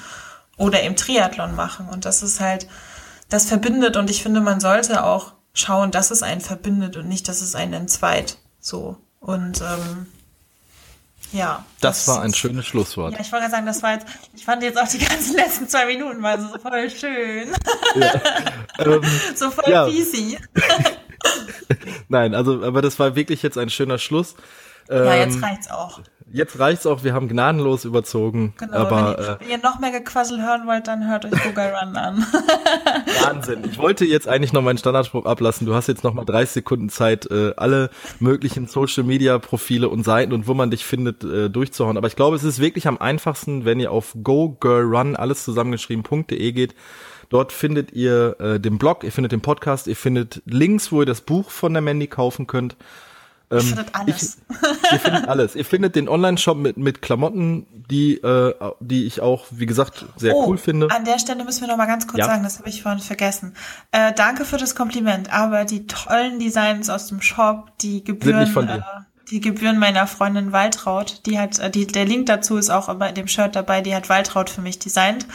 oder 0.58 0.84
im 0.84 0.96
Triathlon 0.96 1.56
machen 1.56 1.90
und 1.90 2.06
das 2.06 2.22
ist 2.22 2.40
halt, 2.40 2.68
das 3.30 3.46
verbindet 3.46 3.98
und 3.98 4.12
ich 4.12 4.22
finde, 4.22 4.42
man 4.42 4.60
sollte 4.60 5.04
auch 5.04 5.34
schauen, 5.60 5.92
dass 5.92 6.12
es 6.12 6.24
einen 6.24 6.42
verbindet 6.42 6.98
und 6.98 7.08
nicht, 7.08 7.28
dass 7.28 7.42
es 7.42 7.56
einen 7.56 7.74
entzweit. 7.74 8.38
So. 8.60 8.98
Und 9.20 9.62
ähm, 9.62 10.08
ja. 11.32 11.66
Das, 11.82 12.06
das 12.06 12.16
war 12.16 12.22
ein 12.22 12.34
schönes 12.34 12.66
Schlusswort. 12.66 13.14
Ja, 13.14 13.20
ich 13.20 13.32
wollte 13.32 13.44
gerade 13.44 13.52
sagen, 13.52 13.66
das 13.66 13.84
war 13.84 13.94
jetzt, 13.94 14.08
ich 14.36 14.46
fand 14.46 14.64
jetzt 14.64 14.80
auch 14.80 14.88
die 14.88 15.00
ganzen 15.00 15.36
letzten 15.36 15.68
zwei 15.68 15.86
Minuten 15.86 16.22
mal 16.22 16.40
so 16.40 16.58
voll 16.58 16.90
schön. 16.90 17.52
Ja. 17.96 18.14
ähm, 18.80 19.02
so 19.36 19.52
voll 19.52 19.72
ja. 19.72 19.86
peasy. 19.86 20.38
Nein, 22.10 22.34
also, 22.34 22.64
aber 22.64 22.82
das 22.82 22.98
war 23.00 23.16
wirklich 23.16 23.42
jetzt 23.42 23.58
ein 23.58 23.70
schöner 23.70 23.98
Schluss. 23.98 24.36
ja, 24.90 25.16
jetzt 25.16 25.36
ähm, 25.36 25.44
reicht's 25.44 25.70
auch. 25.70 26.00
Jetzt 26.32 26.60
reicht's 26.60 26.86
auch, 26.86 27.04
wir 27.06 27.14
haben 27.14 27.30
gnadenlos 27.30 27.86
überzogen. 27.86 28.54
Genau, 28.58 28.78
aber, 28.78 29.18
wenn, 29.18 29.24
ihr, 29.24 29.30
äh, 29.30 29.40
wenn 29.40 29.50
ihr 29.50 29.58
noch 29.60 29.80
mehr 29.80 29.92
Gequassel 29.92 30.42
hören 30.42 30.68
wollt, 30.68 30.88
dann 30.88 31.10
hört 31.10 31.26
euch 31.26 31.32
Google 31.44 31.74
Run 31.74 31.96
an. 31.96 32.18
Wahnsinn. 33.24 33.64
Ich 33.70 33.78
wollte 33.78 34.04
jetzt 34.06 34.28
eigentlich 34.28 34.52
noch 34.52 34.62
meinen 34.62 34.78
Standardspruch 34.78 35.26
ablassen. 35.26 35.66
Du 35.66 35.74
hast 35.74 35.88
jetzt 35.88 36.04
noch 36.04 36.14
mal 36.14 36.26
30 36.26 36.54
Sekunden 36.54 36.90
Zeit, 36.90 37.32
äh, 37.32 37.54
alle 37.56 37.90
möglichen 38.20 38.68
Social 38.68 39.04
Media 39.04 39.40
Profile 39.40 39.88
und 39.88 40.04
Seiten 40.04 40.34
und 40.34 40.48
wo 40.48 40.54
man 40.54 40.70
dich 40.70 40.86
findet, 40.86 41.24
äh, 41.24 41.50
durchzuhauen. 41.50 41.98
Aber 41.98 42.08
ich 42.08 42.16
glaube, 42.18 42.36
es 42.36 42.44
ist 42.44 42.60
wirklich 42.60 42.88
am 42.88 42.98
einfachsten, 42.98 43.64
wenn 43.64 43.80
ihr 43.80 43.92
auf 43.92 44.16
gogirlrun, 44.22 45.16
alles 45.16 45.46
zusammengeschrieben.de 45.46 46.52
geht. 46.52 46.76
Dort 47.30 47.52
findet 47.52 47.92
ihr 47.94 48.36
äh, 48.40 48.60
den 48.60 48.78
Blog, 48.78 49.04
ihr 49.04 49.12
findet 49.12 49.32
den 49.32 49.42
Podcast, 49.42 49.88
ihr 49.88 49.96
findet 49.96 50.42
Links, 50.46 50.92
wo 50.92 51.02
ihr 51.02 51.06
das 51.06 51.22
Buch 51.22 51.52
von 51.52 51.74
der 51.74 51.82
Mandy 51.82 52.08
kaufen 52.08 52.48
könnt. 52.48 52.76
Ähm, 53.50 53.58
ihr 53.58 53.64
findet 53.64 53.96
alles. 53.96 54.38
Ich, 54.50 54.92
ihr 54.92 55.00
findet 55.00 55.28
alles. 55.28 55.56
Ihr 55.56 55.66
findet 55.66 55.96
den 55.96 56.10
Online-Shop 56.10 56.58
mit, 56.58 56.78
mit 56.78 57.02
Klamotten, 57.02 57.66
die, 57.90 58.16
äh, 58.16 58.54
die 58.80 59.06
ich 59.06 59.22
auch, 59.22 59.46
wie 59.52 59.66
gesagt, 59.66 60.06
sehr 60.18 60.36
oh, 60.36 60.48
cool 60.48 60.58
finde. 60.58 60.92
An 60.92 61.06
der 61.06 61.20
Stelle 61.20 61.44
müssen 61.46 61.62
wir 61.62 61.68
noch 61.70 61.78
mal 61.78 61.86
ganz 61.86 62.08
kurz 62.08 62.20
ja. 62.20 62.26
sagen, 62.26 62.44
das 62.44 62.60
habe 62.60 62.70
ich 62.70 62.82
vorhin 62.82 63.00
vergessen. 63.00 63.56
Äh, 63.92 64.14
danke 64.14 64.44
für 64.44 64.58
das 64.58 64.76
Kompliment, 64.76 65.32
aber 65.32 65.66
die 65.66 65.88
tollen 65.88 66.40
Designs 66.40 66.90
aus 66.90 67.08
dem 67.08 67.22
Shop, 67.22 67.72
die 67.82 68.04
gebühren, 68.04 68.68
äh, 68.68 68.82
die 69.32 69.40
gebühren 69.40 69.80
meiner 69.80 70.08
Freundin 70.08 70.52
Waltraud. 70.52 71.26
Die 71.26 71.40
hat, 71.40 71.60
äh, 71.60 71.70
die, 71.70 71.88
der 71.88 72.06
Link 72.06 72.26
dazu 72.26 72.58
ist 72.58 72.70
auch 72.70 72.94
bei 72.96 73.14
dem 73.14 73.28
Shirt 73.28 73.56
dabei, 73.56 73.82
die 73.82 73.96
hat 73.96 74.10
Waltraud 74.10 74.50
für 74.50 74.62
mich 74.62 74.80
designt. 74.80 75.26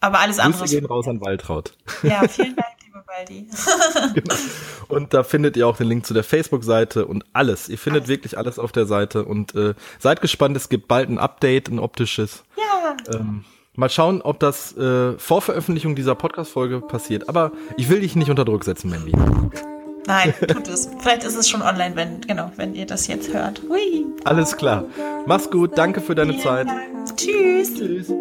Aber 0.00 0.18
alles 0.20 0.38
andere. 0.38 0.68
Wir 0.68 0.80
gehen 0.80 0.86
raus 0.86 1.06
an 1.06 1.20
Waltraud. 1.20 1.74
Ja, 2.02 2.26
vielen 2.26 2.56
Dank. 2.56 2.69
Baldi. 3.06 3.46
genau. 4.14 4.34
Und 4.88 5.14
da 5.14 5.22
findet 5.22 5.56
ihr 5.56 5.66
auch 5.66 5.76
den 5.76 5.88
Link 5.88 6.06
zu 6.06 6.14
der 6.14 6.24
Facebook-Seite 6.24 7.06
und 7.06 7.24
alles. 7.32 7.68
Ihr 7.68 7.78
findet 7.78 8.02
alles. 8.02 8.08
wirklich 8.08 8.38
alles 8.38 8.58
auf 8.58 8.72
der 8.72 8.86
Seite 8.86 9.24
und 9.24 9.54
äh, 9.54 9.74
seid 9.98 10.20
gespannt, 10.20 10.56
es 10.56 10.68
gibt 10.68 10.88
bald 10.88 11.08
ein 11.08 11.18
Update, 11.18 11.68
ein 11.68 11.78
optisches. 11.78 12.44
Ja. 12.56 12.96
Ähm, 13.14 13.44
mal 13.74 13.90
schauen, 13.90 14.22
ob 14.22 14.40
das 14.40 14.76
äh, 14.76 15.18
vor 15.18 15.42
Veröffentlichung 15.42 15.94
dieser 15.94 16.14
Podcast-Folge 16.14 16.80
passiert. 16.80 17.28
Aber 17.28 17.52
ich 17.76 17.88
will 17.88 18.00
dich 18.00 18.16
nicht 18.16 18.30
unter 18.30 18.44
Druck 18.44 18.64
setzen, 18.64 18.90
Mandy. 18.90 19.12
Nein, 20.06 20.34
tut 20.48 20.68
es. 20.68 20.90
Vielleicht 20.98 21.24
ist 21.24 21.36
es 21.36 21.48
schon 21.48 21.62
online, 21.62 21.94
wenn, 21.94 22.20
genau, 22.22 22.50
wenn 22.56 22.74
ihr 22.74 22.86
das 22.86 23.06
jetzt 23.06 23.32
hört. 23.32 23.62
Hui. 23.68 24.06
Alles 24.24 24.56
klar. 24.56 24.84
Mach's 25.26 25.50
gut. 25.50 25.76
Danke 25.76 26.00
für 26.00 26.14
deine 26.14 26.32
Vielen 26.32 26.44
Zeit. 26.44 26.66
Dank. 26.68 27.16
Tschüss. 27.16 27.74
Tschüss. 27.74 28.12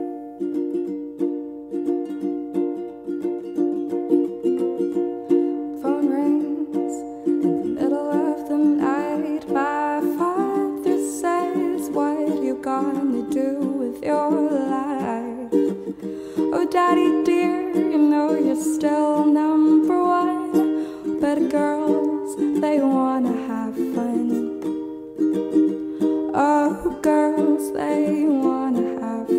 gonna 12.61 13.22
do 13.30 13.57
with 13.57 14.03
your 14.03 14.31
life? 14.31 15.49
Oh, 16.53 16.68
daddy 16.69 17.23
dear, 17.23 17.72
you 17.72 17.98
know 17.98 18.38
you're 18.38 18.56
still 18.56 19.26
number 19.26 20.03
one. 20.03 21.19
But 21.22 21.49
girls, 21.49 22.36
they 22.60 22.80
wanna 22.80 23.34
have 23.48 23.76
fun. 23.95 24.61
Oh, 26.36 26.99
girls, 27.02 27.72
they 27.73 28.26
wanna 28.26 28.99
have 28.99 29.27
fun. 29.27 29.39